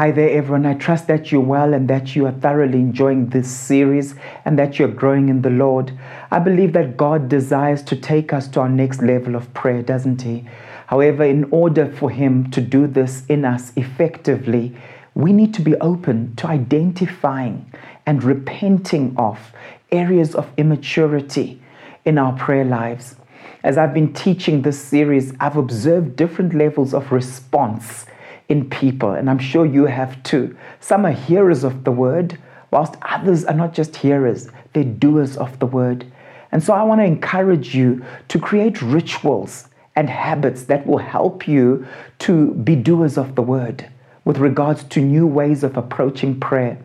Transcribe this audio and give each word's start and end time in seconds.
Hi 0.00 0.12
there, 0.12 0.30
everyone. 0.30 0.64
I 0.64 0.72
trust 0.72 1.08
that 1.08 1.30
you're 1.30 1.42
well 1.42 1.74
and 1.74 1.86
that 1.88 2.16
you 2.16 2.24
are 2.24 2.32
thoroughly 2.32 2.78
enjoying 2.78 3.26
this 3.26 3.50
series 3.50 4.14
and 4.46 4.58
that 4.58 4.78
you're 4.78 4.88
growing 4.88 5.28
in 5.28 5.42
the 5.42 5.50
Lord. 5.50 5.92
I 6.30 6.38
believe 6.38 6.72
that 6.72 6.96
God 6.96 7.28
desires 7.28 7.82
to 7.82 7.96
take 7.96 8.32
us 8.32 8.48
to 8.48 8.60
our 8.60 8.68
next 8.70 9.02
level 9.02 9.34
of 9.34 9.52
prayer, 9.52 9.82
doesn't 9.82 10.22
He? 10.22 10.46
However, 10.86 11.22
in 11.24 11.44
order 11.50 11.86
for 11.92 12.08
Him 12.08 12.50
to 12.52 12.62
do 12.62 12.86
this 12.86 13.26
in 13.26 13.44
us 13.44 13.74
effectively, 13.76 14.74
we 15.14 15.34
need 15.34 15.52
to 15.52 15.60
be 15.60 15.76
open 15.76 16.34
to 16.36 16.46
identifying 16.46 17.70
and 18.06 18.24
repenting 18.24 19.14
of 19.18 19.52
areas 19.92 20.34
of 20.34 20.50
immaturity 20.56 21.60
in 22.06 22.16
our 22.16 22.32
prayer 22.38 22.64
lives. 22.64 23.16
As 23.62 23.76
I've 23.76 23.92
been 23.92 24.12
teaching 24.12 24.62
this 24.62 24.82
series, 24.82 25.34
I've 25.40 25.56
observed 25.56 26.16
different 26.16 26.54
levels 26.54 26.94
of 26.94 27.12
response 27.12 28.06
in 28.48 28.68
people, 28.68 29.12
and 29.12 29.28
I'm 29.30 29.38
sure 29.38 29.66
you 29.66 29.86
have 29.86 30.22
too. 30.22 30.56
Some 30.80 31.04
are 31.04 31.12
hearers 31.12 31.62
of 31.62 31.84
the 31.84 31.92
word, 31.92 32.38
whilst 32.70 32.96
others 33.02 33.44
are 33.44 33.54
not 33.54 33.74
just 33.74 33.96
hearers, 33.96 34.48
they're 34.72 34.84
doers 34.84 35.36
of 35.36 35.58
the 35.58 35.66
word. 35.66 36.06
And 36.52 36.62
so 36.62 36.72
I 36.72 36.82
want 36.82 37.00
to 37.00 37.04
encourage 37.04 37.74
you 37.74 38.04
to 38.28 38.38
create 38.38 38.82
rituals 38.82 39.68
and 39.94 40.08
habits 40.08 40.64
that 40.64 40.86
will 40.86 40.98
help 40.98 41.46
you 41.46 41.86
to 42.20 42.52
be 42.54 42.74
doers 42.76 43.18
of 43.18 43.34
the 43.34 43.42
word 43.42 43.88
with 44.24 44.38
regards 44.38 44.84
to 44.84 45.00
new 45.00 45.26
ways 45.26 45.62
of 45.62 45.76
approaching 45.76 46.38
prayer. 46.38 46.78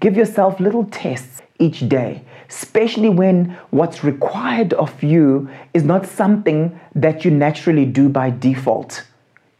Give 0.00 0.16
yourself 0.16 0.60
little 0.60 0.84
tests 0.84 1.42
each 1.58 1.88
day, 1.88 2.24
especially 2.54 3.08
when 3.08 3.56
what's 3.70 4.04
required 4.04 4.72
of 4.74 5.02
you 5.02 5.48
is 5.74 5.82
not 5.82 6.06
something 6.06 6.78
that 6.94 7.24
you 7.24 7.30
naturally 7.30 7.84
do 7.84 8.08
by 8.08 8.30
default. 8.30 9.04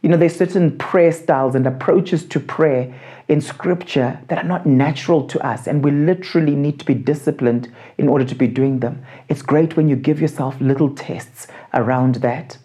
You 0.01 0.09
know, 0.09 0.17
there's 0.17 0.35
certain 0.35 0.77
prayer 0.77 1.11
styles 1.11 1.55
and 1.55 1.67
approaches 1.67 2.25
to 2.27 2.39
prayer 2.39 2.93
in 3.27 3.41
scripture 3.41 4.19
that 4.29 4.37
are 4.37 4.47
not 4.47 4.65
natural 4.65 5.27
to 5.27 5.45
us, 5.45 5.67
and 5.67 5.83
we 5.83 5.91
literally 5.91 6.55
need 6.55 6.79
to 6.79 6.85
be 6.85 6.93
disciplined 6.93 7.69
in 7.97 8.07
order 8.07 8.23
to 8.23 8.35
be 8.35 8.47
doing 8.47 8.79
them. 8.79 9.03
It's 9.27 9.41
great 9.41 9.75
when 9.75 9.89
you 9.89 9.97
give 9.97 10.21
yourself 10.21 10.59
little 10.61 10.93
tests 10.95 11.47
around 11.73 12.15
that. 12.15 12.57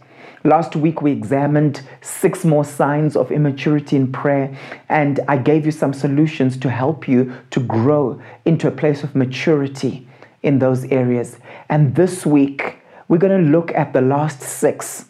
Last 0.44 0.76
week, 0.76 1.02
we 1.02 1.12
examined 1.12 1.82
six 2.02 2.44
more 2.44 2.64
signs 2.64 3.16
of 3.16 3.32
immaturity 3.32 3.96
in 3.96 4.12
prayer, 4.12 4.56
and 4.88 5.18
I 5.26 5.38
gave 5.38 5.66
you 5.66 5.72
some 5.72 5.92
solutions 5.92 6.56
to 6.58 6.70
help 6.70 7.08
you 7.08 7.32
to 7.50 7.60
grow 7.60 8.22
into 8.44 8.68
a 8.68 8.70
place 8.70 9.02
of 9.02 9.16
maturity 9.16 10.06
in 10.42 10.58
those 10.58 10.84
areas. 10.86 11.38
And 11.68 11.94
this 11.94 12.24
week, 12.24 12.78
we're 13.08 13.18
going 13.18 13.44
to 13.44 13.50
look 13.50 13.72
at 13.72 13.92
the 13.92 14.00
last 14.00 14.40
six 14.40 15.06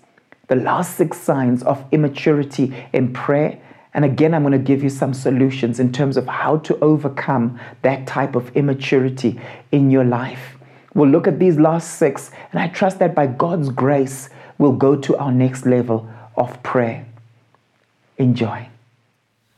the 0.50 0.56
last 0.56 0.96
six 0.96 1.16
signs 1.16 1.62
of 1.62 1.84
immaturity 1.92 2.74
in 2.92 3.12
prayer. 3.12 3.56
And 3.94 4.04
again, 4.04 4.34
I'm 4.34 4.42
going 4.42 4.52
to 4.52 4.58
give 4.58 4.82
you 4.82 4.90
some 4.90 5.14
solutions 5.14 5.78
in 5.78 5.92
terms 5.92 6.16
of 6.16 6.26
how 6.26 6.58
to 6.58 6.76
overcome 6.80 7.58
that 7.82 8.08
type 8.08 8.34
of 8.34 8.54
immaturity 8.56 9.40
in 9.70 9.92
your 9.92 10.02
life. 10.02 10.56
We'll 10.92 11.08
look 11.08 11.28
at 11.28 11.38
these 11.38 11.56
last 11.56 11.98
six, 11.98 12.32
and 12.50 12.60
I 12.60 12.66
trust 12.66 12.98
that 12.98 13.14
by 13.14 13.28
God's 13.28 13.68
grace, 13.68 14.28
we'll 14.58 14.72
go 14.72 14.96
to 14.96 15.16
our 15.18 15.30
next 15.30 15.66
level 15.66 16.10
of 16.36 16.60
prayer. 16.64 17.06
Enjoy. 18.18 18.68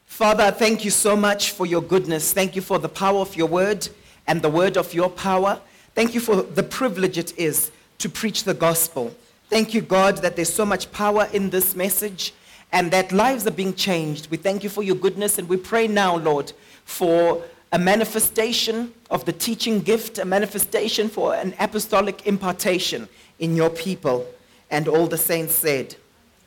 Father, 0.05 0.51
thank 0.51 0.85
you 0.85 0.91
so 0.91 1.17
much 1.17 1.53
for 1.53 1.65
your 1.65 1.81
goodness. 1.81 2.35
Thank 2.35 2.55
you 2.55 2.61
for 2.61 2.79
the 2.79 2.91
power 2.91 3.21
of 3.21 3.35
your 3.35 3.49
word 3.49 3.89
and 4.33 4.41
the 4.41 4.49
word 4.49 4.79
of 4.79 4.95
your 4.95 5.11
power. 5.11 5.61
Thank 5.95 6.15
you 6.15 6.21
for 6.21 6.37
the 6.37 6.63
privilege 6.63 7.19
it 7.19 7.39
is 7.39 7.71
to 7.99 8.09
preach 8.09 8.45
the 8.45 8.55
gospel. 8.55 9.15
Thank 9.51 9.75
you, 9.75 9.83
God, 9.83 10.17
that 10.23 10.37
there's 10.37 10.51
so 10.51 10.65
much 10.65 10.91
power 10.91 11.29
in 11.35 11.51
this 11.51 11.77
message 11.77 12.33
and 12.73 12.91
that 12.93 13.13
lives 13.13 13.47
are 13.47 13.51
being 13.51 13.75
changed. 13.75 14.31
We 14.31 14.39
thank 14.39 14.65
you 14.65 14.71
for 14.71 14.83
your 14.83 14.97
goodness 14.97 15.37
and 15.37 15.47
we 15.51 15.59
pray 15.59 15.87
now, 15.87 16.17
Lord, 16.17 16.55
for 16.87 17.43
a 17.73 17.79
manifestation 17.79 18.95
of 19.11 19.27
the 19.27 19.35
teaching 19.35 19.81
gift, 19.81 20.17
a 20.17 20.25
manifestation 20.25 21.11
for 21.11 21.35
an 21.35 21.55
apostolic 21.61 22.27
impartation 22.27 23.11
in 23.39 23.55
your 23.55 23.69
people. 23.69 24.27
And 24.71 24.89
all 24.89 25.09
the 25.09 25.19
saints 25.19 25.55
said, 25.55 25.95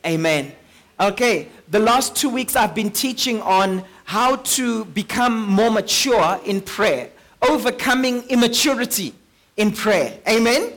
Amen. 0.04 0.54
Okay, 1.00 1.50
the 1.70 1.78
last 1.78 2.16
two 2.16 2.30
weeks 2.30 2.56
I've 2.56 2.74
been 2.74 2.90
teaching 2.90 3.44
on 3.44 3.84
how 4.06 4.38
to 4.38 4.86
become 4.86 5.46
more 5.46 5.70
mature 5.70 6.42
in 6.46 6.62
prayer, 6.62 7.12
overcoming 7.41 8.23
immaturity 8.29 9.13
in 9.57 9.72
prayer. 9.72 10.18
Amen. 10.28 10.73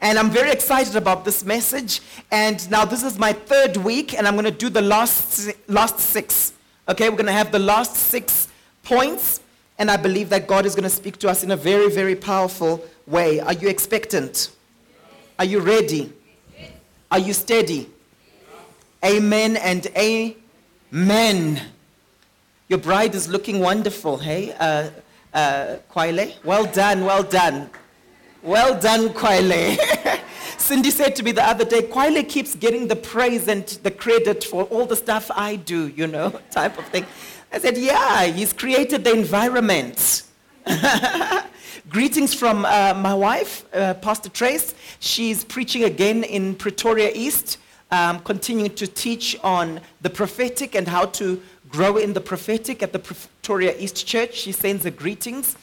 And 0.00 0.18
I'm 0.18 0.30
very 0.30 0.50
excited 0.50 0.94
about 0.96 1.24
this 1.24 1.44
message. 1.44 2.00
And 2.30 2.70
now 2.70 2.84
this 2.84 3.02
is 3.02 3.18
my 3.18 3.32
third 3.32 3.76
week, 3.76 4.14
and 4.14 4.26
I'm 4.28 4.34
going 4.34 4.44
to 4.44 4.50
do 4.50 4.68
the 4.68 4.82
last, 4.82 5.50
last 5.66 5.98
six. 5.98 6.52
Okay, 6.88 7.08
we're 7.08 7.16
going 7.16 7.26
to 7.26 7.32
have 7.32 7.50
the 7.50 7.58
last 7.58 7.96
six 7.96 8.48
points. 8.84 9.40
And 9.78 9.90
I 9.90 9.96
believe 9.96 10.28
that 10.30 10.46
God 10.46 10.66
is 10.66 10.74
going 10.74 10.84
to 10.84 10.90
speak 10.90 11.18
to 11.18 11.28
us 11.28 11.42
in 11.44 11.50
a 11.50 11.56
very, 11.56 11.90
very 11.90 12.16
powerful 12.16 12.84
way. 13.06 13.40
Are 13.40 13.52
you 13.52 13.68
expectant? 13.68 14.50
Are 15.38 15.44
you 15.44 15.60
ready? 15.60 16.12
Are 17.10 17.18
you 17.18 17.32
steady? 17.32 17.88
Amen 19.04 19.56
and 19.56 19.86
amen. 19.96 21.62
Your 22.68 22.78
bride 22.78 23.14
is 23.14 23.28
looking 23.28 23.60
wonderful, 23.60 24.18
hey? 24.18 24.52
Uh, 24.58 24.90
uh, 25.34 25.76
Kwaile? 25.90 26.34
Well 26.44 26.64
done, 26.66 27.04
well 27.04 27.22
done. 27.22 27.70
Well 28.42 28.78
done, 28.78 29.08
Kwaile. 29.10 29.76
Cindy 30.58 30.90
said 30.90 31.16
to 31.16 31.22
me 31.22 31.32
the 31.32 31.44
other 31.44 31.64
day, 31.64 31.82
Kwaile 31.82 32.28
keeps 32.28 32.54
getting 32.54 32.88
the 32.88 32.96
praise 32.96 33.48
and 33.48 33.66
the 33.82 33.90
credit 33.90 34.44
for 34.44 34.64
all 34.64 34.86
the 34.86 34.96
stuff 34.96 35.30
I 35.34 35.56
do, 35.56 35.88
you 35.88 36.06
know, 36.06 36.30
type 36.50 36.78
of 36.78 36.86
thing. 36.86 37.06
I 37.50 37.58
said, 37.58 37.78
yeah, 37.78 38.24
he's 38.24 38.52
created 38.52 39.04
the 39.04 39.12
environment. 39.12 40.24
Greetings 41.88 42.34
from 42.34 42.66
uh, 42.66 42.92
my 42.94 43.14
wife, 43.14 43.64
uh, 43.72 43.94
Pastor 43.94 44.28
Trace. 44.28 44.74
She's 45.00 45.42
preaching 45.42 45.84
again 45.84 46.22
in 46.22 46.54
Pretoria 46.54 47.10
East, 47.14 47.56
um, 47.90 48.20
continuing 48.20 48.74
to 48.74 48.86
teach 48.86 49.38
on 49.42 49.80
the 50.02 50.10
prophetic 50.10 50.74
and 50.74 50.86
how 50.86 51.06
to 51.06 51.40
grow 51.68 51.96
in 51.96 52.12
the 52.12 52.20
prophetic 52.20 52.82
at 52.82 52.92
the 52.92 52.98
Pretoria 52.98 53.74
East 53.78 54.06
Church. 54.06 54.34
She 54.34 54.52
sends 54.52 54.84
her 54.84 54.90
greetings 54.90 55.56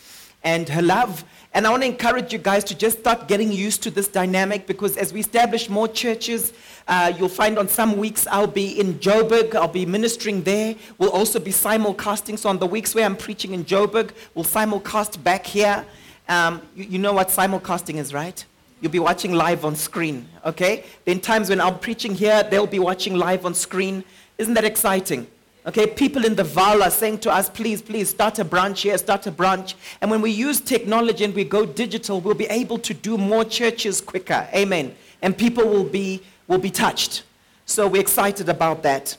and 0.44 0.70
her 0.70 0.82
love. 0.82 1.24
And 1.54 1.66
I 1.66 1.70
want 1.70 1.84
to 1.84 1.88
encourage 1.88 2.34
you 2.34 2.40
guys 2.40 2.64
to 2.66 2.78
just 2.78 3.00
start 3.00 3.28
getting 3.28 3.52
used 3.52 3.82
to 3.84 3.92
this 3.92 4.08
dynamic 4.08 4.68
because 4.68 4.98
as 4.98 5.14
we 5.14 5.22
establish 5.22 5.70
more 5.70 5.88
churches, 5.88 6.54
uh, 6.88 7.14
you'll 7.18 7.30
find 7.30 7.58
on 7.58 7.68
some 7.68 7.98
weeks 7.98 8.28
I'll 8.28 8.46
be 8.46 8.80
in 8.80 8.96
Joburg, 8.96 9.56
I'll 9.56 9.68
be 9.68 9.86
ministering 9.86 10.44
there. 10.44 10.76
We'll 10.98 11.12
also 11.12 11.40
be 11.40 11.52
simulcasting. 11.52 12.38
So 12.38 12.50
on 12.50 12.60
the 12.60 12.68
weeks 12.68 12.94
where 12.94 13.06
I'm 13.06 13.16
preaching 13.16 13.54
in 13.54 13.66
Joburg, 13.66 14.12
we'll 14.34 14.46
simulcast 14.46 15.24
back 15.24 15.46
here. 15.46 15.86
Um, 16.28 16.62
you, 16.76 16.84
you 16.84 17.00
know 17.00 17.14
what 17.14 17.30
simulcasting 17.30 17.96
is, 17.96 18.14
right? 18.14 18.44
You'll 18.82 18.92
be 18.92 19.00
watching 19.00 19.32
live 19.32 19.64
on 19.64 19.76
screen, 19.76 20.28
okay? 20.46 20.84
Then 21.06 21.22
times 21.22 21.50
when 21.50 21.62
I'm 21.62 21.80
preaching 21.80 22.14
here, 22.14 22.44
they'll 22.44 22.68
be 22.68 22.80
watching 22.80 23.16
live 23.16 23.46
on 23.46 23.54
screen. 23.54 24.04
Isn't 24.38 24.54
that 24.56 24.66
exciting? 24.66 25.28
Okay, 25.68 25.88
people 25.88 26.26
in 26.26 26.36
the 26.36 26.44
Vaal 26.44 26.84
are 26.84 26.92
saying 26.92 27.20
to 27.20 27.31
us, 27.31 27.50
please, 27.50 27.81
please 27.81 28.09
start 28.09 28.38
a 28.38 28.46
branch 28.46 28.84
here, 28.84 28.96
start 29.00 29.26
a 29.26 29.31
branch. 29.31 29.76
And 30.00 30.12
when 30.12 30.22
we 30.22 30.30
use 30.30 30.62
technology 30.62 31.24
and 31.24 31.34
we 31.34 31.44
go 31.44 31.66
digital, 31.66 32.22
we'll 32.22 32.36
be 32.36 32.46
able 32.46 32.78
to 32.80 32.94
do 32.94 33.18
more 33.18 33.44
churches 33.44 34.00
quicker. 34.00 34.48
Amen. 34.53 34.96
And 35.24 35.36
people 35.36 35.68
will 35.68 35.84
be, 35.84 36.22
will 36.48 36.59
be 36.59 36.70
touched. 36.70 37.24
So 37.66 37.88
we're 37.88 38.02
excited 38.02 38.48
about 38.48 38.84
that. 38.84 39.18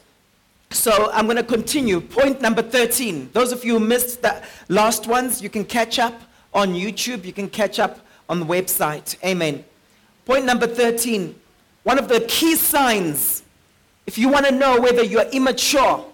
So 0.70 1.10
I'm 1.12 1.24
going 1.24 1.36
to 1.36 1.42
continue. 1.42 2.00
Point 2.00 2.40
number 2.40 2.62
13. 2.62 3.30
Those 3.32 3.50
of 3.50 3.64
you 3.64 3.80
who 3.80 3.84
missed 3.84 4.22
the 4.22 4.40
last 4.68 5.08
ones, 5.08 5.42
you 5.42 5.48
can 5.48 5.64
catch 5.64 5.98
up 5.98 6.20
on 6.54 6.74
YouTube. 6.74 7.24
You 7.24 7.32
can 7.32 7.48
catch 7.48 7.80
up 7.80 7.98
on 8.28 8.38
the 8.38 8.46
website. 8.46 9.16
Amen. 9.24 9.64
Point 10.24 10.44
number 10.44 10.68
13. 10.68 11.34
One 11.82 11.98
of 11.98 12.08
the 12.08 12.20
key 12.20 12.54
signs, 12.54 13.42
if 14.06 14.16
you 14.16 14.28
want 14.28 14.46
to 14.46 14.52
know 14.52 14.80
whether 14.80 15.02
you're 15.02 15.28
immature, 15.30 16.04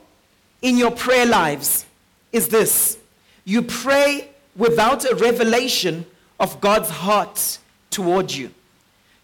in 0.62 0.79
your 0.79 0.93
prayer 0.93 1.26
lives 1.26 1.85
is 2.32 2.49
this 2.49 2.99
you 3.44 3.62
pray 3.62 4.29
without 4.56 5.05
a 5.05 5.14
revelation 5.17 6.06
of 6.38 6.61
God's 6.61 6.88
heart 6.88 7.59
toward 7.91 8.32
you. 8.32 8.50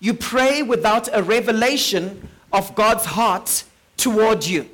You 0.00 0.14
pray 0.14 0.62
without 0.62 1.08
a 1.12 1.23
revelation 1.23 2.29
of 2.52 2.75
God's 2.75 3.05
heart 3.05 3.64
toward 3.96 4.44
you. 4.44 4.69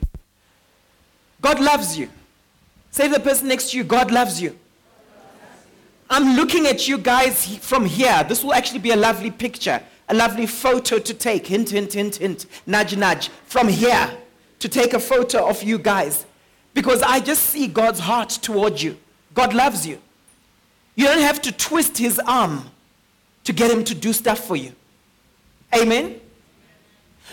God 1.40 1.61
loves 1.61 1.99
you. 1.99 2.08
Say 2.90 3.08
to 3.08 3.14
the 3.14 3.20
person 3.20 3.49
next 3.49 3.70
to 3.70 3.76
you, 3.76 3.84
God 3.84 4.10
loves 4.10 4.40
you. 4.40 4.56
I'm 6.08 6.37
looking 6.37 6.67
at 6.67 6.87
you 6.87 6.99
guys 6.99 7.56
from 7.56 7.84
here. 7.84 8.25
This 8.28 8.44
will 8.44 8.55
actually 8.55 8.78
be 8.78 8.90
a 8.90 8.96
lovely 8.96 9.31
picture, 9.31 9.82
a 10.08 10.14
lovely 10.14 10.46
photo 10.46 10.99
to 10.99 11.14
take. 11.14 11.46
Hint, 11.46 11.70
hint, 11.70 11.94
hint, 11.94 12.17
hint. 12.17 12.46
Nudge, 12.67 12.96
nudge. 12.96 13.28
From 13.46 13.69
here 13.69 14.10
to 14.58 14.69
take 14.69 14.93
a 14.93 15.00
photo 15.00 15.49
of 15.49 15.62
you 15.62 15.78
guys. 15.78 16.26
Because 16.74 17.02
I 17.02 17.20
just 17.20 17.44
see 17.44 17.68
God's 17.68 18.00
heart 18.00 18.28
towards 18.28 18.82
you. 18.82 18.98
God 19.32 19.54
loves 19.54 19.86
you. 19.86 20.00
You 20.96 21.06
don't 21.06 21.22
have 21.22 21.40
to 21.42 21.52
twist 21.52 21.96
his 21.98 22.18
arm 22.20 22.70
to 23.44 23.52
get 23.52 23.70
him 23.70 23.84
to 23.84 23.94
do 23.94 24.12
stuff 24.12 24.40
for 24.40 24.56
you. 24.56 24.72
Amen? 25.74 26.20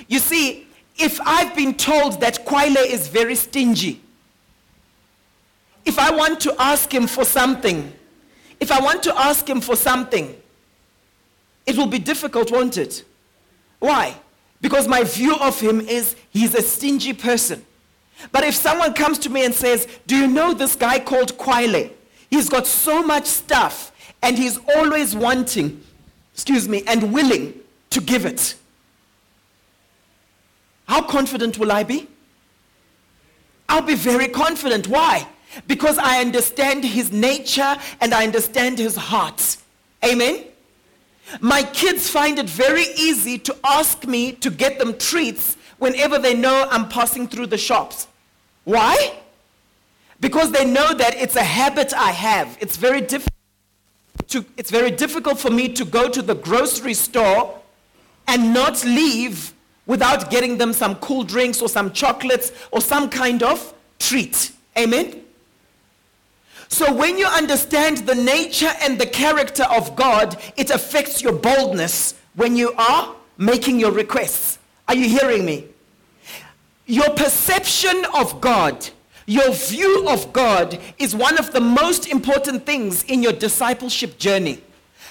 You 0.07 0.19
see, 0.19 0.67
if 0.97 1.19
I've 1.21 1.55
been 1.55 1.73
told 1.73 2.21
that 2.21 2.45
Kwale 2.45 2.85
is 2.85 3.07
very 3.07 3.35
stingy, 3.35 4.01
if 5.85 5.97
I 5.97 6.11
want 6.11 6.39
to 6.41 6.55
ask 6.59 6.93
him 6.93 7.07
for 7.07 7.25
something, 7.25 7.91
if 8.59 8.71
I 8.71 8.79
want 8.79 9.03
to 9.03 9.19
ask 9.19 9.47
him 9.49 9.61
for 9.61 9.75
something, 9.75 10.35
it 11.65 11.77
will 11.77 11.87
be 11.87 11.99
difficult, 11.99 12.51
won't 12.51 12.77
it? 12.77 13.03
Why? 13.79 14.15
Because 14.59 14.87
my 14.87 15.03
view 15.03 15.35
of 15.35 15.59
him 15.59 15.81
is 15.81 16.15
he's 16.29 16.53
a 16.53 16.61
stingy 16.61 17.13
person. 17.13 17.65
But 18.31 18.43
if 18.43 18.55
someone 18.55 18.93
comes 18.93 19.17
to 19.19 19.29
me 19.29 19.45
and 19.45 19.53
says, 19.53 19.87
Do 20.07 20.15
you 20.15 20.27
know 20.27 20.53
this 20.53 20.75
guy 20.75 20.99
called 20.99 21.37
Kwale? 21.37 21.91
He's 22.29 22.49
got 22.49 22.67
so 22.67 23.03
much 23.03 23.25
stuff 23.25 23.91
and 24.21 24.37
he's 24.37 24.59
always 24.75 25.15
wanting, 25.15 25.81
excuse 26.33 26.69
me, 26.69 26.83
and 26.87 27.11
willing 27.11 27.53
to 27.89 28.01
give 28.01 28.25
it. 28.25 28.55
How 30.85 31.01
confident 31.01 31.57
will 31.57 31.71
I 31.71 31.83
be? 31.83 32.07
I'll 33.67 33.81
be 33.81 33.95
very 33.95 34.27
confident. 34.27 34.87
Why? 34.87 35.27
Because 35.67 35.97
I 35.97 36.19
understand 36.19 36.83
his 36.83 37.11
nature 37.11 37.77
and 37.99 38.13
I 38.13 38.23
understand 38.23 38.77
his 38.79 38.95
heart. 38.95 39.57
Amen? 40.03 40.45
My 41.39 41.63
kids 41.63 42.09
find 42.09 42.39
it 42.39 42.49
very 42.49 42.85
easy 42.97 43.37
to 43.39 43.55
ask 43.63 44.05
me 44.05 44.33
to 44.33 44.49
get 44.49 44.79
them 44.79 44.97
treats 44.97 45.55
whenever 45.81 46.19
they 46.19 46.35
know 46.35 46.67
I'm 46.69 46.87
passing 46.89 47.27
through 47.27 47.47
the 47.47 47.57
shops. 47.57 48.07
Why? 48.65 49.13
Because 50.19 50.51
they 50.51 50.63
know 50.63 50.93
that 50.93 51.15
it's 51.15 51.35
a 51.35 51.43
habit 51.43 51.91
I 51.91 52.11
have. 52.11 52.55
It's 52.61 52.77
very 52.77 53.01
difficult 53.01 53.33
to, 54.27 54.45
it's 54.57 54.69
very 54.69 54.91
difficult 54.91 55.39
for 55.39 55.49
me 55.49 55.69
to 55.69 55.83
go 55.83 56.07
to 56.07 56.21
the 56.21 56.35
grocery 56.35 56.93
store 56.93 57.59
and 58.27 58.53
not 58.53 58.85
leave 58.85 59.53
without 59.87 60.29
getting 60.29 60.59
them 60.59 60.71
some 60.71 60.93
cool 60.97 61.23
drinks 61.23 61.63
or 61.63 61.67
some 61.67 61.91
chocolates 61.91 62.51
or 62.69 62.79
some 62.79 63.09
kind 63.09 63.41
of 63.41 63.73
treat. 63.97 64.51
Amen? 64.77 65.23
So 66.67 66.93
when 66.93 67.17
you 67.17 67.25
understand 67.25 68.05
the 68.05 68.13
nature 68.13 68.71
and 68.83 68.99
the 68.99 69.07
character 69.07 69.63
of 69.63 69.95
God, 69.95 70.39
it 70.57 70.69
affects 70.69 71.23
your 71.23 71.33
boldness 71.33 72.13
when 72.35 72.55
you 72.55 72.71
are 72.73 73.15
making 73.39 73.79
your 73.79 73.91
requests. 73.91 74.59
Are 74.87 74.95
you 74.95 75.09
hearing 75.09 75.43
me? 75.43 75.70
Your 76.91 77.11
perception 77.11 78.03
of 78.13 78.41
God, 78.41 78.89
your 79.25 79.53
view 79.53 80.09
of 80.09 80.33
God 80.33 80.77
is 80.99 81.15
one 81.15 81.39
of 81.39 81.53
the 81.53 81.61
most 81.61 82.05
important 82.05 82.65
things 82.65 83.03
in 83.03 83.23
your 83.23 83.31
discipleship 83.31 84.17
journey. 84.17 84.61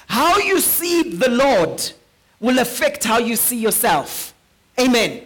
How 0.06 0.36
you 0.36 0.60
see 0.60 1.14
the 1.14 1.30
Lord 1.30 1.92
will 2.38 2.58
affect 2.58 3.04
how 3.04 3.16
you 3.16 3.34
see 3.34 3.56
yourself. 3.56 4.34
Amen. 4.78 5.22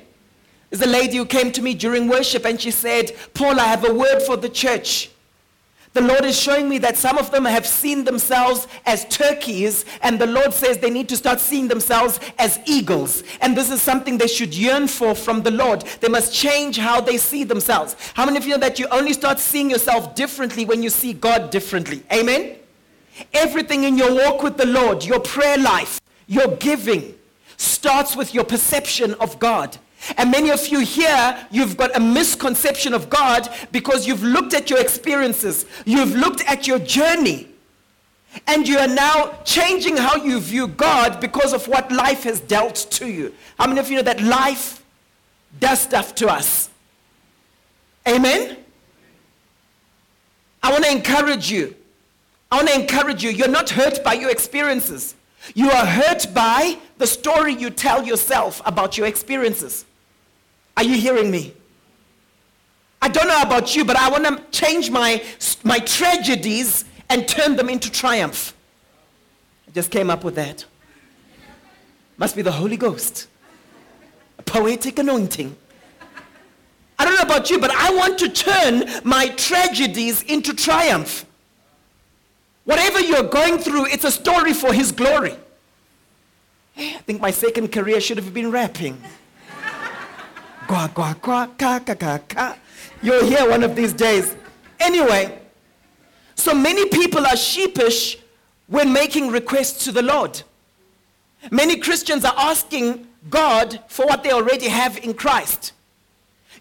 There's 0.70 0.82
a 0.82 0.86
lady 0.86 1.16
who 1.16 1.26
came 1.26 1.50
to 1.50 1.60
me 1.60 1.74
during 1.74 2.06
worship 2.06 2.44
and 2.44 2.60
she 2.60 2.70
said, 2.70 3.10
Paul, 3.34 3.58
I 3.58 3.64
have 3.64 3.84
a 3.84 3.92
word 3.92 4.20
for 4.20 4.36
the 4.36 4.48
church. 4.48 5.10
The 5.94 6.00
Lord 6.00 6.24
is 6.24 6.36
showing 6.38 6.68
me 6.68 6.78
that 6.78 6.96
some 6.96 7.18
of 7.18 7.30
them 7.30 7.44
have 7.44 7.64
seen 7.64 8.02
themselves 8.02 8.66
as 8.84 9.04
turkeys, 9.06 9.84
and 10.02 10.18
the 10.18 10.26
Lord 10.26 10.52
says 10.52 10.78
they 10.78 10.90
need 10.90 11.08
to 11.08 11.16
start 11.16 11.38
seeing 11.38 11.68
themselves 11.68 12.18
as 12.36 12.58
eagles. 12.66 13.22
And 13.40 13.56
this 13.56 13.70
is 13.70 13.80
something 13.80 14.18
they 14.18 14.26
should 14.26 14.52
yearn 14.52 14.88
for 14.88 15.14
from 15.14 15.42
the 15.42 15.52
Lord. 15.52 15.82
They 16.00 16.08
must 16.08 16.34
change 16.34 16.78
how 16.78 17.00
they 17.00 17.16
see 17.16 17.44
themselves. 17.44 17.94
How 18.14 18.26
many 18.26 18.38
of 18.38 18.44
you 18.44 18.50
know 18.54 18.58
that 18.58 18.80
you 18.80 18.88
only 18.88 19.12
start 19.12 19.38
seeing 19.38 19.70
yourself 19.70 20.16
differently 20.16 20.64
when 20.64 20.82
you 20.82 20.90
see 20.90 21.12
God 21.12 21.50
differently? 21.50 22.02
Amen? 22.12 22.56
Everything 23.32 23.84
in 23.84 23.96
your 23.96 24.12
walk 24.12 24.42
with 24.42 24.56
the 24.56 24.66
Lord, 24.66 25.04
your 25.04 25.20
prayer 25.20 25.58
life, 25.58 26.00
your 26.26 26.56
giving, 26.56 27.14
starts 27.56 28.16
with 28.16 28.34
your 28.34 28.42
perception 28.42 29.14
of 29.14 29.38
God. 29.38 29.78
And 30.16 30.30
many 30.30 30.50
of 30.50 30.66
you 30.68 30.80
here, 30.80 31.46
you've 31.50 31.76
got 31.76 31.96
a 31.96 32.00
misconception 32.00 32.92
of 32.92 33.08
God 33.08 33.48
because 33.72 34.06
you've 34.06 34.22
looked 34.22 34.54
at 34.54 34.70
your 34.70 34.80
experiences, 34.80 35.66
you've 35.84 36.14
looked 36.14 36.42
at 36.42 36.66
your 36.66 36.78
journey, 36.78 37.48
and 38.46 38.68
you 38.68 38.78
are 38.78 38.88
now 38.88 39.38
changing 39.44 39.96
how 39.96 40.16
you 40.16 40.40
view 40.40 40.68
God 40.68 41.20
because 41.20 41.52
of 41.52 41.68
what 41.68 41.90
life 41.90 42.24
has 42.24 42.40
dealt 42.40 42.74
to 42.92 43.08
you. 43.08 43.32
How 43.58 43.66
many 43.66 43.80
of 43.80 43.90
you 43.90 43.96
know 43.96 44.02
that 44.02 44.20
life 44.20 44.84
does 45.58 45.80
stuff 45.80 46.14
to 46.16 46.28
us? 46.28 46.68
Amen? 48.06 48.56
I 50.62 50.70
want 50.70 50.84
to 50.84 50.90
encourage 50.90 51.50
you. 51.50 51.74
I 52.50 52.56
want 52.56 52.68
to 52.68 52.80
encourage 52.80 53.22
you. 53.22 53.30
You're 53.30 53.48
not 53.48 53.70
hurt 53.70 54.02
by 54.04 54.14
your 54.14 54.30
experiences. 54.30 55.14
You 55.54 55.70
are 55.70 55.84
hurt 55.84 56.26
by 56.34 56.78
the 56.98 57.06
story 57.06 57.54
you 57.54 57.70
tell 57.70 58.04
yourself 58.04 58.62
about 58.64 58.96
your 58.96 59.06
experiences. 59.06 59.84
Are 60.76 60.84
you 60.84 60.96
hearing 60.96 61.30
me? 61.30 61.54
I 63.00 63.08
don't 63.08 63.28
know 63.28 63.42
about 63.42 63.76
you, 63.76 63.84
but 63.84 63.96
I 63.96 64.08
want 64.08 64.24
to 64.24 64.42
change 64.50 64.90
my, 64.90 65.22
my 65.62 65.78
tragedies 65.78 66.84
and 67.10 67.28
turn 67.28 67.56
them 67.56 67.68
into 67.68 67.90
triumph. 67.90 68.54
I 69.68 69.72
just 69.72 69.90
came 69.90 70.10
up 70.10 70.24
with 70.24 70.36
that. 70.36 70.64
Must 72.16 72.34
be 72.34 72.42
the 72.42 72.52
Holy 72.52 72.76
Ghost. 72.76 73.28
A 74.38 74.42
poetic 74.42 74.98
anointing. 74.98 75.54
I 76.98 77.04
don't 77.04 77.14
know 77.16 77.34
about 77.34 77.50
you, 77.50 77.58
but 77.58 77.70
I 77.70 77.94
want 77.94 78.18
to 78.20 78.28
turn 78.28 78.84
my 79.04 79.28
tragedies 79.28 80.22
into 80.22 80.54
triumph. 80.54 81.26
Whatever 82.64 83.00
you're 83.00 83.24
going 83.24 83.58
through, 83.58 83.86
it's 83.86 84.04
a 84.04 84.10
story 84.10 84.54
for 84.54 84.72
His 84.72 84.92
glory. 84.92 85.36
Eh, 86.76 86.94
I 86.96 87.00
think 87.00 87.20
my 87.20 87.30
second 87.30 87.72
career 87.72 88.00
should 88.00 88.16
have 88.16 88.32
been 88.32 88.50
rapping. 88.50 89.02
Gua, 90.66 90.90
gua, 90.94 91.16
gua, 91.20 91.50
ka, 91.58 91.78
ka, 91.80 91.94
ka, 91.94 92.18
ka. 92.28 92.56
You'll 93.02 93.26
hear 93.26 93.48
one 93.48 93.62
of 93.62 93.76
these 93.76 93.92
days. 93.92 94.34
Anyway, 94.80 95.38
so 96.34 96.54
many 96.54 96.88
people 96.88 97.26
are 97.26 97.36
sheepish 97.36 98.18
when 98.66 98.92
making 98.92 99.28
requests 99.28 99.84
to 99.84 99.92
the 99.92 100.02
Lord. 100.02 100.42
Many 101.50 101.76
Christians 101.76 102.24
are 102.24 102.34
asking 102.36 103.06
God 103.28 103.80
for 103.88 104.06
what 104.06 104.22
they 104.22 104.32
already 104.32 104.68
have 104.68 104.96
in 104.98 105.14
Christ. 105.14 105.72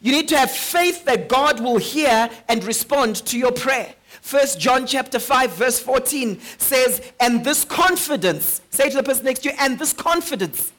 You 0.01 0.11
need 0.11 0.27
to 0.29 0.38
have 0.38 0.51
faith 0.51 1.05
that 1.05 1.29
God 1.29 1.61
will 1.61 1.77
hear 1.77 2.29
and 2.50 2.63
respond 2.65 3.15
to 3.27 3.39
your 3.39 3.53
prayer. 3.53 3.94
First 4.21 4.59
John 4.59 4.85
chapter 4.85 5.19
5 5.19 5.53
verse 5.53 5.79
14 5.79 6.39
says, 6.57 7.01
and 7.19 7.44
this 7.45 7.63
confidence, 7.63 8.61
say 8.69 8.89
to 8.89 8.97
the 8.97 9.03
person 9.03 9.25
next 9.25 9.44
to 9.44 9.50
you, 9.50 9.55
and 9.59 9.79
this 9.79 9.94
confidence 9.94 10.73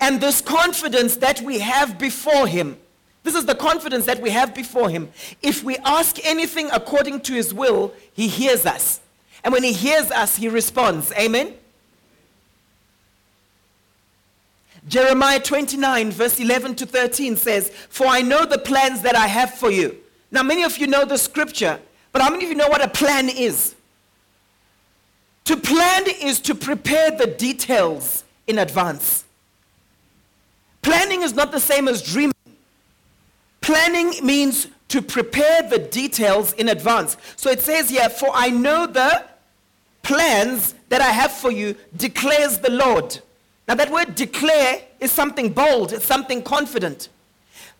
and 0.00 0.20
this 0.20 0.40
confidence 0.40 1.16
that 1.16 1.40
we 1.40 1.58
have 1.58 1.98
before 1.98 2.46
Him. 2.46 2.76
This 3.22 3.34
is 3.34 3.44
the 3.44 3.54
confidence 3.54 4.06
that 4.06 4.20
we 4.20 4.30
have 4.30 4.54
before 4.54 4.88
Him. 4.88 5.10
If 5.42 5.64
we 5.64 5.76
ask 5.78 6.24
anything 6.24 6.70
according 6.72 7.22
to 7.22 7.34
His 7.34 7.52
will, 7.52 7.92
He 8.12 8.28
hears 8.28 8.64
us. 8.66 9.00
And 9.42 9.52
when 9.52 9.64
He 9.64 9.72
hears 9.72 10.10
us, 10.10 10.36
He 10.36 10.48
responds. 10.48 11.12
Amen? 11.12 11.54
Jeremiah 14.88 15.40
29, 15.40 16.12
verse 16.12 16.38
11 16.38 16.76
to 16.76 16.86
13 16.86 17.36
says, 17.36 17.70
For 17.88 18.06
I 18.06 18.22
know 18.22 18.46
the 18.46 18.58
plans 18.58 19.02
that 19.02 19.16
I 19.16 19.26
have 19.26 19.54
for 19.54 19.70
you. 19.70 19.96
Now, 20.30 20.42
many 20.42 20.62
of 20.62 20.78
you 20.78 20.86
know 20.86 21.04
the 21.04 21.18
scripture, 21.18 21.80
but 22.12 22.22
how 22.22 22.30
many 22.30 22.44
of 22.44 22.50
you 22.50 22.56
know 22.56 22.68
what 22.68 22.84
a 22.84 22.88
plan 22.88 23.28
is? 23.28 23.74
To 25.46 25.56
plan 25.56 26.04
is 26.20 26.40
to 26.40 26.54
prepare 26.54 27.10
the 27.10 27.26
details 27.26 28.24
in 28.46 28.58
advance. 28.58 29.24
Planning 30.86 31.22
is 31.22 31.34
not 31.34 31.50
the 31.50 31.58
same 31.58 31.88
as 31.88 32.00
dreaming. 32.00 32.32
Planning 33.60 34.24
means 34.24 34.68
to 34.86 35.02
prepare 35.02 35.62
the 35.62 35.80
details 35.80 36.52
in 36.52 36.68
advance. 36.68 37.16
So 37.34 37.50
it 37.50 37.60
says 37.60 37.90
here, 37.90 38.08
For 38.08 38.30
I 38.32 38.50
know 38.50 38.86
the 38.86 39.24
plans 40.04 40.76
that 40.88 41.00
I 41.00 41.10
have 41.10 41.32
for 41.32 41.50
you, 41.50 41.74
declares 41.96 42.58
the 42.58 42.70
Lord. 42.70 43.18
Now, 43.66 43.74
that 43.74 43.90
word 43.90 44.14
declare 44.14 44.80
is 45.00 45.10
something 45.10 45.52
bold, 45.52 45.92
it's 45.92 46.06
something 46.06 46.40
confident. 46.40 47.08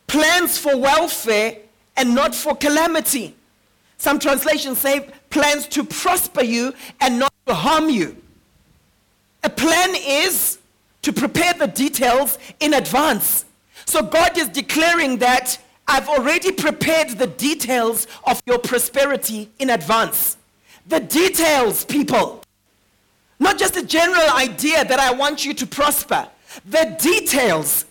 Plans 0.08 0.58
for 0.58 0.76
welfare 0.76 1.58
and 1.96 2.12
not 2.12 2.34
for 2.34 2.56
calamity. 2.56 3.36
Some 3.98 4.18
translations 4.18 4.78
say 4.78 5.08
plans 5.30 5.68
to 5.68 5.84
prosper 5.84 6.42
you 6.42 6.74
and 7.00 7.20
not 7.20 7.32
to 7.46 7.54
harm 7.54 7.88
you. 7.88 8.16
A 9.44 9.48
plan 9.48 9.94
is 9.94 10.55
to 11.06 11.12
prepare 11.12 11.52
the 11.52 11.68
details 11.68 12.36
in 12.58 12.74
advance. 12.74 13.44
So 13.84 14.02
God 14.02 14.36
is 14.36 14.48
declaring 14.48 15.18
that 15.18 15.56
I've 15.86 16.08
already 16.08 16.50
prepared 16.50 17.10
the 17.10 17.28
details 17.28 18.08
of 18.24 18.42
your 18.44 18.58
prosperity 18.58 19.48
in 19.60 19.70
advance. 19.70 20.36
The 20.88 20.98
details, 20.98 21.84
people. 21.84 22.42
Not 23.38 23.56
just 23.56 23.76
a 23.76 23.86
general 23.86 24.28
idea 24.30 24.84
that 24.84 24.98
I 24.98 25.12
want 25.12 25.44
you 25.44 25.54
to 25.54 25.64
prosper. 25.64 26.28
The 26.64 26.96
details. 27.00 27.84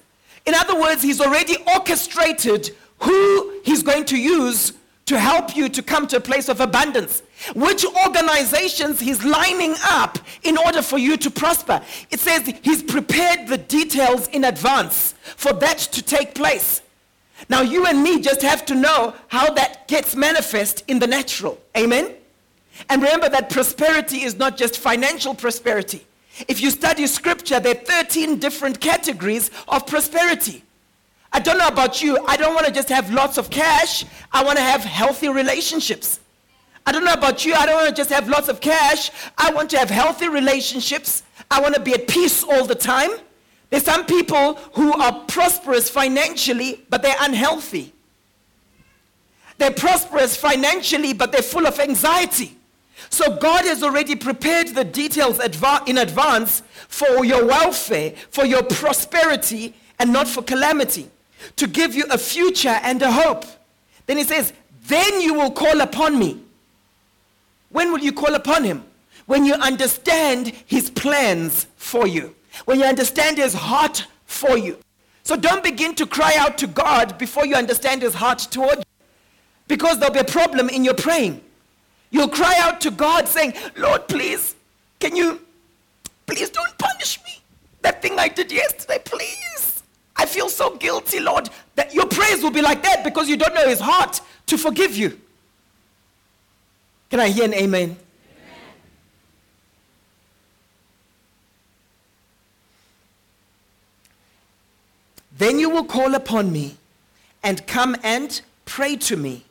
In 0.46 0.54
other 0.54 0.78
words, 0.78 1.02
He's 1.02 1.22
already 1.22 1.56
orchestrated 1.74 2.76
who 3.00 3.62
He's 3.64 3.82
going 3.82 4.04
to 4.08 4.18
use 4.18 4.74
to 5.06 5.20
help 5.20 5.56
you 5.56 5.70
to 5.70 5.84
come 5.84 6.08
to 6.08 6.18
a 6.18 6.20
place 6.20 6.50
of 6.50 6.60
abundance. 6.60 7.22
Which 7.56 7.86
organizations 8.06 9.00
he's 9.00 9.24
lining 9.24 9.76
up 9.84 10.18
in 10.44 10.58
order 10.58 10.82
for 10.82 10.98
you 10.98 11.16
to 11.18 11.30
prosper. 11.30 11.82
It 12.10 12.20
says 12.20 12.52
he's 12.64 12.82
prepared 12.82 13.48
the 13.48 13.58
details 13.58 14.28
in 14.30 14.46
advance 14.46 15.14
for 15.36 15.54
that 15.54 15.78
to 15.78 16.02
take 16.02 16.34
place. 16.34 16.82
Now, 17.50 17.62
you 17.62 17.86
and 17.86 18.02
me 18.02 18.22
just 18.22 18.42
have 18.42 18.66
to 18.66 18.76
know 18.76 19.14
how 19.28 19.52
that 19.54 19.88
gets 19.88 20.16
manifest 20.16 20.84
in 20.88 21.00
the 21.00 21.08
natural. 21.08 21.60
Amen? 21.78 22.16
And 22.90 23.02
remember 23.02 23.30
that 23.30 23.50
prosperity 23.50 24.24
is 24.24 24.36
not 24.38 24.58
just 24.58 24.80
financial 24.80 25.36
prosperity. 25.36 26.06
If 26.48 26.62
you 26.62 26.72
study 26.72 27.08
scripture, 27.08 27.60
there 27.60 27.76
are 27.76 28.04
13 28.04 28.40
different 28.40 28.80
categories 28.82 29.52
of 29.68 29.86
prosperity. 29.86 30.64
I 31.36 31.40
don't 31.40 31.58
know 31.58 31.68
about 31.68 32.02
you. 32.02 32.18
I 32.26 32.38
don't 32.38 32.54
want 32.54 32.66
to 32.66 32.72
just 32.72 32.88
have 32.88 33.12
lots 33.12 33.38
of 33.38 33.50
cash. 33.50 34.06
I 34.32 34.42
want 34.42 34.58
to 34.58 34.64
have 34.64 34.86
healthy 34.86 35.28
relationships. 35.28 36.22
I 36.86 36.94
don't 36.94 37.04
know 37.04 37.12
about 37.12 37.44
you. 37.44 37.54
I 37.54 37.66
don't 37.66 37.76
want 37.76 37.90
to 37.90 37.94
just 37.94 38.10
have 38.10 38.30
lots 38.30 38.48
of 38.48 38.62
cash. 38.62 39.12
I 39.38 39.52
want 39.52 39.70
to 39.72 39.78
have 39.78 39.90
healthy 39.90 40.30
relationships. 40.30 41.24
I 41.52 41.60
want 41.60 41.76
to 41.76 41.82
be 41.82 41.94
at 41.94 42.08
peace 42.08 42.42
all 42.42 42.66
the 42.66 42.74
time. 42.74 43.12
There's 43.70 43.84
some 43.84 44.06
people 44.06 44.54
who 44.76 44.94
are 44.94 45.26
prosperous 45.26 45.90
financially, 45.90 46.86
but 46.90 47.02
they're 47.02 47.18
unhealthy. 47.20 47.92
They're 49.58 49.72
prosperous 49.72 50.38
financially, 50.38 51.12
but 51.12 51.34
they're 51.34 51.42
full 51.42 51.68
of 51.68 51.78
anxiety. 51.82 52.56
So 53.10 53.36
God 53.36 53.66
has 53.66 53.84
already 53.84 54.16
prepared 54.16 54.70
the 54.70 54.86
details 54.86 55.42
in 55.86 55.98
advance 55.98 56.64
for 56.88 57.26
your 57.26 57.46
welfare, 57.46 58.14
for 58.32 58.46
your 58.46 58.64
prosperity, 58.64 59.74
and 60.00 60.14
not 60.14 60.30
for 60.30 60.42
calamity 60.42 61.10
to 61.56 61.68
give 61.68 61.96
you 61.96 62.06
a 62.12 62.18
future 62.18 62.80
and 62.84 63.02
a 63.02 63.12
hope. 63.12 63.46
Then 64.06 64.18
he 64.18 64.24
says, 64.24 64.54
Then 64.88 65.22
you 65.22 65.34
will 65.34 65.52
call 65.52 65.82
upon 65.82 66.18
me. 66.18 66.42
When 67.70 67.92
will 67.92 68.00
you 68.00 68.14
call 68.14 68.36
upon 68.36 68.64
him? 68.64 68.84
When 69.26 69.46
you 69.46 69.54
understand 69.56 70.50
his 70.66 70.90
plans 70.90 71.68
for 71.78 72.08
you, 72.08 72.36
when 72.66 72.80
you 72.80 72.86
understand 72.86 73.38
his 73.38 73.54
heart 73.54 74.06
for 74.26 74.58
you. 74.58 74.78
So 75.24 75.36
don't 75.36 75.64
begin 75.64 75.96
to 75.96 76.06
cry 76.06 76.36
out 76.38 76.58
to 76.60 76.68
God 76.68 77.18
before 77.18 77.46
you 77.46 77.56
understand 77.56 78.04
his 78.04 78.14
heart 78.14 78.40
toward 78.40 78.78
you. 78.78 78.84
Because 79.68 79.98
there'll 79.98 80.14
be 80.14 80.20
a 80.20 80.24
problem 80.24 80.70
in 80.70 80.84
your 80.84 80.94
praying. 80.94 81.42
You'll 82.12 82.30
cry 82.30 82.56
out 82.60 82.80
to 82.82 82.92
God 82.92 83.28
saying, 83.28 83.56
Lord, 83.76 84.08
please, 84.08 84.56
can 85.00 85.16
you, 85.16 85.42
please 86.28 86.52
don't 86.52 86.78
punish 86.78 87.20
me. 87.26 87.42
That 87.82 88.02
thing 88.02 88.20
I 88.20 88.28
did 88.28 88.52
yesterday, 88.52 89.00
please. 89.04 89.75
I 90.16 90.26
feel 90.26 90.50
so 90.50 90.76
guilty, 90.78 91.20
Lord, 91.20 91.50
that 91.76 91.94
your 91.94 92.08
praise 92.08 92.42
will 92.42 92.52
be 92.52 92.62
like 92.62 92.82
that 92.84 93.04
because 93.04 93.28
you 93.28 93.38
don't 93.38 93.54
know 93.54 93.68
his 93.68 93.80
heart 93.80 94.22
to 94.48 94.58
forgive 94.58 94.96
you. 94.96 95.20
Can 97.10 97.20
I 97.20 97.30
hear 97.30 97.46
an 97.46 97.54
amen? 97.54 97.82
amen? 97.82 97.98
Then 105.38 105.60
you 105.60 105.70
will 105.70 105.84
call 105.84 106.16
upon 106.16 106.52
me 106.52 106.78
and 107.44 107.66
come 107.68 107.96
and 108.04 108.42
pray 108.66 108.96
to 108.96 109.18
me, 109.18 109.46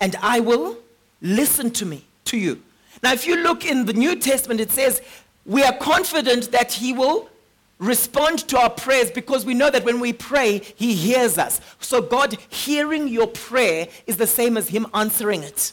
and 0.00 0.16
I 0.20 0.40
will 0.40 0.76
listen 1.22 1.70
to 1.72 1.86
me, 1.86 2.04
to 2.26 2.36
you. 2.36 2.60
Now, 3.02 3.12
if 3.12 3.26
you 3.26 3.36
look 3.36 3.64
in 3.64 3.86
the 3.86 3.92
New 3.92 4.16
Testament, 4.16 4.60
it 4.60 4.70
says, 4.70 5.00
We 5.46 5.62
are 5.62 5.76
confident 5.76 6.50
that 6.52 6.72
he 6.72 6.92
will 6.92 7.30
respond 7.80 8.46
to 8.48 8.58
our 8.58 8.70
prayers 8.70 9.10
because 9.10 9.44
we 9.44 9.54
know 9.54 9.70
that 9.70 9.84
when 9.84 9.98
we 9.98 10.12
pray, 10.12 10.58
He 10.76 10.94
hears 10.94 11.38
us. 11.38 11.60
So, 11.80 12.00
God 12.00 12.38
hearing 12.48 13.08
your 13.08 13.26
prayer 13.26 13.88
is 14.06 14.16
the 14.18 14.26
same 14.26 14.56
as 14.56 14.68
Him 14.68 14.86
answering 14.94 15.42
it. 15.42 15.72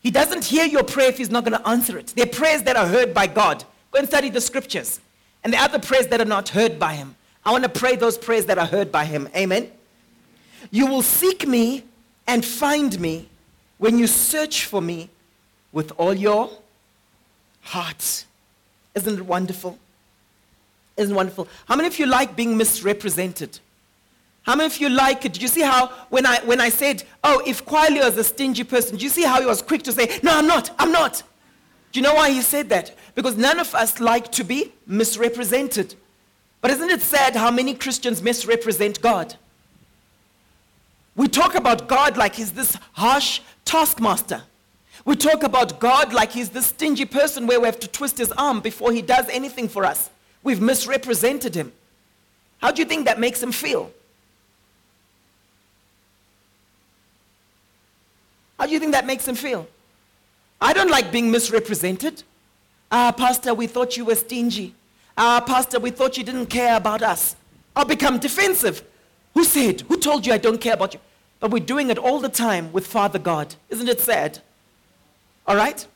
He 0.00 0.10
doesn't 0.10 0.44
hear 0.44 0.64
your 0.64 0.84
prayer 0.84 1.08
if 1.08 1.18
He's 1.18 1.30
not 1.30 1.44
going 1.44 1.60
to 1.60 1.68
answer 1.68 1.98
it. 1.98 2.14
There 2.16 2.24
are 2.24 2.30
prayers 2.30 2.62
that 2.62 2.76
are 2.76 2.86
heard 2.86 3.12
by 3.12 3.26
God. 3.26 3.64
Go 3.90 3.98
and 3.98 4.08
study 4.08 4.30
the 4.30 4.40
scriptures. 4.40 5.00
And 5.42 5.52
there 5.52 5.60
are 5.60 5.64
other 5.64 5.80
prayers 5.80 6.06
that 6.06 6.20
are 6.20 6.24
not 6.24 6.48
heard 6.50 6.78
by 6.78 6.94
Him. 6.94 7.16
I 7.44 7.50
want 7.50 7.64
to 7.64 7.70
pray 7.70 7.96
those 7.96 8.16
prayers 8.16 8.46
that 8.46 8.58
are 8.58 8.66
heard 8.66 8.92
by 8.92 9.04
Him. 9.04 9.28
Amen. 9.34 9.70
You 10.70 10.86
will 10.86 11.02
seek 11.02 11.46
me 11.46 11.84
and 12.26 12.44
find 12.44 12.98
me 13.00 13.28
when 13.78 13.98
you 13.98 14.06
search 14.06 14.64
for 14.64 14.80
me 14.80 15.10
with 15.72 15.92
all 15.96 16.14
your 16.14 16.50
heart. 17.62 18.24
Isn't 18.94 19.18
it 19.18 19.26
wonderful? 19.26 19.78
Isn't 20.98 21.14
wonderful? 21.14 21.48
How 21.66 21.76
many 21.76 21.86
of 21.86 21.98
you 21.98 22.06
like 22.06 22.36
being 22.36 22.56
misrepresented? 22.56 23.60
How 24.42 24.56
many 24.56 24.66
of 24.66 24.78
you 24.78 24.88
like 24.88 25.24
it? 25.24 25.32
Did 25.32 25.42
you 25.42 25.48
see 25.48 25.60
how 25.62 25.88
when 26.10 26.26
I 26.26 26.40
when 26.44 26.60
I 26.60 26.70
said, 26.70 27.04
oh, 27.22 27.40
if 27.46 27.64
Kwali 27.64 28.00
was 28.00 28.16
a 28.16 28.24
stingy 28.24 28.64
person, 28.64 28.96
do 28.96 29.04
you 29.04 29.10
see 29.10 29.22
how 29.22 29.40
he 29.40 29.46
was 29.46 29.62
quick 29.62 29.82
to 29.84 29.92
say, 29.92 30.18
no, 30.22 30.36
I'm 30.36 30.46
not, 30.46 30.70
I'm 30.78 30.90
not? 30.90 31.22
Do 31.92 32.00
you 32.00 32.02
know 32.02 32.14
why 32.14 32.30
he 32.30 32.42
said 32.42 32.68
that? 32.70 32.96
Because 33.14 33.36
none 33.36 33.60
of 33.60 33.74
us 33.74 34.00
like 34.00 34.32
to 34.32 34.44
be 34.44 34.72
misrepresented. 34.86 35.94
But 36.60 36.72
isn't 36.72 36.90
it 36.90 37.00
sad 37.00 37.36
how 37.36 37.50
many 37.50 37.74
Christians 37.74 38.22
misrepresent 38.22 39.00
God? 39.00 39.36
We 41.14 41.28
talk 41.28 41.54
about 41.54 41.88
God 41.88 42.16
like 42.16 42.34
he's 42.34 42.52
this 42.52 42.76
harsh 42.92 43.40
taskmaster. 43.64 44.42
We 45.04 45.14
talk 45.14 45.42
about 45.42 45.78
God 45.78 46.12
like 46.12 46.32
he's 46.32 46.50
this 46.50 46.66
stingy 46.66 47.04
person 47.04 47.46
where 47.46 47.60
we 47.60 47.66
have 47.66 47.80
to 47.80 47.88
twist 47.88 48.18
his 48.18 48.32
arm 48.32 48.60
before 48.60 48.92
he 48.92 49.02
does 49.02 49.28
anything 49.28 49.68
for 49.68 49.84
us. 49.84 50.10
We've 50.48 50.62
misrepresented 50.62 51.54
him. 51.54 51.74
How 52.62 52.70
do 52.70 52.80
you 52.80 52.88
think 52.88 53.04
that 53.04 53.20
makes 53.20 53.42
him 53.42 53.52
feel? 53.52 53.92
How 58.58 58.64
do 58.64 58.72
you 58.72 58.78
think 58.80 58.92
that 58.92 59.04
makes 59.04 59.28
him 59.28 59.34
feel? 59.34 59.68
I 60.58 60.72
don't 60.72 60.90
like 60.90 61.12
being 61.12 61.30
misrepresented. 61.30 62.22
Ah, 62.90 63.12
Pastor, 63.12 63.52
we 63.52 63.66
thought 63.66 63.98
you 63.98 64.06
were 64.06 64.14
stingy. 64.14 64.74
Ah, 65.18 65.44
Pastor, 65.46 65.78
we 65.78 65.90
thought 65.90 66.16
you 66.16 66.24
didn't 66.24 66.46
care 66.46 66.76
about 66.78 67.02
us. 67.02 67.36
I'll 67.76 67.84
become 67.84 68.18
defensive. 68.18 68.82
Who 69.34 69.44
said? 69.44 69.82
Who 69.82 69.98
told 69.98 70.26
you 70.26 70.32
I 70.32 70.38
don't 70.38 70.62
care 70.62 70.72
about 70.72 70.94
you? 70.94 71.00
But 71.40 71.50
we're 71.50 71.62
doing 71.74 71.90
it 71.90 71.98
all 71.98 72.20
the 72.20 72.30
time 72.30 72.72
with 72.72 72.86
Father 72.86 73.18
God. 73.18 73.54
Isn't 73.68 73.90
it 73.90 74.00
sad? 74.00 74.38
All 75.46 75.56
right? 75.56 75.86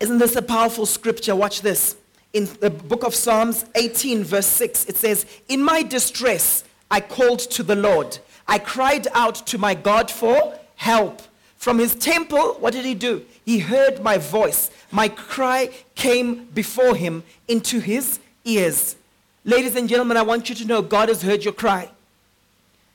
Isn't 0.00 0.18
this 0.18 0.34
a 0.34 0.42
powerful 0.42 0.84
scripture? 0.84 1.36
Watch 1.36 1.62
this 1.62 1.94
in 2.32 2.48
the 2.60 2.70
book 2.70 3.04
of 3.04 3.14
Psalms 3.14 3.64
18, 3.74 4.24
verse 4.24 4.46
6, 4.46 4.86
it 4.86 4.96
says, 4.96 5.26
In 5.48 5.62
my 5.62 5.82
distress, 5.82 6.64
I 6.90 7.00
called 7.00 7.40
to 7.40 7.62
the 7.62 7.76
Lord. 7.76 8.18
I 8.48 8.58
cried 8.58 9.06
out 9.12 9.46
to 9.48 9.58
my 9.58 9.74
God 9.74 10.10
for 10.10 10.58
help. 10.76 11.22
From 11.56 11.78
his 11.78 11.94
temple, 11.94 12.54
what 12.54 12.72
did 12.72 12.84
he 12.84 12.94
do? 12.94 13.24
He 13.44 13.60
heard 13.60 14.02
my 14.02 14.18
voice. 14.18 14.70
My 14.90 15.08
cry 15.08 15.70
came 15.94 16.46
before 16.46 16.96
him 16.96 17.22
into 17.48 17.80
his 17.80 18.18
ears. 18.44 18.96
Ladies 19.44 19.76
and 19.76 19.88
gentlemen, 19.88 20.16
I 20.16 20.22
want 20.22 20.48
you 20.48 20.54
to 20.56 20.64
know 20.64 20.82
God 20.82 21.08
has 21.08 21.22
heard 21.22 21.44
your 21.44 21.52
cry. 21.52 21.90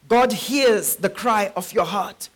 God 0.10 0.32
hears 0.32 0.96
the 0.96 1.10
cry 1.10 1.52
of 1.56 1.74
your 1.74 1.86
heart. 1.86 2.30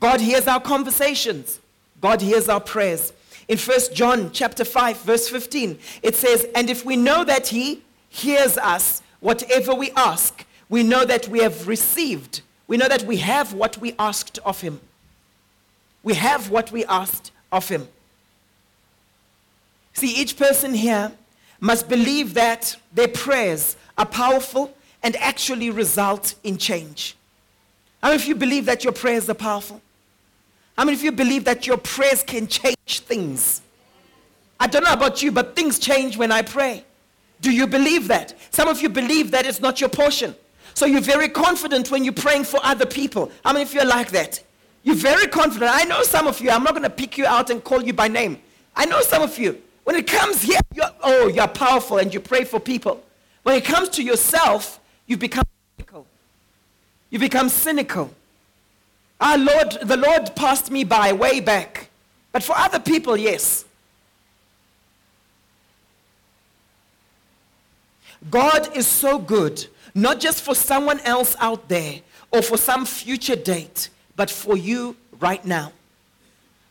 God 0.00 0.20
hears 0.20 0.46
our 0.46 0.60
conversations. 0.60 1.60
God 2.00 2.20
hears 2.20 2.48
our 2.48 2.60
prayers. 2.60 3.12
In 3.48 3.56
1 3.56 3.94
John 3.94 4.30
chapter 4.32 4.64
5 4.64 5.00
verse 5.00 5.28
15, 5.28 5.78
it 6.02 6.14
says, 6.14 6.46
"And 6.54 6.68
if 6.68 6.84
we 6.84 6.96
know 6.96 7.24
that 7.24 7.48
he 7.48 7.82
hears 8.08 8.58
us 8.58 9.02
whatever 9.20 9.74
we 9.74 9.90
ask, 9.92 10.44
we 10.68 10.82
know 10.82 11.04
that 11.06 11.28
we 11.28 11.40
have 11.40 11.66
received. 11.66 12.42
We 12.66 12.76
know 12.76 12.88
that 12.88 13.04
we 13.04 13.16
have 13.18 13.54
what 13.54 13.78
we 13.78 13.94
asked 13.98 14.38
of 14.44 14.60
him. 14.60 14.80
We 16.02 16.14
have 16.14 16.50
what 16.50 16.70
we 16.70 16.84
asked 16.84 17.30
of 17.50 17.68
him." 17.68 17.88
See, 19.94 20.08
each 20.08 20.36
person 20.36 20.74
here 20.74 21.12
must 21.58 21.88
believe 21.88 22.34
that 22.34 22.76
their 22.92 23.08
prayers 23.08 23.76
are 23.96 24.06
powerful 24.06 24.74
and 25.02 25.16
actually 25.16 25.70
result 25.70 26.34
in 26.44 26.58
change. 26.58 27.16
How 28.02 28.12
of 28.12 28.26
you 28.26 28.34
believe 28.34 28.66
that 28.66 28.84
your 28.84 28.92
prayers 28.92 29.28
are 29.28 29.34
powerful? 29.34 29.80
How 30.78 30.84
many 30.84 30.96
of 30.96 31.02
you 31.02 31.10
believe 31.10 31.44
that 31.46 31.66
your 31.66 31.76
prayers 31.76 32.22
can 32.22 32.46
change 32.46 33.00
things? 33.00 33.62
I 34.60 34.68
don't 34.68 34.84
know 34.84 34.92
about 34.92 35.24
you, 35.24 35.32
but 35.32 35.56
things 35.56 35.80
change 35.80 36.16
when 36.16 36.30
I 36.30 36.42
pray. 36.42 36.84
Do 37.40 37.50
you 37.50 37.66
believe 37.66 38.06
that? 38.06 38.38
Some 38.52 38.68
of 38.68 38.80
you 38.80 38.88
believe 38.88 39.32
that 39.32 39.44
it's 39.44 39.58
not 39.58 39.80
your 39.80 39.90
portion. 39.90 40.36
So 40.74 40.86
you're 40.86 41.00
very 41.00 41.28
confident 41.30 41.90
when 41.90 42.04
you're 42.04 42.12
praying 42.12 42.44
for 42.44 42.60
other 42.62 42.86
people. 42.86 43.32
How 43.44 43.52
many 43.52 43.64
of 43.64 43.74
you 43.74 43.80
are 43.80 43.86
like 43.86 44.12
that? 44.12 44.40
You're 44.84 44.94
very 44.94 45.26
confident. 45.26 45.68
I 45.74 45.82
know 45.82 46.04
some 46.04 46.28
of 46.28 46.40
you. 46.40 46.50
I'm 46.50 46.62
not 46.62 46.74
going 46.74 46.84
to 46.84 46.90
pick 46.90 47.18
you 47.18 47.26
out 47.26 47.50
and 47.50 47.62
call 47.64 47.82
you 47.82 47.92
by 47.92 48.06
name. 48.06 48.40
I 48.76 48.84
know 48.84 49.00
some 49.00 49.22
of 49.22 49.36
you. 49.36 49.60
When 49.82 49.96
it 49.96 50.06
comes 50.06 50.42
here, 50.42 50.60
you're, 50.72 50.92
oh, 51.02 51.26
you're 51.26 51.48
powerful 51.48 51.98
and 51.98 52.14
you 52.14 52.20
pray 52.20 52.44
for 52.44 52.60
people. 52.60 53.02
When 53.42 53.56
it 53.56 53.64
comes 53.64 53.88
to 53.90 54.04
yourself, 54.04 54.78
you 55.06 55.16
become 55.16 55.44
cynical. 55.76 56.06
You 57.10 57.18
become 57.18 57.48
cynical. 57.48 58.14
Our 59.20 59.38
Lord, 59.38 59.78
the 59.82 59.96
Lord 59.96 60.34
passed 60.36 60.70
me 60.70 60.84
by 60.84 61.12
way 61.12 61.40
back. 61.40 61.90
But 62.32 62.42
for 62.42 62.56
other 62.56 62.78
people, 62.78 63.16
yes. 63.16 63.64
God 68.30 68.76
is 68.76 68.86
so 68.86 69.18
good, 69.18 69.66
not 69.94 70.20
just 70.20 70.42
for 70.42 70.54
someone 70.54 71.00
else 71.00 71.36
out 71.40 71.68
there 71.68 72.00
or 72.30 72.42
for 72.42 72.56
some 72.56 72.84
future 72.84 73.36
date, 73.36 73.88
but 74.16 74.30
for 74.30 74.56
you 74.56 74.96
right 75.20 75.44
now. 75.44 75.72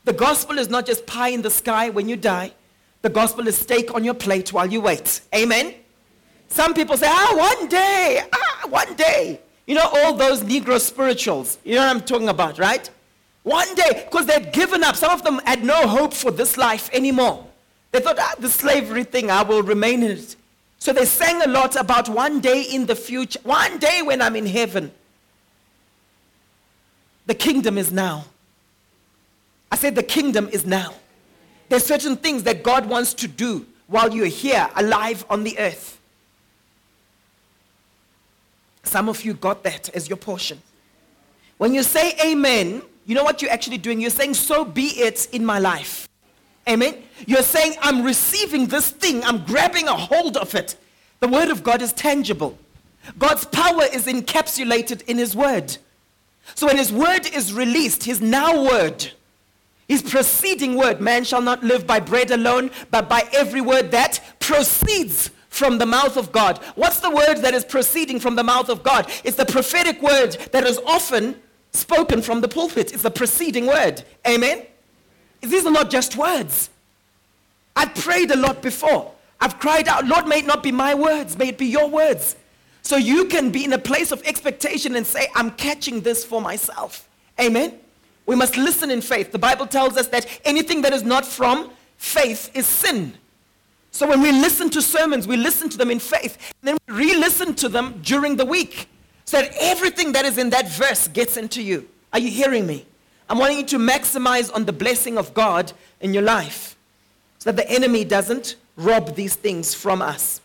The 0.06 0.14
gospel 0.14 0.58
is 0.58 0.70
not 0.70 0.86
just 0.86 1.06
pie 1.06 1.30
in 1.30 1.42
the 1.42 1.50
sky 1.50 1.90
when 1.90 2.08
you 2.08 2.16
die. 2.16 2.54
The 3.02 3.10
gospel 3.10 3.48
is 3.48 3.58
steak 3.58 3.94
on 3.94 4.04
your 4.04 4.14
plate 4.14 4.54
while 4.54 4.72
you 4.72 4.82
wait. 4.82 5.22
Amen? 5.34 5.74
Some 6.48 6.74
people 6.74 6.96
say, 6.98 7.08
ah, 7.10 7.34
one 7.36 7.68
day, 7.68 8.24
ah, 8.32 8.68
one 8.70 8.96
day. 8.96 9.42
You 9.68 9.76
know, 9.76 9.88
all 9.94 10.14
those 10.14 10.42
Negro 10.42 10.80
spirituals. 10.80 11.60
You 11.64 11.76
know 11.76 11.86
what 11.86 11.96
I'm 11.96 12.02
talking 12.02 12.30
about, 12.30 12.58
right? 12.58 12.90
One 13.44 13.76
day, 13.76 14.08
because 14.10 14.26
they'd 14.26 14.52
given 14.52 14.84
up. 14.84 14.96
Some 14.96 15.12
of 15.12 15.24
them 15.24 15.40
had 15.46 15.64
no 15.64 15.88
hope 15.88 16.14
for 16.14 16.32
this 16.32 16.58
life 16.58 16.90
anymore. 16.92 17.46
They 17.92 18.00
thought, 18.00 18.18
ah, 18.20 18.36
the 18.40 18.50
slavery 18.50 19.04
thing, 19.04 19.30
I 19.30 19.44
will 19.44 19.62
remain 19.62 20.04
in 20.04 20.12
it. 20.12 20.36
So 20.80 20.94
they 20.94 21.06
sang 21.06 21.42
a 21.42 21.48
lot 21.48 21.76
about 21.76 22.08
one 22.10 22.40
day 22.40 22.62
in 22.62 22.86
the 22.86 22.96
future, 22.96 23.40
one 23.44 23.78
day 23.78 24.02
when 24.02 24.22
I'm 24.22 24.36
in 24.36 24.46
heaven. 24.46 24.92
The 27.26 27.36
kingdom 27.36 27.78
is 27.78 27.92
now. 27.92 28.26
I 29.72 29.76
said, 29.76 29.96
the 29.96 30.04
kingdom 30.04 30.50
is 30.50 30.66
now. 30.66 30.94
There's 31.68 31.86
certain 31.86 32.16
things 32.16 32.44
that 32.44 32.64
God 32.64 32.86
wants 32.86 33.14
to 33.16 33.28
do 33.28 33.66
while 33.88 34.14
you're 34.14 34.28
here, 34.28 34.70
alive 34.76 35.26
on 35.30 35.44
the 35.44 35.60
earth. 35.60 35.97
Some 38.88 39.10
of 39.10 39.24
you 39.24 39.34
got 39.34 39.64
that 39.64 39.90
as 39.90 40.08
your 40.10 40.18
portion. 40.18 40.62
When 41.58 41.74
you 41.74 41.84
say 41.84 42.16
amen, 42.24 42.82
you 43.06 43.16
know 43.16 43.24
what 43.24 43.42
you're 43.42 43.52
actually 43.52 43.78
doing? 43.78 44.00
You're 44.02 44.10
saying, 44.10 44.34
so 44.34 44.66
be 44.66 44.88
it 44.88 45.28
in 45.32 45.46
my 45.46 45.60
life. 45.60 46.08
Amen. 46.68 47.02
You're 47.26 47.42
saying, 47.42 47.76
I'm 47.82 48.04
receiving 48.04 48.68
this 48.68 48.90
thing, 48.90 49.24
I'm 49.24 49.44
grabbing 49.46 49.88
a 49.88 49.96
hold 49.96 50.38
of 50.38 50.54
it. 50.56 50.76
The 51.20 51.28
word 51.28 51.50
of 51.50 51.64
God 51.64 51.82
is 51.82 51.94
tangible. 51.94 52.58
God's 53.18 53.46
power 53.46 53.84
is 53.92 54.06
encapsulated 54.06 55.04
in 55.04 55.18
his 55.18 55.36
word. 55.36 55.78
So 56.56 56.68
when 56.68 56.78
his 56.78 56.92
word 56.92 57.26
is 57.34 57.54
released, 57.54 58.04
his 58.04 58.22
now 58.22 58.64
word, 58.64 59.12
his 59.88 60.02
proceeding 60.02 60.76
word, 60.76 61.00
man 61.00 61.24
shall 61.24 61.42
not 61.42 61.64
live 61.64 61.88
by 61.88 62.00
bread 62.02 62.32
alone, 62.32 62.72
but 62.92 63.08
by 63.08 63.28
every 63.32 63.62
word 63.62 63.92
that 63.92 64.20
proceeds 64.40 65.32
from 65.58 65.78
the 65.78 65.86
mouth 65.86 66.18
of 66.18 66.32
God. 66.32 66.60
What's 66.76 67.00
the 67.00 67.10
word 67.10 67.36
that 67.38 67.54
is 67.54 67.66
proceeding 67.66 68.20
from 68.20 68.36
the 68.36 68.44
mouth 68.44 68.70
of 68.70 68.84
God? 68.84 69.10
It's 69.24 69.38
the 69.38 69.46
prophetic 69.46 70.02
word 70.02 70.34
that 70.52 70.64
is 70.66 70.80
often 70.86 71.36
spoken 71.74 72.22
from 72.22 72.42
the 72.42 72.48
pulpit. 72.48 72.94
It's 72.94 73.04
the 73.04 73.12
preceding 73.12 73.66
word. 73.66 74.04
Amen? 74.28 74.66
These 75.42 75.66
are 75.66 75.72
not 75.72 75.90
just 75.90 76.16
words. 76.16 76.70
I've 77.76 77.94
prayed 77.96 78.32
a 78.32 78.36
lot 78.36 78.62
before. 78.62 79.14
I've 79.40 79.60
cried 79.60 79.88
out, 79.88 80.06
Lord, 80.06 80.28
may 80.28 80.40
it 80.40 80.48
not 80.48 80.64
be 80.64 80.72
my 80.72 80.96
words, 80.96 81.38
may 81.38 81.50
it 81.50 81.58
be 81.58 81.68
your 81.68 81.90
words. 81.90 82.36
So 82.82 82.96
you 82.96 83.26
can 83.26 83.52
be 83.52 83.66
in 83.66 83.74
a 83.74 83.78
place 83.78 84.12
of 84.12 84.24
expectation 84.24 84.96
and 84.96 85.06
say, 85.06 85.28
I'm 85.36 85.52
catching 85.52 86.02
this 86.02 86.24
for 86.24 86.42
myself. 86.42 87.08
Amen? 87.40 87.78
We 88.26 88.36
must 88.36 88.58
listen 88.58 88.90
in 88.90 89.02
faith. 89.02 89.32
The 89.32 89.40
Bible 89.40 89.68
tells 89.68 89.98
us 89.98 90.08
that 90.08 90.26
anything 90.44 90.82
that 90.82 90.94
is 90.94 91.04
not 91.04 91.26
from 91.26 91.70
faith 91.98 92.50
is 92.56 92.66
sin. 92.66 93.14
So 93.98 94.08
when 94.08 94.22
we 94.22 94.32
listen 94.32 94.70
to 94.70 94.82
sermons, 94.84 95.28
we 95.28 95.38
listen 95.38 95.70
to 95.70 95.78
them 95.78 95.90
in 95.90 95.98
faith, 95.98 96.54
and 96.62 96.68
then 96.68 96.78
we 96.88 97.08
re 97.08 97.18
listen 97.18 97.56
to 97.56 97.68
them 97.68 98.00
during 98.04 98.36
the 98.36 98.46
week 98.46 98.88
so 99.26 99.42
that 99.42 99.52
everything 99.60 100.12
that 100.12 100.24
is 100.24 100.38
in 100.38 100.52
that 100.52 100.70
verse 100.70 101.08
gets 101.08 101.36
into 101.36 101.64
you. 101.64 101.90
Are 102.14 102.20
you 102.20 102.30
hearing 102.30 102.68
me? 102.68 102.86
I'm 103.28 103.40
wanting 103.40 103.58
you 103.58 103.66
to 103.66 103.80
maximize 103.80 104.54
on 104.54 104.66
the 104.66 104.72
blessing 104.72 105.18
of 105.18 105.34
God 105.34 105.74
in 106.00 106.14
your 106.14 106.22
life 106.22 106.76
so 107.40 107.52
that 107.52 107.56
the 107.56 107.68
enemy 107.74 108.06
doesn't 108.06 108.58
rob 108.76 109.16
these 109.16 109.34
things 109.34 109.74
from 109.74 110.04
us. 110.04 110.42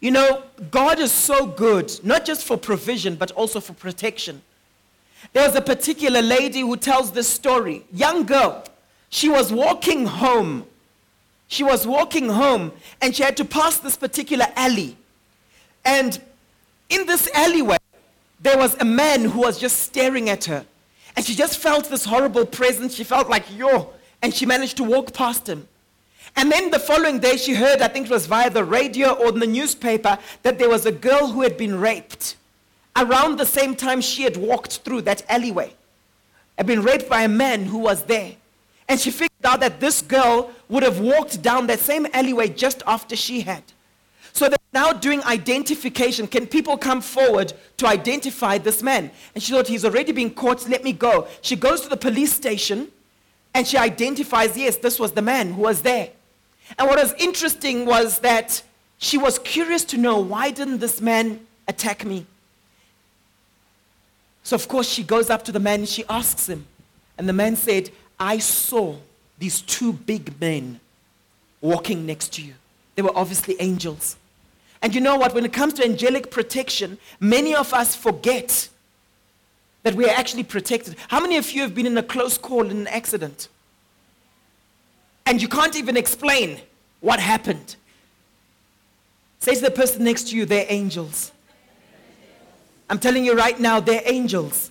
You 0.00 0.10
know, 0.10 0.42
God 0.70 0.98
is 0.98 1.12
so 1.12 1.46
good, 1.46 1.90
not 2.04 2.26
just 2.26 2.44
for 2.44 2.58
provision, 2.58 3.14
but 3.14 3.30
also 3.30 3.60
for 3.60 3.72
protection. 3.72 4.42
There 5.32 5.46
was 5.46 5.56
a 5.56 5.62
particular 5.62 6.20
lady 6.20 6.60
who 6.60 6.76
tells 6.76 7.12
this 7.12 7.28
story. 7.28 7.86
Young 7.90 8.26
girl. 8.26 8.62
She 9.08 9.30
was 9.30 9.50
walking 9.50 10.04
home. 10.04 10.66
She 11.50 11.64
was 11.64 11.84
walking 11.84 12.28
home 12.28 12.70
and 13.02 13.14
she 13.14 13.24
had 13.24 13.36
to 13.38 13.44
pass 13.44 13.78
this 13.78 13.96
particular 13.96 14.46
alley. 14.54 14.96
And 15.84 16.18
in 16.88 17.06
this 17.06 17.28
alleyway, 17.34 17.78
there 18.38 18.56
was 18.56 18.76
a 18.76 18.84
man 18.84 19.24
who 19.24 19.40
was 19.40 19.58
just 19.58 19.80
staring 19.80 20.30
at 20.30 20.44
her. 20.44 20.64
And 21.16 21.26
she 21.26 21.34
just 21.34 21.58
felt 21.58 21.90
this 21.90 22.04
horrible 22.04 22.46
presence. 22.46 22.94
She 22.94 23.02
felt 23.02 23.28
like, 23.28 23.42
yo. 23.58 23.90
And 24.22 24.32
she 24.32 24.46
managed 24.46 24.76
to 24.76 24.84
walk 24.84 25.12
past 25.12 25.48
him. 25.48 25.66
And 26.36 26.52
then 26.52 26.70
the 26.70 26.78
following 26.78 27.18
day, 27.18 27.36
she 27.36 27.54
heard, 27.54 27.82
I 27.82 27.88
think 27.88 28.06
it 28.06 28.12
was 28.12 28.26
via 28.26 28.48
the 28.48 28.64
radio 28.64 29.14
or 29.14 29.30
in 29.30 29.40
the 29.40 29.46
newspaper, 29.48 30.18
that 30.44 30.56
there 30.56 30.68
was 30.68 30.86
a 30.86 30.92
girl 30.92 31.26
who 31.26 31.42
had 31.42 31.56
been 31.56 31.80
raped 31.80 32.36
around 32.94 33.40
the 33.40 33.44
same 33.44 33.74
time 33.74 34.00
she 34.00 34.22
had 34.22 34.36
walked 34.36 34.78
through 34.78 35.00
that 35.02 35.24
alleyway. 35.28 35.74
Had 36.56 36.68
been 36.68 36.84
raped 36.84 37.08
by 37.08 37.24
a 37.24 37.28
man 37.28 37.64
who 37.64 37.78
was 37.78 38.04
there. 38.04 38.36
And 38.88 39.00
she 39.00 39.10
figured 39.10 39.44
out 39.44 39.58
that 39.60 39.80
this 39.80 40.00
girl 40.00 40.52
would 40.70 40.82
have 40.82 41.00
walked 41.00 41.42
down 41.42 41.66
that 41.66 41.80
same 41.80 42.06
alleyway 42.12 42.48
just 42.48 42.82
after 42.86 43.16
she 43.16 43.42
had. 43.42 43.62
So 44.32 44.48
they're 44.48 44.58
now 44.72 44.92
doing 44.92 45.22
identification. 45.24 46.28
Can 46.28 46.46
people 46.46 46.78
come 46.78 47.00
forward 47.00 47.52
to 47.78 47.86
identify 47.86 48.58
this 48.58 48.82
man? 48.82 49.10
And 49.34 49.42
she 49.42 49.52
thought, 49.52 49.66
he's 49.66 49.84
already 49.84 50.12
been 50.12 50.30
caught, 50.30 50.68
let 50.68 50.84
me 50.84 50.92
go. 50.92 51.26
She 51.42 51.56
goes 51.56 51.80
to 51.82 51.88
the 51.88 51.96
police 51.96 52.32
station 52.32 52.88
and 53.52 53.66
she 53.66 53.76
identifies, 53.76 54.56
yes, 54.56 54.76
this 54.76 55.00
was 55.00 55.12
the 55.12 55.22
man 55.22 55.54
who 55.54 55.62
was 55.62 55.82
there. 55.82 56.10
And 56.78 56.88
what 56.88 57.00
was 57.00 57.12
interesting 57.14 57.84
was 57.84 58.20
that 58.20 58.62
she 58.98 59.18
was 59.18 59.40
curious 59.40 59.84
to 59.86 59.96
know 59.96 60.20
why 60.20 60.52
didn't 60.52 60.78
this 60.78 61.00
man 61.00 61.44
attack 61.66 62.04
me? 62.04 62.26
So, 64.44 64.54
of 64.54 64.68
course, 64.68 64.88
she 64.88 65.02
goes 65.02 65.30
up 65.30 65.44
to 65.46 65.52
the 65.52 65.58
man 65.58 65.80
and 65.80 65.88
she 65.88 66.04
asks 66.08 66.48
him. 66.48 66.66
And 67.18 67.28
the 67.28 67.32
man 67.32 67.56
said, 67.56 67.90
I 68.18 68.38
saw 68.38 68.96
these 69.40 69.62
two 69.62 69.92
big 69.92 70.40
men 70.40 70.78
walking 71.60 72.06
next 72.06 72.32
to 72.34 72.42
you. 72.42 72.54
They 72.94 73.02
were 73.02 73.16
obviously 73.16 73.56
angels. 73.58 74.16
And 74.82 74.94
you 74.94 75.00
know 75.00 75.16
what? 75.16 75.34
When 75.34 75.44
it 75.44 75.52
comes 75.52 75.74
to 75.74 75.84
angelic 75.84 76.30
protection, 76.30 76.98
many 77.18 77.54
of 77.54 77.74
us 77.74 77.96
forget 77.96 78.68
that 79.82 79.94
we 79.94 80.04
are 80.04 80.14
actually 80.14 80.44
protected. 80.44 80.96
How 81.08 81.20
many 81.20 81.36
of 81.36 81.50
you 81.50 81.62
have 81.62 81.74
been 81.74 81.86
in 81.86 81.96
a 81.98 82.02
close 82.02 82.38
call 82.38 82.70
in 82.70 82.76
an 82.76 82.86
accident? 82.86 83.48
And 85.26 85.40
you 85.40 85.48
can't 85.48 85.76
even 85.76 85.96
explain 85.96 86.60
what 87.00 87.18
happened. 87.20 87.76
Say 89.38 89.54
to 89.54 89.60
the 89.60 89.70
person 89.70 90.04
next 90.04 90.28
to 90.28 90.36
you, 90.36 90.44
they're 90.44 90.66
angels. 90.68 91.32
I'm 92.90 92.98
telling 92.98 93.24
you 93.24 93.34
right 93.34 93.58
now, 93.58 93.80
they're 93.80 94.02
angels. 94.04 94.69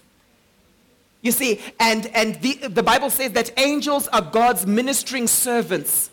You 1.22 1.32
see, 1.32 1.60
and, 1.80 2.06
and 2.08 2.36
the, 2.42 2.56
the 2.68 2.84
Bible 2.84 3.10
says 3.10 3.34
that 3.34 3.52
angels 3.58 4.08
are 4.10 4.22
God's 4.22 4.66
ministering 4.66 5.28
servants, 5.28 6.10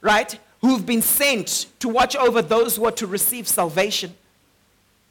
right? 0.00 0.38
Who've 0.60 0.84
been 0.84 1.02
sent 1.02 1.66
to 1.80 1.88
watch 1.88 2.14
over 2.14 2.42
those 2.42 2.76
who 2.76 2.84
are 2.84 2.92
to 2.92 3.06
receive 3.06 3.48
salvation. 3.48 4.14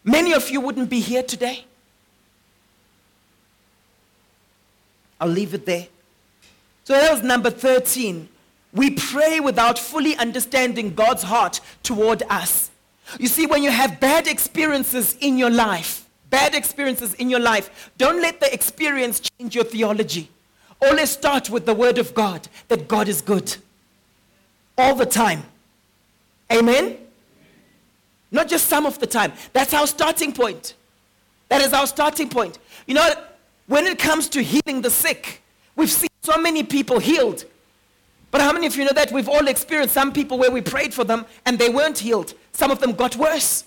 Many 0.03 0.33
of 0.33 0.49
you 0.49 0.61
wouldn't 0.61 0.89
be 0.89 0.99
here 0.99 1.23
today. 1.23 1.65
I'll 5.19 5.27
leave 5.27 5.53
it 5.53 5.65
there. 5.65 5.87
So 6.83 6.93
that 6.93 7.11
was 7.11 7.21
number 7.21 7.49
13. 7.49 8.27
We 8.73 8.91
pray 8.91 9.39
without 9.39 9.77
fully 9.77 10.15
understanding 10.15 10.93
God's 10.93 11.23
heart 11.23 11.61
toward 11.83 12.23
us. 12.29 12.71
You 13.19 13.27
see, 13.27 13.45
when 13.45 13.61
you 13.63 13.71
have 13.71 13.99
bad 13.99 14.27
experiences 14.27 15.15
in 15.19 15.37
your 15.37 15.49
life, 15.49 16.00
bad 16.31 16.55
experiences 16.55 17.13
in 17.15 17.29
your 17.29 17.39
life, 17.39 17.91
don't 17.99 18.19
let 18.19 18.39
the 18.39 18.51
experience 18.51 19.19
change 19.19 19.53
your 19.53 19.63
theology. 19.63 20.31
Always 20.81 21.11
start 21.11 21.51
with 21.51 21.67
the 21.67 21.75
word 21.75 21.99
of 21.99 22.15
God 22.15 22.47
that 22.69 22.87
God 22.87 23.07
is 23.07 23.21
good. 23.21 23.55
All 24.75 24.95
the 24.95 25.05
time. 25.05 25.43
Amen? 26.51 26.97
Not 28.31 28.47
just 28.47 28.67
some 28.67 28.87
of 28.87 28.97
the 28.97 29.05
time. 29.05 29.33
That's 29.53 29.75
our 29.75 29.85
starting 29.85 30.33
point. 30.33 30.73
That 31.49 31.61
is 31.61 31.73
our 31.73 31.85
starting 31.85 32.29
point. 32.29 32.57
You 32.87 32.95
know, 32.95 33.13
when 33.67 33.85
it 33.85 33.99
comes 33.99 34.27
to 34.29 34.41
healing 34.41 34.81
the 34.81 34.89
sick, 34.89 35.43
we've 35.75 35.91
seen 35.91 36.09
so 36.21 36.41
many 36.41 36.63
people 36.63 36.97
healed. 36.97 37.45
But 38.31 38.39
how 38.39 38.53
many 38.53 38.65
of 38.65 38.75
you 38.77 38.85
know 38.85 38.93
that 38.93 39.11
we've 39.11 39.27
all 39.27 39.47
experienced 39.47 39.93
some 39.93 40.13
people 40.13 40.37
where 40.39 40.49
we 40.49 40.61
prayed 40.61 40.93
for 40.93 41.03
them 41.03 41.25
and 41.45 41.59
they 41.59 41.69
weren't 41.69 41.99
healed? 41.99 42.33
Some 42.53 42.71
of 42.71 42.79
them 42.79 42.93
got 42.93 43.17
worse. 43.17 43.65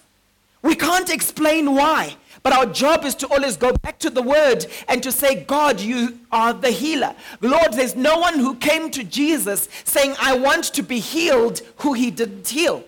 We 0.62 0.74
can't 0.74 1.10
explain 1.10 1.74
why, 1.74 2.16
but 2.44 2.52
our 2.52 2.66
job 2.66 3.06
is 3.06 3.14
to 3.16 3.28
always 3.28 3.56
go 3.56 3.72
back 3.72 3.98
to 4.00 4.10
the 4.10 4.20
word 4.20 4.66
and 4.86 5.02
to 5.02 5.10
say, 5.10 5.44
God, 5.44 5.80
you 5.80 6.18
are 6.30 6.52
the 6.52 6.70
healer. 6.70 7.16
Lord, 7.40 7.72
there's 7.72 7.96
no 7.96 8.18
one 8.18 8.38
who 8.38 8.54
came 8.56 8.90
to 8.90 9.02
Jesus 9.02 9.66
saying, 9.84 10.14
I 10.20 10.36
want 10.36 10.64
to 10.74 10.82
be 10.82 11.00
healed 11.00 11.62
who 11.78 11.94
he 11.94 12.10
didn't 12.10 12.46
heal. 12.46 12.84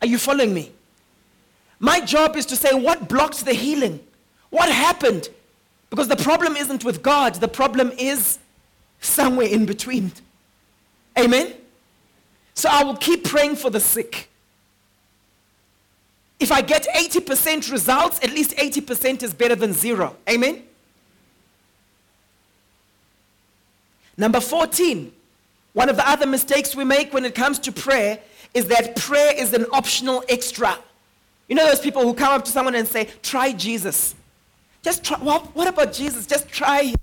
Are 0.00 0.08
you 0.08 0.16
following 0.16 0.54
me? 0.54 0.72
My 1.78 2.00
job 2.00 2.36
is 2.36 2.46
to 2.46 2.56
say, 2.56 2.72
what 2.72 3.06
blocked 3.06 3.44
the 3.44 3.52
healing? 3.52 4.00
What 4.48 4.70
happened? 4.70 5.28
Because 5.90 6.08
the 6.08 6.16
problem 6.16 6.56
isn't 6.56 6.84
with 6.84 7.02
God, 7.02 7.34
the 7.34 7.48
problem 7.48 7.92
is 7.98 8.38
somewhere 9.00 9.46
in 9.46 9.66
between. 9.66 10.10
Amen? 11.18 11.52
So 12.54 12.70
I 12.72 12.82
will 12.82 12.96
keep 12.96 13.24
praying 13.24 13.56
for 13.56 13.68
the 13.68 13.80
sick. 13.80 14.27
If 16.40 16.52
I 16.52 16.60
get 16.60 16.86
80% 16.94 17.70
results, 17.72 18.20
at 18.22 18.30
least 18.30 18.56
80% 18.56 19.22
is 19.22 19.34
better 19.34 19.56
than 19.56 19.72
zero. 19.72 20.16
Amen? 20.28 20.62
Number 24.16 24.40
14, 24.40 25.12
one 25.72 25.88
of 25.88 25.96
the 25.96 26.08
other 26.08 26.26
mistakes 26.26 26.74
we 26.74 26.84
make 26.84 27.12
when 27.12 27.24
it 27.24 27.34
comes 27.34 27.58
to 27.60 27.72
prayer 27.72 28.18
is 28.54 28.66
that 28.66 28.96
prayer 28.96 29.32
is 29.36 29.52
an 29.52 29.66
optional 29.72 30.24
extra. 30.28 30.76
You 31.48 31.54
know 31.54 31.66
those 31.66 31.80
people 31.80 32.02
who 32.02 32.14
come 32.14 32.32
up 32.32 32.44
to 32.44 32.50
someone 32.50 32.74
and 32.74 32.86
say, 32.86 33.08
try 33.22 33.52
Jesus. 33.52 34.14
Just 34.82 35.04
try, 35.04 35.18
well, 35.20 35.40
what 35.54 35.68
about 35.68 35.92
Jesus? 35.92 36.26
Just 36.26 36.48
try 36.48 36.82
him. 36.82 36.96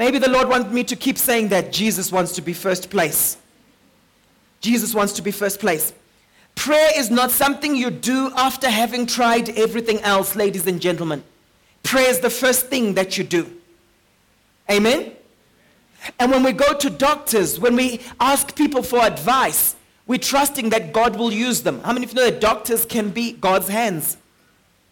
Maybe 0.00 0.16
the 0.16 0.30
Lord 0.30 0.48
wants 0.48 0.72
me 0.72 0.82
to 0.84 0.96
keep 0.96 1.18
saying 1.18 1.48
that 1.48 1.72
Jesus 1.72 2.10
wants 2.10 2.32
to 2.36 2.40
be 2.40 2.54
first 2.54 2.88
place. 2.88 3.36
Jesus 4.62 4.94
wants 4.94 5.12
to 5.12 5.20
be 5.20 5.30
first 5.30 5.60
place. 5.60 5.92
Prayer 6.54 6.88
is 6.96 7.10
not 7.10 7.30
something 7.30 7.76
you 7.76 7.90
do 7.90 8.32
after 8.34 8.70
having 8.70 9.04
tried 9.04 9.50
everything 9.58 10.00
else, 10.00 10.34
ladies 10.34 10.66
and 10.66 10.80
gentlemen. 10.80 11.22
Prayer 11.82 12.08
is 12.08 12.20
the 12.20 12.30
first 12.30 12.68
thing 12.68 12.94
that 12.94 13.18
you 13.18 13.24
do. 13.24 13.54
Amen? 14.70 15.12
And 16.18 16.30
when 16.30 16.44
we 16.44 16.52
go 16.52 16.72
to 16.72 16.88
doctors, 16.88 17.60
when 17.60 17.76
we 17.76 18.00
ask 18.18 18.56
people 18.56 18.82
for 18.82 19.00
advice, 19.00 19.76
we're 20.06 20.18
trusting 20.18 20.70
that 20.70 20.94
God 20.94 21.16
will 21.16 21.30
use 21.30 21.60
them. 21.60 21.82
How 21.82 21.92
many 21.92 22.06
of 22.06 22.12
you 22.12 22.16
know 22.16 22.30
that 22.30 22.40
doctors 22.40 22.86
can 22.86 23.10
be 23.10 23.32
God's 23.32 23.68
hands? 23.68 24.16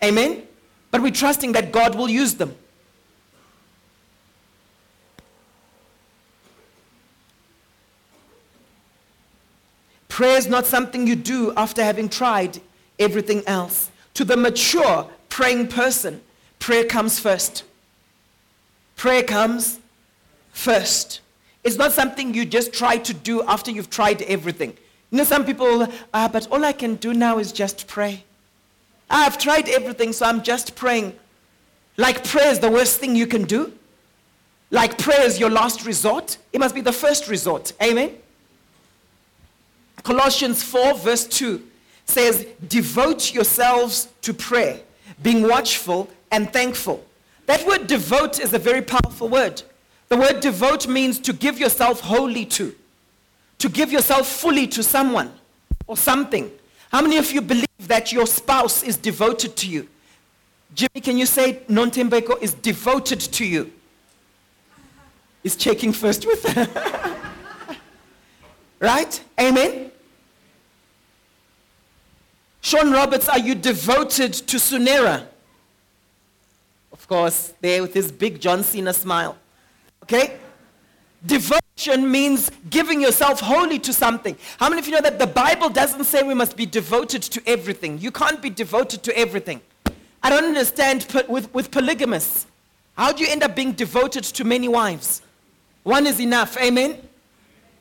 Amen? 0.04 0.42
But 0.90 1.00
we're 1.00 1.12
trusting 1.12 1.52
that 1.52 1.72
God 1.72 1.94
will 1.94 2.10
use 2.10 2.34
them. 2.34 2.54
Prayer 10.18 10.36
is 10.36 10.48
not 10.48 10.66
something 10.66 11.06
you 11.06 11.14
do 11.14 11.52
after 11.56 11.80
having 11.80 12.08
tried 12.08 12.60
everything 12.98 13.40
else. 13.46 13.88
To 14.14 14.24
the 14.24 14.36
mature 14.36 15.08
praying 15.28 15.68
person, 15.68 16.20
prayer 16.58 16.84
comes 16.84 17.20
first. 17.20 17.62
Prayer 18.96 19.22
comes 19.22 19.78
first. 20.50 21.20
It's 21.62 21.76
not 21.76 21.92
something 21.92 22.34
you 22.34 22.44
just 22.44 22.72
try 22.72 22.96
to 22.96 23.14
do 23.14 23.44
after 23.44 23.70
you've 23.70 23.90
tried 23.90 24.22
everything. 24.22 24.76
You 25.12 25.18
know, 25.18 25.22
some 25.22 25.44
people, 25.44 25.86
ah, 26.12 26.28
but 26.32 26.48
all 26.50 26.64
I 26.64 26.72
can 26.72 26.96
do 26.96 27.14
now 27.14 27.38
is 27.38 27.52
just 27.52 27.86
pray. 27.86 28.24
Ah, 29.08 29.24
I've 29.24 29.38
tried 29.38 29.68
everything, 29.68 30.12
so 30.12 30.26
I'm 30.26 30.42
just 30.42 30.74
praying. 30.74 31.14
Like 31.96 32.24
prayer 32.24 32.50
is 32.50 32.58
the 32.58 32.72
worst 32.72 32.98
thing 32.98 33.14
you 33.14 33.28
can 33.28 33.44
do. 33.44 33.72
Like 34.72 34.98
prayer 34.98 35.22
is 35.22 35.38
your 35.38 35.50
last 35.50 35.86
resort. 35.86 36.38
It 36.52 36.58
must 36.58 36.74
be 36.74 36.80
the 36.80 36.92
first 36.92 37.28
resort. 37.28 37.72
Amen. 37.80 38.16
Colossians 40.08 40.62
4, 40.62 40.94
verse 40.94 41.26
2 41.26 41.62
says, 42.06 42.46
Devote 42.66 43.34
yourselves 43.34 44.08
to 44.22 44.32
prayer, 44.32 44.80
being 45.22 45.46
watchful 45.46 46.08
and 46.30 46.50
thankful. 46.50 47.04
That 47.44 47.66
word 47.66 47.86
devote 47.86 48.40
is 48.40 48.54
a 48.54 48.58
very 48.58 48.80
powerful 48.80 49.28
word. 49.28 49.60
The 50.08 50.16
word 50.16 50.40
devote 50.40 50.88
means 50.88 51.18
to 51.18 51.34
give 51.34 51.58
yourself 51.58 52.00
wholly 52.00 52.46
to, 52.46 52.74
to 53.58 53.68
give 53.68 53.92
yourself 53.92 54.26
fully 54.26 54.66
to 54.68 54.82
someone 54.82 55.30
or 55.86 55.94
something. 55.94 56.50
How 56.90 57.02
many 57.02 57.18
of 57.18 57.30
you 57.30 57.42
believe 57.42 57.66
that 57.80 58.10
your 58.10 58.26
spouse 58.26 58.82
is 58.82 58.96
devoted 58.96 59.56
to 59.56 59.68
you? 59.68 59.88
Jimmy, 60.74 61.02
can 61.02 61.18
you 61.18 61.26
say 61.26 61.60
Nontembeko 61.68 62.40
is 62.40 62.54
devoted 62.54 63.20
to 63.20 63.44
you? 63.44 63.70
He's 65.42 65.54
checking 65.54 65.92
first 65.92 66.24
with. 66.24 66.46
right? 68.80 69.22
Amen? 69.38 69.90
Sean 72.60 72.90
Roberts, 72.90 73.28
are 73.28 73.38
you 73.38 73.54
devoted 73.54 74.32
to 74.32 74.56
Sunera? 74.56 75.26
Of 76.92 77.06
course, 77.06 77.54
there 77.60 77.82
with 77.82 77.94
his 77.94 78.10
big 78.10 78.40
John 78.40 78.62
Cena 78.62 78.92
smile. 78.92 79.36
Okay? 80.02 80.38
Devotion 81.24 82.10
means 82.10 82.50
giving 82.70 83.00
yourself 83.00 83.40
wholly 83.40 83.78
to 83.80 83.92
something. 83.92 84.36
How 84.58 84.68
many 84.68 84.80
of 84.80 84.86
you 84.86 84.92
know 84.92 85.00
that 85.00 85.18
the 85.18 85.26
Bible 85.26 85.68
doesn't 85.68 86.04
say 86.04 86.22
we 86.22 86.34
must 86.34 86.56
be 86.56 86.66
devoted 86.66 87.22
to 87.22 87.42
everything? 87.46 87.98
You 87.98 88.10
can't 88.10 88.40
be 88.40 88.50
devoted 88.50 89.02
to 89.04 89.16
everything. 89.16 89.60
I 90.22 90.30
don't 90.30 90.44
understand 90.44 91.06
with, 91.28 91.52
with 91.54 91.70
polygamists. 91.70 92.46
How 92.96 93.12
do 93.12 93.22
you 93.22 93.30
end 93.30 93.42
up 93.42 93.54
being 93.54 93.72
devoted 93.72 94.24
to 94.24 94.44
many 94.44 94.68
wives? 94.68 95.22
One 95.84 96.06
is 96.06 96.20
enough. 96.20 96.56
Amen? 96.58 96.98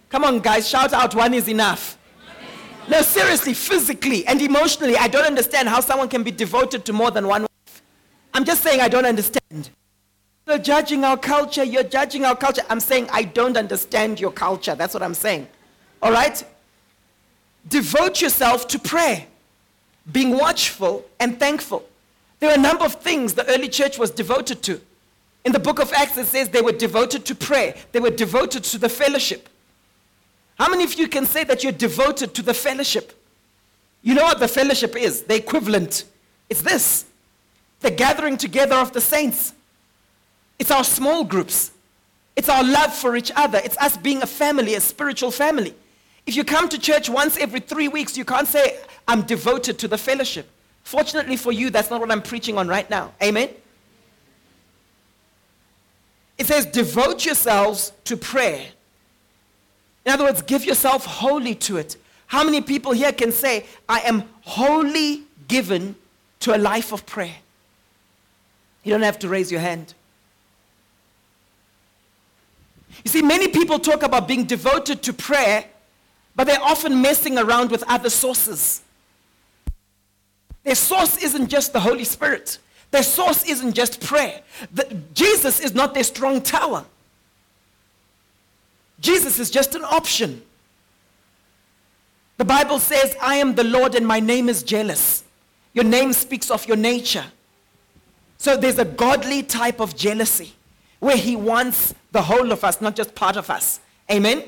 Come 0.10 0.24
on, 0.24 0.40
guys, 0.40 0.68
shout 0.70 0.94
out 0.94 1.16
one 1.16 1.34
is 1.34 1.48
enough. 1.48 1.96
No, 2.88 3.02
seriously, 3.02 3.54
physically 3.54 4.26
and 4.28 4.41
emotionally, 4.41 4.95
I 4.95 5.08
don't 5.08 5.26
understand 5.26 5.67
how 5.67 5.82
someone 5.82 6.08
can 6.08 6.23
be 6.23 6.32
devoted 6.32 6.86
to 6.86 6.93
more 6.93 7.12
than 7.12 7.28
one 7.28 7.41
wife. 7.41 7.82
I'm 8.34 8.45
just 8.45 8.63
saying 8.63 8.80
I 8.80 8.88
don't 8.88 9.06
understand. 9.06 9.69
You're 10.47 10.58
judging 10.58 11.04
our 11.04 11.17
culture, 11.17 11.65
you're 11.65 11.84
judging 11.84 12.23
our 12.23 12.36
culture. 12.36 12.62
I'm 12.69 12.80
saying 12.80 13.10
I 13.12 13.23
don't 13.23 13.58
understand 13.58 14.21
your 14.21 14.32
culture. 14.32 14.76
That's 14.76 14.93
what 14.93 15.04
I'm 15.04 15.13
saying. 15.13 15.47
All 16.02 16.12
right? 16.13 16.41
Devote 17.67 18.21
yourself 18.21 18.67
to 18.69 18.80
prayer, 18.80 19.26
being 20.10 20.38
watchful 20.38 21.06
and 21.19 21.38
thankful. 21.38 21.86
There 22.39 22.50
are 22.50 22.56
a 22.56 22.62
number 22.62 22.86
of 22.86 22.95
things 22.95 23.34
the 23.34 23.45
early 23.50 23.67
church 23.67 24.00
was 24.00 24.12
devoted 24.12 24.62
to. 24.63 24.80
In 25.43 25.52
the 25.52 25.60
book 25.60 25.80
of 25.80 25.91
Acts, 25.91 26.17
it 26.17 26.28
says 26.28 26.50
they 26.50 26.62
were 26.62 26.71
devoted 26.71 27.26
to 27.26 27.36
prayer, 27.36 27.76
they 27.91 28.00
were 28.00 28.12
devoted 28.12 28.63
to 28.65 28.78
the 28.78 28.89
fellowship. 28.89 29.50
How 30.58 30.70
many 30.70 30.84
of 30.84 30.93
you 30.96 31.08
can 31.08 31.26
say 31.26 31.43
that 31.43 31.63
you're 31.63 31.72
devoted 31.72 32.34
to 32.36 32.41
the 32.41 32.54
fellowship? 32.54 33.13
You 34.02 34.13
know 34.13 34.24
what 34.24 34.39
the 34.39 34.48
fellowship 34.48 34.96
is? 34.96 35.24
The 35.24 35.36
equivalent. 35.36 36.06
It's 36.50 36.62
this 36.62 37.06
the 37.80 37.91
gathering 37.91 38.38
together 38.38 38.76
of 38.76 38.91
the 38.91 39.02
saints. 39.02 39.54
It's 40.58 40.72
our 40.72 40.84
small 40.84 41.24
groups. 41.24 41.72
It's 42.36 42.50
our 42.50 42.63
love 42.63 42.93
for 42.93 43.15
each 43.15 43.32
other. 43.36 43.62
It's 43.63 43.78
us 43.78 43.98
being 43.98 44.24
a 44.24 44.28
family, 44.28 44.74
a 44.74 44.82
spiritual 44.82 45.30
family. 45.30 45.76
If 46.26 46.36
you 46.36 46.43
come 46.43 46.70
to 46.70 46.80
church 46.80 47.08
once 47.08 47.38
every 47.38 47.60
three 47.60 47.88
weeks, 47.88 48.17
you 48.17 48.26
can't 48.26 48.48
say, 48.48 48.80
I'm 49.08 49.22
devoted 49.22 49.78
to 49.80 49.88
the 49.88 49.98
fellowship. 49.98 50.50
Fortunately 50.84 51.38
for 51.38 51.52
you, 51.52 51.70
that's 51.70 51.89
not 51.89 52.00
what 52.00 52.12
I'm 52.12 52.22
preaching 52.22 52.58
on 52.58 52.67
right 52.67 52.89
now. 52.89 53.13
Amen? 53.22 53.50
It 56.38 56.48
says, 56.48 56.65
devote 56.65 57.26
yourselves 57.26 57.91
to 58.06 58.17
prayer 58.17 58.65
in 60.08 60.13
other 60.13 60.24
words, 60.24 60.41
give 60.41 60.63
yourself 60.63 61.06
wholly 61.06 61.54
to 61.56 61.76
it. 61.76 61.98
How 62.28 62.41
many 62.46 62.62
people 62.62 62.93
here 62.93 63.12
can 63.12 63.34
say, 63.34 63.65
I 63.89 64.00
am 64.00 64.24
wholly 64.43 65.24
given 65.50 65.98
to 66.39 66.56
a 66.56 66.58
life 66.58 66.93
of 66.93 67.06
prayer? 67.06 67.36
You 68.86 68.93
don't 68.93 69.02
have 69.02 69.20
to 69.20 69.28
raise 69.28 69.52
your 69.52 69.60
hand. 69.60 69.93
You 73.04 73.12
see, 73.12 73.22
many 73.22 73.50
people 73.50 73.80
talk 73.80 74.02
about 74.02 74.30
being 74.30 74.46
devoted 74.46 75.04
to 75.04 75.12
prayer, 75.12 75.65
but 76.38 76.48
they're 76.48 76.63
often 76.63 77.02
messing 77.02 77.38
around 77.38 77.70
with 77.70 77.84
other 77.86 78.10
sources. 78.10 78.84
Their 80.63 80.76
source 80.76 81.22
isn't 81.22 81.50
just 81.50 81.74
the 81.74 81.82
Holy 81.82 82.06
Spirit. 82.06 82.60
Their 82.91 83.04
source 83.04 83.43
isn't 83.43 83.74
just 83.74 84.00
prayer. 84.00 84.39
The, 84.74 84.86
Jesus 85.13 85.60
is 85.60 85.76
not 85.76 85.93
their 85.93 86.06
strong 86.06 86.39
tower. 86.39 86.86
Jesus 88.99 89.39
is 89.39 89.49
just 89.49 89.75
an 89.75 89.83
option. 89.83 90.41
The 92.38 92.45
Bible 92.45 92.79
says, 92.79 93.15
I 93.21 93.36
am 93.36 93.55
the 93.55 93.63
Lord 93.63 93.95
and 93.95 94.07
my 94.07 94.19
name 94.19 94.49
is 94.49 94.63
jealous. 94.63 95.23
Your 95.73 95.86
name 95.86 96.13
speaks 96.13 96.49
of 96.51 96.67
your 96.67 96.77
nature. 96.77 97.25
So 98.38 98.55
there's 98.55 98.79
a 98.79 98.86
godly 98.86 99.43
type 99.43 99.79
of 99.79 99.95
jealousy 99.95 100.53
where 100.99 101.17
he 101.17 101.36
wants 101.36 101.93
the 102.12 102.21
whole 102.21 102.51
of 102.51 102.63
us, 102.63 102.81
not 102.81 102.95
just 102.95 103.15
part 103.15 103.38
of 103.38 103.49
us. 103.49 103.79
Amen? 104.12 104.43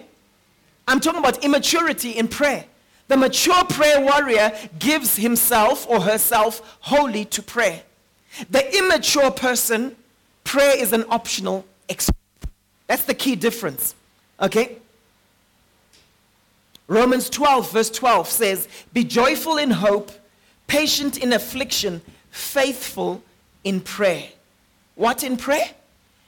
I'm 0.87 0.99
talking 0.99 1.19
about 1.19 1.43
immaturity 1.43 2.11
in 2.11 2.27
prayer. 2.27 2.65
The 3.07 3.17
mature 3.17 3.63
prayer 3.65 4.01
warrior 4.01 4.51
gives 4.77 5.15
himself 5.15 5.87
or 5.89 6.01
herself 6.01 6.77
wholly 6.81 7.25
to 7.25 7.41
prayer. 7.41 7.81
The 8.49 8.77
immature 8.77 9.31
person, 9.31 9.95
prayer 10.43 10.77
is 10.77 10.93
an 10.93 11.05
optional 11.09 11.65
experience. 11.87 12.17
That's 12.87 13.03
the 13.03 13.15
key 13.15 13.35
difference. 13.35 13.95
Okay? 14.41 14.77
Romans 16.87 17.29
12, 17.29 17.71
verse 17.71 17.89
12 17.91 18.27
says, 18.27 18.67
Be 18.93 19.03
joyful 19.03 19.57
in 19.57 19.69
hope, 19.69 20.11
patient 20.67 21.17
in 21.17 21.33
affliction, 21.33 22.01
faithful 22.31 23.21
in 23.63 23.79
prayer. 23.79 24.27
What 24.95 25.23
in 25.23 25.37
prayer? 25.37 25.69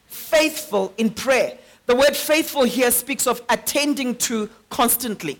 Faithful 0.07 0.93
in 0.97 1.09
prayer. 1.09 1.57
The 1.87 1.95
word 1.95 2.15
faithful 2.15 2.63
here 2.63 2.91
speaks 2.91 3.25
of 3.27 3.41
attending 3.49 4.15
to 4.17 4.49
constantly. 4.69 5.39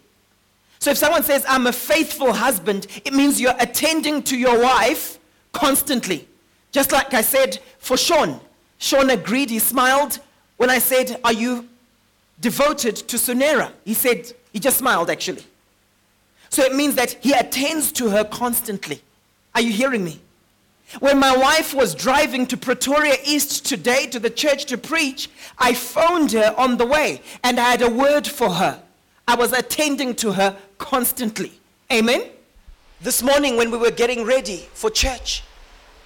So 0.80 0.90
if 0.90 0.98
someone 0.98 1.24
says, 1.24 1.46
I'm 1.48 1.68
a 1.68 1.72
faithful 1.72 2.34
husband, 2.34 2.88
it 3.06 3.14
means 3.14 3.40
you're 3.40 3.54
attending 3.60 4.24
to 4.24 4.38
your 4.38 4.60
wife 4.62 5.20
constantly. 5.52 6.28
Just 6.72 6.92
like 6.92 7.14
I 7.14 7.22
said 7.22 7.60
for 7.78 7.96
Sean. 7.96 8.40
Sean 8.80 9.12
agreed, 9.12 9.52
he 9.52 9.60
smiled 9.60 10.20
when 10.58 10.72
I 10.72 10.80
said, 10.80 11.20
Are 11.24 11.34
you 11.34 11.70
devoted 12.42 12.96
to 12.96 13.18
Sunera. 13.18 13.72
He 13.86 13.94
said, 13.94 14.34
he 14.52 14.60
just 14.60 14.78
smiled 14.78 15.10
actually. 15.10 15.44
So 16.50 16.64
it 16.64 16.76
means 16.76 16.96
that 16.96 17.12
he 17.22 17.32
attends 17.32 17.92
to 17.94 18.10
her 18.10 18.26
constantly. 18.26 19.02
Are 19.56 19.62
you 19.62 19.72
hearing 19.72 20.04
me? 20.04 20.20
When 21.00 21.20
my 21.20 21.36
wife 21.36 21.74
was 21.74 21.96
driving 21.96 22.46
to 22.48 22.58
Pretoria 22.58 23.16
East 23.24 23.66
today 23.66 24.08
to 24.08 24.20
the 24.20 24.30
church 24.30 24.66
to 24.66 24.78
preach, 24.78 25.30
I 25.58 25.74
phoned 25.74 26.34
her 26.34 26.54
on 26.58 26.76
the 26.76 26.86
way 26.86 27.22
and 27.44 27.58
I 27.58 27.72
had 27.72 27.82
a 27.82 27.90
word 27.90 28.28
for 28.28 28.50
her. 28.50 28.82
I 29.26 29.36
was 29.36 29.54
attending 29.54 30.16
to 30.16 30.34
her 30.34 30.58
constantly. 30.78 31.54
Amen? 31.92 32.24
This 33.00 33.24
morning, 33.24 33.56
when 33.56 33.72
we 33.72 33.78
were 33.78 33.92
getting 33.92 34.26
ready 34.26 34.68
for 34.74 34.90
church, 34.90 35.44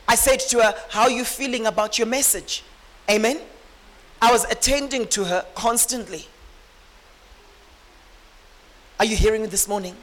I 0.08 0.15
said 0.15 0.39
to 0.52 0.60
her, 0.60 0.76
How 0.89 1.04
are 1.04 1.10
you 1.10 1.26
feeling 1.26 1.65
about 1.65 1.98
your 1.98 2.08
message? 2.08 2.63
Amen? 3.10 3.39
I 4.21 4.32
was 4.32 4.45
attending 4.45 5.08
to 5.10 5.25
her 5.25 5.45
constantly. 5.56 6.28
Are 8.99 9.06
you 9.06 9.15
hearing 9.15 9.41
me 9.41 9.47
this 9.47 9.67
morning? 9.67 9.95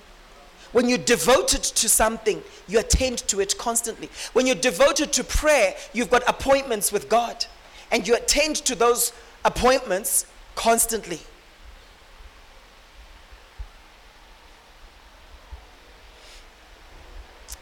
When 0.73 0.89
you're 0.89 0.99
devoted 0.99 1.63
to 1.63 1.89
something, 1.89 2.43
you 2.67 2.79
attend 2.79 3.19
to 3.29 3.41
it 3.41 3.57
constantly. 3.59 4.09
When 4.33 4.47
you're 4.47 4.55
devoted 4.55 5.13
to 5.15 5.25
prayer, 5.25 5.75
you've 5.93 6.11
got 6.11 6.23
appointments 6.29 6.91
with 6.91 7.09
God 7.09 7.45
and 7.91 8.09
you 8.09 8.17
attend 8.17 8.57
to 8.57 8.75
those 8.75 9.13
appointments 9.45 10.27
constantly. 10.55 11.21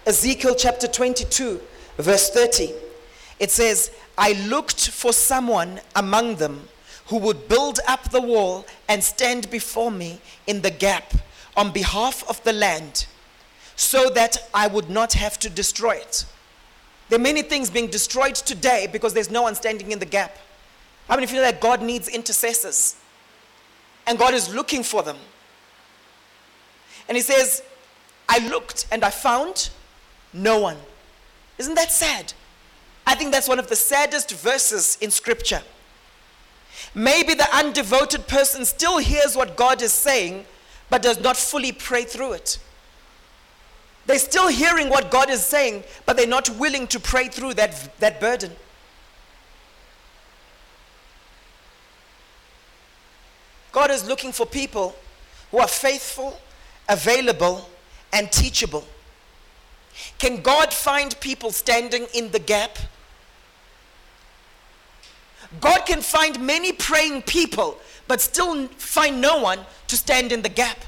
Ezekiel 0.06 0.54
chapter 0.56 0.86
22, 0.86 1.60
verse 1.98 2.30
30. 2.30 2.72
It 3.38 3.50
says, 3.50 3.90
I 4.20 4.32
looked 4.32 4.90
for 4.90 5.14
someone 5.14 5.80
among 5.96 6.36
them 6.36 6.68
who 7.06 7.16
would 7.16 7.48
build 7.48 7.80
up 7.88 8.10
the 8.10 8.20
wall 8.20 8.66
and 8.86 9.02
stand 9.02 9.50
before 9.50 9.90
me 9.90 10.20
in 10.46 10.60
the 10.60 10.70
gap 10.70 11.14
on 11.56 11.72
behalf 11.72 12.28
of 12.28 12.42
the 12.44 12.52
land 12.52 13.06
so 13.76 14.10
that 14.10 14.36
I 14.52 14.66
would 14.66 14.90
not 14.90 15.14
have 15.14 15.38
to 15.38 15.48
destroy 15.48 15.92
it. 15.92 16.26
There 17.08 17.18
are 17.18 17.22
many 17.22 17.40
things 17.40 17.70
being 17.70 17.88
destroyed 17.88 18.34
today 18.34 18.88
because 18.92 19.14
there's 19.14 19.30
no 19.30 19.40
one 19.40 19.54
standing 19.54 19.90
in 19.90 19.98
the 19.98 20.04
gap. 20.04 20.36
How 21.08 21.14
many 21.14 21.26
feel 21.26 21.40
that 21.40 21.62
God 21.62 21.80
needs 21.80 22.06
intercessors? 22.06 22.96
And 24.06 24.18
God 24.18 24.34
is 24.34 24.54
looking 24.54 24.82
for 24.82 25.02
them. 25.02 25.16
And 27.08 27.16
He 27.16 27.22
says, 27.22 27.62
I 28.28 28.46
looked 28.50 28.86
and 28.92 29.02
I 29.02 29.10
found 29.10 29.70
no 30.34 30.60
one. 30.60 30.76
Isn't 31.56 31.74
that 31.74 31.90
sad? 31.90 32.34
I 33.06 33.14
think 33.14 33.32
that's 33.32 33.48
one 33.48 33.58
of 33.58 33.68
the 33.68 33.76
saddest 33.76 34.30
verses 34.32 34.98
in 35.00 35.10
Scripture. 35.10 35.62
Maybe 36.94 37.34
the 37.34 37.44
undevoted 37.44 38.26
person 38.26 38.64
still 38.64 38.98
hears 38.98 39.36
what 39.36 39.56
God 39.56 39.82
is 39.82 39.92
saying, 39.92 40.44
but 40.88 41.02
does 41.02 41.20
not 41.20 41.36
fully 41.36 41.72
pray 41.72 42.04
through 42.04 42.32
it. 42.32 42.58
They're 44.06 44.18
still 44.18 44.48
hearing 44.48 44.88
what 44.88 45.10
God 45.10 45.30
is 45.30 45.44
saying, 45.44 45.84
but 46.04 46.16
they're 46.16 46.26
not 46.26 46.50
willing 46.58 46.86
to 46.88 46.98
pray 46.98 47.28
through 47.28 47.54
that, 47.54 47.98
that 48.00 48.20
burden. 48.20 48.52
God 53.72 53.90
is 53.90 54.06
looking 54.08 54.32
for 54.32 54.46
people 54.46 54.96
who 55.50 55.58
are 55.58 55.68
faithful, 55.68 56.40
available, 56.88 57.68
and 58.12 58.30
teachable. 58.32 58.84
Can 60.18 60.42
God 60.42 60.72
find 60.72 61.18
people 61.20 61.50
standing 61.50 62.06
in 62.14 62.30
the 62.30 62.38
gap? 62.38 62.78
God 65.60 65.84
can 65.86 66.00
find 66.00 66.40
many 66.40 66.72
praying 66.72 67.22
people, 67.22 67.78
but 68.06 68.20
still 68.20 68.68
find 68.68 69.20
no 69.20 69.40
one 69.40 69.60
to 69.88 69.96
stand 69.96 70.30
in 70.30 70.42
the 70.42 70.48
gap. 70.48 70.78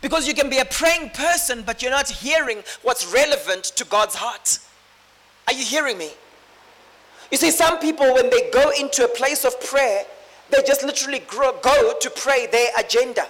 Because 0.00 0.28
you 0.28 0.34
can 0.34 0.50
be 0.50 0.58
a 0.58 0.64
praying 0.64 1.10
person, 1.10 1.62
but 1.62 1.82
you're 1.82 1.90
not 1.90 2.08
hearing 2.08 2.62
what's 2.82 3.12
relevant 3.12 3.64
to 3.64 3.84
God's 3.84 4.14
heart. 4.14 4.58
Are 5.48 5.54
you 5.54 5.64
hearing 5.64 5.98
me? 5.98 6.10
You 7.30 7.38
see, 7.38 7.50
some 7.50 7.78
people, 7.80 8.12
when 8.14 8.30
they 8.30 8.50
go 8.50 8.70
into 8.78 9.04
a 9.04 9.08
place 9.08 9.44
of 9.44 9.58
prayer, 9.60 10.04
they 10.50 10.62
just 10.62 10.84
literally 10.84 11.20
grow, 11.20 11.58
go 11.62 11.94
to 11.98 12.10
pray 12.10 12.46
their 12.46 12.68
agenda. 12.78 13.26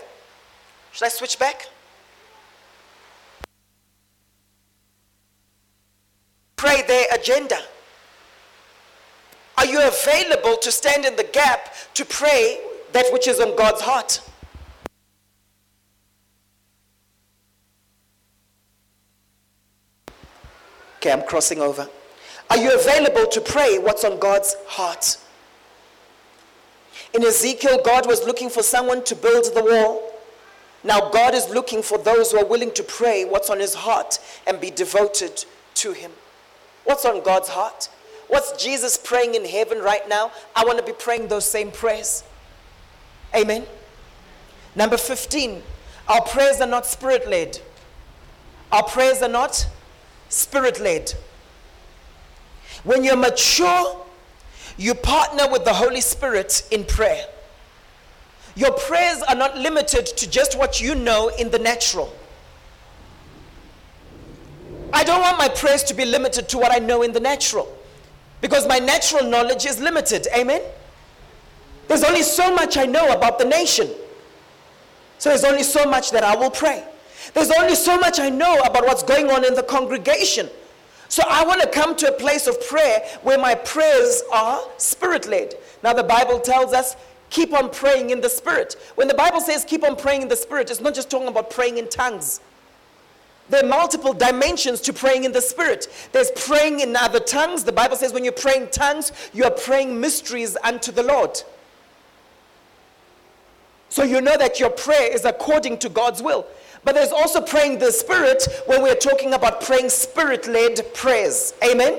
Should 0.92 1.06
I 1.06 1.08
switch 1.08 1.38
back? 1.38 1.68
Pray 6.64 6.80
their 6.80 7.04
agenda. 7.12 7.58
Are 9.58 9.66
you 9.66 9.86
available 9.86 10.56
to 10.62 10.72
stand 10.72 11.04
in 11.04 11.14
the 11.14 11.24
gap 11.24 11.74
to 11.92 12.06
pray 12.06 12.58
that 12.92 13.04
which 13.12 13.28
is 13.28 13.38
on 13.38 13.54
God's 13.54 13.82
heart? 13.82 14.22
Okay, 20.96 21.12
I'm 21.12 21.26
crossing 21.26 21.60
over. 21.60 21.86
Are 22.48 22.56
you 22.56 22.74
available 22.74 23.26
to 23.26 23.42
pray 23.42 23.78
what's 23.78 24.02
on 24.02 24.18
God's 24.18 24.56
heart? 24.66 25.18
In 27.12 27.22
Ezekiel, 27.26 27.82
God 27.84 28.06
was 28.06 28.24
looking 28.24 28.48
for 28.48 28.62
someone 28.62 29.04
to 29.04 29.14
build 29.14 29.54
the 29.54 29.62
wall. 29.62 30.14
Now, 30.82 31.10
God 31.10 31.34
is 31.34 31.46
looking 31.50 31.82
for 31.82 31.98
those 31.98 32.32
who 32.32 32.38
are 32.38 32.46
willing 32.46 32.72
to 32.72 32.82
pray 32.82 33.26
what's 33.26 33.50
on 33.50 33.60
his 33.60 33.74
heart 33.74 34.18
and 34.46 34.58
be 34.58 34.70
devoted 34.70 35.44
to 35.74 35.92
him. 35.92 36.10
What's 36.84 37.04
on 37.04 37.22
God's 37.22 37.48
heart? 37.48 37.88
What's 38.28 38.62
Jesus 38.62 38.96
praying 38.96 39.34
in 39.34 39.44
heaven 39.44 39.78
right 39.78 40.08
now? 40.08 40.32
I 40.54 40.64
want 40.64 40.78
to 40.78 40.84
be 40.84 40.92
praying 40.92 41.28
those 41.28 41.44
same 41.44 41.70
prayers. 41.70 42.24
Amen. 43.34 43.66
Number 44.74 44.96
15, 44.96 45.62
our 46.08 46.22
prayers 46.22 46.60
are 46.60 46.66
not 46.66 46.86
spirit 46.86 47.28
led. 47.28 47.60
Our 48.72 48.82
prayers 48.82 49.22
are 49.22 49.28
not 49.28 49.66
spirit 50.28 50.80
led. 50.80 51.12
When 52.82 53.04
you're 53.04 53.16
mature, 53.16 54.04
you 54.76 54.94
partner 54.94 55.48
with 55.50 55.64
the 55.64 55.72
Holy 55.72 56.00
Spirit 56.00 56.66
in 56.70 56.84
prayer. 56.84 57.24
Your 58.56 58.72
prayers 58.72 59.22
are 59.22 59.34
not 59.34 59.56
limited 59.56 60.06
to 60.06 60.28
just 60.28 60.58
what 60.58 60.80
you 60.80 60.94
know 60.94 61.28
in 61.38 61.50
the 61.50 61.58
natural. 61.58 62.12
I 64.94 65.02
don't 65.02 65.20
want 65.20 65.38
my 65.38 65.48
prayers 65.48 65.82
to 65.84 65.94
be 65.94 66.04
limited 66.04 66.48
to 66.50 66.58
what 66.58 66.72
I 66.72 66.78
know 66.78 67.02
in 67.02 67.12
the 67.12 67.20
natural 67.20 67.68
because 68.40 68.66
my 68.68 68.78
natural 68.78 69.28
knowledge 69.28 69.66
is 69.66 69.80
limited. 69.80 70.28
Amen? 70.34 70.62
There's 71.88 72.04
only 72.04 72.22
so 72.22 72.54
much 72.54 72.76
I 72.76 72.86
know 72.86 73.12
about 73.12 73.38
the 73.40 73.44
nation. 73.44 73.88
So 75.18 75.30
there's 75.30 75.44
only 75.44 75.64
so 75.64 75.84
much 75.84 76.12
that 76.12 76.22
I 76.22 76.36
will 76.36 76.50
pray. 76.50 76.84
There's 77.34 77.50
only 77.50 77.74
so 77.74 77.98
much 77.98 78.20
I 78.20 78.28
know 78.30 78.60
about 78.60 78.84
what's 78.84 79.02
going 79.02 79.30
on 79.30 79.44
in 79.44 79.54
the 79.54 79.64
congregation. 79.64 80.48
So 81.08 81.22
I 81.28 81.44
want 81.44 81.60
to 81.60 81.68
come 81.68 81.96
to 81.96 82.08
a 82.08 82.12
place 82.12 82.46
of 82.46 82.64
prayer 82.66 83.00
where 83.22 83.38
my 83.38 83.54
prayers 83.54 84.22
are 84.32 84.60
spirit 84.78 85.26
led. 85.26 85.54
Now, 85.82 85.92
the 85.92 86.04
Bible 86.04 86.38
tells 86.38 86.72
us 86.72 86.96
keep 87.30 87.52
on 87.52 87.70
praying 87.70 88.10
in 88.10 88.20
the 88.20 88.28
spirit. 88.28 88.76
When 88.94 89.08
the 89.08 89.14
Bible 89.14 89.40
says 89.40 89.64
keep 89.64 89.82
on 89.84 89.96
praying 89.96 90.22
in 90.22 90.28
the 90.28 90.36
spirit, 90.36 90.70
it's 90.70 90.80
not 90.80 90.94
just 90.94 91.10
talking 91.10 91.28
about 91.28 91.50
praying 91.50 91.78
in 91.78 91.88
tongues. 91.88 92.40
There 93.50 93.62
are 93.62 93.68
multiple 93.68 94.14
dimensions 94.14 94.80
to 94.82 94.92
praying 94.92 95.24
in 95.24 95.32
the 95.32 95.42
spirit. 95.42 95.88
There's 96.12 96.30
praying 96.30 96.80
in 96.80 96.96
other 96.96 97.20
tongues. 97.20 97.64
The 97.64 97.72
Bible 97.72 97.96
says 97.96 98.12
when 98.12 98.24
you're 98.24 98.32
praying 98.32 98.68
tongues, 98.70 99.12
you 99.34 99.44
are 99.44 99.50
praying 99.50 100.00
mysteries 100.00 100.56
unto 100.62 100.90
the 100.90 101.02
Lord. 101.02 101.42
So 103.90 104.02
you 104.02 104.20
know 104.20 104.36
that 104.38 104.58
your 104.58 104.70
prayer 104.70 105.12
is 105.12 105.24
according 105.24 105.78
to 105.78 105.88
God's 105.88 106.22
will. 106.22 106.46
But 106.84 106.94
there's 106.94 107.12
also 107.12 107.40
praying 107.40 107.78
the 107.78 107.92
Spirit 107.92 108.46
when 108.66 108.82
we're 108.82 108.94
talking 108.94 109.34
about 109.34 109.60
praying 109.60 109.88
spirit 109.88 110.46
led 110.46 110.80
prayers. 110.94 111.54
Amen? 111.62 111.98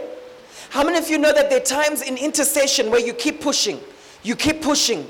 How 0.70 0.84
many 0.84 0.98
of 0.98 1.10
you 1.10 1.18
know 1.18 1.32
that 1.32 1.50
there 1.50 1.62
are 1.62 1.64
times 1.64 2.02
in 2.02 2.18
intercession 2.18 2.92
where 2.92 3.00
you 3.00 3.14
keep 3.14 3.40
pushing, 3.40 3.80
you 4.24 4.36
keep 4.36 4.62
pushing, 4.62 5.10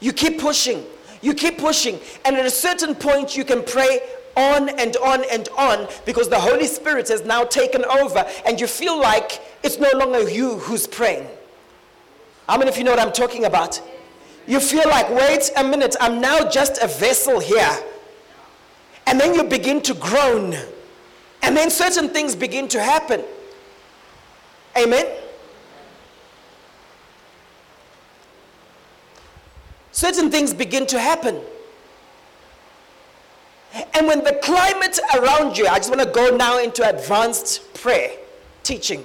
you 0.00 0.12
keep 0.12 0.40
pushing, 0.40 0.84
you 1.22 1.34
keep 1.34 1.58
pushing, 1.58 2.00
and 2.24 2.36
at 2.36 2.44
a 2.44 2.50
certain 2.50 2.94
point 2.94 3.36
you 3.36 3.44
can 3.44 3.62
pray 3.62 4.00
on 4.36 4.68
and 4.68 4.96
on 4.96 5.24
and 5.30 5.48
on 5.56 5.88
because 6.04 6.28
the 6.28 6.38
Holy 6.38 6.66
Spirit 6.66 7.08
has 7.08 7.24
now 7.24 7.44
taken 7.44 7.84
over 7.84 8.26
and 8.46 8.60
you 8.60 8.66
feel 8.66 8.98
like 8.98 9.40
it's 9.62 9.78
no 9.78 9.90
longer 9.94 10.28
you 10.28 10.58
who's 10.58 10.86
praying. 10.86 11.26
How 12.48 12.58
many 12.58 12.70
of 12.70 12.76
you 12.76 12.84
know 12.84 12.90
what 12.90 13.00
I'm 13.00 13.12
talking 13.12 13.44
about? 13.44 13.80
You 14.46 14.60
feel 14.60 14.88
like, 14.88 15.08
wait 15.08 15.50
a 15.56 15.64
minute, 15.64 15.96
I'm 16.00 16.20
now 16.20 16.48
just 16.48 16.82
a 16.82 16.86
vessel 16.86 17.40
here. 17.40 17.70
And 19.06 19.18
then 19.18 19.34
you 19.34 19.44
begin 19.44 19.80
to 19.82 19.94
groan. 19.94 20.54
And 21.42 21.56
then 21.56 21.70
certain 21.70 22.08
things 22.08 22.34
begin 22.34 22.68
to 22.68 22.82
happen. 22.82 23.22
Amen? 24.76 25.06
Certain 29.92 30.30
things 30.30 30.52
begin 30.52 30.86
to 30.86 30.98
happen. 30.98 31.40
And 33.94 34.06
when 34.06 34.22
the 34.22 34.38
climate 34.42 35.00
around 35.16 35.58
you, 35.58 35.66
I 35.66 35.78
just 35.78 35.90
want 35.90 36.02
to 36.02 36.08
go 36.08 36.36
now 36.36 36.58
into 36.58 36.88
advanced 36.88 37.74
prayer 37.74 38.10
teaching. 38.62 39.04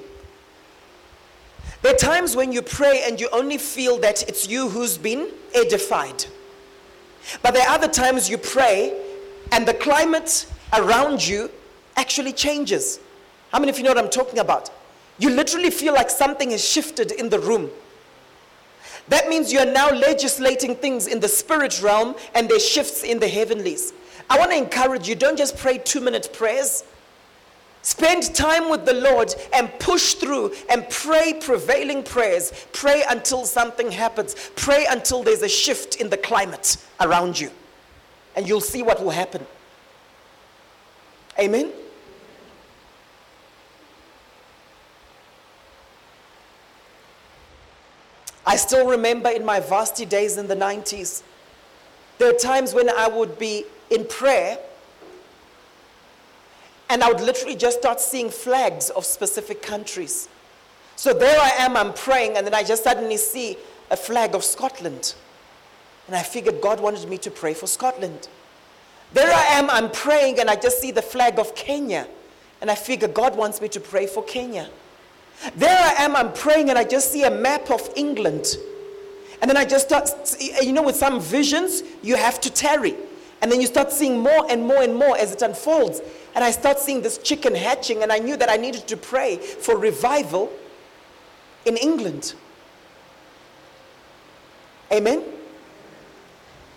There 1.82 1.94
are 1.94 1.98
times 1.98 2.36
when 2.36 2.52
you 2.52 2.62
pray 2.62 3.04
and 3.06 3.20
you 3.20 3.30
only 3.32 3.58
feel 3.58 3.98
that 4.00 4.28
it's 4.28 4.48
you 4.48 4.70
who's 4.70 4.98
been 4.98 5.30
edified. 5.56 6.26
But 7.42 7.54
there 7.54 7.68
are 7.68 7.74
other 7.76 7.88
times 7.88 8.30
you 8.30 8.38
pray 8.38 9.00
and 9.52 9.68
the 9.68 9.74
climate 9.74 10.46
around 10.74 11.26
you 11.26 11.50
actually 11.96 12.34
changes. 12.34 13.00
How 13.52 13.60
many 13.60 13.72
of 13.72 13.78
you 13.78 13.84
know 13.84 13.92
what 13.92 14.04
I'm 14.04 14.10
talking 14.10 14.40
about? 14.40 14.70
You 15.18 15.32
literally 15.32 15.72
feel 15.72 15.94
like 15.94 16.10
something 16.10 16.52
has 16.52 16.64
shifted 16.64 17.12
in 17.12 17.30
the 17.30 17.40
room. 17.40 17.70
That 19.08 19.28
means 19.28 19.52
you 19.52 19.60
are 19.60 19.66
now 19.66 19.90
legislating 19.90 20.76
things 20.76 21.08
in 21.08 21.20
the 21.20 21.28
spirit 21.28 21.82
realm 21.82 22.16
and 22.36 22.48
there's 22.48 22.66
shifts 22.66 23.04
in 23.04 23.20
the 23.20 23.28
heavenlies. 23.28 23.94
I 24.30 24.38
want 24.38 24.52
to 24.52 24.58
encourage 24.58 25.08
you 25.08 25.16
don't 25.16 25.38
just 25.38 25.58
pray 25.58 25.78
two 25.78 26.02
minute 26.02 26.30
prayers. 26.34 26.84
Spend 27.82 28.36
time 28.36 28.70
with 28.70 28.86
the 28.86 28.94
Lord 28.94 29.34
and 29.54 29.72
push 29.80 30.14
through 30.16 30.54
and 30.70 30.88
pray 30.90 31.34
prevailing 31.34 32.04
prayers. 32.04 32.52
Pray 32.74 33.04
until 33.10 33.46
something 33.46 33.92
happens. 33.92 34.36
Pray 34.56 34.86
until 34.90 35.24
there's 35.24 35.42
a 35.42 35.50
shift 35.50 35.96
in 35.96 36.10
the 36.10 36.18
climate 36.18 36.78
around 37.00 37.40
you. 37.40 37.50
And 38.36 38.48
you'll 38.48 38.62
see 38.62 38.84
what 38.84 39.02
will 39.02 39.10
happen. 39.12 39.46
Amen? 41.40 41.72
I 48.46 48.56
still 48.58 48.88
remember 48.88 49.30
in 49.30 49.46
my 49.46 49.60
vasty 49.60 50.06
days 50.06 50.38
in 50.38 50.48
the 50.48 50.56
90s, 50.56 51.24
there 52.18 52.30
are 52.30 52.38
times 52.38 52.74
when 52.74 52.90
I 52.90 53.08
would 53.08 53.40
be 53.40 53.64
in 53.90 54.06
prayer 54.06 54.58
and 56.90 57.04
I 57.04 57.08
would 57.08 57.22
literally 57.22 57.56
just 57.56 57.80
start 57.80 58.02
seeing 58.02 58.30
flags 58.30 58.90
of 58.90 59.06
specific 59.06 59.62
countries. 59.62 60.28
So 60.96 61.14
there 61.14 61.40
I 61.40 61.50
am, 61.60 61.78
I'm 61.78 61.94
praying, 61.94 62.36
and 62.36 62.46
then 62.46 62.56
I 62.56 62.64
just 62.64 62.84
suddenly 62.84 63.18
see 63.18 63.58
a 63.92 63.96
flag 63.96 64.34
of 64.34 64.44
Scotland. 64.44 65.14
And 66.08 66.16
I 66.16 66.24
figured 66.24 66.62
God 66.62 66.80
wanted 66.80 67.08
me 67.08 67.20
to 67.20 67.32
pray 67.32 67.54
for 67.54 67.68
Scotland. 67.68 68.28
There 69.14 69.32
I 69.32 69.46
am, 69.60 69.70
I'm 69.70 69.92
praying, 69.92 70.40
and 70.40 70.50
I 70.50 70.56
just 70.56 70.82
see 70.82 70.90
the 70.90 71.02
flag 71.02 71.38
of 71.38 71.54
Kenya. 71.54 72.08
And 72.60 72.72
I 72.72 72.76
figure 72.76 73.08
God 73.08 73.38
wants 73.38 73.62
me 73.62 73.70
to 73.70 73.80
pray 73.80 74.08
for 74.08 74.24
Kenya. 74.24 74.68
There 75.56 75.70
I 75.70 76.04
am, 76.04 76.16
I'm 76.16 76.34
praying, 76.34 76.70
and 76.70 76.78
I 76.78 76.84
just 76.84 77.12
see 77.12 77.24
a 77.24 77.32
map 77.32 77.70
of 77.70 77.88
England. 77.96 78.58
And 79.42 79.48
then 79.48 79.58
I 79.58 79.64
just 79.64 79.88
start, 79.88 80.10
you 80.62 80.74
know, 80.74 80.84
with 80.84 80.96
some 80.96 81.22
visions, 81.22 81.84
you 82.02 82.16
have 82.16 82.42
to 82.42 82.52
tarry. 82.52 82.96
And 83.42 83.52
then 83.52 83.62
you 83.62 83.68
start 83.68 83.92
seeing 83.92 84.20
more 84.20 84.46
and 84.50 84.64
more 84.64 84.82
and 84.82 84.96
more 84.96 85.18
as 85.18 85.32
it 85.32 85.42
unfolds. 85.42 86.02
And 86.36 86.44
I 86.44 86.52
start 86.52 86.80
seeing 86.80 87.02
this 87.02 87.18
chicken 87.18 87.56
hatching, 87.56 88.04
and 88.04 88.12
I 88.12 88.20
knew 88.20 88.36
that 88.38 88.50
I 88.50 88.58
needed 88.58 88.88
to 88.88 88.98
pray 88.98 89.38
for 89.38 89.78
revival 89.78 90.52
in 91.66 91.78
England. 91.78 92.34
Amen? 94.92 95.24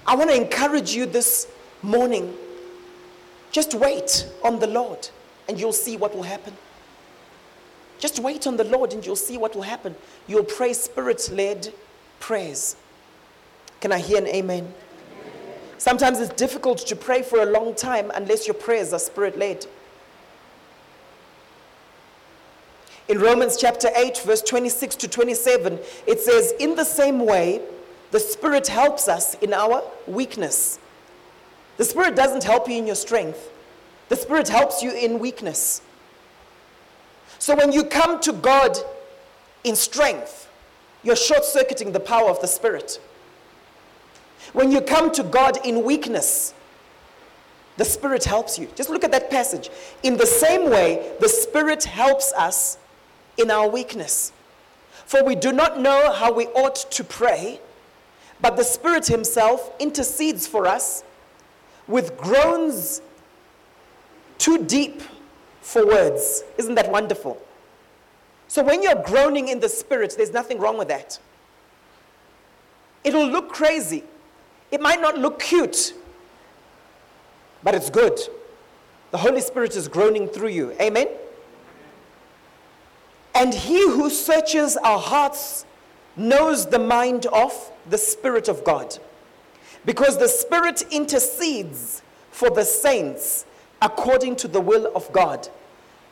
I 0.07 0.14
want 0.14 0.31
to 0.31 0.37
encourage 0.37 0.94
you 0.94 1.07
this 1.07 1.48
morning. 1.83 2.35
Just 3.51 3.75
wait 3.75 4.29
on 4.42 4.59
the 4.59 4.66
Lord, 4.66 5.09
and 5.48 5.59
you'll 5.59 5.72
see 5.72 5.96
what 5.96 6.14
will 6.14 6.22
happen. 6.22 6.55
Just 7.98 8.18
wait 8.18 8.46
on 8.46 8.57
the 8.57 8.64
Lord, 8.64 8.92
and 8.92 9.05
you'll 9.05 9.16
see 9.16 9.38
what 9.38 9.55
will 9.55 9.62
happen. 9.62 9.94
You'll 10.27 10.44
pray 10.44 10.72
spirit 10.72 11.29
led 11.33 11.72
prayers. 12.18 12.77
Can 13.81 13.92
I 13.92 13.98
hear 13.98 14.18
an 14.18 14.27
amen? 14.27 14.72
Sometimes 15.83 16.21
it's 16.21 16.33
difficult 16.35 16.79
to 16.87 16.95
pray 16.95 17.23
for 17.23 17.42
a 17.42 17.45
long 17.45 17.75
time 17.75 18.12
unless 18.14 18.47
your 18.47 18.55
prayers 18.55 18.92
are 18.92 19.01
spirit 19.01 19.37
led. 19.37 19.66
In 23.09 23.18
Romans 23.18 23.57
chapter 23.57 23.88
8, 23.97 24.18
verse 24.18 24.42
26 24.42 24.95
to 24.95 25.09
27, 25.09 25.81
it 26.07 26.21
says, 26.21 26.55
In 26.61 26.77
the 26.77 26.85
same 26.85 27.27
way, 27.27 27.62
the 28.12 28.21
Spirit 28.21 28.68
helps 28.68 29.09
us 29.09 29.35
in 29.42 29.53
our 29.53 29.83
weakness. 30.07 30.79
The 31.79 31.85
Spirit 31.85 32.14
doesn't 32.14 32.45
help 32.45 32.68
you 32.68 32.77
in 32.77 32.87
your 32.87 32.95
strength, 32.95 33.51
the 34.09 34.14
Spirit 34.14 34.49
helps 34.49 34.85
you 34.85 34.92
in 34.92 35.18
weakness. 35.18 35.83
So 37.40 37.57
when 37.57 37.73
you 37.73 37.83
come 37.83 38.21
to 38.21 38.33
God 38.33 38.79
in 39.64 39.75
strength, 39.75 40.49
you're 41.03 41.16
short 41.16 41.45
circuiting 41.45 41.90
the 41.90 41.99
power 41.99 42.31
of 42.31 42.40
the 42.40 42.47
Spirit. 42.47 43.01
When 44.52 44.70
you 44.70 44.80
come 44.80 45.10
to 45.12 45.22
God 45.22 45.64
in 45.64 45.82
weakness, 45.82 46.54
the 47.76 47.84
Spirit 47.84 48.24
helps 48.24 48.58
you. 48.58 48.68
Just 48.74 48.90
look 48.90 49.02
at 49.02 49.12
that 49.12 49.30
passage. 49.30 49.70
In 50.02 50.16
the 50.16 50.26
same 50.26 50.70
way, 50.70 51.12
the 51.20 51.28
Spirit 51.28 51.84
helps 51.84 52.32
us 52.34 52.76
in 53.38 53.50
our 53.50 53.68
weakness. 53.68 54.32
For 55.06 55.24
we 55.24 55.34
do 55.34 55.52
not 55.52 55.80
know 55.80 56.12
how 56.12 56.32
we 56.32 56.46
ought 56.48 56.76
to 56.92 57.04
pray, 57.04 57.60
but 58.40 58.56
the 58.56 58.64
Spirit 58.64 59.06
Himself 59.06 59.72
intercedes 59.78 60.46
for 60.46 60.66
us 60.66 61.02
with 61.88 62.16
groans 62.16 63.00
too 64.38 64.64
deep 64.64 65.02
for 65.60 65.86
words. 65.86 66.42
Isn't 66.58 66.74
that 66.74 66.90
wonderful? 66.90 67.40
So 68.48 68.62
when 68.62 68.82
you're 68.82 69.02
groaning 69.02 69.48
in 69.48 69.60
the 69.60 69.68
Spirit, 69.68 70.14
there's 70.16 70.32
nothing 70.32 70.58
wrong 70.58 70.76
with 70.76 70.88
that. 70.88 71.18
It'll 73.02 73.26
look 73.26 73.50
crazy. 73.50 74.04
It 74.72 74.80
might 74.80 75.00
not 75.02 75.18
look 75.18 75.38
cute, 75.38 75.94
but 77.62 77.74
it's 77.74 77.90
good. 77.90 78.18
The 79.11 79.18
Holy 79.18 79.42
Spirit 79.42 79.76
is 79.76 79.87
groaning 79.87 80.26
through 80.26 80.48
you. 80.48 80.72
Amen? 80.80 81.08
And 83.35 83.52
he 83.52 83.87
who 83.90 84.08
searches 84.08 84.78
our 84.78 84.98
hearts 84.98 85.66
knows 86.16 86.66
the 86.66 86.78
mind 86.78 87.26
of 87.26 87.52
the 87.88 87.98
Spirit 87.98 88.48
of 88.48 88.64
God. 88.64 88.98
Because 89.85 90.16
the 90.16 90.28
Spirit 90.28 90.82
intercedes 90.90 92.00
for 92.30 92.48
the 92.48 92.64
saints 92.64 93.44
according 93.82 94.37
to 94.37 94.48
the 94.48 94.61
will 94.61 94.90
of 94.94 95.11
God. 95.12 95.48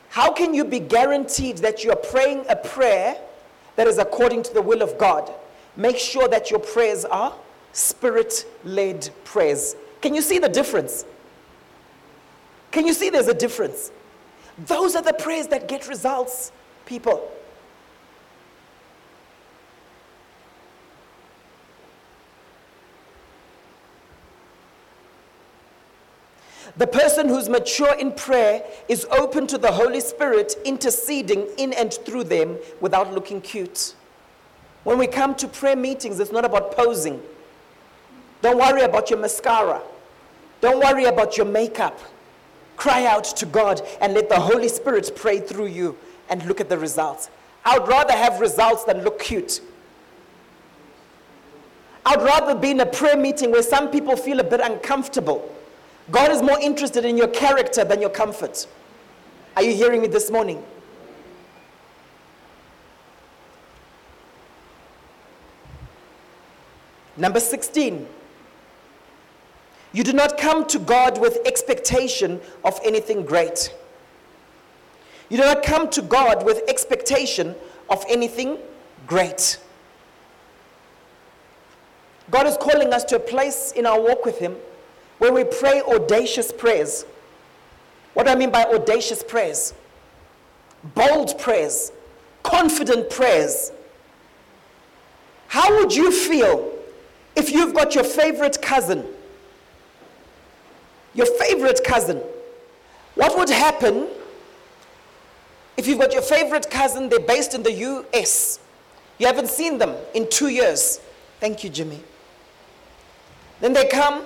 How 0.09 0.31
can 0.31 0.53
you 0.53 0.65
be 0.65 0.79
guaranteed 0.79 1.57
that 1.59 1.83
you 1.83 1.89
are 1.91 1.95
praying 1.95 2.45
a 2.49 2.55
prayer 2.55 3.17
that 3.75 3.87
is 3.87 3.97
according 3.97 4.43
to 4.43 4.53
the 4.53 4.61
will 4.61 4.83
of 4.83 4.97
God? 4.99 5.31
Make 5.75 5.97
sure 5.97 6.27
that 6.27 6.51
your 6.51 6.59
prayers 6.59 7.05
are 7.05 7.33
spirit 7.73 8.45
led 8.63 9.09
prayers. 9.23 9.75
Can 10.01 10.13
you 10.13 10.21
see 10.21 10.39
the 10.39 10.49
difference? 10.49 11.05
Can 12.71 12.87
you 12.87 12.93
see 12.93 13.09
there's 13.09 13.27
a 13.27 13.33
difference? 13.33 13.91
Those 14.57 14.95
are 14.95 15.01
the 15.01 15.13
prayers 15.13 15.47
that 15.47 15.67
get 15.67 15.87
results, 15.87 16.51
people. 16.85 17.31
The 26.77 26.87
person 26.87 27.27
who's 27.27 27.49
mature 27.49 27.93
in 27.95 28.13
prayer 28.13 28.63
is 28.87 29.05
open 29.11 29.45
to 29.47 29.57
the 29.57 29.71
Holy 29.71 29.99
Spirit 29.99 30.55
interceding 30.63 31.47
in 31.57 31.73
and 31.73 31.93
through 31.93 32.23
them 32.25 32.57
without 32.79 33.13
looking 33.13 33.41
cute. 33.41 33.93
When 34.83 34.97
we 34.97 35.07
come 35.07 35.35
to 35.35 35.47
prayer 35.47 35.75
meetings, 35.75 36.19
it's 36.19 36.31
not 36.31 36.45
about 36.45 36.75
posing. 36.75 37.21
Don't 38.41 38.57
worry 38.57 38.81
about 38.81 39.09
your 39.09 39.19
mascara. 39.19 39.81
Don't 40.61 40.79
worry 40.79 41.05
about 41.05 41.37
your 41.37 41.45
makeup. 41.45 41.99
Cry 42.77 43.05
out 43.05 43.23
to 43.23 43.45
God 43.45 43.81
and 43.99 44.13
let 44.13 44.29
the 44.29 44.39
Holy 44.39 44.67
Spirit 44.67 45.11
pray 45.15 45.39
through 45.39 45.67
you 45.67 45.97
and 46.29 46.43
look 46.45 46.59
at 46.59 46.69
the 46.69 46.77
results. 46.77 47.29
I 47.63 47.77
would 47.77 47.87
rather 47.87 48.13
have 48.13 48.39
results 48.39 48.83
than 48.85 49.03
look 49.03 49.19
cute. 49.19 49.61
I'd 52.05 52.21
rather 52.21 52.55
be 52.55 52.71
in 52.71 52.79
a 52.79 52.85
prayer 52.85 53.15
meeting 53.15 53.51
where 53.51 53.61
some 53.61 53.89
people 53.89 54.15
feel 54.15 54.39
a 54.39 54.43
bit 54.43 54.59
uncomfortable. 54.59 55.53
God 56.09 56.31
is 56.31 56.41
more 56.41 56.59
interested 56.59 57.05
in 57.05 57.17
your 57.17 57.27
character 57.27 57.83
than 57.83 58.01
your 58.01 58.09
comfort. 58.09 58.65
Are 59.55 59.61
you 59.61 59.73
hearing 59.73 60.01
me 60.01 60.07
this 60.07 60.31
morning? 60.31 60.63
Number 67.17 67.39
16. 67.39 68.07
You 69.93 70.03
do 70.03 70.13
not 70.13 70.37
come 70.37 70.65
to 70.67 70.79
God 70.79 71.19
with 71.19 71.39
expectation 71.45 72.39
of 72.63 72.79
anything 72.83 73.25
great. 73.25 73.73
You 75.29 75.37
do 75.37 75.43
not 75.43 75.63
come 75.63 75.89
to 75.91 76.01
God 76.01 76.45
with 76.45 76.61
expectation 76.67 77.55
of 77.89 78.05
anything 78.09 78.57
great. 79.07 79.59
God 82.29 82.47
is 82.47 82.55
calling 82.57 82.93
us 82.93 83.03
to 83.05 83.17
a 83.17 83.19
place 83.19 83.73
in 83.73 83.85
our 83.85 83.99
walk 83.99 84.25
with 84.25 84.39
Him 84.39 84.55
where 85.19 85.33
we 85.33 85.43
pray 85.43 85.81
audacious 85.81 86.51
prayers. 86.51 87.05
What 88.13 88.25
do 88.25 88.31
I 88.31 88.35
mean 88.35 88.51
by 88.51 88.63
audacious 88.63 89.23
prayers? 89.23 89.73
Bold 90.95 91.37
prayers, 91.37 91.91
confident 92.43 93.09
prayers. 93.09 93.71
How 95.47 95.77
would 95.77 95.93
you 95.93 96.11
feel 96.11 96.71
if 97.35 97.51
you've 97.51 97.73
got 97.73 97.93
your 97.93 98.05
favorite 98.05 98.61
cousin? 98.61 99.05
Your 101.13 101.27
favorite 101.39 101.81
cousin. 101.83 102.21
What 103.15 103.37
would 103.37 103.49
happen 103.49 104.07
if 105.77 105.87
you've 105.87 105.99
got 105.99 106.13
your 106.13 106.21
favorite 106.21 106.69
cousin, 106.69 107.09
they're 107.09 107.19
based 107.19 107.53
in 107.53 107.63
the 107.63 107.71
US, 107.71 108.59
you 109.17 109.25
haven't 109.25 109.47
seen 109.47 109.77
them 109.77 109.95
in 110.13 110.29
two 110.29 110.49
years? 110.49 110.99
Thank 111.39 111.63
you, 111.63 111.69
Jimmy. 111.69 111.99
Then 113.61 113.73
they 113.73 113.87
come, 113.87 114.25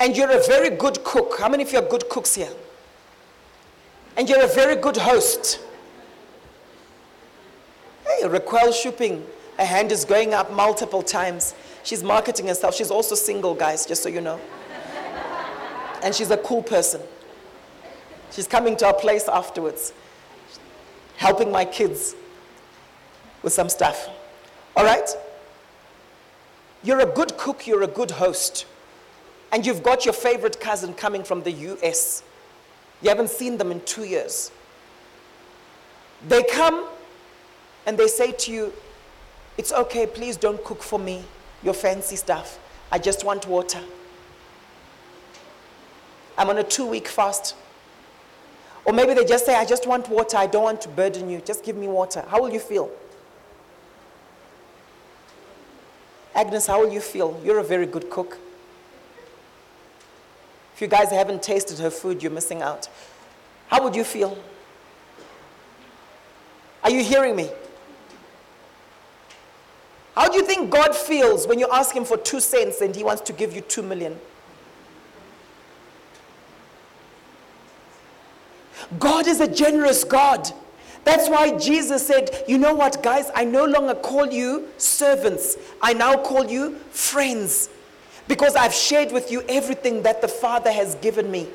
and 0.00 0.16
you're 0.16 0.30
a 0.30 0.42
very 0.44 0.70
good 0.70 1.04
cook. 1.04 1.38
How 1.38 1.48
many 1.48 1.62
of 1.62 1.72
you 1.72 1.78
are 1.78 1.88
good 1.88 2.08
cooks 2.08 2.34
here? 2.34 2.52
And 4.16 4.28
you're 4.28 4.42
a 4.42 4.48
very 4.48 4.76
good 4.76 4.96
host. 4.96 5.60
Hey, 8.06 8.26
Raquel 8.26 8.72
Shopping, 8.72 9.24
her 9.58 9.64
hand 9.64 9.92
is 9.92 10.04
going 10.04 10.34
up 10.34 10.52
multiple 10.52 11.02
times. 11.02 11.54
She's 11.82 12.02
marketing 12.02 12.46
herself. 12.46 12.74
She's 12.74 12.90
also 12.90 13.14
single, 13.14 13.54
guys, 13.54 13.86
just 13.86 14.02
so 14.02 14.08
you 14.08 14.20
know. 14.20 14.40
And 16.02 16.14
she's 16.14 16.30
a 16.30 16.36
cool 16.36 16.62
person. 16.62 17.00
She's 18.30 18.46
coming 18.46 18.76
to 18.78 18.86
our 18.86 18.94
place 18.94 19.28
afterwards, 19.28 19.92
helping 21.16 21.52
my 21.52 21.64
kids 21.64 22.14
with 23.42 23.52
some 23.52 23.68
stuff. 23.68 24.08
All 24.76 24.84
right? 24.84 25.08
You're 26.82 27.00
a 27.00 27.06
good 27.06 27.36
cook, 27.36 27.66
you're 27.66 27.82
a 27.82 27.86
good 27.88 28.10
host. 28.10 28.66
And 29.52 29.66
you've 29.66 29.82
got 29.82 30.04
your 30.04 30.14
favorite 30.14 30.60
cousin 30.60 30.94
coming 30.94 31.22
from 31.22 31.42
the 31.42 31.52
US. 31.52 32.22
You 33.02 33.10
haven't 33.10 33.30
seen 33.30 33.58
them 33.58 33.70
in 33.70 33.80
two 33.82 34.04
years. 34.04 34.50
They 36.26 36.42
come 36.44 36.88
and 37.86 37.98
they 37.98 38.08
say 38.08 38.32
to 38.32 38.52
you, 38.52 38.72
It's 39.58 39.72
okay, 39.72 40.06
please 40.06 40.36
don't 40.36 40.62
cook 40.64 40.82
for 40.82 40.98
me 40.98 41.24
your 41.62 41.74
fancy 41.74 42.16
stuff. 42.16 42.58
I 42.90 42.98
just 42.98 43.24
want 43.24 43.46
water. 43.46 43.80
I'm 46.36 46.48
on 46.50 46.58
a 46.58 46.64
two 46.64 46.86
week 46.86 47.08
fast. 47.08 47.54
Or 48.84 48.92
maybe 48.92 49.14
they 49.14 49.24
just 49.24 49.46
say, 49.46 49.54
I 49.54 49.64
just 49.64 49.86
want 49.86 50.08
water. 50.08 50.36
I 50.36 50.46
don't 50.46 50.64
want 50.64 50.80
to 50.82 50.88
burden 50.88 51.30
you. 51.30 51.40
Just 51.40 51.64
give 51.64 51.76
me 51.76 51.86
water. 51.86 52.24
How 52.28 52.40
will 52.40 52.50
you 52.52 52.58
feel? 52.58 52.90
Agnes, 56.34 56.66
how 56.66 56.80
will 56.80 56.92
you 56.92 57.00
feel? 57.00 57.40
You're 57.44 57.58
a 57.58 57.64
very 57.64 57.86
good 57.86 58.10
cook. 58.10 58.38
If 60.74 60.80
you 60.80 60.88
guys 60.88 61.10
haven't 61.10 61.42
tasted 61.42 61.78
her 61.78 61.90
food, 61.90 62.22
you're 62.22 62.32
missing 62.32 62.62
out. 62.62 62.88
How 63.68 63.82
would 63.84 63.94
you 63.94 64.04
feel? 64.04 64.36
Are 66.82 66.90
you 66.90 67.04
hearing 67.04 67.36
me? 67.36 67.50
How 70.14 70.28
do 70.28 70.36
you 70.36 70.44
think 70.44 70.70
God 70.70 70.94
feels 70.94 71.46
when 71.46 71.58
you 71.58 71.68
ask 71.72 71.94
Him 71.94 72.04
for 72.04 72.16
two 72.16 72.40
cents 72.40 72.80
and 72.80 72.94
He 72.94 73.04
wants 73.04 73.22
to 73.22 73.32
give 73.32 73.54
you 73.54 73.60
two 73.60 73.82
million? 73.82 74.18
God 78.98 79.26
is 79.26 79.40
a 79.40 79.48
generous 79.48 80.04
God. 80.04 80.50
That's 81.04 81.28
why 81.28 81.56
Jesus 81.58 82.06
said, 82.06 82.44
You 82.46 82.58
know 82.58 82.74
what, 82.74 83.02
guys? 83.02 83.30
I 83.34 83.44
no 83.44 83.64
longer 83.64 83.94
call 83.94 84.26
you 84.30 84.68
servants, 84.78 85.56
I 85.80 85.92
now 85.94 86.16
call 86.22 86.46
you 86.46 86.76
friends 86.90 87.68
because 88.28 88.54
I've 88.54 88.74
shared 88.74 89.12
with 89.12 89.30
you 89.30 89.42
everything 89.48 90.02
that 90.02 90.20
the 90.22 90.28
Father 90.28 90.70
has 90.70 90.94
given 90.96 91.30
me. 91.30 91.48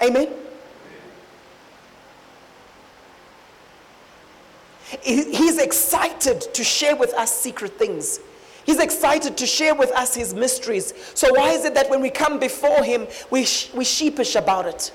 Amen. 0.00 0.28
He's 5.02 5.58
excited 5.58 6.42
to 6.54 6.62
share 6.62 6.96
with 6.96 7.14
us 7.14 7.34
secret 7.34 7.78
things. 7.78 8.20
He's 8.64 8.78
excited 8.78 9.36
to 9.38 9.46
share 9.46 9.74
with 9.74 9.90
us 9.92 10.14
his 10.14 10.34
mysteries. 10.34 10.92
So, 11.14 11.32
why 11.34 11.50
is 11.50 11.64
it 11.64 11.74
that 11.74 11.90
when 11.90 12.00
we 12.00 12.10
come 12.10 12.38
before 12.38 12.84
him, 12.84 13.06
we, 13.30 13.46
we 13.74 13.84
sheepish 13.84 14.36
about 14.36 14.66
it? 14.66 14.92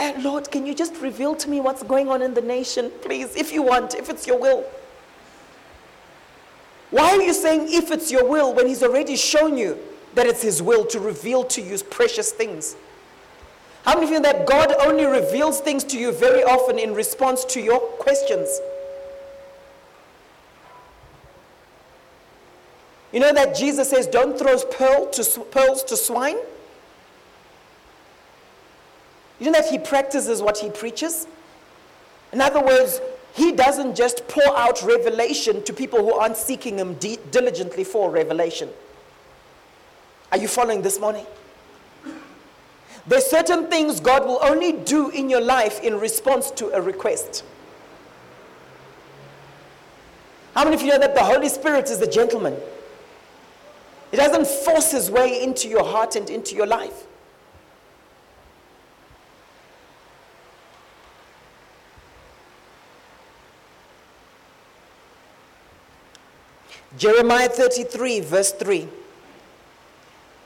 And 0.00 0.24
Lord, 0.24 0.50
can 0.50 0.64
you 0.64 0.74
just 0.74 0.96
reveal 0.96 1.36
to 1.36 1.50
me 1.50 1.60
what's 1.60 1.82
going 1.82 2.08
on 2.08 2.22
in 2.22 2.32
the 2.32 2.40
nation, 2.40 2.90
please, 3.02 3.36
if 3.36 3.52
you 3.52 3.62
want, 3.62 3.94
if 3.94 4.08
it's 4.08 4.26
your 4.26 4.40
will? 4.40 4.64
Why 6.90 7.10
are 7.10 7.20
you 7.20 7.34
saying 7.34 7.66
if 7.68 7.90
it's 7.90 8.10
your 8.10 8.26
will 8.26 8.54
when 8.54 8.66
he's 8.66 8.82
already 8.82 9.14
shown 9.14 9.58
you 9.58 9.78
that 10.14 10.26
it's 10.26 10.40
his 10.40 10.62
will 10.62 10.86
to 10.86 10.98
reveal 10.98 11.44
to 11.44 11.60
you 11.60 11.76
precious 11.90 12.32
things? 12.32 12.76
How 13.84 13.94
many 13.94 14.06
of 14.06 14.12
you 14.12 14.20
know 14.20 14.32
that 14.32 14.46
God 14.46 14.74
only 14.80 15.04
reveals 15.04 15.60
things 15.60 15.84
to 15.84 15.98
you 15.98 16.12
very 16.12 16.44
often 16.44 16.78
in 16.78 16.94
response 16.94 17.44
to 17.44 17.60
your 17.60 17.78
questions? 17.78 18.58
You 23.12 23.20
know 23.20 23.34
that 23.34 23.54
Jesus 23.54 23.90
says, 23.90 24.06
don't 24.06 24.38
throw 24.38 24.56
pearl 24.64 25.10
to, 25.10 25.40
pearls 25.50 25.84
to 25.84 25.96
swine? 25.96 26.38
You 29.40 29.46
know 29.46 29.52
that 29.52 29.70
he 29.70 29.78
practices 29.78 30.40
what 30.42 30.58
he 30.58 30.70
preaches? 30.70 31.26
In 32.32 32.40
other 32.40 32.62
words, 32.62 33.00
he 33.32 33.52
doesn't 33.52 33.96
just 33.96 34.28
pour 34.28 34.56
out 34.56 34.82
revelation 34.82 35.64
to 35.64 35.72
people 35.72 35.98
who 35.98 36.12
aren't 36.12 36.36
seeking 36.36 36.78
him 36.78 36.94
diligently 36.94 37.84
for 37.84 38.10
revelation. 38.10 38.68
Are 40.30 40.38
you 40.38 40.46
following 40.46 40.82
this 40.82 41.00
morning? 41.00 41.26
There's 43.06 43.26
certain 43.26 43.68
things 43.68 43.98
God 43.98 44.26
will 44.26 44.38
only 44.42 44.72
do 44.72 45.10
in 45.10 45.30
your 45.30 45.40
life 45.40 45.80
in 45.80 45.98
response 45.98 46.50
to 46.52 46.68
a 46.68 46.80
request. 46.80 47.44
How 50.54 50.64
many 50.64 50.76
of 50.76 50.82
you 50.82 50.88
know 50.88 50.98
that 50.98 51.14
the 51.14 51.24
Holy 51.24 51.48
Spirit 51.48 51.88
is 51.88 52.00
a 52.02 52.10
gentleman? 52.10 52.56
He 54.10 54.16
doesn't 54.16 54.46
force 54.46 54.90
his 54.90 55.10
way 55.10 55.42
into 55.42 55.68
your 55.68 55.84
heart 55.84 56.16
and 56.16 56.28
into 56.28 56.54
your 56.54 56.66
life. 56.66 57.06
Jeremiah 67.00 67.48
33, 67.48 68.20
verse 68.20 68.52
3. 68.52 68.86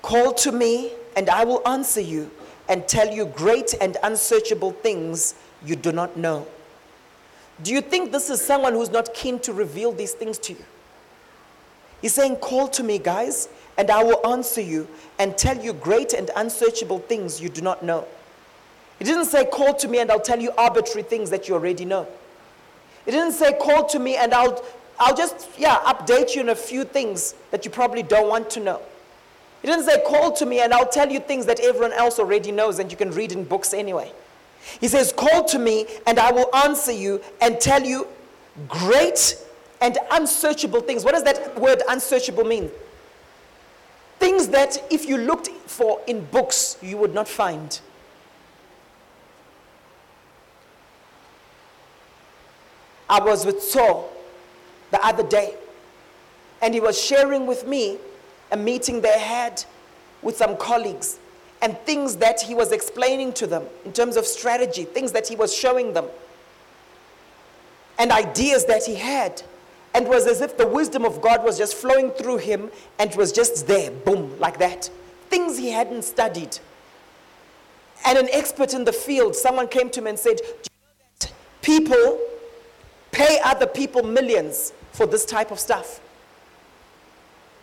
Call 0.02 0.32
to 0.34 0.52
me, 0.52 0.92
and 1.16 1.28
I 1.28 1.44
will 1.44 1.66
answer 1.66 2.00
you 2.00 2.30
and 2.68 2.86
tell 2.86 3.12
you 3.12 3.26
great 3.26 3.74
and 3.80 3.96
unsearchable 4.05 4.70
things 4.70 5.34
you 5.66 5.74
do 5.74 5.90
not 5.90 6.16
know. 6.16 6.46
Do 7.64 7.72
you 7.72 7.80
think 7.80 8.12
this 8.12 8.30
is 8.30 8.40
someone 8.40 8.74
who's 8.74 8.92
not 8.92 9.12
keen 9.14 9.40
to 9.40 9.52
reveal 9.52 9.90
these 9.90 10.12
things 10.12 10.38
to 10.46 10.52
you? 10.52 10.64
He's 12.00 12.14
saying, 12.14 12.36
Call 12.36 12.68
to 12.68 12.84
me, 12.84 13.00
guys, 13.00 13.48
and 13.76 13.90
I 13.90 14.05
will 14.05 14.24
answer 14.24 14.61
you 14.61 14.86
and 15.18 15.36
tell 15.36 15.59
you 15.59 15.72
great 15.72 16.12
and 16.12 16.30
unsearchable 16.36 17.00
things 17.00 17.40
you 17.40 17.48
do 17.48 17.62
not 17.62 17.82
know. 17.82 18.07
He 19.00 19.05
didn't 19.05 19.24
say, 19.24 19.44
Call 19.44 19.74
to 19.74 19.88
me 19.88 19.98
and 19.98 20.09
I'll 20.09 20.20
tell 20.20 20.38
you 20.38 20.52
arbitrary 20.57 21.02
things 21.02 21.30
that 21.30 21.48
you 21.48 21.55
already 21.55 21.84
know. 21.84 22.07
He 23.07 23.11
didn't 23.11 23.32
say, 23.32 23.59
Call 23.61 23.88
to 23.88 23.98
me 23.98 24.14
and 24.14 24.32
I'll 24.32 24.64
I'll 24.99 25.16
just, 25.16 25.49
yeah, 25.59 25.76
update 25.80 26.34
you 26.34 26.42
on 26.42 26.51
a 26.51 26.55
few 26.55 26.84
things 26.84 27.34
that 27.51 27.64
you 27.64 27.70
probably 27.70 28.03
don't 28.03 28.28
want 28.28 28.51
to 28.51 28.61
know. 28.61 28.80
He 29.61 29.68
didn't 29.68 29.86
say, 29.86 30.03
call 30.07 30.32
to 30.32 30.47
me 30.47 30.61
and 30.61 30.72
I'll 30.72 30.88
tell 30.88 31.11
you 31.11 31.20
things 31.20 31.47
that 31.47 31.59
everyone 31.61 31.92
else 31.92 32.18
already 32.18 32.53
knows 32.53 32.78
and 32.78 32.90
you 32.90 32.97
can 32.97 33.11
read 33.11 33.32
in 33.32 33.45
books 33.45 33.72
anyway. 33.72 34.12
He 34.80 34.88
says, 34.88 35.12
call 35.12 35.45
to 35.47 35.59
me 35.59 35.86
and 36.07 36.18
I 36.18 36.30
will 36.30 36.55
answer 36.55 36.92
you 36.92 37.20
and 37.40 37.61
tell 37.61 37.82
you 37.82 38.07
great 38.68 39.36
and 39.80 39.99
unsearchable 40.12 40.80
things. 40.80 41.05
What 41.05 41.12
does 41.12 41.24
that 41.24 41.59
word 41.59 41.82
unsearchable 41.88 42.45
mean? 42.45 42.70
Things 44.18 44.49
that 44.49 44.82
if 44.90 45.07
you 45.09 45.18
looked 45.18 45.49
for 45.49 46.01
in 46.07 46.24
books, 46.26 46.78
you 46.82 46.97
would 46.99 47.14
not 47.14 47.28
find. 47.28 47.80
I 53.09 53.20
was 53.20 53.45
with 53.45 53.62
Saul 53.62 54.13
the 54.95 55.05
other 55.05 55.24
day. 55.24 55.57
And 56.62 56.72
he 56.72 56.80
was 56.80 57.01
sharing 57.01 57.47
with 57.47 57.66
me 57.66 57.99
a 58.53 58.57
meeting 58.57 59.01
they 59.01 59.18
had 59.18 59.64
with 60.22 60.36
some 60.36 60.57
colleagues 60.57 61.18
and 61.61 61.76
things 61.78 62.14
that 62.16 62.40
he 62.40 62.55
was 62.55 62.70
explaining 62.70 63.32
to 63.32 63.47
them 63.49 63.64
in 63.84 63.92
terms 63.92 64.16
of 64.16 64.24
strategy, 64.24 64.84
things 64.84 65.11
that 65.11 65.26
he 65.26 65.34
was 65.34 65.53
showing 65.53 65.92
them, 65.95 66.07
and 67.99 68.12
ideas 68.12 68.66
that 68.66 68.84
he 68.84 68.95
had. 68.95 69.42
And 69.95 70.07
it 70.07 70.09
was 70.09 70.26
as 70.28 70.40
if 70.40 70.57
the 70.57 70.66
wisdom 70.66 71.05
of 71.05 71.20
God 71.20 71.42
was 71.42 71.59
just 71.59 71.74
flowing 71.74 72.11
through 72.11 72.38
him 72.38 72.70
and 73.01 73.12
was 73.16 73.32
just 73.32 73.66
there, 73.66 73.90
boom, 73.90 74.38
like 74.38 74.59
that. 74.59 74.90
Things 75.28 75.59
he 75.59 75.70
hadn't 75.70 76.03
studied. 76.05 76.59
And 78.07 78.16
an 78.16 78.28
expert 78.32 78.74
in 78.74 78.84
the 78.84 78.92
field, 78.92 79.34
someone 79.34 79.66
came 79.66 79.90
to 79.90 80.01
him 80.01 80.07
and 80.07 80.18
said, 80.18 80.38
you 80.40 81.28
know 81.28 81.30
people 81.62 82.20
pay 83.11 83.40
other 83.45 83.66
people 83.66 84.03
millions 84.03 84.72
for 84.95 85.07
this 85.07 85.24
type 85.24 85.51
of 85.51 85.59
stuff. 85.61 86.01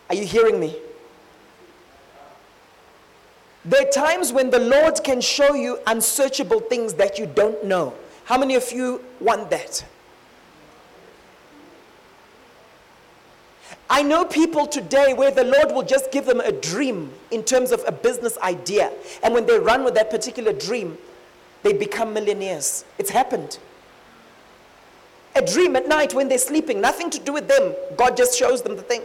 Are 0.09 0.15
you 0.15 0.25
hearing 0.25 0.59
me? 0.59 0.75
There 3.63 3.87
are 3.87 3.91
times 3.91 4.33
when 4.33 4.49
the 4.49 4.59
Lord 4.59 5.01
can 5.03 5.21
show 5.21 5.53
you 5.53 5.79
unsearchable 5.87 6.59
things 6.59 6.93
that 6.95 7.17
you 7.17 7.25
don't 7.25 7.63
know. 7.63 7.93
How 8.25 8.37
many 8.37 8.55
of 8.55 8.69
you 8.71 9.03
want 9.21 9.49
that? 9.49 9.85
I 13.89 14.03
know 14.03 14.25
people 14.25 14.67
today 14.67 15.13
where 15.13 15.31
the 15.31 15.43
Lord 15.45 15.71
will 15.71 15.83
just 15.83 16.11
give 16.11 16.25
them 16.25 16.41
a 16.41 16.51
dream 16.51 17.13
in 17.29 17.43
terms 17.43 17.71
of 17.71 17.81
a 17.87 17.91
business 17.93 18.37
idea. 18.39 18.91
And 19.23 19.33
when 19.33 19.45
they 19.45 19.57
run 19.57 19.85
with 19.85 19.93
that 19.95 20.09
particular 20.09 20.51
dream, 20.51 20.97
they 21.63 21.71
become 21.71 22.13
millionaires. 22.13 22.83
It's 22.97 23.09
happened. 23.09 23.57
A 25.35 25.41
dream 25.41 25.75
at 25.75 25.87
night 25.87 26.13
when 26.13 26.27
they're 26.27 26.37
sleeping, 26.37 26.81
nothing 26.81 27.09
to 27.09 27.19
do 27.19 27.33
with 27.33 27.47
them. 27.47 27.73
God 27.95 28.17
just 28.17 28.37
shows 28.37 28.61
them 28.61 28.75
the 28.75 28.81
thing. 28.81 29.01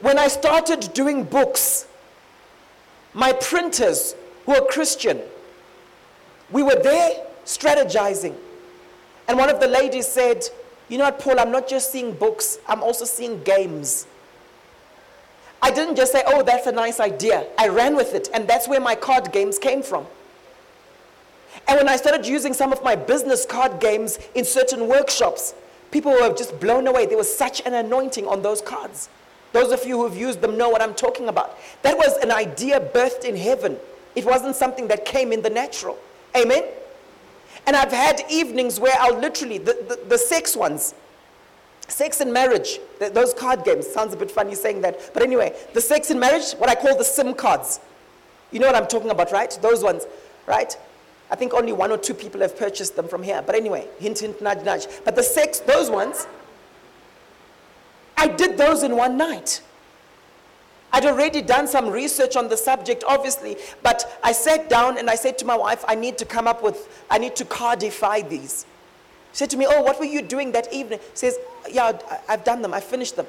When 0.00 0.18
I 0.18 0.28
started 0.28 0.92
doing 0.94 1.24
books, 1.24 1.86
my 3.12 3.32
printers 3.32 4.14
who 4.46 4.54
are 4.54 4.64
Christian, 4.66 5.20
we 6.50 6.62
were 6.62 6.80
there 6.82 7.24
strategizing. 7.44 8.34
And 9.28 9.38
one 9.38 9.50
of 9.50 9.60
the 9.60 9.66
ladies 9.68 10.06
said, 10.06 10.44
You 10.88 10.98
know 10.98 11.04
what, 11.04 11.18
Paul, 11.18 11.38
I'm 11.38 11.52
not 11.52 11.68
just 11.68 11.92
seeing 11.92 12.12
books, 12.12 12.58
I'm 12.66 12.82
also 12.82 13.04
seeing 13.04 13.42
games. 13.42 14.06
I 15.62 15.70
didn't 15.70 15.96
just 15.96 16.12
say, 16.12 16.22
Oh, 16.26 16.42
that's 16.42 16.66
a 16.66 16.72
nice 16.72 17.00
idea. 17.00 17.46
I 17.58 17.68
ran 17.68 17.96
with 17.96 18.14
it, 18.14 18.28
and 18.34 18.48
that's 18.48 18.68
where 18.68 18.80
my 18.80 18.94
card 18.94 19.32
games 19.32 19.58
came 19.58 19.82
from. 19.82 20.06
And 21.66 21.78
when 21.78 21.88
I 21.88 21.96
started 21.96 22.26
using 22.26 22.52
some 22.52 22.72
of 22.72 22.82
my 22.82 22.94
business 22.94 23.46
card 23.46 23.80
games 23.80 24.18
in 24.34 24.44
certain 24.44 24.86
workshops, 24.86 25.54
people 25.90 26.12
were 26.12 26.34
just 26.34 26.58
blown 26.60 26.86
away. 26.86 27.06
There 27.06 27.16
was 27.16 27.34
such 27.34 27.62
an 27.64 27.74
anointing 27.74 28.26
on 28.26 28.42
those 28.42 28.60
cards. 28.60 29.08
Those 29.52 29.72
of 29.72 29.86
you 29.86 30.02
who've 30.02 30.16
used 30.16 30.40
them 30.40 30.58
know 30.58 30.68
what 30.68 30.82
I'm 30.82 30.94
talking 30.94 31.28
about. 31.28 31.58
That 31.82 31.96
was 31.96 32.16
an 32.22 32.32
idea 32.32 32.80
birthed 32.80 33.24
in 33.24 33.36
heaven. 33.36 33.78
It 34.14 34.24
wasn't 34.24 34.56
something 34.56 34.88
that 34.88 35.04
came 35.04 35.32
in 35.32 35.42
the 35.42 35.50
natural. 35.50 35.96
Amen? 36.36 36.64
And 37.66 37.76
I've 37.76 37.92
had 37.92 38.22
evenings 38.28 38.78
where 38.78 38.94
I'll 38.98 39.18
literally, 39.18 39.58
the, 39.58 39.72
the, 39.88 40.08
the 40.08 40.18
sex 40.18 40.56
ones, 40.56 40.94
sex 41.88 42.20
and 42.20 42.32
marriage, 42.32 42.78
th- 42.98 43.12
those 43.12 43.32
card 43.32 43.64
games, 43.64 43.86
sounds 43.86 44.12
a 44.12 44.16
bit 44.16 44.30
funny 44.30 44.54
saying 44.54 44.80
that. 44.82 45.12
But 45.14 45.22
anyway, 45.22 45.54
the 45.72 45.80
sex 45.80 46.10
and 46.10 46.20
marriage, 46.20 46.52
what 46.58 46.68
I 46.68 46.74
call 46.74 46.98
the 46.98 47.04
SIM 47.04 47.32
cards. 47.34 47.80
You 48.50 48.58
know 48.60 48.66
what 48.66 48.76
I'm 48.76 48.86
talking 48.86 49.10
about, 49.10 49.32
right? 49.32 49.56
Those 49.62 49.82
ones, 49.82 50.04
right? 50.46 50.76
I 51.34 51.36
think 51.36 51.52
only 51.52 51.72
one 51.72 51.90
or 51.90 51.98
two 51.98 52.14
people 52.14 52.42
have 52.42 52.56
purchased 52.56 52.94
them 52.94 53.08
from 53.08 53.24
here. 53.24 53.42
But 53.44 53.56
anyway, 53.56 53.88
hint, 53.98 54.20
hint, 54.20 54.40
nudge, 54.40 54.64
nudge. 54.64 54.86
But 55.04 55.16
the 55.16 55.22
sex, 55.24 55.58
those 55.58 55.90
ones, 55.90 56.28
I 58.16 58.28
did 58.28 58.56
those 58.56 58.84
in 58.84 58.94
one 58.94 59.16
night. 59.18 59.60
I'd 60.92 61.04
already 61.04 61.42
done 61.42 61.66
some 61.66 61.88
research 61.88 62.36
on 62.36 62.46
the 62.46 62.56
subject, 62.56 63.02
obviously, 63.08 63.56
but 63.82 64.20
I 64.22 64.30
sat 64.30 64.70
down 64.70 64.96
and 64.96 65.10
I 65.10 65.16
said 65.16 65.36
to 65.38 65.44
my 65.44 65.56
wife, 65.56 65.84
I 65.88 65.96
need 65.96 66.18
to 66.18 66.24
come 66.24 66.46
up 66.46 66.62
with, 66.62 67.04
I 67.10 67.18
need 67.18 67.34
to 67.34 67.44
codify 67.44 68.20
these. 68.20 68.64
She 69.32 69.38
said 69.38 69.50
to 69.50 69.56
me, 69.56 69.66
Oh, 69.68 69.82
what 69.82 69.98
were 69.98 70.04
you 70.04 70.22
doing 70.22 70.52
that 70.52 70.72
evening? 70.72 71.00
She 71.14 71.16
says, 71.16 71.36
Yeah, 71.68 71.98
I've 72.28 72.44
done 72.44 72.62
them, 72.62 72.72
I 72.72 72.78
finished 72.78 73.16
them. 73.16 73.26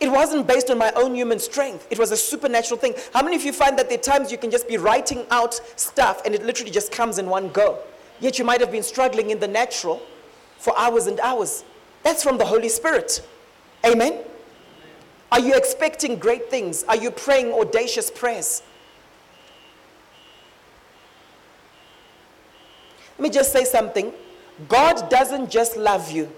It 0.00 0.10
wasn't 0.10 0.46
based 0.46 0.70
on 0.70 0.78
my 0.78 0.90
own 0.96 1.14
human 1.14 1.38
strength. 1.38 1.86
It 1.90 1.98
was 1.98 2.10
a 2.10 2.16
supernatural 2.16 2.80
thing. 2.80 2.94
How 3.12 3.22
many 3.22 3.36
of 3.36 3.42
you 3.42 3.52
find 3.52 3.78
that 3.78 3.90
there 3.90 3.98
are 3.98 4.02
times 4.02 4.32
you 4.32 4.38
can 4.38 4.50
just 4.50 4.66
be 4.66 4.78
writing 4.78 5.26
out 5.30 5.60
stuff 5.76 6.22
and 6.24 6.34
it 6.34 6.42
literally 6.44 6.70
just 6.70 6.90
comes 6.90 7.18
in 7.18 7.26
one 7.26 7.50
go? 7.50 7.78
Yet 8.18 8.38
you 8.38 8.44
might 8.44 8.60
have 8.60 8.72
been 8.72 8.82
struggling 8.82 9.28
in 9.28 9.38
the 9.38 9.48
natural 9.48 10.00
for 10.56 10.76
hours 10.78 11.06
and 11.06 11.20
hours. 11.20 11.64
That's 12.02 12.22
from 12.22 12.38
the 12.38 12.46
Holy 12.46 12.70
Spirit. 12.70 13.22
Amen? 13.84 14.20
Are 15.30 15.40
you 15.40 15.54
expecting 15.54 16.16
great 16.16 16.50
things? 16.50 16.82
Are 16.84 16.96
you 16.96 17.10
praying 17.10 17.52
audacious 17.52 18.10
prayers? 18.10 18.62
Let 23.18 23.22
me 23.22 23.30
just 23.30 23.52
say 23.52 23.64
something. 23.64 24.14
God 24.66 25.10
doesn't 25.10 25.50
just 25.50 25.76
love 25.76 26.10
you, 26.10 26.32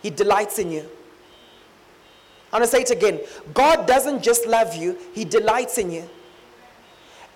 He 0.00 0.10
delights 0.10 0.60
in 0.60 0.70
you. 0.70 0.88
I 2.52 2.56
want 2.56 2.64
to 2.64 2.70
say 2.76 2.82
it 2.82 2.90
again. 2.90 3.20
God 3.54 3.86
doesn't 3.86 4.22
just 4.22 4.46
love 4.46 4.74
you, 4.74 4.98
He 5.14 5.24
delights 5.24 5.78
in 5.78 5.90
you. 5.90 6.08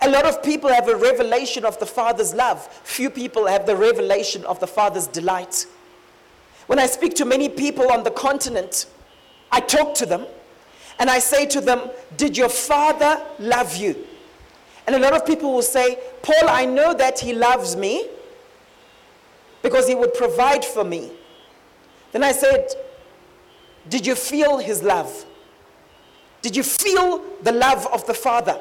A 0.03 0.11
lot 0.11 0.27
of 0.27 0.43
people 0.43 0.69
have 0.71 0.89
a 0.89 0.97
revelation 0.97 1.65
of 1.65 1.79
the 1.79 1.87
Father's 1.87 2.35
love. 2.35 2.67
Few 2.85 3.09
people 3.09 3.47
have 3.47 3.65
the 3.65 3.77
revelation 3.77 4.45
of 4.45 4.61
the 4.61 4.67
Father's 4.67 5.07
delight. 5.07 5.67
When 6.67 6.79
I 6.79 6.87
speak 6.87 7.15
to 7.17 7.25
many 7.25 7.49
people 7.49 7.91
on 7.93 8.03
the 8.03 8.11
continent, 8.11 8.87
I 9.53 9.61
talk 9.61 9.95
to 9.97 10.07
them 10.07 10.27
and 10.99 11.11
I 11.11 11.19
say 11.19 11.47
to 11.47 11.61
them, 11.61 11.91
Did 12.17 12.37
your 12.37 12.49
father 12.49 13.25
love 13.39 13.77
you? 13.77 13.97
And 14.87 14.97
a 14.97 14.99
lot 14.99 15.15
of 15.15 15.27
people 15.27 15.53
will 15.53 15.63
say, 15.63 15.99
Paul, 16.23 16.49
I 16.49 16.67
know 16.67 16.93
that 16.95 17.19
he 17.19 17.33
loves 17.33 17.77
me 17.77 18.09
because 19.63 19.89
he 19.89 19.95
would 19.95 20.13
provide 20.15 20.65
for 20.65 20.85
me. 20.85 21.11
Then 22.13 22.23
I 22.23 22.33
said, 22.33 22.69
Did 23.89 24.07
you 24.07 24.15
feel 24.15 24.59
his 24.59 24.83
love? 24.83 25.27
Did 26.43 26.57
you 26.57 26.63
feel 26.63 27.23
the 27.43 27.53
love 27.53 27.87
of 27.93 28.07
the 28.07 28.15
Father? 28.15 28.59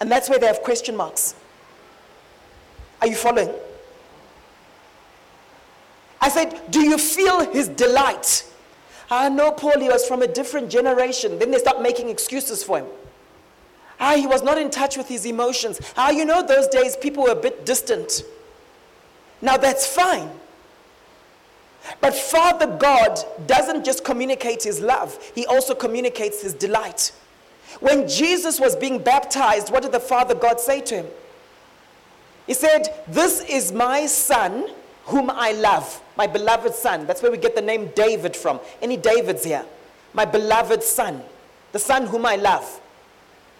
And 0.00 0.10
that's 0.10 0.28
where 0.28 0.38
they 0.38 0.46
have 0.46 0.62
question 0.62 0.96
marks. 0.96 1.34
Are 3.00 3.06
you 3.06 3.16
following? 3.16 3.52
I 6.20 6.28
said, 6.28 6.60
Do 6.70 6.80
you 6.80 6.98
feel 6.98 7.50
his 7.52 7.68
delight? 7.68 8.50
I 9.10 9.28
know 9.28 9.52
Paul, 9.52 9.78
he 9.78 9.88
was 9.88 10.06
from 10.06 10.22
a 10.22 10.26
different 10.26 10.70
generation. 10.70 11.38
Then 11.38 11.50
they 11.50 11.58
start 11.58 11.82
making 11.82 12.08
excuses 12.08 12.64
for 12.64 12.78
him. 12.78 12.86
Ah, 14.00 14.14
he 14.16 14.26
was 14.26 14.42
not 14.42 14.58
in 14.58 14.70
touch 14.70 14.96
with 14.96 15.08
his 15.08 15.24
emotions. 15.26 15.80
Ah, 15.96 16.10
you 16.10 16.24
know, 16.24 16.44
those 16.44 16.66
days 16.66 16.96
people 16.96 17.24
were 17.24 17.32
a 17.32 17.36
bit 17.36 17.64
distant. 17.64 18.22
Now 19.40 19.56
that's 19.56 19.86
fine. 19.86 20.30
But 22.00 22.14
Father 22.14 22.66
God 22.66 23.18
doesn't 23.46 23.84
just 23.84 24.04
communicate 24.04 24.62
his 24.62 24.80
love, 24.80 25.18
he 25.34 25.46
also 25.46 25.74
communicates 25.74 26.42
his 26.42 26.54
delight. 26.54 27.12
When 27.80 28.08
Jesus 28.08 28.60
was 28.60 28.76
being 28.76 28.98
baptized, 28.98 29.72
what 29.72 29.82
did 29.82 29.92
the 29.92 30.00
Father 30.00 30.34
God 30.34 30.60
say 30.60 30.80
to 30.82 30.96
him? 30.96 31.06
He 32.46 32.54
said, 32.54 32.88
This 33.08 33.42
is 33.44 33.72
my 33.72 34.06
son 34.06 34.68
whom 35.06 35.30
I 35.30 35.52
love, 35.52 36.00
my 36.16 36.26
beloved 36.26 36.74
son. 36.74 37.06
That's 37.06 37.22
where 37.22 37.32
we 37.32 37.38
get 37.38 37.54
the 37.54 37.62
name 37.62 37.90
David 37.94 38.36
from. 38.36 38.60
Any 38.80 38.96
Davids 38.96 39.44
here? 39.44 39.64
My 40.12 40.24
beloved 40.24 40.82
son, 40.82 41.22
the 41.72 41.78
son 41.78 42.06
whom 42.06 42.24
I 42.24 42.36
love. 42.36 42.80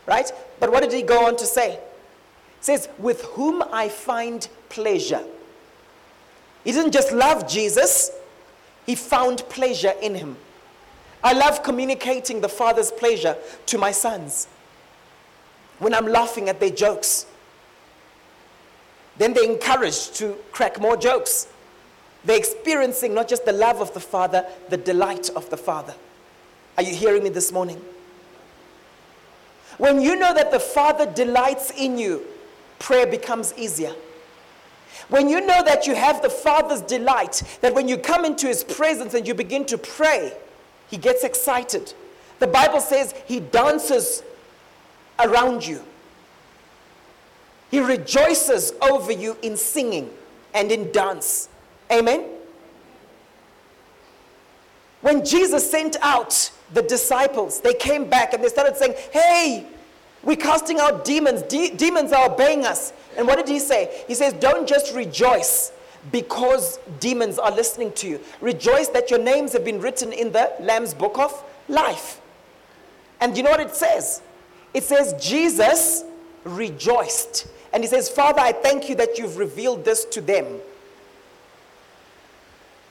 Right? 0.06 0.30
But 0.60 0.70
what 0.70 0.82
did 0.82 0.92
he 0.92 1.02
go 1.02 1.26
on 1.26 1.36
to 1.36 1.46
say? 1.46 1.72
He 1.72 2.64
says, 2.64 2.88
with 2.98 3.22
whom 3.22 3.62
I 3.72 3.88
find 3.88 4.46
pleasure. 4.68 5.24
He 6.64 6.72
didn't 6.72 6.92
just 6.92 7.12
love 7.12 7.46
Jesus, 7.46 8.10
he 8.86 8.94
found 8.94 9.48
pleasure 9.48 9.92
in 10.02 10.14
him. 10.14 10.36
I 11.22 11.32
love 11.32 11.62
communicating 11.62 12.40
the 12.40 12.48
Father's 12.48 12.90
pleasure 12.90 13.36
to 13.66 13.78
my 13.78 13.92
sons. 13.92 14.48
When 15.78 15.94
I'm 15.94 16.06
laughing 16.06 16.48
at 16.48 16.60
their 16.60 16.70
jokes, 16.70 17.26
then 19.16 19.32
they're 19.32 19.50
encouraged 19.50 20.16
to 20.16 20.36
crack 20.52 20.80
more 20.80 20.96
jokes. 20.96 21.48
They're 22.24 22.38
experiencing 22.38 23.14
not 23.14 23.28
just 23.28 23.44
the 23.44 23.52
love 23.52 23.80
of 23.80 23.92
the 23.94 24.00
Father, 24.00 24.44
the 24.68 24.76
delight 24.76 25.30
of 25.30 25.48
the 25.50 25.56
Father. 25.56 25.94
Are 26.76 26.82
you 26.82 26.94
hearing 26.94 27.22
me 27.22 27.28
this 27.28 27.52
morning? 27.52 27.80
When 29.78 30.00
you 30.00 30.16
know 30.16 30.32
that 30.34 30.50
the 30.50 30.60
Father 30.60 31.06
delights 31.06 31.70
in 31.70 31.98
you, 31.98 32.24
prayer 32.78 33.06
becomes 33.06 33.54
easier. 33.56 33.94
When 35.08 35.28
you 35.28 35.40
know 35.40 35.62
that 35.62 35.86
you 35.86 35.94
have 35.94 36.22
the 36.22 36.30
Father's 36.30 36.80
delight, 36.80 37.42
that 37.60 37.74
when 37.74 37.88
you 37.88 37.96
come 37.98 38.24
into 38.24 38.46
His 38.46 38.64
presence 38.64 39.14
and 39.14 39.26
you 39.26 39.34
begin 39.34 39.64
to 39.66 39.78
pray, 39.78 40.32
He 40.88 40.96
gets 40.96 41.24
excited. 41.24 41.92
The 42.38 42.46
Bible 42.46 42.80
says 42.80 43.14
He 43.26 43.40
dances 43.40 44.22
around 45.18 45.66
you. 45.66 45.82
He 47.70 47.80
rejoices 47.80 48.72
over 48.80 49.12
you 49.12 49.36
in 49.42 49.56
singing 49.56 50.10
and 50.54 50.70
in 50.70 50.92
dance. 50.92 51.48
Amen? 51.90 52.24
When 55.00 55.24
Jesus 55.24 55.70
sent 55.70 55.96
out 56.00 56.50
the 56.72 56.82
disciples, 56.82 57.60
they 57.60 57.74
came 57.74 58.08
back 58.08 58.32
and 58.32 58.42
they 58.42 58.48
started 58.48 58.76
saying, 58.76 58.94
Hey, 59.12 59.66
we're 60.22 60.36
casting 60.36 60.80
out 60.80 61.04
demons. 61.04 61.42
De- 61.42 61.74
demons 61.74 62.12
are 62.12 62.30
obeying 62.30 62.64
us. 62.64 62.92
And 63.16 63.26
what 63.26 63.36
did 63.36 63.48
he 63.48 63.58
say? 63.58 64.04
He 64.06 64.14
says, 64.14 64.32
Don't 64.34 64.68
just 64.68 64.94
rejoice 64.94 65.72
because 66.12 66.78
demons 67.00 67.38
are 67.38 67.50
listening 67.50 67.92
to 67.92 68.08
you. 68.08 68.20
Rejoice 68.40 68.88
that 68.88 69.10
your 69.10 69.20
names 69.20 69.52
have 69.52 69.64
been 69.64 69.80
written 69.80 70.12
in 70.12 70.32
the 70.32 70.52
Lamb's 70.60 70.94
book 70.94 71.18
of 71.18 71.42
life. 71.68 72.20
And 73.20 73.36
you 73.36 73.42
know 73.42 73.50
what 73.50 73.60
it 73.60 73.74
says? 73.74 74.20
It 74.74 74.84
says, 74.84 75.14
Jesus 75.24 76.04
rejoiced. 76.44 77.46
And 77.72 77.82
he 77.82 77.88
says, 77.88 78.08
Father, 78.08 78.40
I 78.40 78.52
thank 78.52 78.88
you 78.88 78.94
that 78.96 79.18
you've 79.18 79.38
revealed 79.38 79.84
this 79.84 80.04
to 80.06 80.20
them. 80.20 80.46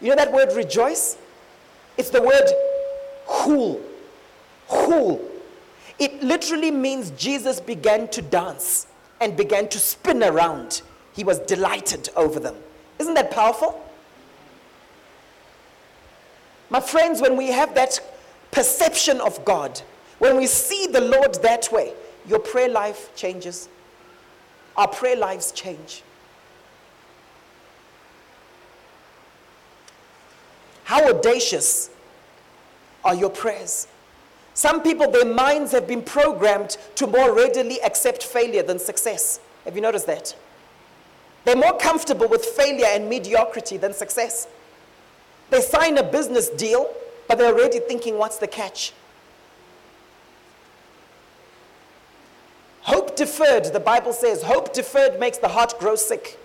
You 0.02 0.10
know 0.10 0.16
that 0.16 0.32
word 0.32 0.54
rejoice? 0.54 1.18
It's 1.98 2.10
the 2.10 2.22
word 2.22 2.50
hul. 3.26 3.80
Hul. 4.68 5.22
It 6.00 6.24
literally 6.24 6.72
means 6.72 7.12
Jesus 7.12 7.60
began 7.60 8.08
to 8.10 8.22
dance 8.22 8.88
and 9.24 9.38
began 9.38 9.70
to 9.70 9.80
spin 9.80 10.22
around. 10.22 10.82
He 11.14 11.24
was 11.24 11.40
delighted 11.40 12.10
over 12.16 12.40
them. 12.40 12.56
Isn't 13.00 13.14
that 13.14 13.32
powerful? 13.32 13.80
My 16.70 16.82
friends, 16.82 17.22
when 17.22 17.38
we 17.38 17.48
have 17.48 17.74
that 17.76 18.00
perception 18.52 19.22
of 19.22 19.44
God, 19.46 19.82
when 20.20 20.36
we 20.36 20.46
see 20.46 20.88
the 20.88 21.02
Lord 21.02 21.36
that 21.42 21.72
way, 21.72 21.94
your 22.28 22.40
prayer 22.40 22.70
life 22.70 23.16
changes. 23.16 23.70
Our 24.76 24.88
prayer 24.88 25.16
lives 25.16 25.52
change. 25.52 26.04
How 30.84 31.08
audacious 31.08 31.90
are 33.06 33.16
your 33.16 33.30
prayers? 33.30 33.88
Some 34.54 34.82
people, 34.82 35.10
their 35.10 35.26
minds 35.26 35.72
have 35.72 35.88
been 35.88 36.02
programmed 36.02 36.78
to 36.96 37.08
more 37.08 37.36
readily 37.36 37.82
accept 37.82 38.24
failure 38.24 38.64
than 38.64 38.80
success. 38.80 39.40
Have 39.66 39.76
you 39.76 39.82
noticed 39.82 40.06
that? 40.08 40.36
They're 41.46 41.56
more 41.56 41.78
comfortable 41.78 42.28
with 42.28 42.46
failure 42.46 42.86
and 42.88 43.10
mediocrity 43.10 43.78
than 43.78 43.94
success. 43.94 44.48
They 45.50 45.62
sign 45.62 45.98
a 45.98 46.04
business 46.04 46.50
deal, 46.50 46.94
but 47.28 47.38
they're 47.38 47.54
already 47.54 47.80
thinking, 47.80 48.18
what's 48.18 48.38
the 48.38 48.48
catch? 48.48 48.94
Hope 52.82 53.16
deferred, 53.16 53.66
the 53.66 53.80
Bible 53.80 54.14
says, 54.14 54.44
hope 54.44 54.74
deferred 54.74 55.20
makes 55.20 55.38
the 55.38 55.48
heart 55.48 55.74
grow 55.80 55.96
sick. 55.96 56.38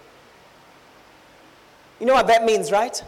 You 2.00 2.06
know 2.06 2.14
what 2.14 2.28
that 2.28 2.44
means, 2.44 2.70
right? 2.70 3.02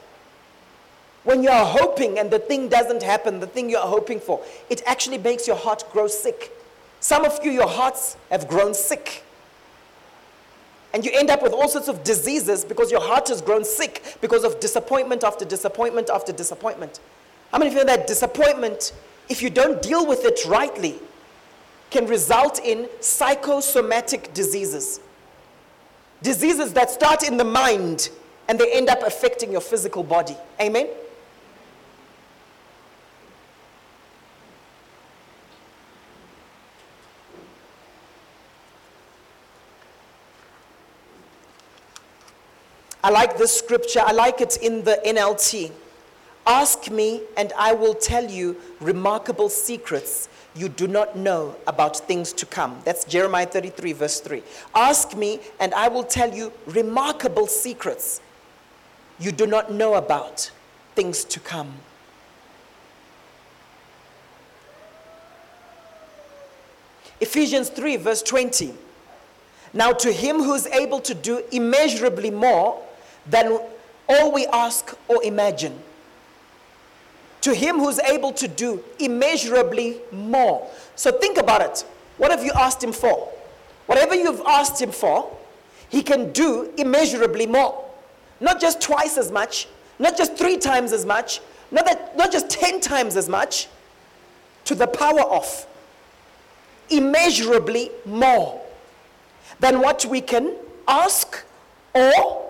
When 1.30 1.44
you're 1.44 1.52
hoping 1.64 2.18
and 2.18 2.28
the 2.28 2.40
thing 2.40 2.68
doesn't 2.68 3.04
happen, 3.04 3.38
the 3.38 3.46
thing 3.46 3.70
you're 3.70 3.78
hoping 3.78 4.18
for, 4.18 4.42
it 4.68 4.82
actually 4.84 5.18
makes 5.18 5.46
your 5.46 5.54
heart 5.54 5.84
grow 5.92 6.08
sick. 6.08 6.50
Some 6.98 7.24
of 7.24 7.38
you, 7.44 7.52
your 7.52 7.68
hearts 7.68 8.16
have 8.32 8.48
grown 8.48 8.74
sick. 8.74 9.22
And 10.92 11.04
you 11.04 11.12
end 11.14 11.30
up 11.30 11.40
with 11.40 11.52
all 11.52 11.68
sorts 11.68 11.86
of 11.86 12.02
diseases 12.02 12.64
because 12.64 12.90
your 12.90 13.00
heart 13.00 13.28
has 13.28 13.40
grown 13.40 13.64
sick 13.64 14.16
because 14.20 14.42
of 14.42 14.58
disappointment 14.58 15.22
after 15.22 15.44
disappointment 15.44 16.10
after 16.12 16.32
disappointment. 16.32 16.98
How 17.52 17.58
many 17.58 17.68
of 17.68 17.74
you 17.74 17.84
know 17.84 17.96
that 17.96 18.08
disappointment, 18.08 18.92
if 19.28 19.40
you 19.40 19.50
don't 19.50 19.80
deal 19.80 20.04
with 20.04 20.24
it 20.24 20.44
rightly, 20.46 20.98
can 21.90 22.06
result 22.08 22.58
in 22.58 22.88
psychosomatic 22.98 24.34
diseases? 24.34 24.98
Diseases 26.24 26.72
that 26.72 26.90
start 26.90 27.22
in 27.22 27.36
the 27.36 27.44
mind 27.44 28.10
and 28.48 28.58
they 28.58 28.72
end 28.72 28.88
up 28.88 29.04
affecting 29.04 29.52
your 29.52 29.60
physical 29.60 30.02
body. 30.02 30.36
Amen? 30.60 30.88
I 43.03 43.11
like 43.11 43.38
this 43.38 43.57
scripture. 43.57 44.01
I 44.05 44.12
like 44.12 44.40
it 44.40 44.59
in 44.59 44.84
the 44.84 45.01
NLT. 45.07 45.72
Ask 46.46 46.90
me, 46.90 47.22
and 47.36 47.53
I 47.57 47.72
will 47.72 47.94
tell 47.94 48.28
you 48.28 48.57
remarkable 48.80 49.48
secrets 49.48 50.28
you 50.55 50.68
do 50.68 50.88
not 50.88 51.16
know 51.16 51.55
about 51.66 51.96
things 51.96 52.32
to 52.32 52.46
come. 52.46 52.80
That's 52.84 53.05
Jeremiah 53.05 53.46
33, 53.46 53.92
verse 53.92 54.20
3. 54.20 54.42
Ask 54.74 55.16
me, 55.16 55.40
and 55.61 55.72
I 55.74 55.88
will 55.88 56.03
tell 56.03 56.34
you 56.34 56.53
remarkable 56.66 57.46
secrets 57.46 58.20
you 59.18 59.32
do 59.32 59.46
not 59.46 59.70
know 59.70 59.94
about 59.94 60.51
things 60.94 61.24
to 61.24 61.40
come. 61.40 61.72
Ephesians 67.20 67.68
3, 67.68 67.96
verse 67.98 68.22
20. 68.22 68.74
Now, 69.72 69.92
to 69.92 70.11
him 70.11 70.38
who 70.38 70.55
is 70.55 70.66
able 70.66 71.01
to 71.01 71.14
do 71.14 71.44
immeasurably 71.53 72.30
more 72.30 72.82
than 73.30 73.58
all 74.08 74.32
we 74.32 74.46
ask 74.46 74.96
or 75.08 75.22
imagine. 75.22 75.78
To 77.42 77.54
him 77.54 77.78
who's 77.78 77.98
able 78.00 78.32
to 78.34 78.48
do 78.48 78.84
immeasurably 78.98 80.00
more. 80.12 80.68
So 80.96 81.10
think 81.12 81.38
about 81.38 81.62
it. 81.62 81.84
What 82.18 82.30
have 82.30 82.44
you 82.44 82.52
asked 82.54 82.82
him 82.84 82.92
for? 82.92 83.32
Whatever 83.86 84.14
you've 84.14 84.42
asked 84.46 84.80
him 84.80 84.90
for, 84.90 85.34
he 85.88 86.02
can 86.02 86.32
do 86.32 86.70
immeasurably 86.76 87.46
more. 87.46 87.84
Not 88.40 88.60
just 88.60 88.80
twice 88.80 89.16
as 89.16 89.32
much, 89.32 89.68
not 89.98 90.16
just 90.16 90.36
three 90.36 90.58
times 90.58 90.92
as 90.92 91.06
much, 91.06 91.40
not, 91.70 91.86
that, 91.86 92.16
not 92.16 92.32
just 92.32 92.50
10 92.50 92.80
times 92.80 93.16
as 93.16 93.28
much, 93.28 93.68
to 94.64 94.74
the 94.74 94.86
power 94.86 95.22
of 95.22 95.66
immeasurably 96.90 97.90
more 98.04 98.60
than 99.60 99.80
what 99.80 100.04
we 100.06 100.20
can 100.20 100.54
ask 100.88 101.44
or 101.94 102.49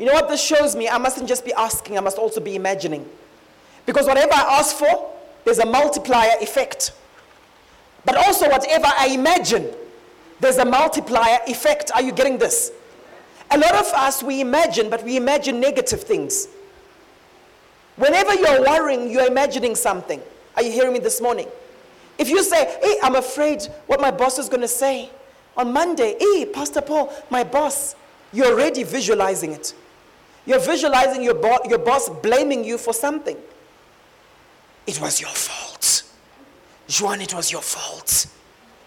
you 0.00 0.06
know 0.06 0.14
what 0.14 0.30
this 0.30 0.42
shows 0.42 0.74
me? 0.74 0.88
I 0.88 0.96
mustn't 0.96 1.28
just 1.28 1.44
be 1.44 1.52
asking, 1.52 1.98
I 1.98 2.00
must 2.00 2.16
also 2.16 2.40
be 2.40 2.56
imagining. 2.56 3.06
Because 3.84 4.06
whatever 4.06 4.32
I 4.32 4.58
ask 4.58 4.74
for, 4.74 5.12
there's 5.44 5.58
a 5.58 5.66
multiplier 5.66 6.32
effect. 6.40 6.92
But 8.06 8.16
also, 8.16 8.48
whatever 8.48 8.86
I 8.86 9.08
imagine, 9.08 9.68
there's 10.40 10.56
a 10.56 10.64
multiplier 10.64 11.40
effect. 11.46 11.90
Are 11.94 12.00
you 12.00 12.12
getting 12.12 12.38
this? 12.38 12.72
A 13.50 13.58
lot 13.58 13.74
of 13.74 13.92
us, 13.92 14.22
we 14.22 14.40
imagine, 14.40 14.88
but 14.88 15.04
we 15.04 15.18
imagine 15.18 15.60
negative 15.60 16.02
things. 16.02 16.48
Whenever 17.96 18.32
you're 18.32 18.62
worrying, 18.62 19.10
you're 19.10 19.26
imagining 19.26 19.74
something. 19.74 20.22
Are 20.56 20.62
you 20.62 20.72
hearing 20.72 20.94
me 20.94 21.00
this 21.00 21.20
morning? 21.20 21.48
If 22.16 22.30
you 22.30 22.42
say, 22.42 22.78
hey, 22.82 22.96
I'm 23.02 23.16
afraid 23.16 23.64
what 23.86 24.00
my 24.00 24.10
boss 24.10 24.38
is 24.38 24.48
going 24.48 24.62
to 24.62 24.68
say 24.68 25.10
on 25.58 25.74
Monday, 25.74 26.16
hey, 26.18 26.46
Pastor 26.46 26.80
Paul, 26.80 27.12
my 27.28 27.44
boss, 27.44 27.96
you're 28.32 28.46
already 28.46 28.82
visualizing 28.82 29.52
it. 29.52 29.74
You're 30.46 30.60
visualizing 30.60 31.22
your, 31.22 31.34
bo- 31.34 31.60
your 31.68 31.78
boss 31.78 32.08
blaming 32.08 32.64
you 32.64 32.78
for 32.78 32.92
something. 32.92 33.36
It 34.86 35.00
was 35.00 35.20
your 35.20 35.30
fault. 35.30 36.02
Juan, 37.00 37.20
it 37.20 37.34
was 37.34 37.52
your 37.52 37.62
fault. 37.62 38.26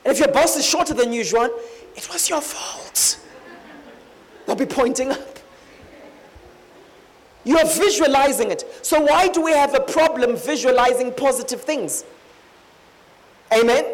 And 0.03 0.11
if 0.11 0.19
your 0.19 0.31
boss 0.31 0.57
is 0.57 0.65
shorter 0.65 0.93
than 0.93 1.13
you, 1.13 1.23
Juan, 1.25 1.49
it 1.95 2.09
was 2.11 2.29
your 2.29 2.41
fault. 2.41 3.19
They'll 4.45 4.55
be 4.55 4.65
pointing 4.65 5.11
up. 5.11 5.39
You're 7.45 7.65
visualizing 7.65 8.51
it. 8.51 8.63
So, 8.81 9.01
why 9.01 9.27
do 9.27 9.41
we 9.41 9.51
have 9.51 9.73
a 9.75 9.79
problem 9.79 10.35
visualizing 10.35 11.13
positive 11.13 11.61
things? 11.61 12.05
Amen? 13.53 13.85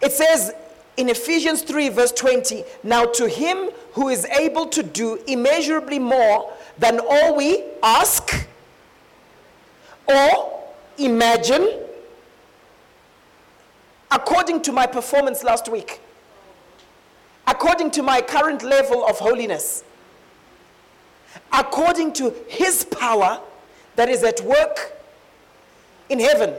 It 0.00 0.12
says 0.12 0.52
in 0.98 1.08
Ephesians 1.08 1.62
3, 1.62 1.90
verse 1.90 2.10
20, 2.10 2.64
now 2.82 3.04
to 3.04 3.28
him 3.28 3.70
who 3.92 4.08
is 4.08 4.24
able 4.26 4.66
to 4.66 4.82
do 4.82 5.22
immeasurably 5.28 6.00
more 6.00 6.52
than 6.76 6.98
all 6.98 7.36
we 7.36 7.62
ask 7.84 8.48
or 10.08 10.60
imagine, 10.98 11.78
according 14.10 14.60
to 14.62 14.72
my 14.72 14.88
performance 14.88 15.44
last 15.44 15.68
week, 15.68 16.00
according 17.46 17.92
to 17.92 18.02
my 18.02 18.20
current 18.20 18.64
level 18.64 19.06
of 19.06 19.20
holiness, 19.20 19.84
according 21.52 22.12
to 22.12 22.34
his 22.48 22.84
power 22.84 23.40
that 23.94 24.08
is 24.08 24.24
at 24.24 24.40
work 24.40 24.94
in 26.08 26.18
heaven. 26.18 26.52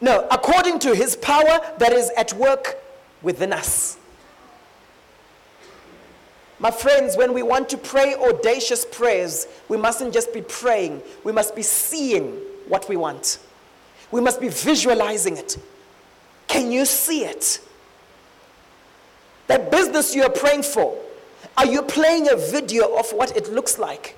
No, 0.00 0.26
according 0.32 0.80
to 0.80 0.96
his 0.96 1.14
power 1.14 1.60
that 1.78 1.92
is 1.92 2.10
at 2.16 2.32
work 2.32 2.76
within 3.22 3.52
us. 3.52 3.98
My 6.60 6.70
friends, 6.70 7.16
when 7.16 7.32
we 7.34 7.42
want 7.42 7.68
to 7.68 7.76
pray 7.76 8.14
audacious 8.14 8.84
prayers, 8.84 9.46
we 9.68 9.76
mustn't 9.76 10.12
just 10.12 10.34
be 10.34 10.42
praying, 10.42 11.02
we 11.22 11.30
must 11.30 11.54
be 11.54 11.62
seeing 11.62 12.32
what 12.66 12.88
we 12.88 12.96
want. 12.96 13.38
We 14.10 14.20
must 14.20 14.40
be 14.40 14.48
visualizing 14.48 15.36
it. 15.36 15.58
Can 16.48 16.72
you 16.72 16.84
see 16.84 17.24
it? 17.24 17.60
That 19.46 19.70
business 19.70 20.14
you 20.14 20.22
are 20.22 20.30
praying 20.30 20.62
for, 20.62 20.98
are 21.56 21.66
you 21.66 21.82
playing 21.82 22.28
a 22.30 22.36
video 22.36 22.96
of 22.96 23.10
what 23.12 23.36
it 23.36 23.52
looks 23.52 23.78
like 23.78 24.16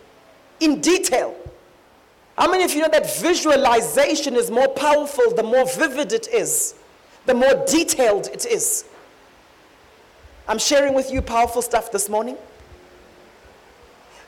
in 0.61 0.81
detail? 0.81 1.37
How 2.39 2.51
many 2.51 2.65
of 2.65 2.73
you 2.73 2.81
know 2.81 2.89
that 2.89 3.19
visualization 3.21 4.35
is 4.35 4.51
more 4.51 4.69
powerful 4.69 5.35
the 5.35 5.43
more 5.43 5.67
vivid 5.67 6.13
it 6.13 6.29
is, 6.29 6.75
the 7.27 7.35
more 7.35 7.65
detailed 7.67 8.29
it 8.29 8.47
is? 8.47 8.87
I'm 10.51 10.59
sharing 10.59 10.95
with 10.95 11.13
you 11.13 11.23
powerful 11.23 11.63
stuff 11.63 11.93
this 11.93 12.09
morning. 12.09 12.37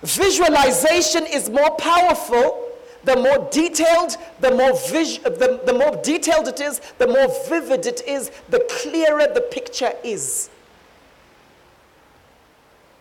Visualization 0.02 1.26
is 1.26 1.50
more 1.50 1.76
powerful 1.76 2.62
the 3.04 3.16
more 3.16 3.48
detailed, 3.50 4.16
the 4.38 4.52
more, 4.52 4.72
vis- 4.88 5.18
the, 5.18 5.60
the 5.66 5.72
more 5.72 5.96
detailed 6.02 6.46
it 6.46 6.60
is, 6.60 6.80
the 6.98 7.06
more 7.08 7.26
vivid 7.48 7.84
it 7.86 8.02
is, 8.06 8.30
the 8.48 8.64
clearer 8.70 9.26
the 9.34 9.40
picture 9.40 9.92
is. 10.04 10.50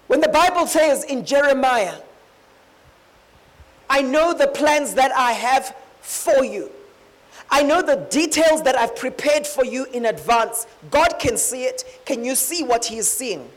When 0.07 0.19
the 0.19 0.29
Bible 0.29 0.65
says 0.65 1.03
in 1.03 1.23
Jeremiah, 1.23 1.97
I 3.87 4.01
know 4.01 4.33
the 4.33 4.47
plans 4.47 4.95
that 4.95 5.11
I 5.15 5.33
have 5.33 5.75
for 6.01 6.43
you. 6.43 6.71
I 7.51 7.63
know 7.63 7.81
the 7.81 8.07
details 8.09 8.63
that 8.63 8.77
I've 8.77 8.95
prepared 8.95 9.45
for 9.45 9.65
you 9.65 9.85
in 9.93 10.05
advance. 10.05 10.67
God 10.89 11.19
can 11.19 11.35
see 11.35 11.65
it. 11.65 11.83
Can 12.05 12.23
you 12.23 12.33
see 12.33 12.63
what 12.63 12.85
He 12.85 12.97
is 12.97 13.11
seeing? 13.11 13.49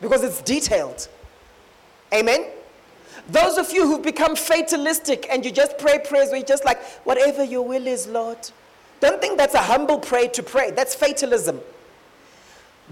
Because 0.00 0.24
it's 0.24 0.40
detailed. 0.40 1.06
Amen? 2.14 2.46
Those 3.28 3.58
of 3.58 3.70
you 3.72 3.86
who 3.86 3.98
become 3.98 4.34
fatalistic 4.34 5.26
and 5.30 5.44
you 5.44 5.52
just 5.52 5.76
pray 5.76 5.98
prayers 5.98 6.28
where 6.28 6.38
you're 6.38 6.46
just 6.46 6.64
like, 6.64 6.82
whatever 7.04 7.44
your 7.44 7.66
will 7.66 7.86
is, 7.86 8.06
Lord. 8.06 8.38
Don't 9.00 9.20
think 9.20 9.36
that's 9.36 9.54
a 9.54 9.62
humble 9.62 9.98
prayer 9.98 10.28
to 10.28 10.42
pray. 10.42 10.70
That's 10.70 10.94
fatalism. 10.94 11.60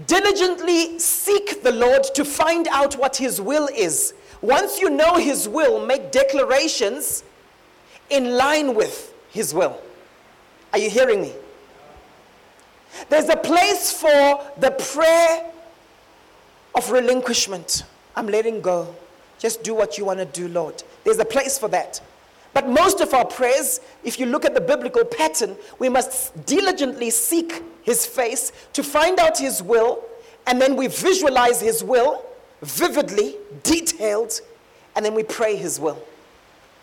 Diligently 0.05 0.99
seek 0.99 1.63
the 1.63 1.71
Lord 1.71 2.03
to 2.13 2.23
find 2.23 2.67
out 2.67 2.93
what 2.99 3.17
His 3.17 3.41
will 3.41 3.67
is. 3.75 4.13
Once 4.41 4.79
you 4.79 4.91
know 4.91 5.15
His 5.15 5.49
will, 5.49 5.83
make 5.83 6.11
declarations 6.11 7.23
in 8.11 8.37
line 8.37 8.75
with 8.75 9.11
His 9.31 9.55
will. 9.55 9.81
Are 10.73 10.79
you 10.79 10.89
hearing 10.89 11.21
me? 11.21 11.33
There's 13.09 13.29
a 13.29 13.37
place 13.37 13.91
for 13.91 14.41
the 14.57 14.71
prayer 14.71 15.51
of 16.75 16.91
relinquishment. 16.91 17.83
I'm 18.15 18.27
letting 18.27 18.61
go. 18.61 18.95
Just 19.39 19.63
do 19.63 19.73
what 19.73 19.97
you 19.97 20.05
want 20.05 20.19
to 20.19 20.25
do, 20.25 20.47
Lord. 20.47 20.83
There's 21.03 21.19
a 21.19 21.25
place 21.25 21.57
for 21.57 21.67
that. 21.69 22.01
But 22.53 22.67
most 22.67 23.01
of 23.01 23.13
our 23.13 23.25
prayers, 23.25 23.79
if 24.03 24.19
you 24.19 24.25
look 24.25 24.45
at 24.45 24.55
the 24.55 24.61
biblical 24.61 25.05
pattern, 25.05 25.55
we 25.77 25.89
must 25.89 26.45
diligently 26.45 27.11
seek 27.11 27.63
His 27.83 28.05
face 28.05 28.51
to 28.73 28.83
find 28.83 29.19
out 29.19 29.37
His 29.37 29.61
will, 29.61 30.03
and 30.47 30.59
then 30.59 30.75
we 30.75 30.87
visualize 30.87 31.61
His 31.61 31.83
will 31.83 32.23
vividly, 32.61 33.35
detailed, 33.63 34.41
and 34.95 35.05
then 35.05 35.13
we 35.13 35.23
pray 35.23 35.55
His 35.55 35.79
will. 35.79 36.01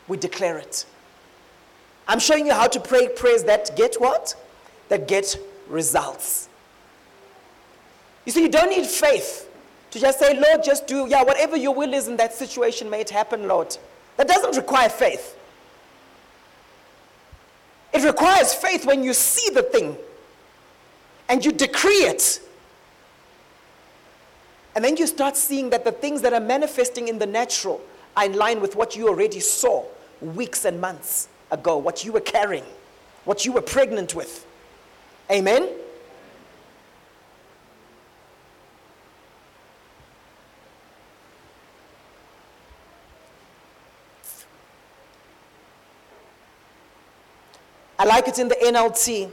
We 0.06 0.16
declare 0.16 0.58
it. 0.58 0.86
I'm 2.06 2.18
showing 2.18 2.46
you 2.46 2.52
how 2.52 2.66
to 2.66 2.80
pray 2.80 3.08
prayers 3.08 3.44
that 3.44 3.76
get 3.76 3.96
what? 3.98 4.34
That 4.88 5.08
get 5.08 5.36
results. 5.68 6.48
You 8.24 8.32
see, 8.32 8.42
you 8.42 8.48
don't 8.48 8.70
need 8.70 8.86
faith 8.86 9.50
to 9.90 10.00
just 10.00 10.18
say, 10.18 10.38
Lord, 10.38 10.64
just 10.64 10.86
do, 10.86 11.06
yeah, 11.08 11.22
whatever 11.22 11.56
your 11.56 11.74
will 11.74 11.94
is 11.94 12.08
in 12.08 12.16
that 12.16 12.34
situation, 12.34 12.90
may 12.90 13.00
it 13.00 13.10
happen, 13.10 13.46
Lord. 13.46 13.76
That 14.16 14.28
doesn't 14.28 14.56
require 14.56 14.88
faith. 14.88 15.38
It 17.92 18.02
requires 18.02 18.52
faith 18.52 18.84
when 18.86 19.04
you 19.04 19.14
see 19.14 19.54
the 19.54 19.62
thing 19.62 19.96
and 21.28 21.44
you 21.44 21.52
decree 21.52 21.92
it. 21.92 22.40
And 24.74 24.84
then 24.84 24.96
you 24.96 25.06
start 25.06 25.36
seeing 25.36 25.70
that 25.70 25.84
the 25.84 25.92
things 25.92 26.20
that 26.22 26.32
are 26.32 26.40
manifesting 26.40 27.08
in 27.08 27.18
the 27.18 27.26
natural 27.26 27.80
are 28.16 28.24
in 28.24 28.34
line 28.34 28.60
with 28.60 28.74
what 28.74 28.96
you 28.96 29.08
already 29.08 29.40
saw 29.40 29.84
weeks 30.20 30.64
and 30.64 30.80
months 30.80 31.28
ago, 31.50 31.76
what 31.76 32.04
you 32.04 32.12
were 32.12 32.20
carrying, 32.20 32.64
what 33.24 33.44
you 33.44 33.52
were 33.52 33.62
pregnant 33.62 34.14
with. 34.14 34.46
Amen? 35.30 35.68
I 47.98 48.04
like 48.04 48.28
it 48.28 48.38
in 48.38 48.48
the 48.48 48.56
NLT. 48.56 49.30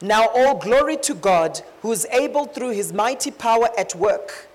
Now, 0.00 0.28
all 0.28 0.54
glory 0.56 0.96
to 0.98 1.14
God, 1.14 1.60
who 1.82 1.92
is 1.92 2.06
able 2.10 2.46
through 2.46 2.70
his 2.70 2.92
mighty 2.92 3.30
power 3.30 3.68
at 3.76 3.94
work 3.94 4.48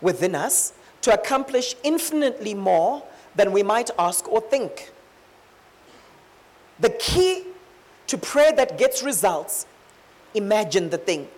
within 0.00 0.34
us 0.34 0.72
to 1.02 1.12
accomplish 1.12 1.76
infinitely 1.82 2.54
more 2.54 3.02
than 3.34 3.52
we 3.52 3.62
might 3.62 3.90
ask 3.98 4.26
or 4.28 4.40
think. 4.40 4.90
The 6.80 6.90
key 6.90 7.44
to 8.08 8.18
prayer 8.18 8.52
that 8.52 8.78
gets 8.78 9.02
results, 9.02 9.66
imagine 10.34 10.90
the 10.90 10.98
thing. 10.98 11.28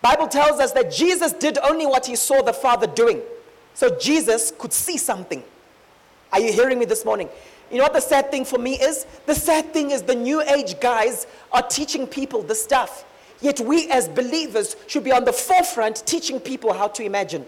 Bible 0.00 0.26
tells 0.26 0.58
us 0.60 0.72
that 0.72 0.90
Jesus 0.90 1.32
did 1.32 1.58
only 1.58 1.86
what 1.86 2.06
he 2.06 2.16
saw 2.16 2.42
the 2.42 2.52
Father 2.52 2.86
doing. 2.86 3.22
So 3.74 3.96
Jesus 3.98 4.52
could 4.58 4.72
see 4.72 4.98
something. 4.98 5.42
Are 6.32 6.40
you 6.40 6.52
hearing 6.52 6.78
me 6.78 6.84
this 6.84 7.04
morning? 7.04 7.28
You 7.70 7.78
know 7.78 7.84
what 7.84 7.92
the 7.92 8.00
sad 8.00 8.30
thing 8.30 8.44
for 8.44 8.58
me 8.58 8.74
is? 8.74 9.06
The 9.26 9.34
sad 9.34 9.72
thing 9.72 9.92
is 9.92 10.02
the 10.02 10.14
new 10.14 10.42
age 10.42 10.78
guys 10.80 11.26
are 11.52 11.62
teaching 11.62 12.06
people 12.06 12.42
this 12.42 12.62
stuff. 12.62 13.04
Yet 13.40 13.60
we 13.60 13.90
as 13.90 14.08
believers 14.08 14.76
should 14.86 15.04
be 15.04 15.12
on 15.12 15.24
the 15.24 15.32
forefront 15.32 16.06
teaching 16.06 16.38
people 16.38 16.72
how 16.72 16.88
to 16.88 17.02
imagine. 17.02 17.46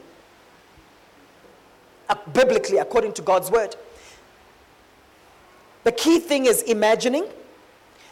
Uh, 2.08 2.16
biblically, 2.32 2.78
according 2.78 3.12
to 3.14 3.22
God's 3.22 3.50
word. 3.50 3.76
The 5.84 5.92
key 5.92 6.18
thing 6.18 6.46
is 6.46 6.62
imagining, 6.62 7.26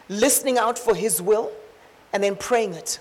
listening 0.08 0.58
out 0.58 0.78
for 0.78 0.94
His 0.94 1.20
will, 1.20 1.50
and 2.12 2.22
then 2.22 2.36
praying 2.36 2.74
it. 2.74 3.00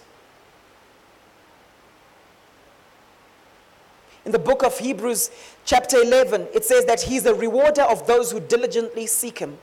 In 4.25 4.31
the 4.31 4.39
book 4.39 4.63
of 4.63 4.77
Hebrews, 4.77 5.31
chapter 5.65 5.97
11, 5.97 6.47
it 6.53 6.63
says 6.63 6.85
that 6.85 7.01
He's 7.01 7.25
a 7.25 7.33
rewarder 7.33 7.81
of 7.81 8.07
those 8.07 8.31
who 8.31 8.39
diligently 8.39 9.07
seek 9.07 9.39
Him. 9.39 9.57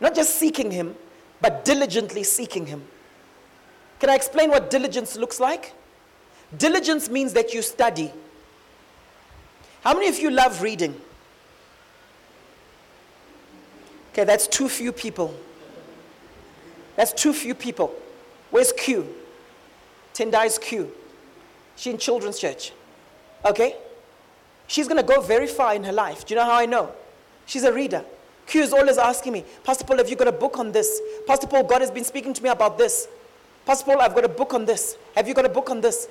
Not 0.00 0.14
just 0.14 0.36
seeking 0.36 0.70
Him, 0.70 0.94
but 1.40 1.64
diligently 1.64 2.22
seeking 2.22 2.66
Him. 2.66 2.82
Can 4.00 4.10
I 4.10 4.14
explain 4.14 4.50
what 4.50 4.70
diligence 4.70 5.16
looks 5.16 5.38
like? 5.38 5.74
Diligence 6.56 7.08
means 7.10 7.32
that 7.34 7.52
you 7.52 7.62
study. 7.62 8.12
How 9.82 9.92
many 9.92 10.08
of 10.08 10.18
you 10.18 10.30
love 10.30 10.62
reading? 10.62 10.98
Okay, 14.12 14.24
that's 14.24 14.46
too 14.46 14.68
few 14.68 14.92
people. 14.92 15.34
That's 16.96 17.12
too 17.12 17.32
few 17.32 17.54
people. 17.54 17.94
Where's 18.50 18.72
Q? 18.72 19.06
Tendai's 20.12 20.58
Q. 20.58 20.92
She 21.76 21.90
in 21.90 21.98
children's 21.98 22.38
church. 22.38 22.72
Okay? 23.44 23.76
She's 24.66 24.86
to 24.86 25.02
go 25.02 25.20
very 25.20 25.46
far 25.46 25.74
in 25.74 25.84
her 25.84 25.92
life. 25.92 26.26
Do 26.26 26.34
you 26.34 26.40
know 26.40 26.44
how 26.44 26.56
I 26.56 26.66
know? 26.66 26.92
She's 27.46 27.64
a 27.64 27.72
reader. 27.72 28.04
Q 28.46 28.62
is 28.62 28.72
always 28.72 28.98
asking 28.98 29.32
me, 29.32 29.44
Pastor 29.64 29.84
Paul, 29.84 29.96
have 29.98 30.10
you 30.10 30.16
got 30.16 30.28
a 30.28 30.32
book 30.32 30.58
on 30.58 30.72
this? 30.72 31.00
Pastor 31.26 31.46
Paul, 31.46 31.64
God 31.64 31.80
has 31.80 31.90
been 31.90 32.04
speaking 32.04 32.34
to 32.34 32.42
me 32.42 32.50
about 32.50 32.76
this. 32.76 33.08
Pastor 33.64 33.86
Paul, 33.86 34.00
I've 34.00 34.14
got 34.14 34.24
a 34.24 34.28
book 34.28 34.52
on 34.52 34.64
this. 34.64 34.96
Have 35.16 35.26
you 35.26 35.34
got 35.34 35.46
a 35.46 35.48
book 35.48 35.70
on 35.70 35.80
this? 35.80 36.08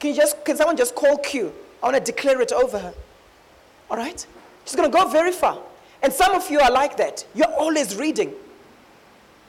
Can 0.00 0.10
you 0.10 0.16
just 0.16 0.44
can 0.44 0.56
someone 0.56 0.76
just 0.76 0.94
call 0.94 1.18
Q? 1.18 1.52
I 1.82 1.86
want 1.86 2.04
to 2.04 2.12
declare 2.12 2.40
it 2.40 2.52
over 2.52 2.78
her. 2.78 2.94
All 3.90 3.96
right? 3.96 4.26
She's 4.64 4.74
to 4.74 4.88
go 4.88 5.08
very 5.08 5.32
far. 5.32 5.58
And 6.02 6.12
some 6.12 6.34
of 6.34 6.50
you 6.50 6.60
are 6.60 6.70
like 6.70 6.96
that. 6.96 7.26
You're 7.34 7.52
always 7.54 7.96
reading. 7.96 8.32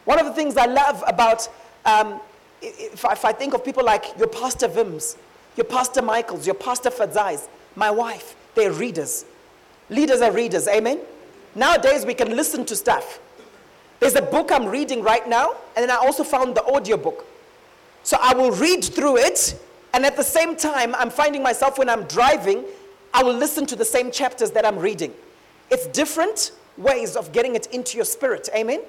One 0.06 0.20
of 0.20 0.26
the 0.26 0.34
things 0.34 0.58
I 0.58 0.66
love 0.66 1.04
about, 1.06 1.48
um, 1.86 2.20
if, 2.62 3.06
if, 3.06 3.26
I 3.26 3.32
think 3.32 3.54
of 3.54 3.64
people 3.64 3.86
like 3.86 4.18
your 4.18 4.28
Pastor 4.28 4.68
Vims, 4.68 5.18
your 5.56 5.66
Pastor 5.66 6.02
Michaels, 6.02 6.46
your 6.46 6.56
Pastor 6.56 6.90
Fadzais, 6.90 7.48
my 7.76 7.92
wife, 7.92 8.36
they're 8.56 8.72
readers. 8.72 9.26
Leaders 9.90 10.22
are 10.22 10.32
readers, 10.32 10.68
amen? 10.68 11.00
Nowadays 11.56 12.06
we 12.06 12.14
can 12.14 12.36
listen 12.36 12.66
to 12.66 12.76
stuff. 12.76 13.20
There's 14.00 14.16
a 14.16 14.22
book 14.22 14.52
I'm 14.52 14.66
reading 14.66 15.04
right 15.04 15.28
now, 15.28 15.56
and 15.76 15.84
then 15.84 15.92
I 15.92 15.96
also 15.96 16.24
found 16.24 16.56
the 16.56 16.64
audio 16.66 16.98
book. 16.98 17.26
So 18.04 18.18
I 18.22 18.34
will 18.34 18.52
read 18.52 18.84
through 18.84 19.18
it, 19.18 19.60
and 19.94 20.06
at 20.06 20.16
the 20.16 20.24
same 20.24 20.56
time, 20.56 20.96
I'm 20.96 21.10
finding 21.10 21.44
myself 21.44 21.78
when 21.78 21.90
I'm 21.90 22.04
driving, 22.06 22.64
I 23.14 23.24
will 23.24 23.34
listen 23.34 23.66
to 23.68 23.76
the 23.76 23.86
same 23.86 24.12
chapters 24.12 24.52
that 24.52 24.66
I'm 24.66 24.80
reading. 24.80 25.14
It's 25.72 25.88
different 25.88 26.52
ways 26.78 27.16
of 27.16 27.32
getting 27.32 27.56
it 27.56 27.68
into 27.68 27.98
your 27.98 28.06
spirit. 28.06 28.50
Amen? 28.56 28.82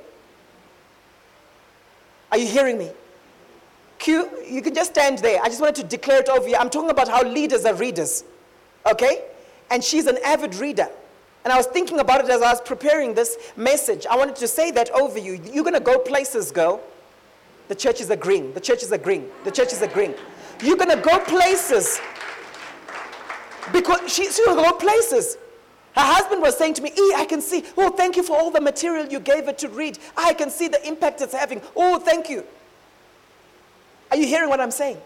Are 2.31 2.39
you 2.39 2.47
hearing 2.47 2.78
me? 2.78 2.91
Q, 3.99 4.31
you 4.49 4.62
can 4.62 4.74
just 4.74 4.93
stand 4.93 5.18
there. 5.18 5.43
I 5.43 5.49
just 5.49 5.61
wanted 5.61 5.76
to 5.76 5.85
declare 5.85 6.20
it 6.20 6.28
over 6.28 6.49
you. 6.49 6.57
I'm 6.57 6.70
talking 6.70 6.91
about 6.91 7.09
how 7.09 7.22
leaders 7.22 7.64
are 7.66 7.74
readers. 7.74 8.24
Okay? 8.91 9.24
And 9.70 9.85
she's 9.85 10.07
an 10.07 10.18
avid 10.24 10.55
reader. 10.55 10.89
And 11.45 11.53
I 11.53 11.57
was 11.57 11.66
thinking 11.66 12.01
about 12.01 12.24
it 12.24 12.31
as 12.31 12.43
I 12.43 12.51
was 12.51 12.61
preparing 12.61 13.14
this 13.14 13.37
message. 13.57 14.07
I 14.07 14.16
wanted 14.16 14.37
to 14.37 14.49
say 14.49 14.70
that 14.72 14.91
over 14.91 15.18
you. 15.18 15.41
You're 15.53 15.64
going 15.64 15.74
to 15.74 15.81
go 15.81 15.99
places, 15.99 16.51
girl. 16.51 16.81
The 17.68 17.74
church 17.74 18.01
is 18.01 18.11
agreeing. 18.11 18.53
The 18.53 18.61
church 18.61 18.83
is 18.83 18.93
agreeing. 18.93 19.28
The 19.45 19.51
church 19.51 19.72
is 19.72 19.83
agreeing. 19.83 20.14
You're 20.62 20.76
going 20.76 20.97
to 20.97 21.03
go 21.03 21.18
places. 21.20 22.01
Because 23.72 24.12
she's 24.12 24.39
going 24.39 24.57
to 24.57 24.70
go 24.70 24.72
places. 24.72 25.37
Her 26.01 26.15
husband 26.15 26.41
was 26.41 26.57
saying 26.57 26.73
to 26.75 26.83
me, 26.83 26.93
E, 26.97 27.13
I 27.15 27.27
can 27.27 27.43
see, 27.43 27.63
oh, 27.77 27.91
thank 27.91 28.17
you 28.17 28.23
for 28.23 28.35
all 28.35 28.51
the 28.51 28.61
material 28.61 29.07
you 29.07 29.21
gave 29.21 29.45
her 29.45 29.53
to 29.53 29.69
read. 29.69 29.99
I 30.17 30.33
can 30.33 30.49
see 30.49 30.67
the 30.67 30.83
impact 30.89 31.21
it's 31.21 31.35
having. 31.35 31.61
Oh, 31.77 31.99
thank 31.99 32.31
you. 32.31 32.43
Are 34.11 34.17
you 34.17 34.27
hearing 34.27 34.49
what 34.49 34.63
I'm 34.63 34.71
saying? 34.71 34.97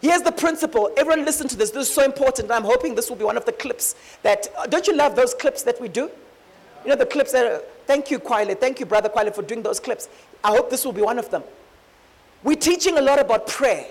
Here's 0.00 0.22
the 0.22 0.32
principle. 0.32 0.90
Everyone 0.96 1.26
listen 1.26 1.46
to 1.48 1.56
this. 1.56 1.72
This 1.72 1.88
is 1.90 1.94
so 1.94 2.06
important. 2.06 2.50
I'm 2.50 2.64
hoping 2.64 2.94
this 2.94 3.10
will 3.10 3.18
be 3.18 3.24
one 3.24 3.36
of 3.36 3.44
the 3.44 3.52
clips 3.52 3.96
that, 4.22 4.48
uh, 4.56 4.66
don't 4.66 4.86
you 4.86 4.96
love 4.96 5.14
those 5.14 5.34
clips 5.34 5.62
that 5.64 5.78
we 5.78 5.88
do? 5.88 6.10
You 6.84 6.90
know, 6.90 6.96
the 6.96 7.04
clips 7.04 7.32
that, 7.32 7.44
are, 7.44 7.62
thank 7.86 8.10
you, 8.10 8.18
Kwale. 8.18 8.58
Thank 8.58 8.80
you, 8.80 8.86
Brother 8.86 9.10
Kwale, 9.10 9.34
for 9.34 9.42
doing 9.42 9.62
those 9.62 9.78
clips. 9.78 10.08
I 10.42 10.52
hope 10.52 10.70
this 10.70 10.86
will 10.86 10.94
be 10.94 11.02
one 11.02 11.18
of 11.18 11.30
them. 11.30 11.42
We're 12.42 12.56
teaching 12.56 12.96
a 12.96 13.02
lot 13.02 13.18
about 13.18 13.46
prayer. 13.46 13.84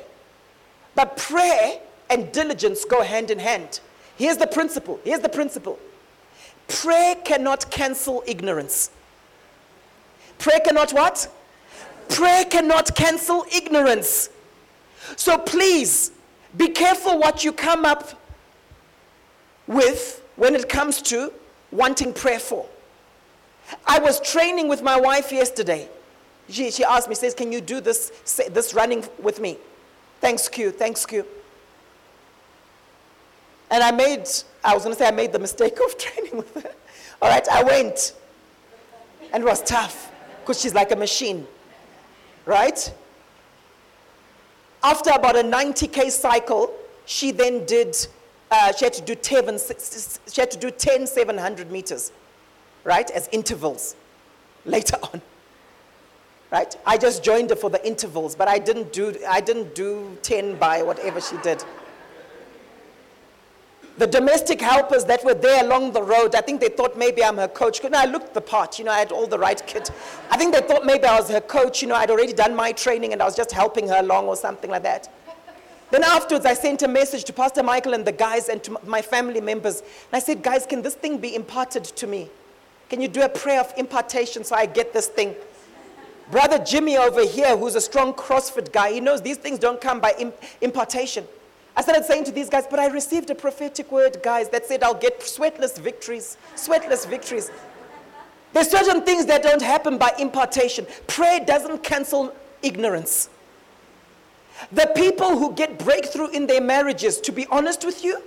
But 0.96 1.16
prayer 1.16 1.80
and 2.10 2.32
diligence 2.32 2.86
go 2.86 3.04
hand 3.04 3.30
in 3.30 3.38
hand. 3.38 3.82
Here's 4.18 4.38
the 4.38 4.48
principle. 4.48 5.00
Here's 5.04 5.20
the 5.20 5.30
principle. 5.30 5.78
Prayer 6.68 7.16
cannot 7.16 7.70
cancel 7.72 8.24
ignorance. 8.28 8.92
Prayer 10.38 10.60
cannot 10.60 10.92
what? 10.92 11.32
Prayer 12.10 12.46
cannot 12.46 12.96
cancel 12.96 13.46
ignorance. 13.54 14.30
So 15.16 15.38
please 15.38 16.12
be 16.56 16.70
careful 16.70 17.20
what 17.20 17.44
you 17.44 17.52
come 17.52 17.86
up 17.86 18.22
with 19.66 20.24
when 20.36 20.56
it 20.56 20.70
comes 20.70 21.02
to 21.04 21.32
wanting 21.72 22.14
prayer 22.14 22.40
for. 22.40 22.66
I 23.86 24.00
was 24.00 24.20
training 24.22 24.68
with 24.68 24.82
my 24.82 25.00
wife 25.00 25.32
yesterday. 25.32 25.90
She, 26.50 26.72
she 26.72 26.84
asked 26.84 27.10
me, 27.10 27.16
says, 27.16 27.34
Can 27.34 27.52
you 27.52 27.60
do 27.60 27.82
this, 27.82 28.12
this 28.52 28.74
running 28.74 29.04
with 29.22 29.40
me? 29.42 29.58
Thanks, 30.22 30.48
Q. 30.48 30.72
Thanks, 30.72 31.06
Q. 31.06 31.26
And 33.70 33.84
I 33.84 33.92
made, 33.92 34.28
I 34.64 34.74
was 34.74 34.84
going 34.84 34.96
to 34.96 35.00
say 35.00 35.08
I 35.08 35.12
made 35.12 35.34
the 35.34 35.40
mistake 35.40 35.78
of 35.86 35.98
training 35.98 36.38
with 36.38 36.54
her. 36.64 36.72
All 37.22 37.30
right, 37.30 37.48
I 37.50 37.64
went. 37.64 38.14
And 39.34 39.44
it 39.44 39.46
was 39.46 39.62
tough 39.62 40.12
because 40.42 40.62
she's 40.62 40.74
like 40.74 40.92
a 40.92 40.96
machine, 40.96 41.46
right? 42.46 42.94
After 44.84 45.10
about 45.10 45.36
a 45.36 45.44
90k 45.44 46.10
cycle, 46.12 46.74
she 47.06 47.32
then 47.32 47.66
did, 47.66 47.96
uh, 48.50 48.72
she 48.72 48.86
had 48.86 48.94
to 48.94 49.02
do 49.02 49.16
10, 49.16 49.60
she 50.32 50.40
had 50.42 50.52
to 50.52 50.58
do 50.58 50.72
10 50.72 51.08
700 51.08 51.72
meters, 51.72 52.14
right, 52.86 53.10
as 53.12 53.28
intervals 53.32 53.96
later 54.66 54.98
on. 55.12 55.22
Right? 56.50 56.74
I 56.86 56.98
just 56.98 57.26
joined 57.26 57.50
her 57.50 57.58
for 57.58 57.70
the 57.70 57.86
intervals, 57.86 58.34
but 58.34 58.48
I 58.48 58.58
didn't 58.58 58.94
do, 58.94 59.14
I 59.28 59.42
didn't 59.42 59.76
do 59.76 60.18
10 60.22 60.56
by 60.56 60.82
whatever 60.82 61.20
she 61.20 61.36
did. 61.38 61.62
The 63.98 64.06
domestic 64.06 64.62
helpers 64.62 65.06
that 65.06 65.26
were 65.26 65.34
there 65.34 65.64
along 65.66 65.94
the 65.94 66.04
road, 66.04 66.36
I 66.36 66.42
think 66.42 66.62
they 66.62 66.70
thought 66.70 66.96
maybe 66.96 67.24
I'm 67.24 67.38
her 67.38 67.48
coach. 67.48 67.84
Know, 67.84 67.90
I 67.94 68.06
looked 68.06 68.36
the 68.36 68.42
part, 68.42 68.78
you 68.78 68.86
know, 68.86 68.92
I 68.92 69.00
had 69.00 69.12
all 69.12 69.26
the 69.26 69.40
right 69.40 69.62
kit. 69.66 69.90
I 70.30 70.38
think 70.38 70.54
they 70.54 70.62
thought 70.62 70.86
maybe 70.86 71.06
I 71.06 71.20
was 71.20 71.30
her 71.30 71.42
coach, 71.42 71.82
you 71.82 71.88
know, 71.88 71.96
I'd 71.96 72.12
already 72.12 72.34
done 72.34 72.56
my 72.56 72.72
training 72.72 73.14
and 73.14 73.24
I 73.24 73.26
was 73.26 73.36
just 73.36 73.52
helping 73.52 73.88
her 73.88 74.00
along 74.00 74.28
or 74.28 74.36
something 74.36 74.70
like 74.70 74.84
that. 74.84 75.10
Then 75.90 76.04
afterwards, 76.04 76.46
I 76.46 76.54
sent 76.54 76.84
a 76.84 76.88
message 76.88 77.24
to 77.24 77.34
Pastor 77.34 77.64
Michael 77.64 77.96
and 77.96 78.06
the 78.06 78.12
guys 78.12 78.50
and 78.50 78.62
to 78.66 78.78
my 78.86 79.02
family 79.02 79.42
members. 79.42 79.80
And 79.80 80.14
I 80.14 80.20
said, 80.20 80.44
guys, 80.44 80.68
can 80.68 80.84
this 80.84 80.94
thing 80.94 81.18
be 81.18 81.34
imparted 81.34 81.86
to 81.86 82.06
me? 82.06 82.30
Can 82.90 83.02
you 83.02 83.08
do 83.08 83.22
a 83.24 83.30
prayer 83.30 83.62
of 83.62 83.74
impartation 83.78 84.44
so 84.44 84.56
I 84.56 84.66
get 84.68 84.94
this 84.94 85.08
thing? 85.08 85.34
Brother 86.30 86.60
Jimmy 86.60 86.98
over 86.98 87.26
here, 87.26 87.58
who's 87.58 87.76
a 87.76 87.82
strong 87.82 88.14
CrossFit 88.14 88.72
guy, 88.72 88.92
he 88.92 89.00
knows 89.00 89.22
these 89.22 89.38
things 89.38 89.60
don't 89.60 89.80
come 89.80 90.02
by 90.02 90.32
impartation. 90.62 91.26
I 91.78 91.82
started 91.82 92.06
saying 92.06 92.24
to 92.24 92.32
these 92.32 92.50
guys, 92.50 92.66
but 92.68 92.80
I 92.80 92.88
received 92.88 93.30
a 93.30 93.36
prophetic 93.36 93.92
word, 93.92 94.18
guys, 94.24 94.50
that 94.50 94.66
said 94.66 94.82
I'll 94.82 94.96
get 94.96 95.20
sweatless 95.20 95.78
victories, 95.78 96.36
sweatless 96.56 97.08
victories. 97.08 97.52
There's 98.52 98.72
certain 98.72 99.04
things 99.04 99.28
that 99.28 99.44
don't 99.44 99.62
happen 99.62 100.00
by 100.00 100.12
impartation. 100.18 100.88
Prayer 101.06 101.40
doesn't 101.40 101.84
cancel 101.84 102.36
ignorance. 102.64 103.30
The 104.72 104.92
people 104.96 105.38
who 105.38 105.54
get 105.54 105.78
breakthrough 105.78 106.30
in 106.30 106.48
their 106.48 106.62
marriages, 106.62 107.22
to 107.22 107.32
be 107.32 107.46
honest 107.52 107.86
with 107.86 108.04
you, 108.04 108.24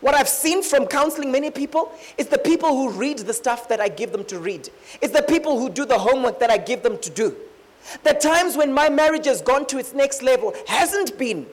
what 0.00 0.14
I've 0.14 0.28
seen 0.28 0.62
from 0.62 0.86
counseling 0.86 1.32
many 1.32 1.50
people 1.50 1.92
is 2.16 2.28
the 2.28 2.38
people 2.38 2.68
who 2.68 2.90
read 2.90 3.18
the 3.18 3.34
stuff 3.34 3.68
that 3.70 3.80
I 3.80 3.88
give 3.88 4.12
them 4.12 4.24
to 4.26 4.38
read. 4.38 4.68
It's 5.02 5.12
the 5.12 5.22
people 5.22 5.58
who 5.58 5.68
do 5.68 5.84
the 5.84 5.98
homework 5.98 6.38
that 6.38 6.50
I 6.50 6.58
give 6.58 6.84
them 6.84 6.98
to 6.98 7.10
do. 7.10 7.34
The 8.04 8.14
times 8.14 8.56
when 8.56 8.72
my 8.72 8.88
marriage 8.88 9.26
has 9.26 9.42
gone 9.42 9.66
to 9.66 9.78
its 9.78 9.92
next 9.92 10.22
level 10.22 10.54
hasn't 10.68 11.18
been 11.18 11.46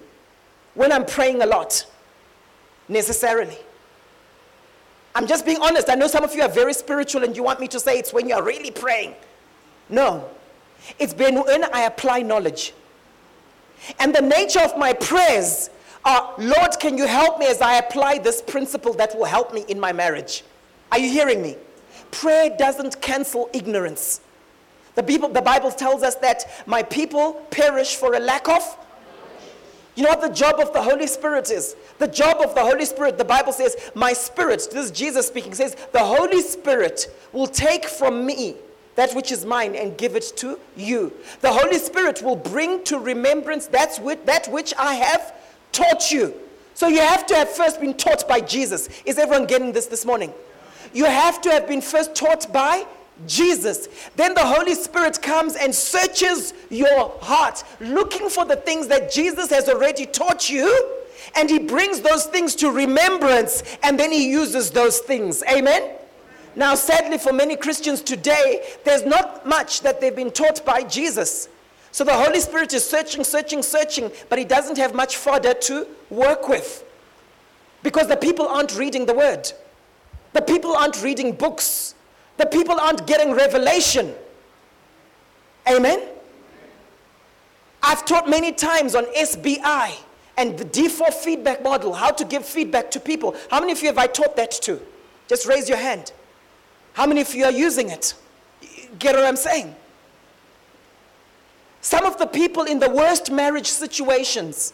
when 0.73 0.91
I'm 0.91 1.05
praying 1.05 1.41
a 1.41 1.45
lot, 1.45 1.85
necessarily. 2.87 3.57
I'm 5.13 5.27
just 5.27 5.45
being 5.45 5.61
honest. 5.61 5.89
I 5.89 5.95
know 5.95 6.07
some 6.07 6.23
of 6.23 6.33
you 6.33 6.41
are 6.41 6.49
very 6.49 6.73
spiritual 6.73 7.23
and 7.23 7.35
you 7.35 7.43
want 7.43 7.59
me 7.59 7.67
to 7.69 7.79
say 7.79 7.99
it's 7.99 8.13
when 8.13 8.29
you're 8.29 8.43
really 8.43 8.71
praying. 8.71 9.13
No. 9.89 10.29
It's 10.99 11.13
been 11.13 11.35
when 11.35 11.65
I 11.73 11.81
apply 11.81 12.21
knowledge. 12.21 12.73
And 13.99 14.15
the 14.15 14.21
nature 14.21 14.61
of 14.61 14.77
my 14.77 14.93
prayers 14.93 15.69
are 16.05 16.33
Lord, 16.37 16.79
can 16.79 16.97
you 16.97 17.05
help 17.05 17.39
me 17.39 17.47
as 17.47 17.61
I 17.61 17.75
apply 17.75 18.19
this 18.19 18.41
principle 18.41 18.93
that 18.93 19.15
will 19.15 19.25
help 19.25 19.53
me 19.53 19.65
in 19.67 19.79
my 19.79 19.91
marriage? 19.91 20.43
Are 20.91 20.99
you 20.99 21.09
hearing 21.09 21.41
me? 21.41 21.57
Prayer 22.11 22.55
doesn't 22.57 23.01
cancel 23.01 23.49
ignorance. 23.53 24.21
The, 24.95 25.03
people, 25.03 25.29
the 25.29 25.41
Bible 25.41 25.71
tells 25.71 26.03
us 26.03 26.15
that 26.15 26.63
my 26.67 26.83
people 26.83 27.33
perish 27.49 27.95
for 27.95 28.15
a 28.15 28.19
lack 28.19 28.49
of 28.49 28.77
you 29.95 30.03
know 30.03 30.09
what 30.09 30.21
the 30.21 30.29
job 30.29 30.59
of 30.59 30.71
the 30.73 30.81
Holy 30.81 31.07
Spirit 31.07 31.51
is? 31.51 31.75
The 31.99 32.07
job 32.07 32.37
of 32.41 32.55
the 32.55 32.61
Holy 32.61 32.85
Spirit, 32.85 33.17
the 33.17 33.25
Bible 33.25 33.51
says, 33.51 33.75
My 33.93 34.13
spirit, 34.13 34.67
this 34.71 34.85
is 34.85 34.91
Jesus 34.91 35.27
speaking, 35.27 35.53
says, 35.53 35.75
The 35.91 35.99
Holy 35.99 36.41
Spirit 36.41 37.13
will 37.33 37.47
take 37.47 37.85
from 37.85 38.25
me 38.25 38.55
that 38.95 39.13
which 39.13 39.31
is 39.31 39.45
mine 39.45 39.75
and 39.75 39.97
give 39.97 40.15
it 40.15 40.33
to 40.37 40.59
you. 40.77 41.11
The 41.41 41.51
Holy 41.51 41.77
Spirit 41.77 42.21
will 42.21 42.35
bring 42.35 42.83
to 42.85 42.99
remembrance 42.99 43.67
that 43.67 43.97
which, 43.97 44.19
that 44.25 44.47
which 44.47 44.73
I 44.77 44.95
have 44.95 45.33
taught 45.71 46.11
you. 46.11 46.33
So 46.73 46.87
you 46.87 46.99
have 46.99 47.25
to 47.27 47.35
have 47.35 47.49
first 47.49 47.81
been 47.81 47.93
taught 47.93 48.27
by 48.27 48.39
Jesus. 48.39 48.89
Is 49.05 49.17
everyone 49.17 49.45
getting 49.45 49.71
this 49.71 49.87
this 49.87 50.05
morning? 50.05 50.33
You 50.93 51.05
have 51.05 51.41
to 51.41 51.51
have 51.51 51.67
been 51.67 51.81
first 51.81 52.15
taught 52.15 52.51
by 52.51 52.85
Jesus. 53.27 53.87
Then 54.15 54.33
the 54.33 54.45
Holy 54.45 54.75
Spirit 54.75 55.21
comes 55.21 55.55
and 55.55 55.73
searches 55.73 56.53
your 56.69 57.09
heart, 57.21 57.63
looking 57.79 58.29
for 58.29 58.45
the 58.45 58.55
things 58.55 58.87
that 58.87 59.11
Jesus 59.11 59.49
has 59.49 59.69
already 59.69 60.05
taught 60.05 60.49
you, 60.49 60.97
and 61.35 61.49
He 61.49 61.59
brings 61.59 62.01
those 62.01 62.25
things 62.25 62.55
to 62.55 62.71
remembrance, 62.71 63.63
and 63.83 63.99
then 63.99 64.11
He 64.11 64.29
uses 64.29 64.71
those 64.71 64.99
things. 64.99 65.43
Amen? 65.51 65.95
Now, 66.55 66.75
sadly, 66.75 67.17
for 67.17 67.31
many 67.31 67.55
Christians 67.55 68.01
today, 68.01 68.65
there's 68.83 69.05
not 69.05 69.47
much 69.47 69.81
that 69.81 70.01
they've 70.01 70.15
been 70.15 70.31
taught 70.31 70.65
by 70.65 70.83
Jesus. 70.83 71.47
So 71.91 72.03
the 72.03 72.13
Holy 72.13 72.39
Spirit 72.39 72.73
is 72.73 72.87
searching, 72.87 73.23
searching, 73.23 73.63
searching, 73.63 74.11
but 74.29 74.39
He 74.39 74.45
doesn't 74.45 74.77
have 74.77 74.93
much 74.93 75.17
fodder 75.17 75.53
to 75.53 75.87
work 76.09 76.47
with 76.47 76.83
because 77.83 78.07
the 78.07 78.17
people 78.17 78.47
aren't 78.47 78.77
reading 78.77 79.05
the 79.05 79.13
Word. 79.13 79.51
The 80.33 80.41
people 80.41 80.75
aren't 80.75 81.01
reading 81.03 81.33
books. 81.33 81.95
The 82.37 82.45
people 82.45 82.79
aren't 82.79 83.05
getting 83.05 83.33
revelation. 83.33 84.13
Amen? 85.69 86.07
I've 87.83 88.05
taught 88.05 88.29
many 88.29 88.51
times 88.51 88.95
on 88.95 89.05
SBI 89.13 89.93
and 90.37 90.57
the 90.57 90.65
D4 90.65 91.13
feedback 91.13 91.63
model, 91.63 91.93
how 91.93 92.11
to 92.11 92.25
give 92.25 92.45
feedback 92.45 92.91
to 92.91 92.99
people. 92.99 93.35
How 93.49 93.59
many 93.59 93.71
of 93.71 93.81
you 93.81 93.87
have 93.87 93.97
I 93.97 94.07
taught 94.07 94.35
that 94.37 94.51
to? 94.63 94.79
Just 95.27 95.47
raise 95.47 95.67
your 95.67 95.77
hand. 95.77 96.11
How 96.93 97.05
many 97.05 97.21
of 97.21 97.33
you 97.33 97.45
are 97.45 97.51
using 97.51 97.89
it? 97.89 98.13
Get 98.99 99.15
what 99.15 99.25
I'm 99.25 99.35
saying? 99.35 99.75
Some 101.81 102.05
of 102.05 102.17
the 102.17 102.27
people 102.27 102.63
in 102.63 102.79
the 102.79 102.89
worst 102.89 103.31
marriage 103.31 103.67
situations 103.67 104.73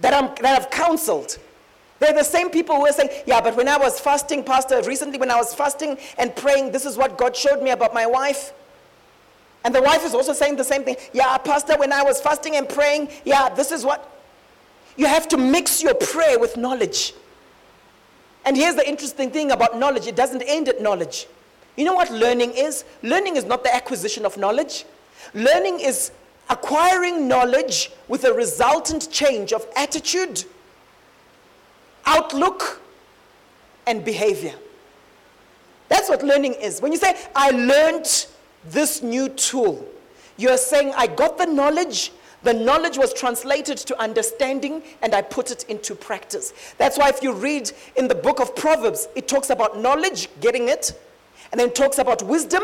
that, 0.00 0.14
I'm, 0.14 0.34
that 0.42 0.60
I've 0.60 0.70
counseled, 0.70 1.38
they're 2.04 2.12
the 2.12 2.22
same 2.22 2.50
people 2.50 2.76
who 2.76 2.86
are 2.86 2.92
saying, 2.92 3.10
Yeah, 3.26 3.40
but 3.40 3.56
when 3.56 3.68
I 3.68 3.78
was 3.78 3.98
fasting, 3.98 4.44
Pastor, 4.44 4.82
recently 4.82 5.18
when 5.18 5.30
I 5.30 5.36
was 5.36 5.54
fasting 5.54 5.98
and 6.18 6.34
praying, 6.36 6.72
this 6.72 6.84
is 6.84 6.96
what 6.96 7.16
God 7.16 7.34
showed 7.34 7.62
me 7.62 7.70
about 7.70 7.94
my 7.94 8.06
wife. 8.06 8.52
And 9.64 9.74
the 9.74 9.80
wife 9.80 10.04
is 10.04 10.14
also 10.14 10.34
saying 10.34 10.56
the 10.56 10.64
same 10.64 10.84
thing. 10.84 10.96
Yeah, 11.14 11.38
Pastor, 11.38 11.78
when 11.78 11.92
I 11.92 12.02
was 12.02 12.20
fasting 12.20 12.56
and 12.56 12.68
praying, 12.68 13.08
yeah, 13.24 13.48
this 13.48 13.72
is 13.72 13.84
what. 13.84 14.10
You 14.96 15.06
have 15.06 15.26
to 15.28 15.38
mix 15.38 15.82
your 15.82 15.94
prayer 15.94 16.38
with 16.38 16.56
knowledge. 16.56 17.14
And 18.44 18.56
here's 18.56 18.74
the 18.74 18.86
interesting 18.86 19.30
thing 19.30 19.50
about 19.50 19.78
knowledge 19.78 20.06
it 20.06 20.16
doesn't 20.16 20.42
end 20.42 20.68
at 20.68 20.82
knowledge. 20.82 21.26
You 21.76 21.84
know 21.84 21.94
what 21.94 22.10
learning 22.10 22.52
is? 22.52 22.84
Learning 23.02 23.36
is 23.36 23.44
not 23.44 23.64
the 23.64 23.74
acquisition 23.74 24.24
of 24.26 24.36
knowledge, 24.36 24.84
learning 25.32 25.80
is 25.80 26.12
acquiring 26.50 27.26
knowledge 27.26 27.90
with 28.06 28.24
a 28.24 28.32
resultant 28.32 29.10
change 29.10 29.52
of 29.52 29.66
attitude 29.76 30.44
outlook, 32.06 32.80
and 33.86 34.04
behavior. 34.04 34.54
That's 35.88 36.08
what 36.08 36.22
learning 36.22 36.54
is. 36.54 36.80
When 36.80 36.92
you 36.92 36.98
say, 36.98 37.16
I 37.36 37.50
learned 37.50 38.26
this 38.64 39.02
new 39.02 39.28
tool, 39.28 39.86
you're 40.36 40.56
saying, 40.56 40.92
I 40.96 41.06
got 41.06 41.38
the 41.38 41.46
knowledge, 41.46 42.12
the 42.42 42.54
knowledge 42.54 42.98
was 42.98 43.12
translated 43.12 43.78
to 43.78 44.00
understanding, 44.00 44.82
and 45.02 45.14
I 45.14 45.22
put 45.22 45.50
it 45.50 45.64
into 45.68 45.94
practice. 45.94 46.52
That's 46.78 46.98
why 46.98 47.08
if 47.08 47.22
you 47.22 47.32
read 47.32 47.70
in 47.96 48.08
the 48.08 48.14
book 48.14 48.40
of 48.40 48.56
Proverbs, 48.56 49.08
it 49.14 49.28
talks 49.28 49.50
about 49.50 49.78
knowledge, 49.78 50.28
getting 50.40 50.68
it, 50.68 50.98
and 51.52 51.60
then 51.60 51.72
talks 51.72 51.98
about 51.98 52.22
wisdom, 52.22 52.62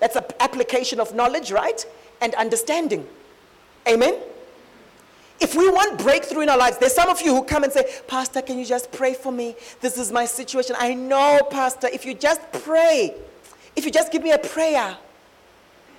that's 0.00 0.16
an 0.16 0.24
application 0.40 0.98
of 0.98 1.14
knowledge, 1.14 1.52
right? 1.52 1.84
And 2.20 2.34
understanding. 2.34 3.06
Amen? 3.86 4.18
If 5.40 5.54
we 5.54 5.68
want 5.70 5.98
breakthrough 5.98 6.42
in 6.42 6.48
our 6.50 6.58
lives, 6.58 6.76
there's 6.76 6.94
some 6.94 7.08
of 7.08 7.22
you 7.22 7.34
who 7.34 7.42
come 7.42 7.64
and 7.64 7.72
say, 7.72 7.84
Pastor, 8.06 8.42
can 8.42 8.58
you 8.58 8.66
just 8.66 8.92
pray 8.92 9.14
for 9.14 9.32
me? 9.32 9.56
This 9.80 9.96
is 9.96 10.12
my 10.12 10.26
situation. 10.26 10.76
I 10.78 10.92
know, 10.92 11.40
Pastor, 11.50 11.88
if 11.88 12.04
you 12.04 12.12
just 12.12 12.40
pray, 12.52 13.14
if 13.74 13.86
you 13.86 13.90
just 13.90 14.12
give 14.12 14.22
me 14.22 14.32
a 14.32 14.38
prayer, 14.38 14.96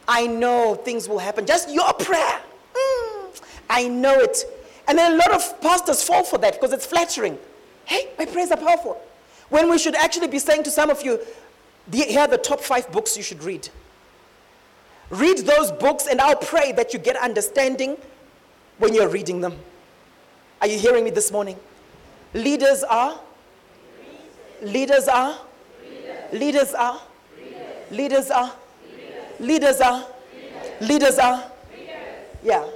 I 0.07 0.27
know 0.27 0.75
things 0.75 1.09
will 1.09 1.17
happen. 1.17 1.47
Just 1.47 1.71
your 1.71 1.91
prayer. 1.93 2.39
Mm, 2.75 3.41
I 3.69 3.87
know 3.87 4.19
it. 4.19 4.45
And 4.87 4.97
then 4.97 5.13
a 5.13 5.15
lot 5.15 5.31
of 5.31 5.61
pastors 5.61 6.03
fall 6.03 6.23
for 6.23 6.37
that 6.39 6.53
because 6.53 6.71
it's 6.71 6.85
flattering. 6.85 7.39
Hey, 7.85 8.09
my 8.19 8.25
prayers 8.25 8.51
are 8.51 8.57
powerful. 8.57 9.01
When 9.49 9.69
we 9.69 9.79
should 9.79 9.95
actually 9.95 10.27
be 10.27 10.39
saying 10.39 10.63
to 10.63 10.71
some 10.71 10.89
of 10.89 11.03
you, 11.03 11.19
here 11.91 12.19
are 12.19 12.27
the 12.27 12.37
top 12.37 12.61
five 12.61 12.91
books 12.91 13.17
you 13.17 13.23
should 13.23 13.43
read. 13.43 13.67
Read 15.09 15.39
those 15.39 15.71
books, 15.71 16.07
and 16.07 16.21
I'll 16.21 16.35
pray 16.35 16.71
that 16.73 16.93
you 16.93 16.99
get 16.99 17.17
understanding 17.17 17.97
when 18.81 18.95
you're 18.95 19.09
reading 19.09 19.41
them. 19.41 19.55
Are 20.59 20.67
you 20.67 20.77
hearing 20.77 21.03
me 21.03 21.11
this 21.11 21.31
morning? 21.31 21.55
Leaders 22.33 22.83
are? 22.83 23.19
Leaders 24.63 25.07
are? 25.07 25.37
Leaders 26.33 26.73
are? 26.73 26.99
Leaders 27.91 28.31
are? 28.31 28.53
Leaders 29.39 29.81
are? 29.81 30.07
Leaders 30.81 31.19
are? 31.19 31.51
Yeah. 32.43 32.67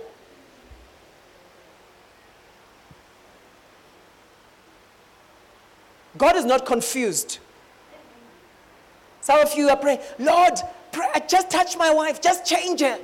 God 6.17 6.35
is 6.35 6.45
not 6.45 6.67
confused. 6.67 7.39
Some 9.21 9.39
of 9.39 9.53
you 9.55 9.69
are 9.69 9.77
praying, 9.77 9.99
Lord, 10.19 10.53
pray, 10.91 11.07
just 11.27 11.49
touch 11.49 11.75
my 11.77 11.91
wife, 11.91 12.21
just 12.21 12.45
change 12.45 12.81
her. 12.81 12.99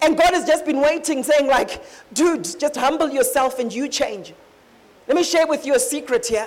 And 0.00 0.16
God 0.16 0.32
has 0.32 0.46
just 0.46 0.64
been 0.64 0.80
waiting, 0.80 1.22
saying, 1.22 1.48
like, 1.48 1.82
dude, 2.12 2.44
just 2.58 2.76
humble 2.76 3.10
yourself 3.10 3.58
and 3.58 3.72
you 3.72 3.88
change. 3.88 4.32
Let 5.06 5.16
me 5.16 5.24
share 5.24 5.46
with 5.46 5.66
you 5.66 5.74
a 5.74 5.80
secret 5.80 6.26
here. 6.26 6.46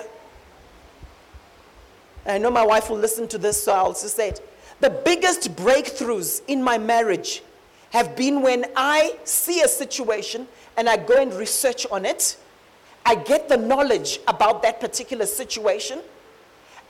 I 2.24 2.38
know 2.38 2.50
my 2.50 2.64
wife 2.64 2.88
will 2.88 2.98
listen 2.98 3.26
to 3.28 3.38
this, 3.38 3.62
so 3.62 3.72
I'll 3.72 3.92
just 3.92 4.16
say 4.16 4.28
it. 4.28 4.48
The 4.80 4.90
biggest 4.90 5.54
breakthroughs 5.56 6.42
in 6.48 6.62
my 6.62 6.78
marriage 6.78 7.42
have 7.90 8.16
been 8.16 8.40
when 8.40 8.66
I 8.74 9.18
see 9.24 9.60
a 9.60 9.68
situation 9.68 10.48
and 10.76 10.88
I 10.88 10.96
go 10.96 11.20
and 11.20 11.32
research 11.34 11.86
on 11.90 12.06
it. 12.06 12.36
I 13.04 13.16
get 13.16 13.48
the 13.48 13.56
knowledge 13.56 14.20
about 14.28 14.62
that 14.62 14.80
particular 14.80 15.26
situation. 15.26 16.00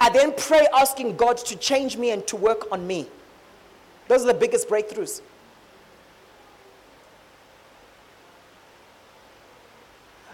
I 0.00 0.10
then 0.10 0.32
pray 0.36 0.66
asking 0.74 1.16
God 1.16 1.38
to 1.38 1.56
change 1.56 1.96
me 1.96 2.10
and 2.10 2.26
to 2.26 2.36
work 2.36 2.70
on 2.70 2.86
me. 2.86 3.08
Those 4.08 4.24
are 4.24 4.28
the 4.28 4.34
biggest 4.34 4.68
breakthroughs. 4.68 5.22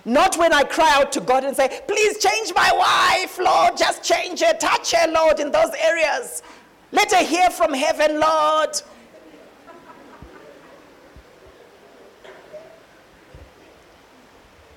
Not 0.09 0.39
when 0.39 0.55
I 0.55 0.63
cry 0.63 0.91
out 0.95 1.13
to 1.13 1.21
God 1.21 1.45
and 1.45 1.55
say, 1.55 1.83
please 1.87 2.17
change 2.17 2.55
my 2.55 2.73
wife, 2.73 3.39
Lord, 3.39 3.77
just 3.77 4.03
change 4.03 4.41
her, 4.41 4.55
touch 4.55 4.93
her, 4.93 5.07
Lord, 5.13 5.39
in 5.39 5.53
those 5.53 5.71
areas. 5.79 6.43
Let 6.93 7.13
her 7.13 7.23
hear 7.23 7.51
from 7.51 7.75
heaven, 7.75 8.19
Lord. 8.19 8.71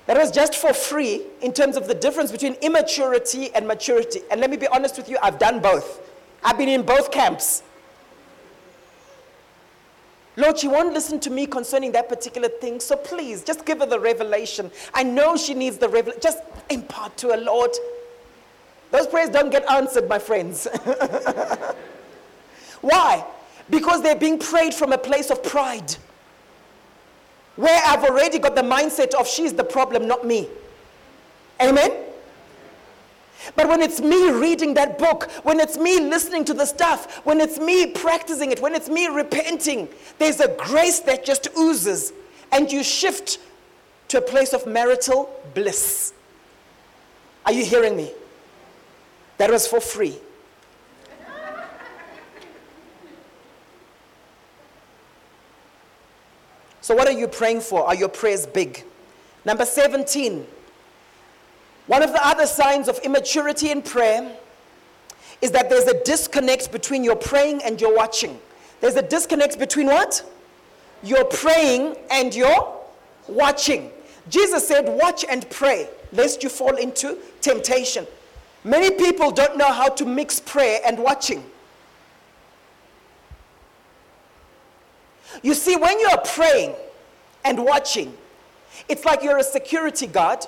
That 0.04 0.18
was 0.18 0.30
just 0.30 0.54
for 0.56 0.74
free 0.74 1.22
in 1.40 1.54
terms 1.54 1.78
of 1.78 1.88
the 1.88 1.94
difference 1.94 2.30
between 2.30 2.52
immaturity 2.60 3.54
and 3.54 3.66
maturity. 3.66 4.20
And 4.30 4.38
let 4.38 4.50
me 4.50 4.58
be 4.58 4.66
honest 4.66 4.98
with 4.98 5.08
you, 5.08 5.16
I've 5.22 5.38
done 5.38 5.60
both. 5.60 6.10
I've 6.44 6.58
been 6.58 6.68
in 6.68 6.82
both 6.82 7.10
camps. 7.10 7.62
Lord, 10.36 10.58
she 10.58 10.68
won't 10.68 10.94
listen 10.94 11.20
to 11.20 11.30
me 11.30 11.46
concerning 11.46 11.92
that 11.92 12.08
particular 12.08 12.48
thing. 12.48 12.80
So 12.80 12.96
please, 12.96 13.44
just 13.44 13.66
give 13.66 13.80
her 13.80 13.86
the 13.86 14.00
revelation. 14.00 14.70
I 14.94 15.02
know 15.02 15.36
she 15.36 15.54
needs 15.54 15.78
the 15.78 15.88
revelation. 15.88 16.20
Just 16.22 16.38
impart 16.70 17.16
to 17.18 17.28
her, 17.28 17.36
Lord. 17.36 17.70
Those 18.90 19.06
prayers 19.06 19.30
don't 19.30 19.50
get 19.50 19.70
answered, 19.70 20.08
my 20.08 20.18
friends. 20.18 20.66
Why? 22.80 23.24
Because 23.68 24.02
they're 24.02 24.16
being 24.16 24.38
prayed 24.38 24.74
from 24.74 24.92
a 24.92 24.98
place 24.98 25.30
of 25.30 25.42
pride. 25.42 25.96
Where 27.56 27.82
I've 27.86 28.04
already 28.04 28.38
got 28.38 28.54
the 28.54 28.62
mindset 28.62 29.14
of 29.14 29.28
she's 29.28 29.52
the 29.52 29.64
problem, 29.64 30.08
not 30.08 30.26
me. 30.26 30.48
Amen? 31.60 31.92
But 33.56 33.68
when 33.68 33.80
it's 33.80 34.00
me 34.00 34.30
reading 34.30 34.74
that 34.74 34.98
book, 34.98 35.30
when 35.42 35.58
it's 35.58 35.76
me 35.76 36.00
listening 36.00 36.44
to 36.46 36.54
the 36.54 36.66
stuff, 36.66 37.24
when 37.24 37.40
it's 37.40 37.58
me 37.58 37.86
practicing 37.86 38.52
it, 38.52 38.60
when 38.60 38.74
it's 38.74 38.88
me 38.88 39.08
repenting, 39.08 39.88
there's 40.18 40.40
a 40.40 40.54
grace 40.56 41.00
that 41.00 41.24
just 41.24 41.48
oozes 41.58 42.12
and 42.52 42.70
you 42.70 42.82
shift 42.82 43.38
to 44.08 44.18
a 44.18 44.22
place 44.22 44.52
of 44.52 44.66
marital 44.66 45.30
bliss. 45.54 46.12
Are 47.44 47.52
you 47.52 47.64
hearing 47.64 47.96
me? 47.96 48.12
That 49.38 49.50
was 49.50 49.66
for 49.66 49.80
free. 49.80 50.18
So, 56.80 56.96
what 56.96 57.06
are 57.08 57.12
you 57.12 57.28
praying 57.28 57.60
for? 57.60 57.86
Are 57.86 57.94
your 57.94 58.08
prayers 58.08 58.44
big? 58.44 58.84
Number 59.44 59.64
17. 59.64 60.46
One 61.86 62.02
of 62.02 62.12
the 62.12 62.24
other 62.24 62.46
signs 62.46 62.88
of 62.88 62.98
immaturity 63.00 63.70
in 63.70 63.82
prayer 63.82 64.36
is 65.40 65.50
that 65.50 65.68
there's 65.68 65.86
a 65.86 66.02
disconnect 66.04 66.70
between 66.70 67.02
your 67.02 67.16
praying 67.16 67.62
and 67.62 67.80
your 67.80 67.94
watching. 67.94 68.38
There's 68.80 68.94
a 68.94 69.02
disconnect 69.02 69.58
between 69.58 69.86
what? 69.86 70.24
Your 71.02 71.24
praying 71.24 71.96
and 72.10 72.34
your 72.34 72.80
watching. 73.26 73.90
Jesus 74.28 74.66
said, 74.66 74.88
Watch 74.88 75.24
and 75.28 75.48
pray, 75.50 75.88
lest 76.12 76.44
you 76.44 76.48
fall 76.48 76.76
into 76.76 77.18
temptation. 77.40 78.06
Many 78.62 78.92
people 78.92 79.32
don't 79.32 79.56
know 79.56 79.72
how 79.72 79.88
to 79.88 80.04
mix 80.04 80.38
prayer 80.38 80.80
and 80.86 80.98
watching. 80.98 81.44
You 85.42 85.54
see, 85.54 85.76
when 85.76 85.98
you're 85.98 86.18
praying 86.18 86.74
and 87.44 87.64
watching, 87.64 88.16
it's 88.88 89.04
like 89.04 89.24
you're 89.24 89.38
a 89.38 89.44
security 89.44 90.06
guard 90.06 90.46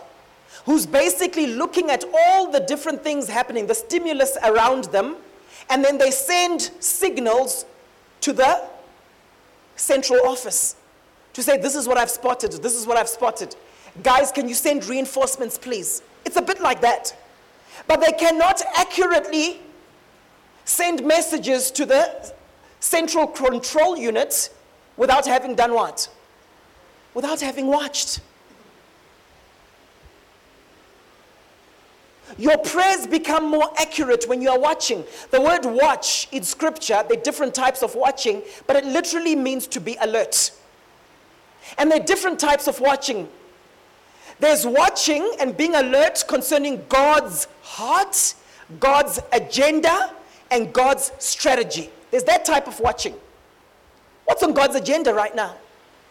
who's 0.65 0.87
basically 0.87 1.47
looking 1.47 1.91
at 1.91 2.05
all 2.13 2.51
the 2.51 2.61
different 2.61 3.03
things 3.03 3.29
happening, 3.29 3.67
the 3.67 3.75
stimulus 3.75 4.37
around 4.45 4.85
them, 4.85 5.17
and 5.71 5.85
then 5.85 5.99
they 5.99 6.11
send 6.11 6.71
signals 6.81 7.67
to 8.21 8.33
the 8.33 8.63
central 9.77 10.27
office 10.27 10.77
to 11.33 11.43
say, 11.43 11.59
This 11.59 11.75
is 11.75 11.87
what 11.87 11.99
I've 11.99 12.11
spotted, 12.11 12.53
this 12.63 12.75
is 12.75 12.87
what 12.87 12.97
I've 12.97 13.09
spotted. 13.09 13.55
Guys, 14.03 14.33
can 14.33 14.49
you 14.49 14.55
send 14.55 14.85
reinforcements, 14.87 15.59
please? 15.59 16.03
It's 16.25 16.37
a 16.37 16.43
bit 16.43 16.61
like 16.61 16.81
that. 16.81 17.15
But 17.87 18.01
they 18.01 18.13
cannot 18.13 18.63
accurately 18.77 19.61
send 20.65 21.05
messages 21.05 21.71
to 21.73 21.87
the 21.87 22.33
central 22.81 23.27
control 23.27 23.97
unit 23.97 24.51
without 24.97 25.27
having 25.27 25.55
done 25.55 25.75
what? 25.75 26.09
Without 27.13 27.41
having 27.41 27.67
watched. 27.67 28.21
Your 32.37 32.59
prayers 32.59 33.07
become 33.07 33.49
more 33.49 33.71
accurate 33.79 34.25
when 34.29 34.43
you 34.43 34.51
are 34.51 34.59
watching. 34.59 35.05
The 35.31 35.41
word 35.41 35.65
watch 35.65 36.29
in 36.33 36.43
scripture, 36.43 37.05
there 37.09 37.19
are 37.19 37.23
different 37.23 37.55
types 37.55 37.83
of 37.83 37.95
watching, 37.95 38.43
but 38.67 38.77
it 38.77 38.85
literally 38.85 39.37
means 39.37 39.67
to 39.69 39.81
be 39.81 39.97
alert. 40.01 40.51
And 41.79 41.91
there 41.91 42.01
are 42.01 42.05
different 42.05 42.39
types 42.39 42.67
of 42.67 42.81
watching. 42.81 43.29
There's 44.41 44.67
watching 44.67 45.31
and 45.39 45.57
being 45.57 45.75
alert 45.75 46.25
concerning 46.27 46.85
God's 46.89 47.47
heart, 47.63 48.35
God's 48.81 49.21
agenda, 49.33 50.13
and 50.51 50.73
God's 50.73 51.13
strategy. 51.19 51.91
There's 52.11 52.25
that 52.25 52.45
type 52.45 52.67
of 52.67 52.79
watching. 52.81 53.15
What's 54.25 54.43
on 54.43 54.55
God's 54.55 54.77
agenda 54.77 55.15
right 55.15 55.35
now 55.35 55.57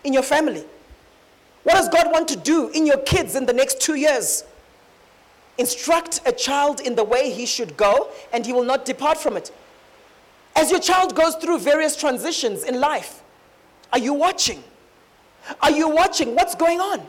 in 0.04 0.14
your 0.14 0.24
family? 0.24 0.64
What 1.64 1.74
does 1.74 1.90
God 1.90 2.12
want 2.12 2.28
to 2.30 2.36
do 2.36 2.70
in 2.70 2.86
your 2.86 2.98
kids 3.00 3.36
in 3.36 3.46
the 3.46 3.54
next 3.54 3.82
two 3.82 3.96
years? 3.96 4.44
Instruct 5.58 6.22
a 6.26 6.32
child 6.32 6.80
in 6.80 6.96
the 6.96 7.04
way 7.04 7.30
he 7.32 7.46
should 7.46 7.78
go, 7.78 8.10
and 8.32 8.46
he 8.46 8.54
will 8.54 8.64
not 8.64 8.86
depart 8.86 9.18
from 9.18 9.38
it. 9.38 9.52
As 10.56 10.72
your 10.72 10.80
child 10.80 11.16
goes 11.16 11.36
through 11.36 11.60
various 11.60 11.96
transitions 11.96 12.64
in 12.64 12.80
life, 12.80 13.22
are 13.92 14.00
you 14.00 14.14
watching? 14.14 14.64
Are 15.62 15.72
you 15.72 15.90
watching 15.90 16.36
what's 16.36 16.56
going 16.56 16.80
on? 16.80 17.06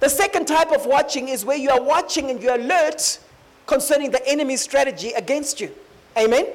The 0.00 0.08
second 0.08 0.46
type 0.46 0.72
of 0.72 0.86
watching 0.86 1.28
is 1.28 1.44
where 1.44 1.56
you 1.56 1.70
are 1.70 1.80
watching 1.80 2.30
and 2.30 2.42
you're 2.42 2.54
alert 2.54 3.18
concerning 3.66 4.10
the 4.10 4.26
enemy's 4.28 4.60
strategy 4.60 5.12
against 5.12 5.60
you. 5.60 5.70
Amen? 6.16 6.46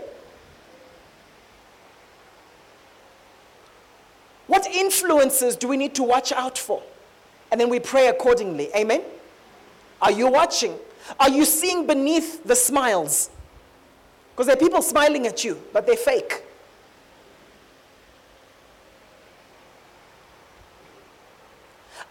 What 4.48 4.66
influences 4.68 5.56
do 5.56 5.68
we 5.68 5.78
need 5.78 5.96
to 5.96 6.04
watch 6.04 6.32
out 6.32 6.58
for? 6.58 6.82
And 7.52 7.60
then 7.60 7.70
we 7.70 7.80
pray 7.80 8.08
accordingly. 8.08 8.70
Amen? 8.76 9.02
Are 10.06 10.12
you 10.12 10.28
watching? 10.28 10.78
Are 11.20 11.30
you 11.32 11.46
seeing 11.46 11.88
beneath 11.88 12.44
the 12.44 12.56
smiles? 12.56 13.32
Because 14.32 14.46
there 14.46 14.56
are 14.56 14.60
people 14.60 14.84
smiling 14.84 15.26
at 15.26 15.44
you, 15.44 15.60
but 15.74 15.88
they're 15.88 15.98
fake. 15.98 16.44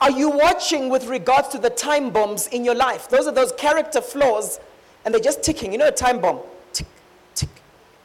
Are 0.01 0.11
you 0.11 0.29
watching 0.29 0.89
with 0.89 1.07
regards 1.07 1.49
to 1.51 1.59
the 1.59 1.71
time 1.71 2.11
bombs 2.11 2.49
in 2.49 2.65
your 2.65 2.75
life? 2.75 3.09
Those 3.09 3.29
are 3.29 3.33
those 3.33 3.53
character 3.53 4.01
flaws, 4.01 4.59
and 5.05 5.15
they're 5.15 5.21
just 5.21 5.45
ticking. 5.45 5.71
You 5.71 5.79
know, 5.79 5.89
a 5.89 5.93
time 5.93 6.21
bomb. 6.21 6.41
Tick, 6.73 6.89
tick, 7.37 7.49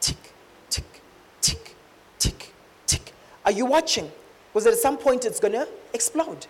tick, 0.00 0.32
tick, 0.68 1.02
tick, 1.40 1.74
tick, 2.20 2.54
tick. 2.86 3.12
Are 3.44 3.50
you 3.50 3.66
watching? 3.66 4.08
Because 4.52 4.68
at 4.68 4.74
some 4.74 4.96
point 4.96 5.24
it's 5.24 5.40
going 5.40 5.54
to 5.54 5.66
explode. 5.92 6.46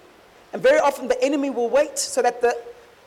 And 0.52 0.62
very 0.62 0.78
often 0.78 1.08
the 1.08 1.24
enemy 1.24 1.48
will 1.48 1.70
wait 1.70 1.98
so 1.98 2.20
that 2.20 2.42
the 2.42 2.54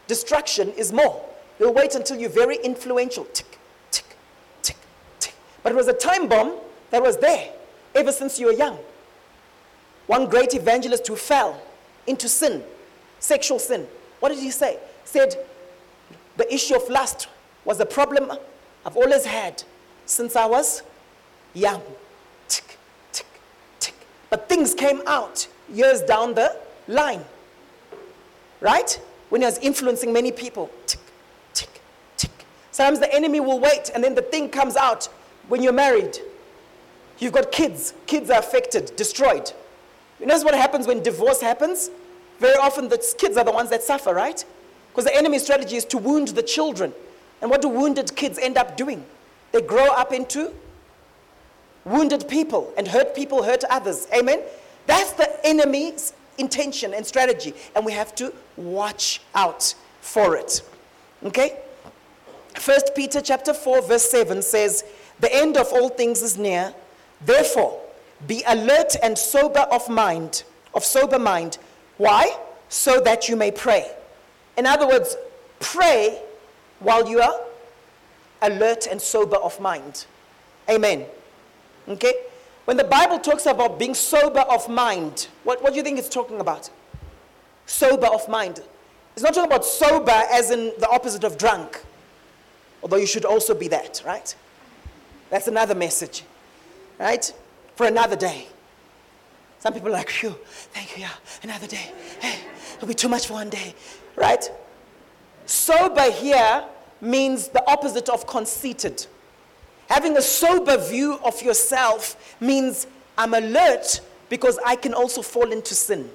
destruction 0.08 0.70
is 0.74 0.92
more. 0.92 1.24
You'll 1.60 1.74
wait 1.74 1.96
until 1.96 2.18
you're 2.18 2.30
very 2.30 2.58
influential. 2.58 3.26
Tick, 3.26 3.60
tick, 3.92 4.06
tick, 4.62 4.78
tick. 5.20 5.34
But 5.62 5.72
it 5.72 5.76
was 5.76 5.88
a 5.88 5.94
time 5.94 6.28
bomb 6.28 6.56
that 6.90 7.02
was 7.02 7.18
there 7.18 7.52
ever 7.96 8.12
since 8.12 8.40
you 8.40 8.48
were 8.48 8.54
young. 8.54 8.78
One 10.08 10.28
great 10.28 10.54
evangelist 10.54 11.08
who 11.08 11.16
fell 11.16 11.62
into 12.08 12.28
sin, 12.28 12.64
sexual 13.20 13.60
sin. 13.60 13.88
What 14.20 14.30
did 14.30 14.40
he 14.40 14.52
say? 14.52 14.78
Said 15.06 15.36
the 16.38 16.52
issue 16.54 16.76
of 16.76 16.90
lust 16.90 17.28
was 17.66 17.80
a 17.80 17.86
problem 17.86 18.32
I've 18.86 18.98
always 18.98 19.26
had 19.26 19.64
since 20.06 20.36
I 20.36 20.46
was 20.46 20.82
young. 21.54 21.82
Tick, 22.48 22.78
tick, 23.12 23.28
tick. 23.80 23.96
But 24.30 24.50
things 24.50 24.74
came 24.74 25.02
out 25.08 25.48
years 25.72 26.02
down 26.02 26.34
the 26.34 26.58
line. 26.88 27.24
Right? 28.60 29.00
When 29.34 29.42
he 29.42 29.48
was 29.48 29.58
influencing 29.64 30.14
many 30.14 30.32
people. 30.32 30.70
Tick, 30.86 31.00
tick, 31.56 31.82
tick. 32.18 32.46
Sometimes 32.70 33.00
the 33.00 33.12
enemy 33.12 33.40
will 33.40 33.60
wait 33.60 33.90
and 33.96 34.04
then 34.04 34.14
the 34.14 34.22
thing 34.22 34.48
comes 34.48 34.76
out 34.76 35.06
when 35.48 35.64
you're 35.64 35.74
married, 35.74 36.20
you've 37.18 37.34
got 37.34 37.52
kids, 37.52 37.96
kids 38.06 38.30
are 38.30 38.38
affected, 38.38 38.96
destroyed. 38.96 39.52
You 40.20 40.28
notice 40.28 40.44
what 40.44 40.54
happens 40.54 40.86
when 40.86 41.02
divorce 41.02 41.42
happens? 41.42 41.90
Very 42.38 42.56
often 42.58 42.90
the 42.90 43.04
kids 43.18 43.36
are 43.36 43.44
the 43.44 43.52
ones 43.52 43.72
that 43.72 43.82
suffer, 43.82 44.14
right? 44.14 44.46
Because 44.92 45.06
the 45.06 45.16
enemy's 45.18 45.42
strategy 45.42 45.78
is 45.78 45.86
to 45.86 45.98
wound 45.98 46.28
the 46.28 46.44
children. 46.44 46.94
And 47.42 47.50
what 47.50 47.64
do 47.64 47.70
wounded 47.70 48.16
kids 48.16 48.38
end 48.38 48.56
up 48.56 48.78
doing? 48.78 49.04
They 49.52 49.64
grow 49.64 49.88
up 49.88 50.14
into 50.14 50.54
wounded 51.86 52.28
people 52.28 52.72
and 52.78 52.88
hurt 52.88 53.16
people 53.16 53.42
hurt 53.42 53.64
others. 53.72 54.08
Amen? 54.16 54.42
That's 54.86 55.14
the 55.14 55.44
enemy's 55.44 56.14
intention 56.38 56.94
and 56.94 57.06
strategy. 57.06 57.54
And 57.76 57.86
we 57.86 57.92
have 57.92 58.16
to 58.16 58.34
watch 58.56 59.22
out 59.36 59.76
for 60.02 60.36
it. 60.36 60.62
Okay? 61.24 61.60
First 62.56 62.94
Peter 62.96 63.22
chapter 63.22 63.54
4, 63.54 63.82
verse 63.82 64.10
7 64.10 64.42
says, 64.42 64.84
The 65.20 65.34
end 65.34 65.58
of 65.58 65.72
all 65.72 65.90
things 65.90 66.22
is 66.22 66.38
near. 66.38 66.74
Therefore, 67.26 67.80
be 68.28 68.44
alert 68.48 68.96
and 69.02 69.18
sober 69.18 69.62
of 69.72 69.90
mind, 69.90 70.44
of 70.74 70.84
sober 70.84 71.20
mind. 71.20 71.58
Why? 71.98 72.38
So 72.70 73.00
that 73.02 73.30
you 73.30 73.36
may 73.36 73.52
pray. 73.52 73.92
In 74.58 74.66
other 74.66 74.88
words, 74.88 75.16
pray 75.60 76.22
while 76.80 77.08
you 77.10 77.22
are 77.22 77.40
alert 78.42 78.88
and 78.88 79.02
sober 79.02 79.38
of 79.38 79.60
mind. 79.60 80.06
Amen. 80.70 81.06
Okay? 81.88 82.14
When 82.66 82.78
the 82.78 82.84
Bible 82.86 83.20
talks 83.20 83.46
about 83.46 83.78
being 83.78 83.94
sober 83.94 84.40
of 84.42 84.70
mind, 84.70 85.28
what, 85.44 85.62
what 85.62 85.72
do 85.74 85.78
you 85.78 85.84
think 85.84 86.00
it's 86.00 86.10
talking 86.10 86.40
about? 86.40 86.70
Sober 87.66 88.08
of 88.08 88.28
mind. 88.30 88.62
It's 89.14 89.22
not 89.24 89.34
talking 89.34 89.52
about 89.52 89.66
sober 89.66 90.12
as 90.32 90.50
in 90.50 90.72
the 90.80 90.90
opposite 90.90 91.24
of 91.24 91.38
drunk, 91.38 91.84
although 92.82 92.98
you 92.98 93.06
should 93.06 93.26
also 93.26 93.54
be 93.54 93.68
that, 93.68 94.02
right? 94.06 94.34
That's 95.30 95.48
another 95.48 95.76
message, 95.76 96.24
right? 97.00 97.34
For 97.76 97.86
another 97.86 98.16
day. 98.16 98.48
Some 99.60 99.74
people 99.74 99.90
are 99.90 99.92
like, 99.92 100.10
phew, 100.10 100.36
thank 100.74 100.96
you, 100.96 101.04
yeah, 101.04 101.10
another 101.42 101.68
day. 101.68 101.92
Hey, 102.20 102.40
it'll 102.76 102.88
be 102.88 102.94
too 102.94 103.08
much 103.08 103.28
for 103.28 103.34
one 103.34 103.50
day, 103.50 103.76
right? 104.16 104.50
Sober 105.46 106.12
here 106.12 106.66
means 107.02 107.50
the 107.50 107.64
opposite 107.70 108.10
of 108.10 108.26
conceited. 108.26 109.06
Having 109.94 110.18
a 110.18 110.24
sober 110.24 110.76
view 110.76 111.20
of 111.24 111.40
yourself 111.44 112.36
means 112.42 112.88
I'm 113.16 113.36
alert 113.36 114.02
because 114.28 114.58
I 114.66 114.76
can 114.76 114.92
also 114.92 115.22
fall 115.22 115.52
into 115.52 115.76
sin. 115.76 116.10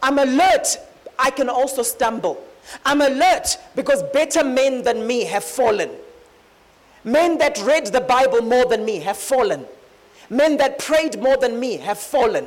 I'm 0.00 0.20
alert, 0.20 0.78
I 1.18 1.32
can 1.32 1.48
also 1.48 1.82
stumble. 1.82 2.40
I'm 2.84 3.00
alert 3.00 3.58
because 3.74 4.04
better 4.12 4.44
men 4.44 4.84
than 4.84 5.04
me 5.04 5.24
have 5.24 5.42
fallen. 5.42 5.90
Men 7.02 7.38
that 7.38 7.58
read 7.58 7.86
the 7.86 8.00
Bible 8.00 8.40
more 8.40 8.66
than 8.66 8.84
me 8.84 9.00
have 9.00 9.16
fallen. 9.16 9.66
Men 10.30 10.56
that 10.58 10.78
prayed 10.78 11.20
more 11.20 11.36
than 11.36 11.58
me 11.58 11.78
have 11.78 11.98
fallen. 11.98 12.46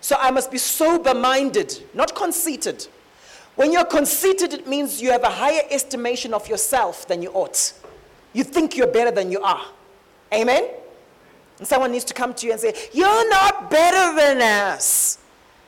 So 0.00 0.14
I 0.20 0.30
must 0.30 0.52
be 0.52 0.58
sober 0.58 1.12
minded, 1.12 1.76
not 1.92 2.14
conceited. 2.14 2.86
When 3.56 3.72
you're 3.72 3.84
conceited, 3.84 4.54
it 4.54 4.68
means 4.68 5.02
you 5.02 5.10
have 5.10 5.24
a 5.24 5.28
higher 5.28 5.62
estimation 5.72 6.34
of 6.34 6.46
yourself 6.46 7.08
than 7.08 7.20
you 7.20 7.30
ought. 7.32 7.72
You 8.32 8.44
think 8.44 8.76
you're 8.76 8.86
better 8.86 9.10
than 9.10 9.30
you 9.30 9.40
are. 9.40 9.64
Amen? 10.32 10.68
And 11.58 11.66
someone 11.66 11.92
needs 11.92 12.04
to 12.06 12.14
come 12.14 12.32
to 12.34 12.46
you 12.46 12.52
and 12.52 12.60
say, 12.60 12.74
You're 12.92 13.28
not 13.28 13.70
better 13.70 14.16
than 14.16 14.40
us. 14.40 15.18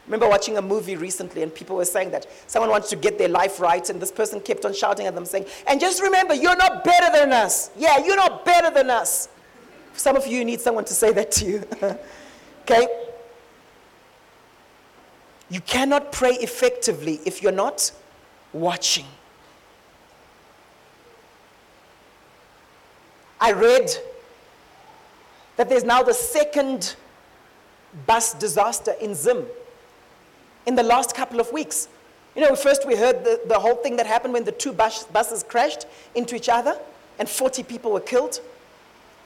remember 0.07 0.29
watching 0.29 0.57
a 0.57 0.63
movie 0.63 0.97
recently 0.97 1.43
and 1.43 1.55
people 1.55 1.77
were 1.77 1.85
saying 1.85 2.11
that 2.13 2.27
someone 2.47 2.71
wanted 2.71 2.89
to 2.89 2.97
get 2.97 3.19
their 3.19 3.29
life 3.29 3.61
right 3.61 3.89
and 3.91 4.01
this 4.01 4.13
person 4.13 4.41
kept 4.41 4.65
on 4.65 4.73
shouting 4.73 5.07
at 5.07 5.15
them 5.15 5.27
saying, 5.27 5.47
And 5.67 5.81
just 5.81 6.03
remember, 6.03 6.35
you're 6.35 6.57
not 6.57 6.85
better 6.85 7.13
than 7.17 7.33
us. 7.33 7.71
Yeah, 7.77 7.99
you're 8.05 8.17
not 8.17 8.45
better 8.45 8.71
than 8.71 8.91
us. 8.91 9.29
Some 9.95 10.17
of 10.17 10.27
you 10.27 10.45
need 10.45 10.61
someone 10.61 10.85
to 10.87 10.95
say 10.95 11.13
that 11.13 11.31
to 11.33 11.45
you. 11.45 11.63
okay? 12.63 12.87
You 15.51 15.61
cannot 15.61 16.13
pray 16.13 16.33
effectively 16.37 17.21
if 17.27 17.43
you're 17.43 17.53
not 17.53 17.93
watching. 18.55 19.05
I 23.43 23.51
read 23.51 23.91
that 25.57 25.69
there's 25.69 25.83
now 25.83 26.05
the 26.05 26.15
second 26.15 26.95
bus 28.07 28.35
disaster 28.35 28.93
in 29.01 29.17
Zim 29.17 29.45
in 30.65 30.77
the 30.77 30.85
last 30.85 31.17
couple 31.17 31.41
of 31.41 31.51
weeks. 31.51 31.89
You 32.37 32.43
know, 32.43 32.55
first 32.55 32.87
we 32.87 32.95
heard 32.95 33.25
the, 33.25 33.41
the 33.49 33.59
whole 33.59 33.75
thing 33.75 33.97
that 33.97 34.07
happened 34.07 34.33
when 34.33 34.45
the 34.45 34.53
two 34.53 34.73
bus, 34.73 35.07
buses 35.07 35.43
crashed 35.43 35.87
into 36.15 36.37
each 36.37 36.49
other 36.49 36.79
and 37.19 37.29
40 37.29 37.65
people 37.65 37.91
were 37.91 37.99
killed. 37.99 38.41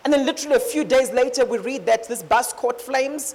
And 0.03 0.11
then, 0.11 0.25
literally, 0.25 0.57
a 0.57 0.61
few 0.61 0.83
days 0.83 1.11
later, 1.11 1.45
we 1.45 1.59
read 1.59 1.85
that 1.85 2.09
this 2.09 2.23
bus 2.23 2.55
caught 2.55 2.81
flames, 2.81 3.35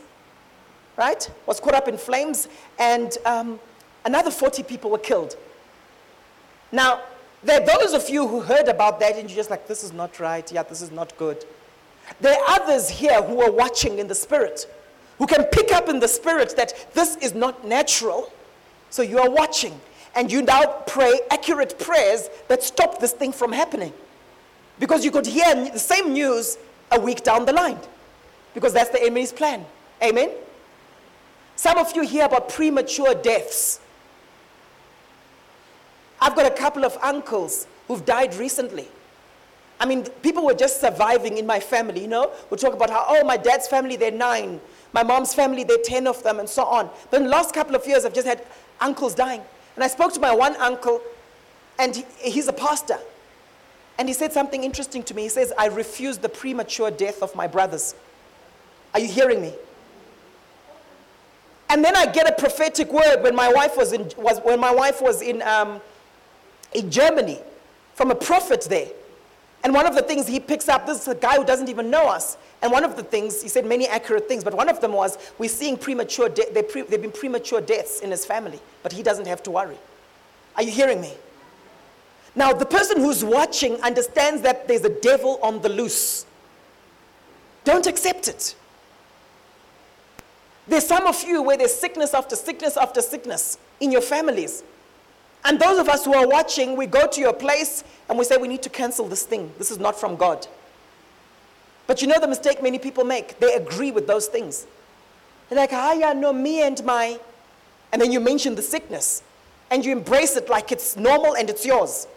right? 0.97 1.29
Was 1.45 1.59
caught 1.59 1.75
up 1.75 1.89
in 1.89 1.97
flames, 1.97 2.47
and 2.79 3.17
um, 3.25 3.59
another 4.03 4.31
40 4.31 4.63
people 4.63 4.89
were 4.89 4.97
killed. 4.97 5.35
Now, 6.71 7.01
there 7.43 7.61
are 7.61 7.65
those 7.65 7.93
of 7.93 8.09
you 8.09 8.27
who 8.27 8.41
heard 8.41 8.67
about 8.67 8.99
that 8.99 9.17
and 9.17 9.29
you're 9.29 9.35
just 9.35 9.49
like, 9.49 9.67
this 9.67 9.83
is 9.83 9.93
not 9.93 10.19
right. 10.19 10.49
Yeah, 10.51 10.63
this 10.63 10.81
is 10.81 10.91
not 10.91 11.15
good. 11.17 11.43
There 12.19 12.33
are 12.33 12.61
others 12.61 12.89
here 12.89 13.21
who 13.21 13.41
are 13.41 13.51
watching 13.51 13.99
in 13.99 14.07
the 14.07 14.15
spirit, 14.15 14.71
who 15.17 15.25
can 15.25 15.45
pick 15.45 15.71
up 15.71 15.89
in 15.89 15.99
the 15.99 16.07
spirit 16.07 16.55
that 16.57 16.89
this 16.93 17.15
is 17.17 17.33
not 17.33 17.65
natural. 17.65 18.31
So 18.89 19.01
you 19.01 19.19
are 19.19 19.29
watching 19.29 19.79
and 20.15 20.31
you 20.31 20.41
now 20.41 20.65
pray 20.87 21.19
accurate 21.31 21.79
prayers 21.79 22.29
that 22.47 22.63
stop 22.63 22.99
this 22.99 23.13
thing 23.13 23.31
from 23.31 23.51
happening. 23.51 23.93
Because 24.79 25.05
you 25.05 25.11
could 25.11 25.25
hear 25.25 25.53
the 25.55 25.79
same 25.79 26.13
news 26.13 26.57
a 26.91 26.99
week 26.99 27.23
down 27.23 27.45
the 27.45 27.53
line. 27.53 27.79
Because 28.53 28.73
that's 28.73 28.89
the 28.89 29.01
enemy's 29.01 29.31
plan. 29.31 29.65
Amen? 30.03 30.31
Some 31.55 31.77
of 31.77 31.95
you 31.95 32.01
hear 32.01 32.25
about 32.25 32.49
premature 32.49 33.13
deaths. 33.13 33.79
I've 36.21 36.35
got 36.35 36.45
a 36.45 36.55
couple 36.55 36.85
of 36.85 36.97
uncles 37.01 37.67
who've 37.87 38.05
died 38.05 38.35
recently. 38.35 38.87
I 39.79 39.85
mean, 39.87 40.03
people 40.21 40.45
were 40.45 40.53
just 40.53 40.79
surviving 40.79 41.39
in 41.39 41.47
my 41.47 41.59
family, 41.59 42.01
you 42.01 42.07
know? 42.07 42.31
We 42.51 42.57
talk 42.57 42.73
about 42.75 42.91
how, 42.91 43.03
oh, 43.07 43.23
my 43.25 43.35
dad's 43.35 43.67
family, 43.67 43.95
they're 43.95 44.11
nine. 44.11 44.61
My 44.93 45.01
mom's 45.01 45.33
family, 45.33 45.63
they're 45.63 45.79
10 45.83 46.05
of 46.05 46.21
them, 46.21 46.39
and 46.39 46.47
so 46.47 46.65
on. 46.65 46.87
But 47.09 47.17
in 47.17 47.23
the 47.23 47.31
last 47.31 47.55
couple 47.55 47.75
of 47.75 47.87
years, 47.87 48.05
I've 48.05 48.13
just 48.13 48.27
had 48.27 48.45
uncles 48.79 49.15
dying. 49.15 49.41
And 49.75 49.83
I 49.83 49.87
spoke 49.87 50.13
to 50.13 50.19
my 50.19 50.35
one 50.35 50.55
uncle, 50.57 51.01
and 51.79 51.95
he, 51.95 52.05
he's 52.19 52.47
a 52.47 52.53
pastor. 52.53 52.99
And 53.97 54.07
he 54.07 54.13
said 54.13 54.31
something 54.31 54.63
interesting 54.63 55.01
to 55.03 55.15
me. 55.15 55.23
He 55.23 55.29
says, 55.29 55.51
I 55.57 55.67
refuse 55.67 56.19
the 56.19 56.29
premature 56.29 56.91
death 56.91 57.23
of 57.23 57.33
my 57.35 57.47
brothers. 57.47 57.95
Are 58.93 58.99
you 58.99 59.07
hearing 59.07 59.41
me? 59.41 59.53
And 61.69 61.83
then 61.83 61.95
I 61.95 62.05
get 62.05 62.29
a 62.29 62.33
prophetic 62.33 62.91
word 62.91 63.23
when 63.23 63.35
my 63.35 63.51
wife 63.51 63.77
was 63.77 63.93
in, 63.93 64.11
was, 64.17 64.39
when 64.43 64.59
my 64.59 64.71
wife 64.71 65.01
was 65.01 65.23
in, 65.23 65.41
um, 65.41 65.81
in 66.73 66.89
Germany 66.89 67.39
from 67.93 68.11
a 68.11 68.15
prophet 68.15 68.61
there. 68.69 68.87
And 69.63 69.73
one 69.73 69.85
of 69.85 69.93
the 69.93 70.01
things 70.01 70.27
he 70.27 70.39
picks 70.39 70.67
up, 70.67 70.87
this 70.87 71.01
is 71.01 71.07
a 71.07 71.15
guy 71.15 71.35
who 71.35 71.45
doesn't 71.45 71.69
even 71.69 71.91
know 71.91 72.07
us. 72.07 72.37
And 72.63 72.71
one 72.71 72.83
of 72.83 72.95
the 72.95 73.03
things, 73.03 73.41
he 73.41 73.47
said 73.47 73.65
many 73.65 73.87
accurate 73.87 74.27
things, 74.27 74.43
but 74.43 74.55
one 74.55 74.69
of 74.69 74.81
them 74.81 74.93
was, 74.93 75.17
we're 75.37 75.49
seeing 75.49 75.77
premature, 75.77 76.29
de- 76.29 76.51
there 76.51 76.63
pre- 76.63 76.81
have 76.81 77.01
been 77.01 77.11
premature 77.11 77.61
deaths 77.61 77.99
in 77.99 78.09
his 78.09 78.25
family, 78.25 78.59
but 78.81 78.91
he 78.91 79.03
doesn't 79.03 79.27
have 79.27 79.43
to 79.43 79.51
worry. 79.51 79.77
Are 80.55 80.63
you 80.63 80.71
hearing 80.71 80.99
me? 80.99 81.13
Now, 82.35 82.53
the 82.53 82.65
person 82.65 82.97
who's 82.97 83.23
watching 83.23 83.75
understands 83.81 84.41
that 84.41 84.67
there's 84.67 84.83
a 84.85 85.01
devil 85.01 85.39
on 85.43 85.61
the 85.61 85.69
loose. 85.69 86.25
Don't 87.63 87.85
accept 87.85 88.27
it. 88.27 88.55
There's 90.67 90.87
some 90.87 91.05
of 91.05 91.21
you 91.23 91.41
where 91.41 91.57
there's 91.57 91.73
sickness 91.73 92.13
after 92.13 92.35
sickness 92.35 92.77
after 92.77 93.01
sickness 93.01 93.57
in 93.79 93.91
your 93.91 94.01
families. 94.01 94.63
And 95.43 95.59
those 95.59 95.79
of 95.79 95.89
us 95.89 96.05
who 96.05 96.13
are 96.13 96.27
watching, 96.27 96.77
we 96.77 96.85
go 96.85 97.07
to 97.07 97.19
your 97.19 97.33
place 97.33 97.83
and 98.09 98.17
we 98.17 98.25
say, 98.25 98.37
we 98.37 98.47
need 98.47 98.61
to 98.63 98.69
cancel 98.69 99.07
this 99.07 99.23
thing. 99.23 99.51
This 99.57 99.71
is 99.71 99.79
not 99.79 99.99
from 99.99 100.15
God. 100.15 100.47
But 101.87 102.01
you 102.01 102.07
know 102.07 102.19
the 102.19 102.27
mistake 102.27 102.61
many 102.61 102.77
people 102.77 103.03
make? 103.03 103.39
They 103.39 103.55
agree 103.55 103.91
with 103.91 104.07
those 104.07 104.27
things. 104.27 104.67
They're 105.49 105.57
like, 105.57 105.73
ah, 105.73 105.93
yeah, 105.93 106.13
no, 106.13 106.31
me 106.31 106.61
and 106.61 106.83
my. 106.85 107.19
And 107.91 108.01
then 108.01 108.11
you 108.11 108.19
mention 108.19 108.55
the 108.55 108.61
sickness 108.61 109.23
and 109.69 109.83
you 109.83 109.91
embrace 109.91 110.35
it 110.37 110.47
like 110.47 110.71
it's 110.71 110.95
normal 110.95 111.35
and 111.35 111.49
it's 111.49 111.65
yours. 111.65 112.07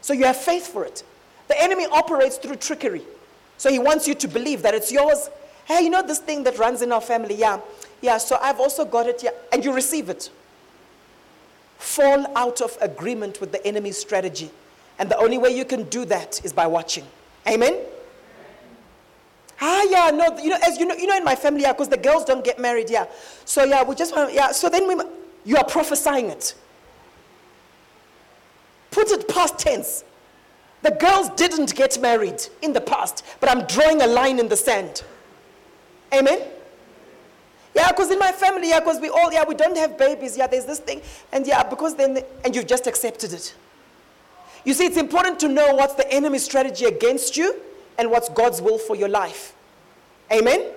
So 0.00 0.12
you 0.12 0.24
have 0.24 0.36
faith 0.36 0.66
for 0.66 0.84
it. 0.84 1.04
The 1.48 1.60
enemy 1.62 1.86
operates 1.86 2.38
through 2.38 2.56
trickery. 2.56 3.02
So 3.58 3.70
he 3.70 3.78
wants 3.78 4.08
you 4.08 4.14
to 4.14 4.26
believe 4.26 4.62
that 4.62 4.74
it's 4.74 4.90
yours. 4.90 5.28
Hey, 5.66 5.82
you 5.82 5.90
know 5.90 6.02
this 6.02 6.18
thing 6.18 6.42
that 6.44 6.58
runs 6.58 6.82
in 6.82 6.90
our 6.90 7.00
family? 7.00 7.34
Yeah. 7.34 7.60
Yeah, 8.00 8.18
so 8.18 8.38
I've 8.40 8.58
also 8.58 8.84
got 8.84 9.06
it. 9.06 9.22
Yeah. 9.22 9.30
And 9.52 9.64
you 9.64 9.72
receive 9.72 10.08
it 10.08 10.30
fall 11.82 12.26
out 12.36 12.60
of 12.60 12.78
agreement 12.80 13.40
with 13.40 13.52
the 13.52 13.66
enemy's 13.66 13.98
strategy. 13.98 14.50
And 14.98 15.10
the 15.10 15.18
only 15.18 15.36
way 15.36 15.50
you 15.56 15.64
can 15.64 15.82
do 15.84 16.04
that 16.06 16.44
is 16.44 16.52
by 16.52 16.66
watching. 16.66 17.04
Amen? 17.46 17.76
Ah, 19.60 19.82
yeah, 19.90 20.10
no, 20.10 20.38
you 20.38 20.50
know, 20.50 20.58
as 20.64 20.78
you 20.78 20.86
know, 20.86 20.94
you 20.94 21.06
know, 21.06 21.16
in 21.16 21.24
my 21.24 21.34
family, 21.34 21.62
yeah, 21.62 21.72
because 21.72 21.88
the 21.88 21.96
girls 21.96 22.24
don't 22.24 22.44
get 22.44 22.58
married, 22.58 22.88
yeah. 22.88 23.06
So 23.44 23.64
yeah, 23.64 23.82
we 23.82 23.94
just 23.94 24.14
want, 24.14 24.32
yeah. 24.32 24.52
So 24.52 24.68
then 24.68 24.86
we, 24.88 25.04
you 25.44 25.56
are 25.56 25.64
prophesying 25.64 26.30
it. 26.30 26.54
Put 28.90 29.10
it 29.10 29.28
past 29.28 29.58
tense. 29.58 30.04
The 30.82 30.90
girls 30.90 31.30
didn't 31.30 31.74
get 31.74 32.00
married 32.00 32.42
in 32.60 32.72
the 32.72 32.80
past, 32.80 33.24
but 33.40 33.50
I'm 33.50 33.66
drawing 33.66 34.02
a 34.02 34.06
line 34.06 34.38
in 34.38 34.48
the 34.48 34.56
sand. 34.56 35.02
Amen? 36.12 36.40
Yeah, 37.74 37.88
because 37.90 38.10
in 38.10 38.18
my 38.18 38.32
family, 38.32 38.68
yeah, 38.68 38.80
because 38.80 39.00
we 39.00 39.08
all, 39.08 39.32
yeah, 39.32 39.44
we 39.46 39.54
don't 39.54 39.76
have 39.76 39.96
babies. 39.96 40.36
Yeah, 40.36 40.46
there's 40.46 40.66
this 40.66 40.78
thing. 40.78 41.00
And 41.32 41.46
yeah, 41.46 41.62
because 41.62 41.94
then, 41.94 42.18
and 42.44 42.54
you've 42.54 42.66
just 42.66 42.86
accepted 42.86 43.32
it. 43.32 43.54
You 44.64 44.74
see, 44.74 44.84
it's 44.84 44.96
important 44.96 45.40
to 45.40 45.48
know 45.48 45.74
what's 45.74 45.94
the 45.94 46.10
enemy's 46.12 46.44
strategy 46.44 46.84
against 46.84 47.36
you 47.36 47.56
and 47.98 48.10
what's 48.10 48.28
God's 48.28 48.60
will 48.60 48.78
for 48.78 48.94
your 48.94 49.08
life. 49.08 49.54
Amen? 50.30 50.70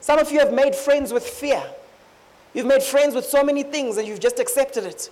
Some 0.00 0.18
of 0.18 0.30
you 0.32 0.38
have 0.38 0.52
made 0.52 0.74
friends 0.74 1.12
with 1.12 1.26
fear. 1.26 1.62
You've 2.52 2.66
made 2.66 2.82
friends 2.82 3.14
with 3.14 3.24
so 3.24 3.44
many 3.44 3.62
things 3.62 3.96
and 3.96 4.06
you've 4.08 4.20
just 4.20 4.40
accepted 4.40 4.84
it. 4.84 5.10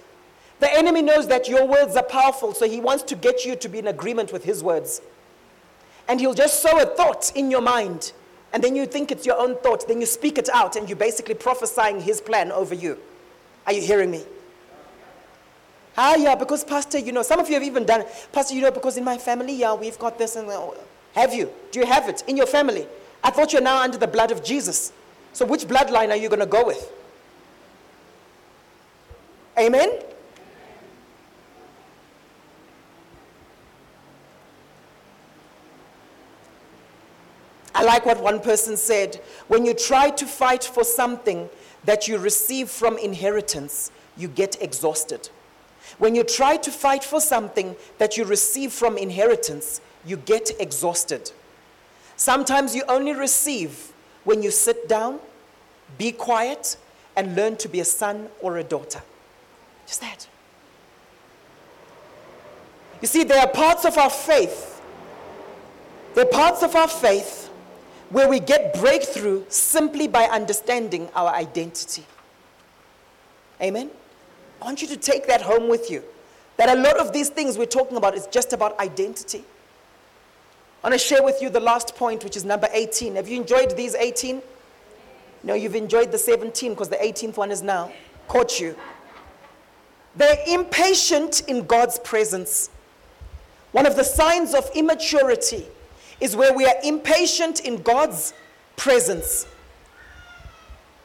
The 0.61 0.73
enemy 0.75 1.03
knows 1.03 1.29
that 1.29 1.49
your 1.49 1.67
words 1.67 1.95
are 1.97 2.03
powerful, 2.03 2.53
so 2.53 2.69
he 2.69 2.81
wants 2.81 3.05
to 3.05 3.15
get 3.15 3.45
you 3.45 3.55
to 3.57 3.69
be 3.69 3.79
in 3.79 3.87
agreement 3.87 4.33
with 4.33 4.43
his 4.43 4.63
words. 4.63 5.01
And 6.09 6.19
he'll 6.19 6.35
just 6.35 6.63
sow 6.63 6.81
a 6.81 6.87
thought 6.87 7.31
in 7.37 7.51
your 7.51 7.61
mind, 7.61 8.13
and 8.53 8.63
then 8.63 8.75
you 8.75 8.87
think 8.87 9.11
it's 9.11 9.27
your 9.27 9.39
own 9.39 9.57
thought, 9.57 9.87
then 9.87 10.01
you 10.01 10.07
speak 10.07 10.39
it 10.39 10.49
out, 10.53 10.77
and 10.77 10.89
you're 10.89 10.97
basically 10.97 11.35
prophesying 11.35 12.01
his 12.01 12.21
plan 12.21 12.51
over 12.53 12.75
you. 12.75 12.99
Are 13.67 13.73
you 13.73 13.83
hearing 13.83 14.11
me? 14.11 14.25
Ah, 15.97 16.15
yeah, 16.15 16.35
because 16.35 16.65
Pastor, 16.65 16.99
you 16.99 17.13
know, 17.13 17.23
some 17.23 17.41
of 17.41 17.49
you 17.49 17.55
have 17.55 17.63
even 17.65 17.85
done. 17.85 18.05
Pastor, 18.33 18.55
you 18.55 18.63
know, 18.63 18.71
because 18.71 18.97
in 18.97 19.05
my 19.05 19.19
family, 19.19 19.53
yeah, 19.53 19.75
we've 19.75 19.99
got 19.99 20.17
this 20.17 20.37
and 20.37 20.49
that. 20.49 20.75
Have 21.15 21.35
you? 21.35 21.51
Do 21.73 21.81
you 21.81 21.87
have 21.87 22.09
it 22.09 22.23
in 22.29 22.37
your 22.37 22.47
family? 22.47 22.87
I 23.23 23.31
thought 23.31 23.53
you're 23.53 23.61
now 23.61 23.83
under 23.83 23.99
the 23.99 24.07
blood 24.07 24.31
of 24.31 24.45
Jesus. 24.45 24.93
So 25.33 25.45
which 25.45 25.65
bloodline 25.65 26.11
are 26.11 26.17
you 26.17 26.29
going 26.29 26.41
to 26.41 26.47
go 26.47 26.65
with? 26.65 26.93
Amen? 29.59 29.91
Like 37.89 38.05
what 38.05 38.23
one 38.23 38.39
person 38.39 38.77
said. 38.77 39.17
When 39.49 39.65
you 39.65 39.73
try 39.73 40.11
to 40.11 40.27
fight 40.27 40.63
for 40.63 40.85
something 40.85 41.49
that 41.85 42.07
you 42.07 42.19
receive 42.19 42.69
from 42.69 42.99
inheritance, 42.99 43.91
you 44.15 44.29
get 44.29 44.61
exhausted. 44.61 45.31
When 45.97 46.15
you 46.15 46.23
try 46.23 46.59
to 46.59 46.71
fight 46.71 47.03
for 47.03 47.19
something 47.19 47.75
that 47.97 48.19
you 48.19 48.27
receive 48.27 48.73
from 48.75 48.99
inheritance, 48.99 49.81
you 50.05 50.19
get 50.19 50.51
exhausted. 50.61 51.33
Sometimes 52.15 52.75
you 52.75 52.83
only 52.89 53.15
receive 53.15 53.93
when 54.25 54.43
you 54.43 54.51
sit 54.51 54.87
down, 54.87 55.19
be 55.97 56.13
quiet, 56.13 56.77
and 57.17 57.35
learn 57.35 57.57
to 57.57 57.69
be 57.69 57.81
a 57.81 57.87
son 57.87 58.29
or 58.43 58.59
a 58.59 58.65
daughter. 58.65 59.01
Just 59.87 60.03
that. 60.03 60.29
You 63.01 63.09
see, 63.09 63.25
there 63.25 63.41
are 63.41 63.49
parts 63.49 63.87
of 63.87 63.97
our 63.97 64.11
faith, 64.11 64.83
there 66.15 66.27
are 66.27 66.31
parts 66.31 66.63
of 66.63 66.77
our 66.77 66.89
faith 66.89 67.48
where 68.11 68.29
we 68.29 68.41
get 68.41 68.75
breakthrough 68.75 69.45
simply 69.49 70.09
by 70.09 70.25
understanding 70.25 71.09
our 71.15 71.31
identity. 71.31 72.05
Amen? 73.61 73.91
I 74.61 74.65
want 74.65 74.83
you 74.83 74.89
to 74.89 74.97
take 74.97 75.27
that 75.27 75.43
home 75.43 75.69
with 75.69 75.91
you. 75.91 76.03
That 76.57 76.77
a 76.77 76.81
lot 76.81 76.99
of 76.99 77.13
these 77.13 77.29
things 77.29 77.59
we're 77.59 77.67
talking 77.67 77.97
about 77.97 78.15
is 78.15 78.27
just 78.27 78.53
about 78.53 78.79
identity. 78.81 79.45
I 80.83 80.89
want 80.89 81.01
to 81.01 81.07
share 81.07 81.23
with 81.23 81.43
you 81.43 81.51
the 81.51 81.61
last 81.61 81.97
point, 81.97 82.25
which 82.25 82.37
is 82.37 82.45
number 82.45 82.69
18. 82.73 83.17
Have 83.17 83.29
you 83.29 83.41
enjoyed 83.41 83.77
these 83.77 83.95
18? 83.95 84.43
No, 85.43 85.55
you've 85.55 85.77
enjoyed 85.77 86.11
the 86.11 86.19
17 86.19 86.73
because 86.73 86.89
the 86.89 86.97
18th 86.97 87.37
one 87.37 87.51
is 87.51 87.63
now 87.63 87.93
caught 88.27 88.59
you. 88.59 88.77
They're 90.17 90.39
impatient 90.49 91.43
in 91.49 91.67
God's 91.67 91.99
presence. 92.01 92.71
One 93.73 93.87
of 93.87 93.97
the 93.97 94.03
signs 94.03 94.55
of 94.55 94.69
immaturity 94.75 95.67
is 96.21 96.37
where 96.37 96.53
we 96.53 96.67
are 96.67 96.75
impatient 96.83 97.61
in 97.61 97.83
God's 97.83 98.35
presence. 98.77 99.47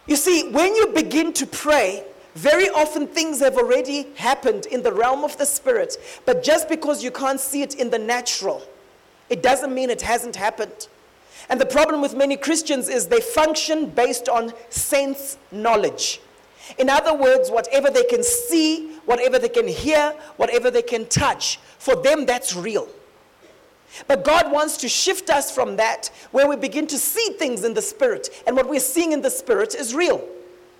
You 0.07 0.15
see, 0.15 0.49
when 0.49 0.75
you 0.75 0.87
begin 0.87 1.33
to 1.33 1.45
pray, 1.45 2.03
very 2.35 2.69
often 2.69 3.07
things 3.07 3.39
have 3.39 3.57
already 3.57 4.07
happened 4.15 4.65
in 4.65 4.81
the 4.81 4.91
realm 4.91 5.23
of 5.23 5.37
the 5.37 5.45
spirit, 5.45 5.97
but 6.25 6.43
just 6.43 6.67
because 6.67 7.03
you 7.03 7.11
can't 7.11 7.39
see 7.39 7.61
it 7.61 7.75
in 7.75 7.89
the 7.89 7.99
natural, 7.99 8.63
it 9.29 9.43
doesn't 9.43 9.73
mean 9.73 9.89
it 9.89 10.01
hasn't 10.01 10.35
happened. 10.35 10.87
And 11.49 11.59
the 11.59 11.65
problem 11.65 12.01
with 12.01 12.15
many 12.15 12.37
Christians 12.37 12.89
is 12.89 13.07
they 13.07 13.21
function 13.21 13.89
based 13.89 14.29
on 14.29 14.53
sense 14.69 15.37
knowledge. 15.51 16.21
In 16.77 16.89
other 16.89 17.13
words, 17.13 17.51
whatever 17.51 17.89
they 17.89 18.05
can 18.05 18.23
see, 18.23 18.95
whatever 19.05 19.37
they 19.37 19.49
can 19.49 19.67
hear, 19.67 20.15
whatever 20.37 20.71
they 20.71 20.81
can 20.81 21.05
touch, 21.07 21.59
for 21.77 21.95
them 21.95 22.25
that's 22.25 22.55
real. 22.55 22.87
But 24.07 24.23
God 24.23 24.51
wants 24.51 24.77
to 24.77 24.89
shift 24.89 25.29
us 25.29 25.51
from 25.51 25.75
that 25.77 26.09
where 26.31 26.47
we 26.47 26.55
begin 26.55 26.87
to 26.87 26.97
see 26.97 27.35
things 27.37 27.63
in 27.63 27.73
the 27.73 27.81
spirit. 27.81 28.43
And 28.47 28.55
what 28.55 28.67
we're 28.67 28.79
seeing 28.79 29.11
in 29.11 29.21
the 29.21 29.29
spirit 29.29 29.75
is 29.75 29.93
real. 29.93 30.27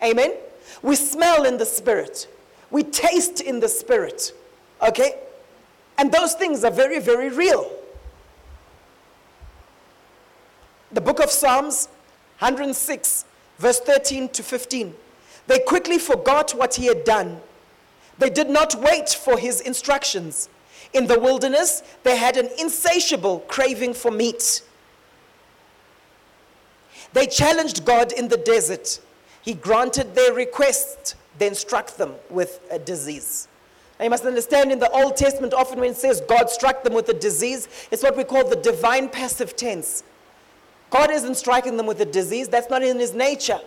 Amen? 0.04 0.34
We 0.82 0.96
smell 0.96 1.46
in 1.46 1.58
the 1.58 1.66
spirit, 1.66 2.28
we 2.72 2.84
taste 2.84 3.42
in 3.42 3.60
the 3.60 3.70
spirit. 3.70 4.34
Okay? 4.82 5.20
And 5.98 6.12
those 6.12 6.34
things 6.34 6.64
are 6.64 6.72
very, 6.72 7.00
very 7.00 7.30
real. 7.30 7.72
The 10.92 11.02
book 11.02 11.20
of 11.20 11.30
Psalms 11.32 11.88
106, 12.40 13.26
verse 13.58 13.80
13 13.80 14.30
to 14.30 14.44
15. 14.44 14.94
They 15.48 15.60
quickly 15.60 15.98
forgot 15.98 16.52
what 16.52 16.76
he 16.76 16.88
had 16.88 17.04
done. 17.04 17.42
They 18.18 18.30
did 18.30 18.50
not 18.50 18.76
wait 18.76 19.10
for 19.10 19.38
his 19.38 19.62
instructions. 19.62 20.50
In 20.94 21.08
the 21.08 21.20
wilderness, 21.20 21.82
they 22.04 22.18
had 22.18 22.38
an 22.38 22.50
insatiable 22.60 23.40
craving 23.48 23.94
for 23.94 24.12
meat. 24.12 24.62
They 27.14 27.28
challenged 27.28 27.86
God 27.86 28.12
in 28.12 28.28
the 28.28 28.38
desert. 28.38 29.00
He 29.42 29.54
granted 29.54 30.16
their 30.16 30.34
request, 30.34 31.16
then 31.38 31.56
struck 31.56 31.96
them 31.98 32.14
with 32.30 32.60
a 32.72 32.80
disease. 32.80 33.48
Now 34.00 34.06
you 34.06 34.10
must 34.10 34.26
understand 34.26 34.72
in 34.72 34.80
the 34.80 34.90
Old 34.90 35.16
Testament, 35.16 35.54
often 35.54 35.80
when 35.80 35.92
it 35.92 35.98
says 35.98 36.22
God 36.22 36.50
struck 36.50 36.84
them 36.84 36.94
with 36.94 37.10
a 37.10 37.14
disease, 37.14 37.68
it's 37.92 38.04
what 38.04 38.18
we 38.18 38.24
call 38.24 38.48
the 38.48 38.56
divine 38.56 39.10
passive 39.10 39.56
tense. 39.56 40.04
God 40.90 41.12
isn't 41.12 41.36
striking 41.36 41.78
them 41.78 41.86
with 41.86 42.00
a 42.02 42.06
disease, 42.06 42.48
that's 42.48 42.70
not 42.70 42.84
in 42.84 43.00
his 43.00 43.14
nature. 43.14 43.60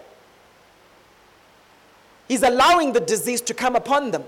He's 2.29 2.43
allowing 2.43 2.93
the 2.93 3.01
disease 3.01 3.41
to 3.43 3.55
come 3.55 3.77
upon 3.77 4.11
them, 4.11 4.25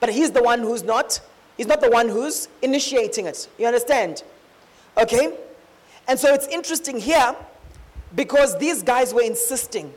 but 0.00 0.10
he's 0.10 0.30
the 0.30 0.42
one 0.42 0.60
who's 0.60 0.82
not 0.82 1.20
He's 1.56 1.66
not 1.66 1.80
the 1.80 1.90
one 1.90 2.08
who's 2.08 2.48
initiating 2.62 3.26
it. 3.26 3.48
You 3.58 3.66
understand? 3.66 4.22
Okay? 4.96 5.36
And 6.08 6.18
so 6.18 6.34
it's 6.34 6.46
interesting 6.48 6.98
here 6.98 7.34
because 8.14 8.58
these 8.58 8.82
guys 8.82 9.14
were 9.14 9.22
insisting. 9.22 9.92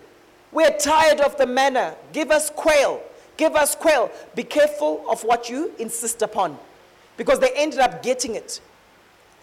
We're 0.52 0.78
tired 0.78 1.20
of 1.20 1.38
the 1.38 1.46
manna. 1.46 1.96
Give 2.14 2.32
us 2.32 2.50
quail. 2.50 3.02
Give 3.36 3.56
us 3.56 3.76
quail. 3.76 4.12
Be 4.36 4.44
careful 4.44 5.04
of 5.10 5.24
what 5.24 5.50
you 5.50 5.72
insist 5.78 6.22
upon. 6.22 6.58
Because 7.18 7.40
they 7.40 7.52
ended 7.56 7.80
up 7.80 8.02
getting 8.04 8.36
it. 8.36 8.62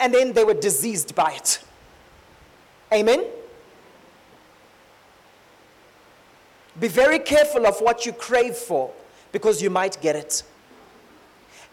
And 0.00 0.12
then 0.12 0.32
they 0.32 0.44
were 0.44 0.54
diseased 0.54 1.14
by 1.14 1.32
it. 1.32 1.62
Amen? 2.92 3.24
Be 6.78 6.88
very 6.88 7.18
careful 7.18 7.66
of 7.66 7.80
what 7.80 8.04
you 8.04 8.12
crave 8.12 8.56
for 8.56 8.90
because 9.30 9.62
you 9.62 9.70
might 9.70 10.00
get 10.00 10.16
it. 10.16 10.42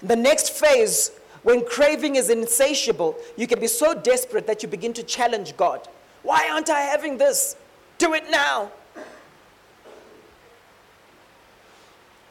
The 0.04 0.16
next 0.16 0.52
phase, 0.52 1.12
when 1.44 1.66
craving 1.66 2.16
is 2.16 2.30
insatiable, 2.30 3.16
you 3.38 3.48
can 3.48 3.60
be 3.60 3.68
so 3.68 3.94
desperate 3.94 4.48
that 4.48 4.64
you 4.64 4.70
begin 4.70 4.94
to 4.94 5.04
challenge 5.04 5.56
God. 5.58 5.88
Why 6.24 6.50
aren't 6.52 6.70
I 6.70 6.82
having 6.82 7.18
this? 7.18 7.56
Do 7.98 8.14
it 8.14 8.30
now. 8.30 8.72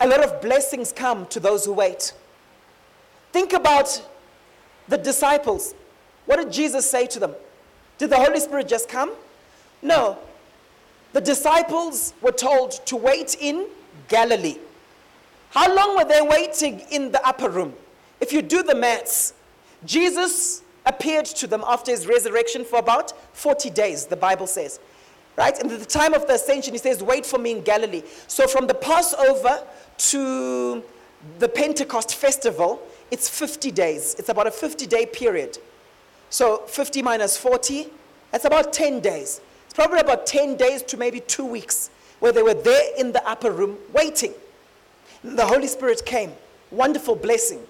A 0.01 0.09
lot 0.09 0.25
of 0.25 0.41
blessings 0.41 0.93
come 0.93 1.27
to 1.27 1.41
those 1.41 1.65
who 1.65 1.73
wait. 1.73 2.15
Think 3.33 3.53
about 3.53 4.03
the 4.89 4.97
disciples. 4.97 5.75
What 6.27 6.37
did 6.37 6.53
Jesus 6.53 6.89
say 6.89 7.07
to 7.09 7.19
them? 7.21 7.35
Did 7.99 8.11
the 8.11 8.17
Holy 8.17 8.41
Spirit 8.41 8.67
just 8.67 8.89
come? 8.89 9.13
No. 9.83 10.19
The 11.13 11.21
disciples 11.21 12.15
were 12.23 12.33
told 12.33 12.73
to 12.87 12.97
wait 12.97 13.37
in 13.41 13.67
Galilee. 14.09 14.59
How 15.51 15.75
long 15.75 15.97
were 15.97 16.05
they 16.05 16.23
waiting 16.23 16.81
in 16.91 17.11
the 17.11 17.25
upper 17.27 17.51
room? 17.51 17.75
If 18.21 18.33
you 18.33 18.41
do 18.41 18.63
the 18.63 18.75
maths, 18.75 19.35
Jesus 19.85 20.63
appeared 20.87 21.27
to 21.27 21.47
them 21.47 21.65
after 21.67 21.91
his 21.91 22.07
resurrection 22.07 22.65
for 22.65 22.79
about 22.79 23.13
40 23.37 23.71
days, 23.71 24.07
the 24.07 24.17
Bible 24.17 24.47
says. 24.47 24.79
Right? 25.37 25.59
And 25.59 25.71
at 25.73 25.81
the 25.81 25.87
time 25.87 26.15
of 26.15 26.27
the 26.27 26.35
ascension, 26.35 26.73
he 26.75 26.79
says, 26.79 27.03
Wait 27.03 27.27
for 27.27 27.39
me 27.39 27.53
in 27.53 27.63
Galilee. 27.63 28.03
So 28.27 28.47
from 28.47 28.67
the 28.67 28.75
Passover 28.75 29.65
to 29.99 30.83
the 31.39 31.49
Pentecost 31.49 32.15
festival, 32.15 32.81
it's 33.11 33.29
50 33.29 33.71
days. 33.73 34.15
It's 34.19 34.29
about 34.29 34.47
a 34.47 34.51
50 34.51 34.87
day 34.87 35.07
period. 35.07 35.59
So 36.29 36.59
50 36.59 37.03
minus 37.03 37.37
40, 37.37 37.89
that's 38.31 38.45
about 38.45 38.73
10 38.73 39.01
days. 39.01 39.41
It's 39.65 39.75
probably 39.75 40.01
about 40.01 40.27
10 40.27 40.57
days 40.57 40.83
to 40.85 40.97
maybe 40.97 41.21
two 41.21 41.45
weeks 41.45 41.91
where 42.21 42.33
they 42.33 42.43
were 42.43 42.55
there 42.55 42.93
in 42.99 43.13
the 43.13 43.27
upper 43.29 43.51
room 43.51 43.79
waiting 43.93 44.35
the 45.23 45.47
Holy 45.47 45.67
Spirit 45.67 46.05
came. 46.05 46.33
wonderful 46.71 47.17
blessing. 47.17 47.61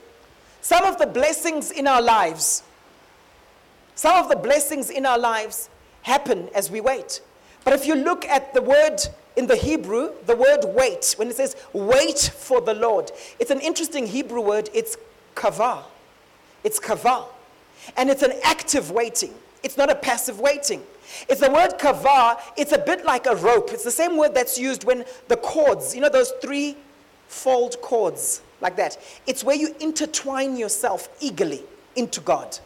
Some 0.60 0.84
of 0.84 0.98
the 0.98 1.06
blessings 1.06 1.70
in 1.70 1.86
our 1.86 2.02
lives, 2.02 2.62
some 3.94 4.22
of 4.22 4.28
the 4.28 4.36
blessings 4.36 4.90
in 4.90 5.06
our 5.06 5.18
lives 5.18 5.70
happen 6.02 6.48
as 6.54 6.70
we 6.70 6.80
wait. 6.80 7.22
But 7.64 7.74
if 7.74 7.86
you 7.86 7.94
look 7.94 8.24
at 8.26 8.52
the 8.54 8.62
word 8.62 8.98
in 9.36 9.46
the 9.46 9.56
Hebrew, 9.56 10.12
the 10.26 10.36
word 10.36 10.64
wait, 10.64 11.14
when 11.16 11.28
it 11.28 11.36
says 11.36 11.56
wait 11.72 12.18
for 12.18 12.60
the 12.60 12.74
Lord, 12.74 13.10
it's 13.38 13.50
an 13.50 13.60
interesting 13.60 14.06
Hebrew 14.06 14.40
word. 14.40 14.68
It's 14.74 14.96
kavah. 15.34 15.82
It's 16.62 16.78
kavah. 16.78 17.24
And 17.96 18.10
it's 18.10 18.22
an 18.22 18.32
active 18.44 18.90
waiting. 18.90 19.34
It's 19.62 19.76
not 19.76 19.90
a 19.90 19.94
passive 19.94 20.40
waiting. 20.40 20.82
It's 21.28 21.40
the 21.40 21.50
word 21.50 21.78
kavah. 21.78 22.38
It's 22.56 22.72
a 22.72 22.78
bit 22.78 23.04
like 23.04 23.26
a 23.26 23.36
rope. 23.36 23.70
It's 23.72 23.84
the 23.84 23.90
same 23.90 24.16
word 24.16 24.34
that's 24.34 24.58
used 24.58 24.84
when 24.84 25.04
the 25.28 25.36
cords, 25.36 25.94
you 25.94 26.00
know, 26.00 26.08
those 26.10 26.32
three 26.42 26.76
fold 27.30 27.80
cords 27.80 28.42
like 28.60 28.76
that. 28.76 28.98
It's 29.26 29.44
where 29.44 29.54
you 29.54 29.74
intertwine 29.78 30.56
yourself 30.56 31.08
eagerly 31.20 31.62
into 31.94 32.20
God. 32.20 32.58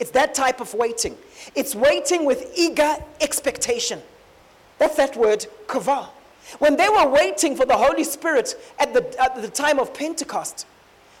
It's 0.00 0.10
that 0.12 0.34
type 0.34 0.60
of 0.60 0.72
waiting. 0.74 1.16
It's 1.54 1.74
waiting 1.74 2.24
with 2.24 2.50
eager 2.56 2.96
expectation. 3.20 4.00
That's 4.78 4.96
that 4.96 5.16
word, 5.16 5.46
kavah. 5.66 6.08
When 6.58 6.76
they 6.76 6.88
were 6.88 7.08
waiting 7.08 7.56
for 7.56 7.66
the 7.66 7.76
Holy 7.76 8.04
Spirit 8.04 8.54
at 8.78 8.94
the, 8.94 9.22
at 9.22 9.40
the 9.40 9.48
time 9.48 9.78
of 9.78 9.92
Pentecost, 9.92 10.66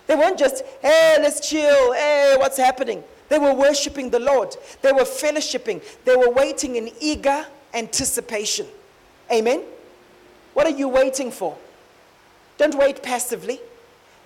they 0.06 0.14
weren't 0.14 0.38
just, 0.38 0.64
hey, 0.80 1.18
let's 1.20 1.46
chill, 1.48 1.92
hey, 1.92 2.36
what's 2.38 2.56
happening? 2.56 3.04
They 3.28 3.38
were 3.38 3.52
worshiping 3.52 4.08
the 4.08 4.20
Lord. 4.20 4.56
They 4.82 4.92
were 4.92 5.00
fellowshipping. 5.00 5.82
They 6.04 6.16
were 6.16 6.30
waiting 6.30 6.76
in 6.76 6.90
eager 7.00 7.44
anticipation. 7.74 8.66
Amen? 9.30 9.62
What 10.54 10.66
are 10.66 10.76
you 10.78 10.88
waiting 10.88 11.30
for? 11.30 11.58
Don't 12.58 12.76
wait 12.76 13.02
passively. 13.02 13.60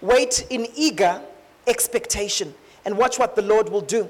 Wait 0.01 0.47
in 0.51 0.67
eager 0.75 1.21
expectation 1.67 2.55
and 2.85 2.97
watch 2.97 3.19
what 3.19 3.37
the 3.37 3.43
Lord 3.43 3.69
will 3.69 3.81
do. 3.81 4.09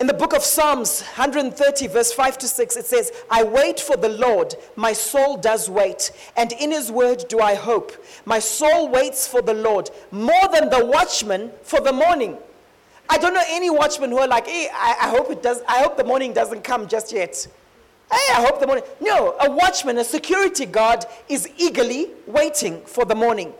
In 0.00 0.08
the 0.08 0.14
book 0.14 0.34
of 0.34 0.42
Psalms 0.42 1.02
130, 1.02 1.86
verse 1.86 2.12
5 2.12 2.38
to 2.38 2.48
6, 2.48 2.76
it 2.76 2.84
says, 2.84 3.12
I 3.30 3.44
wait 3.44 3.78
for 3.78 3.96
the 3.96 4.08
Lord, 4.08 4.56
my 4.74 4.92
soul 4.92 5.36
does 5.36 5.70
wait, 5.70 6.10
and 6.36 6.52
in 6.52 6.72
his 6.72 6.90
word 6.90 7.24
do 7.28 7.38
I 7.38 7.54
hope. 7.54 7.92
My 8.24 8.40
soul 8.40 8.88
waits 8.88 9.28
for 9.28 9.40
the 9.40 9.54
Lord 9.54 9.90
more 10.10 10.48
than 10.52 10.68
the 10.68 10.84
watchman 10.84 11.52
for 11.62 11.80
the 11.80 11.92
morning. 11.92 12.36
I 13.08 13.18
don't 13.18 13.34
know 13.34 13.44
any 13.46 13.70
watchmen 13.70 14.10
who 14.10 14.18
are 14.18 14.26
like, 14.26 14.48
hey, 14.48 14.68
I, 14.74 14.96
I 15.02 15.08
hope 15.10 15.30
it 15.30 15.42
does, 15.42 15.62
I 15.68 15.78
hope 15.78 15.96
the 15.96 16.04
morning 16.04 16.32
doesn't 16.32 16.64
come 16.64 16.88
just 16.88 17.12
yet. 17.12 17.46
Hey, 18.10 18.34
I 18.34 18.42
hope 18.46 18.60
the 18.60 18.66
morning. 18.66 18.84
No, 19.00 19.36
a 19.40 19.50
watchman, 19.50 19.98
a 19.98 20.04
security 20.04 20.66
guard 20.66 21.04
is 21.28 21.48
eagerly 21.56 22.10
waiting 22.26 22.80
for 22.82 23.04
the 23.04 23.14
morning. 23.14 23.52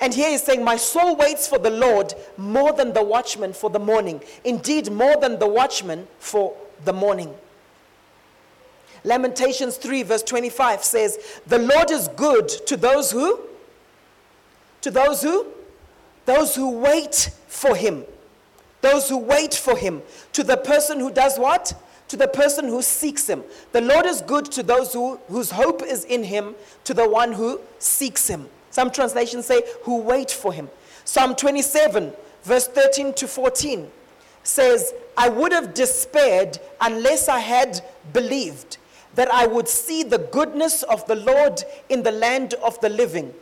And 0.00 0.14
here 0.14 0.30
he's 0.30 0.42
saying, 0.42 0.64
My 0.64 0.76
soul 0.76 1.16
waits 1.16 1.46
for 1.46 1.58
the 1.58 1.70
Lord 1.70 2.14
more 2.36 2.72
than 2.72 2.92
the 2.92 3.02
watchman 3.02 3.52
for 3.52 3.68
the 3.68 3.78
morning. 3.78 4.22
Indeed, 4.44 4.90
more 4.90 5.16
than 5.16 5.38
the 5.38 5.48
watchman 5.48 6.06
for 6.18 6.56
the 6.84 6.92
morning. 6.92 7.34
Lamentations 9.04 9.76
3, 9.76 10.02
verse 10.02 10.22
25 10.22 10.84
says, 10.84 11.40
The 11.46 11.58
Lord 11.58 11.90
is 11.90 12.08
good 12.08 12.48
to 12.66 12.76
those 12.76 13.10
who? 13.10 13.40
To 14.82 14.90
those 14.90 15.22
who? 15.22 15.46
Those 16.26 16.54
who 16.54 16.70
wait 16.78 17.30
for 17.48 17.74
him. 17.74 18.04
Those 18.80 19.08
who 19.08 19.18
wait 19.18 19.54
for 19.54 19.76
him. 19.76 20.02
To 20.32 20.42
the 20.42 20.56
person 20.56 21.00
who 21.00 21.10
does 21.10 21.38
what? 21.38 21.74
To 22.10 22.16
the 22.16 22.26
person 22.26 22.66
who 22.66 22.82
seeks 22.82 23.28
him. 23.28 23.44
The 23.70 23.80
Lord 23.80 24.04
is 24.04 24.20
good 24.20 24.46
to 24.46 24.64
those 24.64 24.92
who, 24.92 25.20
whose 25.28 25.52
hope 25.52 25.80
is 25.82 26.04
in 26.04 26.24
him, 26.24 26.56
to 26.82 26.92
the 26.92 27.08
one 27.08 27.32
who 27.32 27.60
seeks 27.78 28.26
him. 28.26 28.48
Some 28.70 28.90
translations 28.90 29.46
say, 29.46 29.62
who 29.84 29.98
wait 29.98 30.28
for 30.28 30.52
him. 30.52 30.68
Psalm 31.04 31.36
27, 31.36 32.12
verse 32.42 32.66
13 32.66 33.14
to 33.14 33.28
14 33.28 33.88
says, 34.42 34.92
I 35.16 35.28
would 35.28 35.52
have 35.52 35.72
despaired 35.72 36.58
unless 36.80 37.28
I 37.28 37.38
had 37.38 37.80
believed 38.12 38.78
that 39.14 39.32
I 39.32 39.46
would 39.46 39.68
see 39.68 40.02
the 40.02 40.18
goodness 40.18 40.82
of 40.82 41.06
the 41.06 41.16
Lord 41.16 41.62
in 41.88 42.02
the 42.02 42.12
land 42.12 42.54
of 42.54 42.80
the 42.80 42.88
living. 42.88 43.32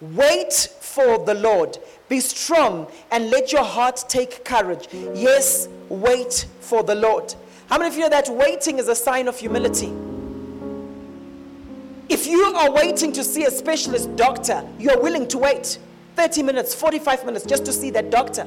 Wait 0.00 0.52
for 0.80 1.24
the 1.24 1.34
Lord. 1.34 1.78
Be 2.08 2.18
strong 2.18 2.88
and 3.12 3.30
let 3.30 3.52
your 3.52 3.64
heart 3.64 4.04
take 4.08 4.44
courage. 4.44 4.88
Yes, 5.14 5.68
wait 5.88 6.46
for 6.60 6.82
the 6.82 6.96
Lord. 6.96 7.34
How 7.68 7.78
many 7.78 7.88
of 7.88 7.94
you 7.94 8.00
know 8.00 8.08
that 8.10 8.28
waiting 8.28 8.78
is 8.78 8.88
a 8.88 8.94
sign 8.94 9.28
of 9.28 9.38
humility? 9.38 9.92
If 12.08 12.26
you 12.26 12.42
are 12.42 12.70
waiting 12.70 13.12
to 13.12 13.24
see 13.24 13.44
a 13.44 13.50
specialist 13.50 14.14
doctor, 14.16 14.66
you're 14.78 15.00
willing 15.00 15.26
to 15.28 15.38
wait 15.38 15.78
30 16.16 16.42
minutes, 16.42 16.74
45 16.74 17.24
minutes 17.24 17.44
just 17.46 17.64
to 17.64 17.72
see 17.72 17.90
that 17.90 18.10
doctor. 18.10 18.44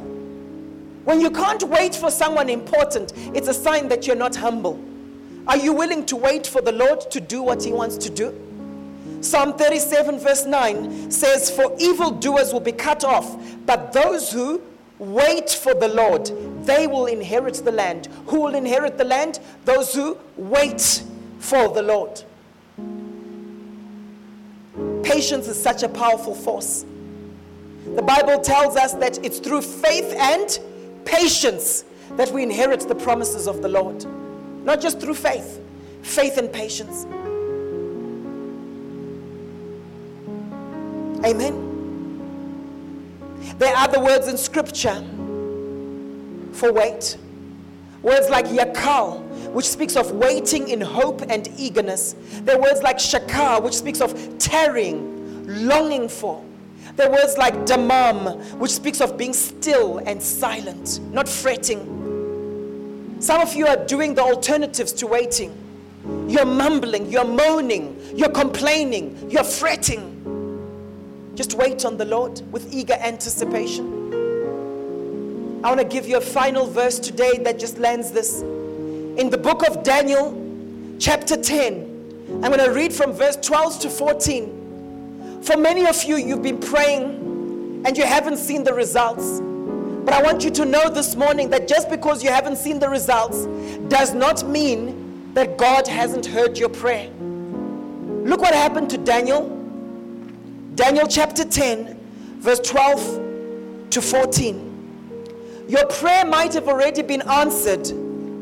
When 1.06 1.20
you 1.22 1.32
can't 1.32 1.64
wait 1.64 1.96
for 1.96 2.12
someone 2.12 2.50
important, 2.50 3.14
it's 3.34 3.48
a 3.48 3.54
sign 3.54 3.88
that 3.90 4.06
you're 4.06 4.16
not 4.16 4.36
humble. 4.36 4.80
Are 5.48 5.58
you 5.58 5.74
willing 5.74 6.06
to 6.08 6.16
wait 6.16 6.48
for 6.48 6.62
the 6.62 6.72
Lord 6.72 7.10
to 7.12 7.20
do 7.20 7.42
what 7.42 7.64
He 7.64 7.72
wants 7.72 7.98
to 7.98 8.10
do? 8.10 8.34
Psalm 9.22 9.54
37, 9.54 10.20
verse 10.20 10.46
9 10.46 11.10
says, 11.12 11.50
For 11.50 11.76
evildoers 11.80 12.54
will 12.54 12.60
be 12.60 12.72
cut 12.72 13.04
off, 13.04 13.36
but 13.66 13.94
those 13.94 14.32
who 14.32 14.62
wait 15.00 15.50
for 15.50 15.74
the 15.74 15.88
Lord, 15.88 16.30
they 16.66 16.88
will 16.88 17.06
inherit 17.06 17.56
the 17.56 17.72
land. 17.72 18.08
Who 18.28 18.42
will 18.42 18.56
inherit 18.56 18.98
the 18.98 19.04
land? 19.04 19.40
Those 19.64 19.94
who 19.94 20.18
wait 20.36 21.04
for 21.40 21.70
the 21.70 21.82
Lord. 21.82 22.24
Patience 25.04 25.48
is 25.48 25.62
such 25.62 25.84
a 25.84 25.90
powerful 25.90 26.36
force. 26.36 26.86
The 27.96 28.02
Bible 28.02 28.40
tells 28.42 28.76
us 28.76 28.94
that 28.96 29.24
it's 29.24 29.40
through 29.40 29.62
faith 29.62 30.14
and 30.18 30.60
patience 31.06 31.86
that 32.12 32.32
we 32.32 32.44
inherit 32.44 32.82
the 32.88 32.96
promises 32.96 33.48
of 33.48 33.62
the 33.62 33.70
Lord. 33.70 34.06
Not 34.66 34.82
just 34.82 35.00
through 35.00 35.14
faith, 35.14 35.62
faith 36.02 36.38
and 36.38 36.52
patience. 36.52 37.06
Amen. 41.24 41.62
There 43.58 43.74
are 43.74 43.84
other 43.84 44.00
words 44.00 44.28
in 44.28 44.38
scripture 44.38 45.04
for 46.56 46.72
wait. 46.72 47.18
Words 48.02 48.30
like 48.30 48.46
yakal, 48.46 49.22
which 49.52 49.68
speaks 49.68 49.96
of 49.96 50.12
waiting 50.12 50.70
in 50.70 50.80
hope 50.80 51.22
and 51.30 51.48
eagerness. 51.58 52.16
There 52.42 52.56
are 52.56 52.62
words 52.62 52.82
like 52.82 52.98
shakar, 52.98 53.62
which 53.62 53.74
speaks 53.74 54.02
of 54.02 54.38
tarrying, 54.38 55.68
longing 55.68 56.08
for. 56.08 56.44
There 56.96 57.08
are 57.08 57.12
words 57.12 57.38
like 57.38 57.54
damam, 57.66 58.58
which 58.58 58.72
speaks 58.72 59.02
of 59.02 59.18
being 59.18 59.34
still 59.34 59.98
and 60.00 60.22
silent, 60.22 61.00
not 61.12 61.28
fretting. 61.28 63.18
Some 63.20 63.42
of 63.42 63.56
you 63.56 63.68
are 63.68 63.86
doing 63.86 64.14
the 64.14 64.22
alternatives 64.22 64.94
to 64.94 65.08
waiting. 65.08 65.54
You're 66.28 66.46
mumbling, 66.46 67.12
you're 67.12 67.26
moaning, 67.26 68.00
you're 68.16 68.30
complaining, 68.30 69.30
you're 69.32 69.44
fretting. 69.44 70.12
Just 71.34 71.56
wait 71.56 71.84
on 71.86 71.98
the 71.98 72.06
Lord 72.06 72.42
with 72.52 72.72
eager 72.72 72.94
anticipation. 72.94 73.95
I 75.64 75.70
want 75.70 75.80
to 75.80 75.86
give 75.86 76.08
you 76.08 76.18
a 76.18 76.22
final 76.22 76.68
verse 76.68 77.00
today 77.00 77.38
that 77.40 77.58
just 77.58 77.80
lands 77.80 78.12
this 78.12 78.42
in 78.42 79.30
the 79.30 79.38
book 79.38 79.68
of 79.68 79.84
Daniel, 79.84 80.36
chapter 81.00 81.36
10. 81.36 82.42
I'm 82.44 82.52
going 82.52 82.60
to 82.60 82.72
read 82.72 82.94
from 82.94 83.14
verse 83.14 83.36
12 83.38 83.80
to 83.80 83.90
14. 83.90 85.42
For 85.42 85.58
many 85.58 85.86
of 85.88 86.04
you, 86.04 86.18
you've 86.18 86.44
been 86.44 86.60
praying 86.60 87.84
and 87.86 87.98
you 87.98 88.06
haven't 88.06 88.38
seen 88.38 88.64
the 88.64 88.74
results. 88.74 89.40
But 90.06 90.14
I 90.14 90.22
want 90.22 90.44
you 90.44 90.52
to 90.52 90.66
know 90.66 90.90
this 90.90 91.16
morning 91.16 91.50
that 91.50 91.68
just 91.68 91.90
because 91.90 92.24
you 92.24 92.30
haven't 92.30 92.58
seen 92.58 92.78
the 92.78 92.90
results 92.90 93.46
does 93.88 94.14
not 94.14 94.48
mean 94.48 95.34
that 95.34 95.58
God 95.58 95.88
hasn't 95.88 96.26
heard 96.26 96.58
your 96.58 96.70
prayer. 96.70 97.10
Look 97.10 98.42
what 98.42 98.54
happened 98.54 98.90
to 98.92 98.98
Daniel. 98.98 99.50
Daniel 100.76 101.08
chapter 101.08 101.46
10, 101.46 101.98
verse 102.40 102.60
12 102.60 103.90
to 103.92 104.02
14. 104.02 104.65
Your 105.68 105.86
prayer 105.88 106.26
might 106.26 106.54
have 106.54 106.68
already 106.68 107.02
been 107.02 107.22
answered 107.24 107.92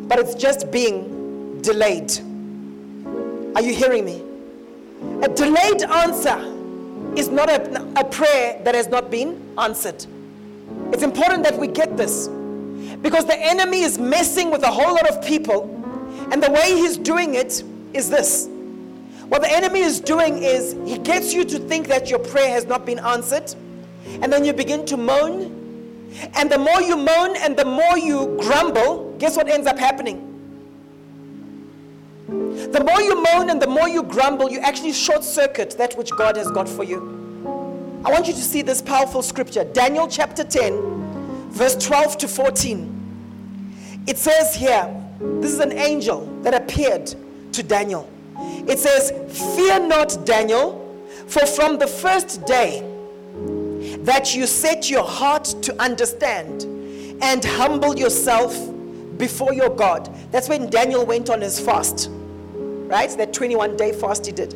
but 0.08 0.20
it's 0.20 0.36
just 0.36 0.70
being 0.70 1.62
delayed. 1.62 2.12
Are 3.56 3.62
you 3.62 3.74
hearing 3.74 4.06
me? 4.06 4.22
A 5.24 5.30
delayed 5.30 5.84
answer 5.84 6.38
is 7.18 7.30
not 7.30 7.50
a, 7.50 8.00
a 8.00 8.04
prayer 8.06 8.60
that 8.64 8.76
has 8.76 8.88
not 8.88 9.10
been 9.10 9.42
answered. 9.58 10.06
It's 10.92 11.04
important 11.04 11.44
that 11.44 11.58
we 11.58 11.68
get 11.68 11.96
this 11.98 12.28
because 13.02 13.26
the 13.26 13.38
enemy 13.38 13.82
is 13.82 13.98
messing 13.98 14.52
with 14.52 14.64
a 14.64 14.72
whole 14.72 14.94
lot 14.94 15.08
of 15.10 15.24
people, 15.26 15.64
and 16.32 16.42
the 16.42 16.52
way 16.52 16.76
he's 16.76 16.98
doing 16.98 17.36
it 17.36 17.64
is 17.94 18.10
this. 18.10 18.48
What 19.30 19.42
the 19.42 19.52
enemy 19.52 19.80
is 19.80 20.00
doing 20.00 20.44
is 20.44 20.76
he 20.86 20.98
gets 20.98 21.34
you 21.34 21.44
to 21.46 21.60
think 21.60 21.88
that 21.88 22.10
your 22.10 22.20
prayer 22.20 22.50
has 22.50 22.66
not 22.66 22.86
been 22.86 23.00
answered, 23.00 23.54
and 24.22 24.32
then 24.32 24.46
you 24.46 24.54
begin 24.54 24.86
to 24.88 24.98
moan. 24.98 25.53
And 26.36 26.52
the 26.52 26.58
more 26.58 26.82
you 26.82 26.96
moan 26.96 27.36
and 27.38 27.58
the 27.58 27.66
more 27.66 27.98
you 27.98 28.38
grumble, 28.40 29.16
guess 29.18 29.36
what 29.36 29.50
ends 29.50 29.68
up 29.68 29.80
happening? 29.80 30.30
The 32.28 32.84
more 32.84 33.02
you 33.02 33.22
moan 33.24 33.50
and 33.50 33.62
the 33.62 33.68
more 33.68 33.88
you 33.88 34.04
grumble, 34.04 34.50
you 34.50 34.60
actually 34.60 34.94
short 34.94 35.24
circuit 35.24 35.72
that 35.78 35.98
which 35.98 36.12
God 36.12 36.38
has 36.38 36.50
got 36.52 36.68
for 36.68 36.84
you. 36.84 37.22
I 38.06 38.12
want 38.12 38.28
you 38.28 38.34
to 38.34 38.42
see 38.42 38.62
this 38.62 38.82
powerful 38.82 39.22
scripture 39.22 39.64
Daniel 39.64 40.08
chapter 40.08 40.44
10, 40.44 41.52
verse 41.52 41.76
12 41.76 42.18
to 42.20 42.28
14. 42.28 44.04
It 44.08 44.18
says 44.18 44.56
here, 44.56 44.94
this 45.20 45.54
is 45.54 45.60
an 45.60 45.72
angel 45.74 46.26
that 46.42 46.54
appeared 46.54 47.14
to 47.54 47.64
Daniel. 47.64 48.10
It 48.68 48.80
says, 48.80 49.12
Fear 49.56 49.88
not, 49.88 50.26
Daniel, 50.26 50.80
for 51.28 51.46
from 51.46 51.78
the 51.78 51.88
first 51.88 52.46
day 52.46 52.93
that 54.04 54.36
you 54.36 54.46
set 54.46 54.90
your 54.90 55.04
heart 55.04 55.46
to 55.62 55.82
understand 55.82 56.64
and 57.22 57.44
humble 57.44 57.98
yourself 57.98 58.54
before 59.18 59.54
your 59.54 59.70
God. 59.70 60.14
That's 60.32 60.50
when 60.50 60.70
Daniel 60.70 61.06
went 61.06 61.30
on 61.30 61.40
his 61.40 61.60
fast, 61.60 62.10
right? 62.12 63.10
That 63.12 63.34
21 63.34 63.78
day 63.78 63.94
fast 63.94 64.26
he 64.26 64.34
did. 64.34 64.54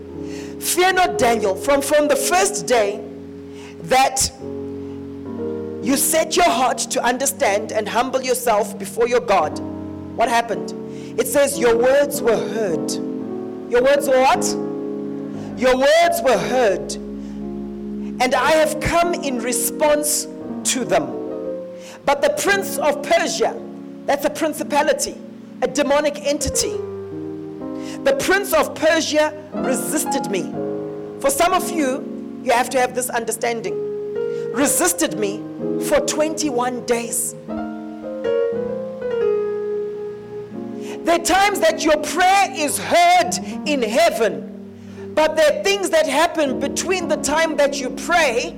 Fear 0.61 0.93
not, 0.93 1.17
Daniel, 1.17 1.55
from, 1.55 1.81
from 1.81 2.09
the 2.09 2.15
first 2.15 2.67
day 2.67 3.03
that 3.83 4.31
you 5.81 5.95
set 5.95 6.35
your 6.35 6.49
heart 6.49 6.79
to 6.79 7.01
understand 7.01 7.71
and 7.71 7.87
humble 7.87 8.21
yourself 8.21 8.77
before 8.77 9.07
your 9.07 9.21
God. 9.21 9.57
What 10.17 10.27
happened? 10.27 10.73
It 11.17 11.27
says, 11.27 11.57
Your 11.57 11.77
words 11.77 12.21
were 12.21 12.35
heard. 12.35 12.91
Your 13.71 13.81
words 13.81 14.07
were 14.09 14.19
what? 14.19 14.45
Your 15.57 15.77
words 15.77 16.21
were 16.21 16.37
heard. 16.37 17.06
And 18.19 18.33
I 18.33 18.51
have 18.51 18.79
come 18.79 19.13
in 19.13 19.39
response 19.39 20.27
to 20.71 20.83
them. 20.83 21.05
But 22.05 22.21
the 22.21 22.29
prince 22.41 22.77
of 22.77 23.03
Persia, 23.03 23.59
that's 24.05 24.25
a 24.25 24.29
principality, 24.29 25.15
a 25.61 25.67
demonic 25.67 26.17
entity. 26.25 26.77
The 28.03 28.15
prince 28.19 28.53
of 28.53 28.73
Persia 28.75 29.33
resisted 29.53 30.31
me. 30.31 30.43
For 31.19 31.29
some 31.29 31.53
of 31.53 31.69
you, 31.69 32.41
you 32.43 32.51
have 32.51 32.69
to 32.71 32.79
have 32.79 32.95
this 32.95 33.09
understanding. 33.09 33.75
Resisted 34.53 35.19
me 35.19 35.37
for 35.85 35.99
21 35.99 36.85
days. 36.85 37.35
There 41.03 41.15
are 41.15 41.23
times 41.23 41.59
that 41.59 41.83
your 41.83 41.97
prayer 41.97 42.51
is 42.53 42.77
heard 42.77 43.31
in 43.65 43.81
heaven, 43.81 44.46
but 45.17 45.35
there 45.35 45.51
are 45.51 45.63
things 45.63 45.89
that 45.89 46.05
happen 46.05 46.59
between 46.59 47.07
the 47.07 47.17
time 47.17 47.57
that 47.57 47.79
you 47.81 47.89
pray 47.89 48.55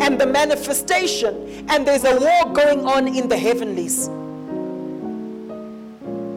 and 0.00 0.18
the 0.18 0.24
manifestation, 0.24 1.66
and 1.68 1.86
there's 1.86 2.04
a 2.04 2.18
war 2.18 2.54
going 2.54 2.86
on 2.86 3.06
in 3.06 3.28
the 3.28 3.36
heavenlies. 3.36 4.08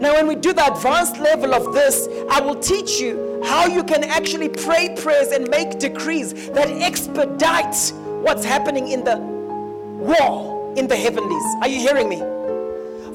Now, 0.02 0.14
when 0.16 0.28
we 0.28 0.36
do 0.36 0.52
the 0.52 0.74
advanced 0.74 1.20
level 1.20 1.56
of 1.56 1.74
this, 1.74 2.10
I 2.30 2.42
will 2.42 2.60
teach 2.60 3.00
you 3.00 3.42
how 3.46 3.66
you 3.66 3.86
can 3.86 4.04
actually 4.04 4.50
pray 4.50 4.94
prayers 5.02 5.30
and 5.30 5.48
make 5.48 5.80
decrees 5.80 6.50
that 6.50 6.68
expedite 6.68 7.94
what's 8.24 8.44
happening 8.44 8.90
in 8.90 9.06
the 9.06 9.16
war 9.16 10.74
in 10.76 10.86
the 10.86 10.98
heavenlies. 10.98 11.46
Are 11.62 11.70
you 11.70 11.80
hearing 11.80 12.10
me? 12.10 12.18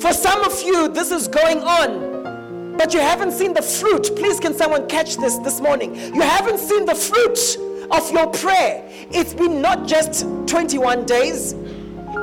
For 0.01 0.15
some 0.15 0.43
of 0.43 0.63
you, 0.63 0.89
this 0.89 1.11
is 1.11 1.29
going 1.29 1.63
on, 1.63 2.16
but 2.77 2.93
you 2.95 3.01
haven't 3.01 3.33
seen 3.33 3.55
the 3.55 3.63
fruit. 3.63 4.11
Please, 4.17 4.41
can 4.41 4.55
someone 4.55 4.87
catch 4.89 5.17
this 5.17 5.39
this 5.39 5.61
morning? 5.61 5.95
You 5.95 6.23
haven't 6.23 6.59
seen 6.59 6.85
the 6.85 6.95
fruit 6.95 7.39
of 7.91 8.11
your 8.13 8.27
prayer. 8.29 8.85
It's 9.11 9.35
been 9.35 9.61
not 9.61 9.87
just 9.87 10.27
21 10.47 11.07
days, 11.07 11.55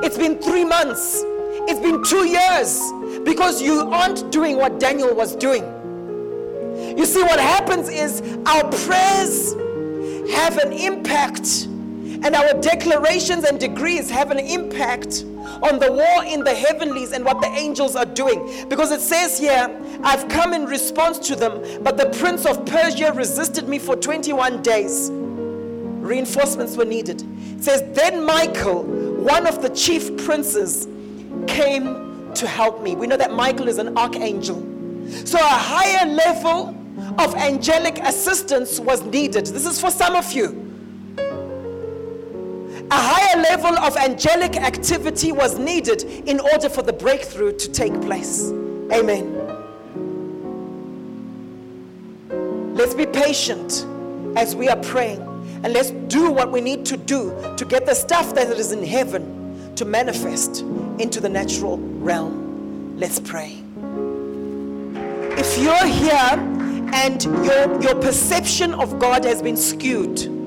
it's 0.02 0.18
been 0.18 0.38
three 0.38 0.64
months, 0.64 1.22
it's 1.66 1.80
been 1.80 2.02
two 2.04 2.26
years 2.26 2.80
because 3.24 3.62
you 3.62 3.80
aren't 3.80 4.30
doing 4.30 4.56
what 4.56 4.78
Daniel 4.78 5.14
was 5.14 5.34
doing. 5.36 5.64
You 6.96 7.06
see, 7.06 7.22
what 7.22 7.40
happens 7.40 7.88
is 7.88 8.20
our 8.46 8.64
prayers 8.70 9.54
have 10.32 10.58
an 10.58 10.72
impact, 10.72 11.68
and 12.24 12.34
our 12.34 12.54
declarations 12.54 13.44
and 13.44 13.60
decrees 13.60 14.10
have 14.10 14.30
an 14.30 14.38
impact 14.38 15.24
on 15.62 15.78
the 15.78 15.92
war 15.92 16.24
in 16.24 16.42
the 16.42 16.54
heavenlies 16.54 17.12
and 17.12 17.22
what 17.22 17.42
the 17.42 17.48
angels 17.48 17.94
are 17.94 18.06
doing. 18.06 18.66
Because 18.68 18.90
it 18.90 19.02
says 19.02 19.38
here, 19.38 19.70
I've 20.02 20.26
come 20.30 20.54
in 20.54 20.64
response 20.64 21.18
to 21.28 21.36
them, 21.36 21.82
but 21.82 21.98
the 21.98 22.06
prince 22.18 22.46
of 22.46 22.64
Persia 22.64 23.12
resisted 23.12 23.68
me 23.68 23.78
for 23.78 23.94
21 23.94 24.62
days. 24.62 25.10
Reinforcements 25.12 26.78
were 26.78 26.86
needed. 26.86 27.22
It 27.58 27.62
says, 27.62 27.82
Then 27.94 28.24
Michael, 28.24 28.84
one 28.84 29.46
of 29.46 29.60
the 29.60 29.68
chief 29.68 30.16
princes, 30.24 30.88
came 31.46 32.32
to 32.32 32.46
help 32.46 32.82
me. 32.82 32.96
We 32.96 33.06
know 33.06 33.18
that 33.18 33.34
Michael 33.34 33.68
is 33.68 33.76
an 33.76 33.98
archangel. 33.98 34.56
So 35.26 35.38
a 35.38 35.42
higher 35.42 36.06
level 36.06 36.74
of 37.18 37.34
angelic 37.34 37.98
assistance 37.98 38.80
was 38.80 39.02
needed. 39.02 39.46
This 39.46 39.66
is 39.66 39.78
for 39.78 39.90
some 39.90 40.16
of 40.16 40.32
you. 40.32 40.73
A 42.90 42.96
higher 42.96 43.40
level 43.42 43.76
of 43.78 43.96
angelic 43.96 44.56
activity 44.56 45.32
was 45.32 45.58
needed 45.58 46.02
in 46.02 46.40
order 46.40 46.68
for 46.68 46.82
the 46.82 46.92
breakthrough 46.92 47.56
to 47.56 47.70
take 47.70 47.98
place. 48.02 48.50
Amen. 48.92 49.40
Let's 52.74 52.94
be 52.94 53.06
patient 53.06 53.86
as 54.36 54.54
we 54.54 54.68
are 54.68 54.76
praying 54.76 55.22
and 55.62 55.72
let's 55.72 55.90
do 56.08 56.30
what 56.30 56.52
we 56.52 56.60
need 56.60 56.84
to 56.86 56.96
do 56.96 57.34
to 57.56 57.64
get 57.64 57.86
the 57.86 57.94
stuff 57.94 58.34
that 58.34 58.48
is 58.48 58.72
in 58.72 58.84
heaven 58.84 59.74
to 59.76 59.84
manifest 59.84 60.60
into 60.98 61.20
the 61.20 61.28
natural 61.28 61.78
realm. 61.78 62.98
Let's 62.98 63.18
pray. 63.18 63.62
If 65.36 65.58
you're 65.58 65.86
here 65.86 66.38
and 66.94 67.24
your, 67.24 67.82
your 67.82 67.94
perception 67.94 68.74
of 68.74 68.98
God 68.98 69.24
has 69.24 69.40
been 69.40 69.56
skewed, 69.56 70.43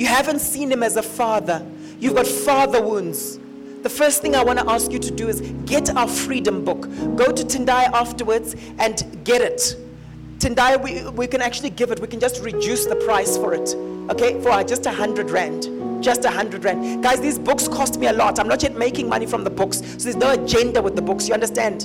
you 0.00 0.06
haven't 0.06 0.38
seen 0.38 0.72
Him 0.72 0.82
as 0.82 0.96
a 0.96 1.02
father, 1.02 1.62
you've 1.98 2.14
got 2.14 2.26
father 2.26 2.80
wounds. 2.80 3.38
The 3.82 3.90
first 3.90 4.22
thing 4.22 4.34
I 4.34 4.42
want 4.42 4.58
to 4.58 4.66
ask 4.66 4.90
you 4.90 4.98
to 4.98 5.10
do 5.10 5.28
is 5.28 5.42
get 5.66 5.94
our 5.94 6.08
freedom 6.08 6.64
book. 6.64 6.82
Go 7.16 7.30
to 7.30 7.44
Tendai 7.44 7.84
afterwards 7.92 8.56
and 8.78 9.22
get 9.24 9.42
it. 9.42 9.76
Tendai, 10.38 10.82
we, 10.82 11.06
we 11.10 11.26
can 11.26 11.42
actually 11.42 11.68
give 11.68 11.90
it, 11.90 12.00
we 12.00 12.08
can 12.08 12.18
just 12.18 12.42
reduce 12.42 12.86
the 12.86 12.96
price 12.96 13.36
for 13.36 13.52
it, 13.52 13.74
okay, 14.10 14.40
for 14.40 14.64
just 14.64 14.86
a 14.86 14.90
hundred 14.90 15.30
rand 15.30 15.68
just 16.02 16.24
a 16.24 16.30
hundred 16.30 16.64
rand. 16.64 17.02
Guys, 17.02 17.20
these 17.20 17.38
books 17.38 17.68
cost 17.68 18.00
me 18.00 18.06
a 18.06 18.12
lot. 18.14 18.38
I'm 18.40 18.48
not 18.48 18.62
yet 18.62 18.74
making 18.74 19.06
money 19.06 19.26
from 19.26 19.44
the 19.44 19.50
books, 19.50 19.80
so 19.80 19.84
there's 19.98 20.16
no 20.16 20.30
agenda 20.30 20.80
with 20.80 20.96
the 20.96 21.02
books. 21.02 21.28
You 21.28 21.34
understand? 21.34 21.82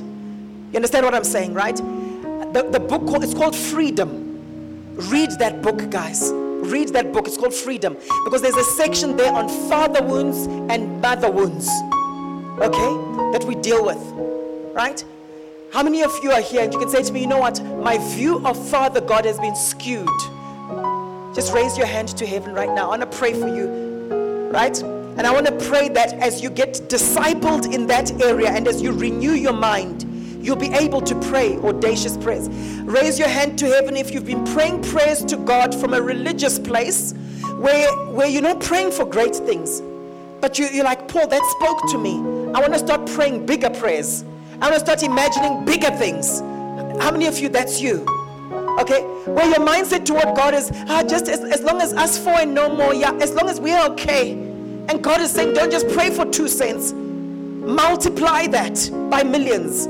You 0.71 0.77
understand 0.77 1.05
what 1.05 1.13
I'm 1.13 1.25
saying, 1.25 1.53
right? 1.53 1.75
The, 1.75 2.65
the 2.71 2.79
book 2.79 3.01
it's 3.21 3.33
called 3.33 3.57
Freedom. 3.57 4.95
Read 5.11 5.31
that 5.39 5.61
book, 5.61 5.89
guys. 5.89 6.31
Read 6.71 6.89
that 6.89 7.13
book. 7.13 7.27
It's 7.27 7.37
called 7.37 7.53
Freedom 7.53 7.97
because 8.23 8.41
there's 8.41 8.55
a 8.55 8.63
section 8.63 9.15
there 9.15 9.33
on 9.33 9.47
father 9.69 10.03
wounds 10.03 10.47
and 10.71 11.01
mother 11.01 11.31
wounds. 11.31 11.69
Okay, 12.59 13.31
that 13.33 13.43
we 13.47 13.55
deal 13.55 13.85
with, 13.85 14.01
right? 14.73 15.03
How 15.71 15.83
many 15.83 16.03
of 16.03 16.11
you 16.23 16.31
are 16.31 16.41
here 16.41 16.63
and 16.63 16.71
you 16.71 16.79
can 16.79 16.89
say 16.89 17.03
to 17.03 17.11
me, 17.11 17.21
you 17.21 17.27
know 17.27 17.39
what? 17.39 17.61
My 17.63 17.97
view 18.15 18.45
of 18.45 18.69
Father 18.69 19.01
God 19.01 19.25
has 19.25 19.37
been 19.39 19.55
skewed. 19.55 20.07
Just 21.35 21.53
raise 21.53 21.77
your 21.77 21.87
hand 21.87 22.09
to 22.17 22.25
heaven 22.25 22.53
right 22.53 22.69
now. 22.69 22.85
I 22.85 22.97
want 22.97 23.11
to 23.11 23.17
pray 23.17 23.33
for 23.33 23.47
you 23.47 23.85
right? 24.55 24.81
And 24.81 25.27
I 25.27 25.31
want 25.31 25.45
to 25.47 25.51
pray 25.67 25.89
that 25.89 26.13
as 26.13 26.41
you 26.41 26.49
get 26.49 26.73
discipled 26.87 27.73
in 27.73 27.87
that 27.87 28.21
area 28.21 28.49
and 28.49 28.67
as 28.67 28.81
you 28.81 28.91
renew 28.93 29.33
your 29.33 29.53
mind, 29.53 30.05
you'll 30.45 30.55
be 30.55 30.72
able 30.73 31.01
to 31.01 31.15
pray 31.22 31.57
audacious 31.57 32.15
prayers. 32.17 32.49
Raise 32.84 33.17
your 33.17 33.27
hand 33.27 33.57
to 33.57 33.65
heaven 33.65 33.97
if 33.97 34.11
you've 34.11 34.26
been 34.26 34.45
praying 34.45 34.84
prayers 34.84 35.26
to 35.26 35.38
God 35.38 35.73
from 35.73 35.95
a 35.95 36.01
religious 36.01 36.59
place 36.59 37.13
where, 37.57 37.91
where 38.09 38.27
you're 38.27 38.43
not 38.43 38.59
praying 38.61 38.91
for 38.91 39.05
great 39.05 39.35
things. 39.35 39.81
But 40.41 40.59
you, 40.59 40.67
you're 40.67 40.85
like, 40.85 41.07
Paul, 41.07 41.27
that 41.27 41.43
spoke 41.59 41.89
to 41.89 41.97
me. 41.97 42.19
I 42.53 42.59
want 42.59 42.73
to 42.73 42.80
start 42.80 43.07
praying 43.07 43.47
bigger 43.47 43.72
prayers. 43.72 44.23
I 44.61 44.69
want 44.69 44.76
to 44.76 44.80
start 44.81 45.01
imagining 45.01 45.65
bigger 45.65 45.89
things. 45.97 46.41
How 47.01 47.11
many 47.11 47.26
of 47.26 47.39
you, 47.39 47.49
that's 47.49 47.81
you? 47.81 48.05
Okay? 48.80 49.01
Where 49.26 49.47
your 49.47 49.65
mindset 49.65 50.05
toward 50.05 50.35
God 50.35 50.53
is, 50.53 50.72
ah, 50.88 51.03
just 51.07 51.27
as, 51.27 51.39
as 51.39 51.63
long 51.63 51.81
as 51.81 51.93
us 51.93 52.23
four 52.23 52.34
and 52.34 52.53
no 52.53 52.69
more, 52.69 52.93
yeah, 52.93 53.13
as 53.13 53.34
long 53.34 53.49
as 53.49 53.59
we're 53.59 53.84
okay. 53.93 54.34
And 54.34 55.03
God 55.03 55.22
is 55.22 55.31
saying, 55.31 55.55
don't 55.55 55.72
just 55.72 55.88
pray 55.89 56.11
for 56.11 56.26
two 56.26 56.47
cents, 56.47 56.93
multiply 56.93 58.45
that 58.47 58.91
by 59.09 59.23
millions 59.23 59.88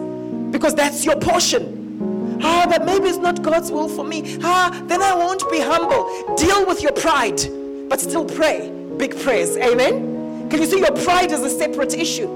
because 0.56 0.73
that's 0.73 1.03
your 1.03 1.18
portion. 1.18 2.40
Ah, 2.41 2.65
but 2.69 2.86
maybe 2.86 3.10
it's 3.10 3.18
not 3.18 3.41
God's 3.41 3.73
will 3.73 3.90
for 3.90 4.06
me. 4.06 4.38
Ah, 4.41 4.72
then 4.88 5.02
I 5.02 5.14
won't 5.14 5.44
be 5.52 5.60
humble. 5.60 6.06
Deal 6.38 6.65
with 6.65 6.82
your 6.82 6.94
pride, 6.94 7.41
but 7.90 7.99
still 7.99 8.23
pray 8.23 8.72
big 8.95 9.19
prayers. 9.19 9.57
Amen? 9.57 10.49
Can 10.49 10.61
you 10.61 10.65
see 10.65 10.80
your 10.80 10.94
pride 11.03 11.34
is 11.34 11.41
a 11.41 11.49
separate 11.49 11.94
issue? 11.94 12.30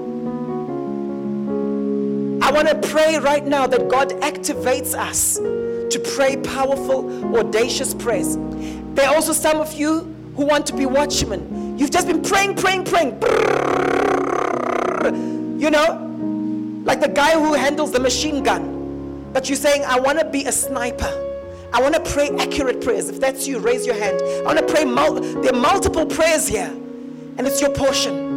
I 2.42 2.52
want 2.52 2.68
to 2.68 2.74
pray 2.90 3.18
right 3.18 3.46
now 3.46 3.66
that 3.66 3.88
God 3.88 4.10
activates 4.20 4.94
us 4.94 5.36
to 5.38 5.98
pray 6.14 6.36
powerful, 6.36 7.34
audacious 7.38 7.94
prayers. 7.94 8.36
There 8.96 9.08
are 9.08 9.14
also 9.14 9.32
some 9.32 9.60
of 9.60 9.72
you 9.72 10.14
who 10.36 10.44
want 10.44 10.66
to 10.66 10.76
be 10.76 10.84
watchmen. 10.84 11.78
You've 11.78 11.90
just 11.90 12.06
been 12.06 12.20
praying, 12.20 12.56
praying, 12.56 12.84
praying. 12.84 13.18
You 15.58 15.70
know, 15.70 16.09
like 16.84 17.00
the 17.00 17.08
guy 17.08 17.32
who 17.32 17.54
handles 17.54 17.92
the 17.92 18.00
machine 18.00 18.42
gun. 18.42 19.30
But 19.32 19.48
you're 19.48 19.56
saying, 19.56 19.84
I 19.84 19.98
want 20.00 20.18
to 20.18 20.24
be 20.24 20.44
a 20.46 20.52
sniper. 20.52 21.26
I 21.72 21.80
want 21.80 21.94
to 21.94 22.00
pray 22.12 22.30
accurate 22.38 22.80
prayers. 22.80 23.08
If 23.08 23.20
that's 23.20 23.46
you, 23.46 23.58
raise 23.60 23.86
your 23.86 23.94
hand. 23.94 24.20
I 24.22 24.42
want 24.42 24.58
to 24.58 24.66
pray, 24.66 24.84
mul- 24.84 25.20
there 25.20 25.54
are 25.54 25.60
multiple 25.60 26.04
prayers 26.04 26.48
here. 26.48 26.72
and 27.38 27.46
it's 27.46 27.60
your 27.60 27.70
portion. 27.70 28.28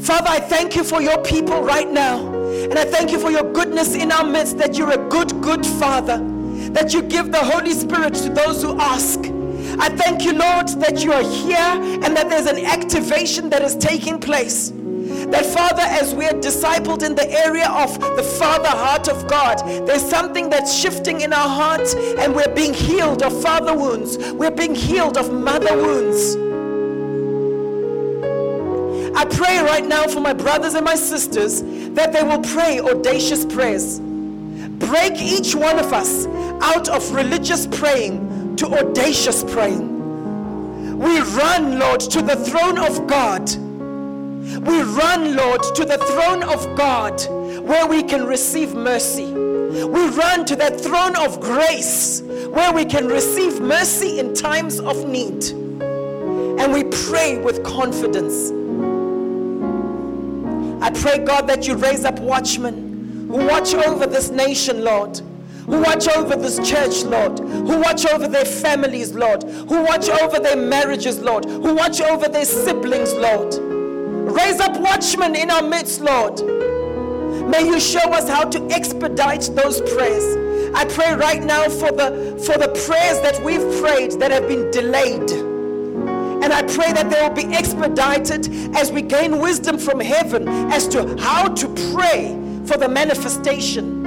Father, 0.00 0.28
I 0.28 0.38
thank 0.40 0.74
you 0.76 0.84
for 0.84 1.00
your 1.00 1.18
people 1.22 1.62
right 1.62 1.90
now. 1.90 2.18
And 2.34 2.78
I 2.78 2.84
thank 2.84 3.10
you 3.10 3.18
for 3.18 3.30
your 3.30 3.52
goodness 3.52 3.94
in 3.94 4.12
our 4.12 4.24
midst, 4.24 4.58
that 4.58 4.76
you're 4.76 4.90
a 4.90 5.08
good, 5.08 5.40
good 5.40 5.64
Father, 5.64 6.18
that 6.72 6.92
you 6.92 7.02
give 7.02 7.32
the 7.32 7.38
Holy 7.38 7.72
Spirit 7.72 8.14
to 8.14 8.28
those 8.30 8.62
who 8.62 8.78
ask. 8.78 9.20
I 9.80 9.88
thank 9.88 10.24
you, 10.24 10.32
Lord, 10.32 10.68
that 10.80 11.02
you 11.04 11.12
are 11.12 11.22
here 11.22 11.56
and 12.02 12.16
that 12.16 12.28
there's 12.28 12.46
an 12.46 12.64
activation 12.64 13.48
that 13.50 13.62
is 13.62 13.76
taking 13.76 14.18
place. 14.20 14.70
That, 15.30 15.44
Father, 15.46 15.82
as 15.82 16.14
we 16.14 16.24
are 16.26 16.32
discipled 16.32 17.02
in 17.02 17.14
the 17.14 17.30
area 17.30 17.68
of 17.68 17.98
the 18.16 18.22
Father 18.22 18.68
heart 18.68 19.08
of 19.08 19.26
God, 19.28 19.58
there's 19.86 20.08
something 20.08 20.48
that's 20.48 20.74
shifting 20.74 21.20
in 21.20 21.32
our 21.32 21.48
hearts 21.48 21.94
and 21.94 22.34
we're 22.34 22.54
being 22.54 22.74
healed 22.74 23.22
of 23.22 23.42
father 23.42 23.76
wounds. 23.76 24.18
We're 24.32 24.50
being 24.50 24.74
healed 24.74 25.16
of 25.16 25.32
mother 25.32 25.76
wounds. 25.76 26.36
I 29.16 29.24
pray 29.24 29.58
right 29.58 29.84
now 29.84 30.06
for 30.06 30.20
my 30.20 30.32
brothers 30.32 30.74
and 30.74 30.84
my 30.84 30.94
sisters 30.94 31.62
that 31.94 32.12
they 32.12 32.22
will 32.22 32.40
pray 32.40 32.78
audacious 32.80 33.44
prayers. 33.44 34.00
Break 34.00 35.20
each 35.20 35.54
one 35.54 35.78
of 35.78 35.92
us 35.92 36.26
out 36.62 36.88
of 36.88 37.12
religious 37.12 37.66
praying 37.66 38.56
to 38.56 38.66
audacious 38.66 39.42
praying. 39.44 40.98
We 40.98 41.20
run, 41.20 41.78
Lord, 41.78 42.00
to 42.00 42.22
the 42.22 42.36
throne 42.36 42.78
of 42.78 43.06
God. 43.06 43.48
We 44.56 44.82
run, 44.82 45.36
Lord, 45.36 45.62
to 45.74 45.84
the 45.84 45.98
throne 45.98 46.42
of 46.42 46.76
God 46.76 47.20
where 47.62 47.86
we 47.86 48.02
can 48.02 48.26
receive 48.26 48.74
mercy. 48.74 49.26
We 49.26 50.08
run 50.08 50.46
to 50.46 50.56
that 50.56 50.80
throne 50.80 51.16
of 51.16 51.40
grace 51.40 52.22
where 52.22 52.72
we 52.72 52.84
can 52.84 53.06
receive 53.06 53.60
mercy 53.60 54.18
in 54.18 54.34
times 54.34 54.80
of 54.80 55.06
need. 55.06 55.50
And 55.50 56.72
we 56.72 56.84
pray 56.84 57.38
with 57.38 57.62
confidence. 57.62 58.50
I 60.82 60.90
pray, 60.90 61.18
God, 61.18 61.46
that 61.48 61.66
you 61.66 61.74
raise 61.76 62.04
up 62.04 62.18
watchmen 62.18 63.28
who 63.28 63.46
watch 63.46 63.74
over 63.74 64.06
this 64.06 64.30
nation, 64.30 64.82
Lord. 64.82 65.20
Who 65.66 65.82
watch 65.82 66.08
over 66.08 66.34
this 66.34 66.56
church, 66.66 67.04
Lord. 67.04 67.38
Who 67.38 67.78
watch 67.78 68.06
over 68.06 68.26
their 68.26 68.46
families, 68.46 69.12
Lord. 69.12 69.42
Who 69.42 69.82
watch 69.82 70.08
over 70.08 70.38
their 70.38 70.56
marriages, 70.56 71.20
Lord. 71.20 71.44
Who 71.44 71.74
watch 71.74 72.00
over 72.00 72.26
their 72.26 72.46
siblings, 72.46 73.12
Lord. 73.12 73.67
Raise 74.28 74.60
up 74.60 74.78
watchmen 74.78 75.34
in 75.34 75.50
our 75.50 75.62
midst, 75.62 76.00
Lord. 76.02 76.40
May 77.48 77.66
you 77.66 77.80
show 77.80 78.12
us 78.12 78.28
how 78.28 78.44
to 78.44 78.62
expedite 78.70 79.50
those 79.54 79.80
prayers. 79.80 80.36
I 80.74 80.84
pray 80.84 81.14
right 81.14 81.42
now 81.42 81.64
for 81.70 81.90
the 81.90 82.38
for 82.44 82.58
the 82.58 82.68
prayers 82.86 83.20
that 83.22 83.42
we've 83.42 83.80
prayed 83.80 84.12
that 84.20 84.30
have 84.30 84.46
been 84.46 84.70
delayed. 84.70 85.30
And 85.30 86.52
I 86.52 86.62
pray 86.62 86.92
that 86.92 87.08
they 87.08 87.22
will 87.22 87.34
be 87.34 87.56
expedited 87.56 88.76
as 88.76 88.92
we 88.92 89.00
gain 89.00 89.38
wisdom 89.38 89.78
from 89.78 89.98
heaven 89.98 90.46
as 90.70 90.86
to 90.88 91.16
how 91.18 91.48
to 91.48 91.68
pray 91.94 92.38
for 92.66 92.76
the 92.76 92.88
manifestation. 92.88 94.06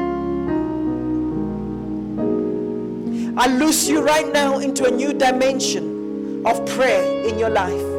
I 3.38 3.48
loose 3.48 3.88
you 3.88 4.02
right 4.02 4.31
now 4.31 4.60
into 4.60 4.85
a 4.85 4.91
new 4.91 5.14
dimension 5.14 6.45
of 6.45 6.64
prayer 6.68 7.26
in 7.27 7.39
your 7.39 7.49
life. 7.49 7.90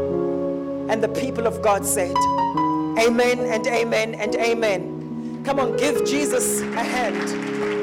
And 0.89 1.03
the 1.03 1.09
people 1.09 1.47
of 1.47 1.63
God 1.63 1.87
said, 1.87 2.17
Amen 2.99 3.41
and 3.41 3.67
amen 3.67 4.15
and 4.15 4.35
amen. 4.37 5.43
Come 5.45 5.59
on, 5.59 5.77
give 5.77 6.05
Jesus 6.05 6.61
a 6.61 6.85
hand. 6.85 7.82